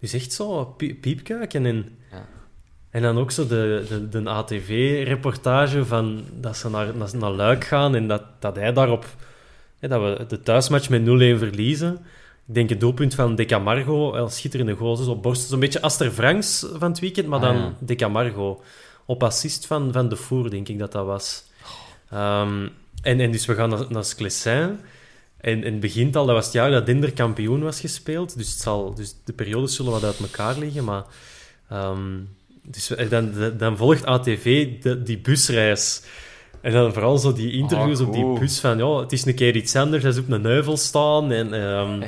Dus 0.00 0.12
echt 0.12 0.32
zo 0.32 0.64
pie- 0.64 0.94
piepkuiken. 0.94 1.66
En. 1.66 1.88
En 2.90 3.02
dan 3.02 3.18
ook 3.18 3.30
zo 3.30 3.46
de, 3.46 3.84
de, 3.88 4.08
de 4.08 4.30
ATV-reportage 4.30 5.84
van 5.84 6.24
dat 6.40 6.56
ze 6.56 6.70
naar, 6.70 6.96
naar, 6.96 7.10
naar 7.16 7.30
Luik 7.30 7.64
gaan 7.64 7.94
en 7.94 8.08
dat, 8.08 8.22
dat 8.38 8.56
hij 8.56 8.72
daarop... 8.72 9.06
Hè, 9.78 9.88
dat 9.88 10.00
we 10.00 10.26
de 10.26 10.40
thuismatch 10.40 10.88
met 10.88 11.00
0-1 11.00 11.04
verliezen. 11.38 11.92
Ik 12.46 12.54
denk 12.54 12.68
het 12.68 12.80
doelpunt 12.80 13.14
van 13.14 13.34
De 13.34 13.44
Camargo, 13.44 14.14
een 14.14 14.30
schitterende 14.30 14.74
goal, 14.74 14.96
zo 14.96 15.10
op 15.10 15.22
borst. 15.22 15.48
Zo'n 15.48 15.60
beetje 15.60 15.80
Aster 15.82 16.10
Franks 16.10 16.66
van 16.74 16.90
het 16.90 17.00
weekend, 17.00 17.26
maar 17.26 17.40
Ah, 17.40 17.44
dan 17.44 17.56
ja. 17.56 17.72
De 17.78 17.94
Camargo. 17.94 18.62
Op 19.04 19.22
assist 19.22 19.66
van, 19.66 19.92
van 19.92 20.08
De 20.08 20.16
Voer, 20.16 20.50
denk 20.50 20.68
ik 20.68 20.78
dat 20.78 20.92
dat 20.92 21.06
was. 21.06 21.44
Ehm, 22.10 22.68
en, 23.02 23.20
en 23.20 23.30
dus 23.30 23.46
we 23.46 23.54
gaan 23.54 23.68
naar, 23.68 23.84
naar 23.88 24.04
Sclessin. 24.04 24.78
En, 25.40 25.64
en 25.64 25.72
het 25.72 25.80
begint 25.80 26.16
al, 26.16 26.26
dat 26.26 26.34
was 26.34 26.44
het 26.44 26.54
jaar 26.54 26.70
dat 26.70 26.86
Dinder 26.86 27.12
kampioen 27.12 27.62
was 27.62 27.80
gespeeld. 27.80 28.36
Dus, 28.36 28.50
het 28.50 28.60
zal, 28.60 28.94
dus 28.94 29.14
de 29.24 29.32
periodes 29.32 29.74
zullen 29.76 29.92
wat 29.92 30.04
uit 30.04 30.18
elkaar 30.18 30.58
liggen. 30.58 30.84
Maar 30.84 31.04
ehm, 31.68 32.18
dus, 32.70 32.92
dan, 33.08 33.32
dan- 33.56 33.76
volgt 33.76 34.04
ATV 34.04 34.68
de, 34.82 35.02
die 35.02 35.18
busreis. 35.18 36.02
En 36.60 36.72
dan 36.72 36.92
vooral 36.92 37.18
zo 37.18 37.32
die 37.32 37.52
interviews 37.52 38.00
Oh, 38.00 38.06
op 38.06 38.12
die 38.14 38.38
bus 38.38 38.60
van... 38.60 38.78
Ja, 38.78 38.98
het 39.00 39.12
is 39.12 39.24
een 39.24 39.34
keer 39.34 39.56
iets 39.56 39.76
anders, 39.76 40.02
hij 40.02 40.12
is 40.12 40.18
op 40.18 40.30
een 40.30 40.40
neuvel 40.40 40.76
staan. 40.76 41.32
En, 41.32 41.52
ehm, 41.54 42.02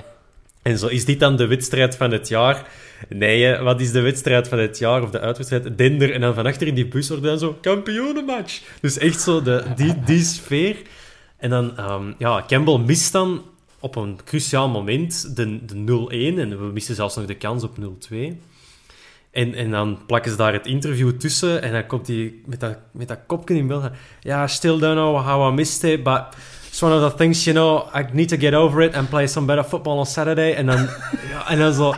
en 0.62 0.78
zo, 0.78 0.86
is 0.86 1.04
dit 1.04 1.20
dan 1.20 1.36
de 1.36 1.46
wedstrijd 1.46 1.96
van 1.96 2.10
het 2.10 2.28
jaar? 2.28 2.68
Nee, 3.08 3.56
wat 3.56 3.80
is 3.80 3.92
de 3.92 4.00
wedstrijd 4.00 4.48
van 4.48 4.58
het 4.58 4.78
jaar? 4.78 5.02
Of 5.02 5.10
de 5.10 5.20
uitwedstrijd? 5.20 5.78
Dinder. 5.78 6.12
En 6.12 6.20
dan 6.20 6.34
van 6.34 6.46
achter 6.46 6.66
in 6.66 6.74
die 6.74 6.86
bus 6.88 7.08
wordt 7.08 7.22
dan 7.22 7.38
zo... 7.38 7.58
Kampioenenmatch! 7.60 8.60
Dus 8.80 8.98
echt 8.98 9.20
zo 9.20 9.42
de, 9.42 9.64
die, 9.76 9.94
die 10.04 10.24
sfeer... 10.24 10.76
En 11.36 11.50
dan, 11.50 11.76
ehm, 11.76 12.12
ja, 12.18 12.44
Campbell 12.46 12.78
mist 12.78 13.12
dan 13.12 13.42
op 13.80 13.96
een 13.96 14.18
cruciaal 14.24 14.68
moment 14.68 15.36
de, 15.36 15.64
de 15.64 15.74
0-1 15.74 16.38
en 16.38 16.66
we 16.66 16.72
missen 16.72 16.94
zelfs 16.94 17.16
nog 17.16 17.26
de 17.26 17.34
kans 17.34 17.62
op 17.62 17.76
0-2. 17.80 18.16
En, 19.30 19.54
en 19.54 19.70
dan 19.70 19.98
plakken 20.06 20.30
ze 20.30 20.36
daar 20.36 20.52
het 20.52 20.66
interview 20.66 21.10
tussen 21.10 21.62
en 21.62 21.72
dan 21.72 21.86
komt 21.86 22.06
hij 22.06 22.34
met 22.46 22.60
dat, 22.60 22.78
met 22.92 23.08
dat 23.08 23.18
kopje 23.26 23.54
in 23.54 23.66
beeld. 23.66 23.90
Ja, 24.20 24.44
I 24.44 24.48
still 24.48 24.78
don't 24.78 24.94
know 24.96 25.26
how 25.26 25.52
I 25.52 25.54
missed 25.54 25.90
it, 25.92 26.02
but 26.02 26.22
it's 26.68 26.82
one 26.82 26.94
of 27.04 27.10
the 27.10 27.16
things, 27.16 27.44
you 27.44 27.56
know, 27.56 27.94
I 27.94 28.06
need 28.12 28.28
to 28.28 28.36
get 28.36 28.54
over 28.54 28.80
it 28.82 28.94
and 28.94 29.08
play 29.08 29.26
some 29.26 29.46
better 29.46 29.64
football 29.64 29.98
on 29.98 30.06
Saturday. 30.06 30.54
En 30.54 30.66
dan, 30.66 30.76
ja, 31.32 31.48
en 31.48 31.58
dan 31.58 31.72
zo... 31.72 31.94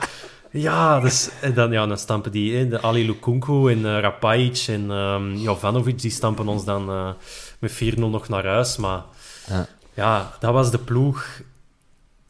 Ja, 0.52 1.00
dus, 1.00 1.30
en 1.40 1.54
dan, 1.54 1.72
ja, 1.72 1.86
dan 1.86 1.98
stampen 1.98 2.32
die, 2.32 2.56
hè, 2.56 2.68
de 2.68 2.82
Ali 2.82 3.06
Lukunku 3.06 3.70
en 3.70 3.86
eh 3.86 4.00
Rapajic 4.00 4.64
en 4.68 4.90
ehm, 4.90 5.34
Jovanovic, 5.34 6.00
die 6.00 6.10
stampen 6.10 6.48
ons 6.48 6.64
dan 6.64 6.88
eh, 6.90 7.10
met 7.58 7.72
4-0 7.72 7.96
nog 7.96 8.28
naar 8.28 8.46
huis. 8.46 8.76
Maar 8.76 9.02
Ja. 9.48 9.66
ja, 9.94 10.32
dat 10.40 10.52
was 10.52 10.70
de 10.70 10.78
ploeg 10.78 11.26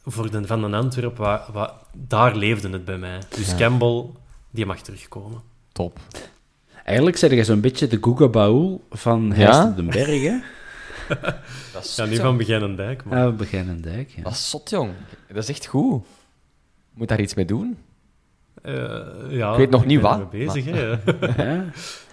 voor 0.04 0.30
de, 0.30 0.46
van 0.46 0.70
de 0.70 0.76
Antwerp, 0.76 1.16
waar, 1.16 1.42
waar, 1.52 1.70
daar 1.92 2.36
leefde 2.36 2.68
het 2.70 2.84
bij 2.84 2.98
mij. 2.98 3.18
Dus 3.36 3.50
Ja. 3.50 3.56
Campbell, 3.56 4.04
die 4.50 4.66
mag 4.66 4.80
terugkomen. 4.80 5.40
Top. 5.72 5.98
Eigenlijk 6.84 7.16
zeg 7.16 7.30
je 7.30 7.44
zo'n 7.44 7.60
beetje 7.60 7.86
de 7.86 7.98
Guga 8.00 8.28
Baul 8.28 8.84
van 8.90 9.26
Ja? 9.26 9.34
Heijsten 9.34 9.76
den 9.76 9.86
Berg, 9.86 10.22
hè? 10.22 10.36
Dat 11.72 11.84
is 11.84 11.96
Ja, 11.96 12.04
jong. 12.06 12.16
van 12.20 12.36
Begijnendijk, 12.36 13.04
maar... 13.04 13.18
Ja, 13.18 13.30
Begijnendijk, 13.30 14.10
ja. 14.16 14.22
Dat 14.22 14.32
is 14.32 14.50
zot, 14.50 14.70
jong. 14.70 14.90
Dat 15.28 15.42
is 15.42 15.48
echt 15.48 15.66
goed. 15.66 16.04
Moet 16.94 17.08
daar 17.08 17.20
iets 17.20 17.34
mee 17.34 17.44
doen? 17.44 17.76
Eh, 18.62 18.74
ja, 19.28 19.50
Ik 19.52 19.56
weet 19.58 19.70
nog 19.70 19.86
niet 19.86 20.00
ben 20.00 20.10
wat, 20.10 20.30
bezig, 20.30 20.64
hè. 20.64 20.88
Ja. 21.44 21.64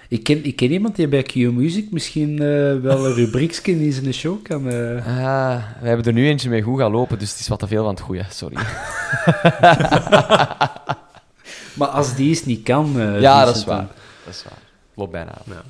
Ik 0.10 0.24
ken, 0.24 0.44
ik 0.46 0.56
ken 0.56 0.72
iemand 0.72 0.96
die 0.96 1.08
bij 1.08 1.24
Q 1.24 1.36
Music 1.36 1.92
misschien 1.92 2.32
eh, 2.34 2.76
wel 2.76 3.06
een 3.06 3.14
rubriekje 3.14 3.72
in 3.86 3.92
zijn 3.94 4.14
show 4.14 4.44
kan... 4.44 4.70
eh, 4.70 5.26
Ah, 5.26 5.64
we 5.82 5.88
hebben 5.88 6.06
er 6.06 6.14
nu 6.14 6.28
eentje 6.28 6.50
mee 6.50 6.62
goed 6.62 6.80
gaan 6.80 6.92
lopen, 6.92 7.20
dus 7.20 7.30
het 7.32 7.40
is 7.40 7.48
wat 7.48 7.60
te 7.60 7.68
veel 7.68 7.84
van 7.84 7.92
het 7.94 8.02
goede. 8.04 8.26
Sorry. 8.30 8.56
Maar 11.78 11.88
als 11.88 12.16
die 12.16 12.30
eens 12.30 12.46
niet 12.46 12.64
kan... 12.64 13.00
eh, 13.00 13.22
ja, 13.22 13.46
dat 13.46 13.56
is 13.56 13.64
dan- 13.64 13.76
waar. 13.78 13.88
Dat 14.26 14.34
is 14.34 14.44
waar. 14.44 14.58
Loopt 14.94 15.12
bijna 15.12 15.32
af. 15.32 15.46
Ja. 15.46 15.62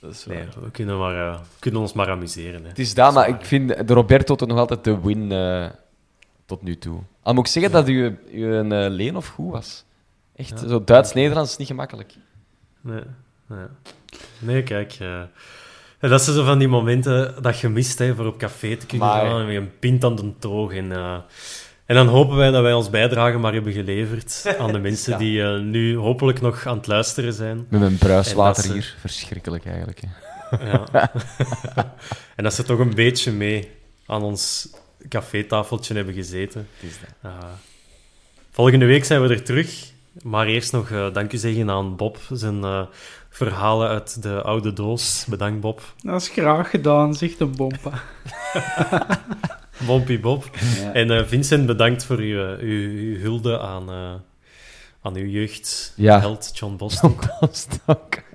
Dat 0.00 0.10
is 0.12 0.24
waar. 0.26 0.36
Nee, 0.36 0.46
we 0.62 0.70
kunnen, 0.70 0.98
maar, 0.98 1.28
eh, 1.28 1.34
we 1.38 1.46
kunnen 1.58 1.80
ons 1.80 1.92
maar 1.92 2.08
amuseren. 2.10 2.62
Hè. 2.62 2.68
Het 2.68 2.78
is 2.78 2.94
dat, 2.94 3.14
maar 3.14 3.28
ik 3.28 3.44
vind 3.44 3.88
de 3.88 3.94
Roberto 3.94 4.34
toch 4.34 4.48
nog 4.48 4.58
altijd 4.58 4.84
de 4.84 5.00
win 5.00 5.32
eh, 5.32 5.66
tot 6.46 6.62
nu 6.62 6.78
toe. 6.78 7.00
Al 7.22 7.34
moet 7.34 7.46
ik 7.46 7.52
zeggen 7.52 7.72
dat 7.72 7.86
uw, 7.86 8.16
uw 8.32 8.52
eh, 8.70 8.90
leen 8.90 9.16
of 9.16 9.26
goed 9.28 9.52
was. 9.52 9.84
Echt, 10.36 10.60
Ja. 10.60 10.68
zo 10.68 10.84
Duits-Nederlands 10.84 11.50
is 11.50 11.56
niet 11.56 11.66
gemakkelijk. 11.68 12.14
Nee, 12.80 13.02
nee. 13.46 13.66
nee 14.38 14.62
kijk. 14.62 14.96
eh, 15.00 15.20
en 15.98 16.10
dat 16.10 16.22
zijn 16.22 16.36
zo 16.36 16.44
van 16.44 16.58
die 16.58 16.68
momenten 16.68 17.42
dat 17.42 17.58
je 17.58 17.68
mist 17.68 17.98
hè, 17.98 18.14
voor 18.14 18.26
op 18.26 18.38
café 18.38 18.76
te 18.76 18.86
kunnen 18.86 19.06
Maar- 19.08 19.26
gaan 19.26 19.46
met 19.46 19.56
een 19.56 19.78
pint 19.78 20.04
aan 20.04 20.16
de 20.16 20.32
toog. 20.38 20.72
En, 20.74 20.92
eh, 20.92 21.18
en 21.88 21.94
dan 21.94 22.06
hopen 22.06 22.36
wij 22.36 22.50
dat 22.50 22.62
wij 22.62 22.72
ons 22.72 22.90
bijdrage 22.90 23.38
maar 23.38 23.52
hebben 23.52 23.72
geleverd 23.72 24.54
aan 24.58 24.72
de 24.72 24.78
mensen 24.88 25.12
Ja. 25.12 25.18
die 25.18 25.42
eh, 25.42 25.60
nu 25.60 25.96
hopelijk 25.96 26.40
nog 26.40 26.66
aan 26.66 26.76
het 26.76 26.86
luisteren 26.86 27.32
zijn. 27.32 27.66
Met 27.68 27.80
mijn 27.80 27.98
bruiswater 27.98 28.72
hier. 28.72 28.94
Verschrikkelijk 29.00 29.66
eigenlijk. 29.66 30.00
Hè. 30.00 30.08
Ja. 30.70 31.10
en 32.36 32.44
dat 32.44 32.54
ze 32.54 32.62
toch 32.62 32.78
een 32.78 32.94
beetje 32.94 33.32
mee 33.32 33.70
aan 34.06 34.22
ons 34.22 34.68
cafétafeltje 35.08 35.94
hebben 35.94 36.14
gezeten. 36.14 36.68
Het 36.80 36.90
is 36.90 36.96
dat. 37.00 37.32
Uh, 37.32 37.38
volgende 38.50 38.86
week 38.86 39.04
zijn 39.04 39.22
we 39.22 39.28
er 39.28 39.42
terug. 39.42 39.90
Maar 40.22 40.46
eerst 40.46 40.72
nog 40.72 40.90
eh, 40.90 41.12
dank 41.12 41.32
u 41.32 41.36
zeggen 41.36 41.70
aan 41.70 41.96
Bob. 41.96 42.18
Zijn 42.32 42.64
eh, 42.64 42.82
verhalen 43.30 43.88
uit 43.88 44.22
de 44.22 44.42
oude 44.42 44.72
doos. 44.72 45.24
Bedankt, 45.28 45.60
Bob. 45.60 45.80
Dat 46.02 46.20
is 46.20 46.28
graag 46.28 46.70
gedaan, 46.70 47.14
zegt 47.14 47.40
een 47.40 47.56
bompa. 47.56 47.90
Bompie 49.86 50.18
Bob. 50.20 50.50
Ja. 50.82 50.92
En 50.92 51.10
eh, 51.10 51.24
Vincent, 51.24 51.66
bedankt 51.66 52.04
voor 52.04 52.16
uw, 52.18 52.44
eh, 52.54 52.62
uw, 52.62 52.90
uw 52.90 53.20
hulde 53.20 53.60
aan, 53.60 53.90
eh, 53.90 54.12
aan 55.02 55.14
uw 55.16 55.26
jeugd. 55.26 55.92
Ja. 55.96 56.20
Held 56.20 56.50
John 56.54 56.76
Boston. 56.76 57.16
Stok. 57.52 58.26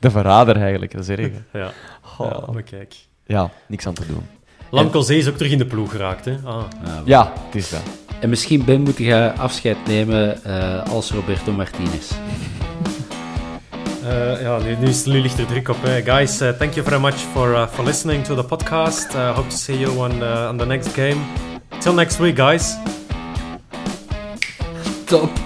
De 0.00 0.10
verrader 0.10 0.56
eigenlijk, 0.56 0.92
dat 0.92 1.02
is 1.02 1.08
erg. 1.08 1.30
hè. 1.50 1.58
ja. 1.58 1.72
Oh. 2.18 2.30
ja, 2.30 2.52
maar 2.52 2.62
kijk. 2.62 2.94
Ja, 3.26 3.50
niks 3.66 3.86
aan 3.86 3.94
te 3.94 4.06
doen. 4.06 4.26
Lamkelzee 4.70 5.18
is 5.18 5.28
ook 5.28 5.36
terug 5.36 5.52
in 5.52 5.58
de 5.58 5.66
ploeg 5.66 5.90
geraakt, 5.90 6.24
hè? 6.24 6.36
Ah. 6.44 6.62
Ja, 7.04 7.32
het 7.46 7.54
is 7.54 7.70
dat. 7.70 7.82
En 8.20 8.28
misschien, 8.28 8.64
Ben, 8.64 8.80
moet 8.80 8.98
je 8.98 9.32
afscheid 9.36 9.76
nemen 9.86 10.44
eh, 10.44 10.82
als 10.90 11.10
Roberto 11.10 11.52
Martinez. 11.52 12.10
Uh, 14.06 14.40
ja, 14.42 14.58
nu, 14.58 14.76
nu, 14.80 14.92
nu 15.04 15.20
ligt 15.20 15.38
er 15.38 15.46
druk 15.46 15.68
op. 15.68 15.82
Hè. 15.82 16.02
Guys, 16.02 16.42
uh, 16.42 16.48
thank 16.48 16.74
you 16.74 16.86
very 16.86 17.00
much 17.00 17.16
for, 17.32 17.52
uh, 17.52 17.66
for 17.66 17.84
listening 17.84 18.24
to 18.24 18.34
the 18.34 18.44
podcast. 18.44 19.14
Uh, 19.14 19.34
hope 19.34 19.48
to 19.48 19.56
see 19.56 19.78
you 19.78 19.98
on, 19.98 20.22
on 20.22 20.56
the 20.56 20.66
next 20.66 20.94
game. 20.94 21.20
Till 21.80 21.94
next 21.94 22.18
week, 22.18 22.36
guys. 22.36 22.76
Top. 25.06 25.45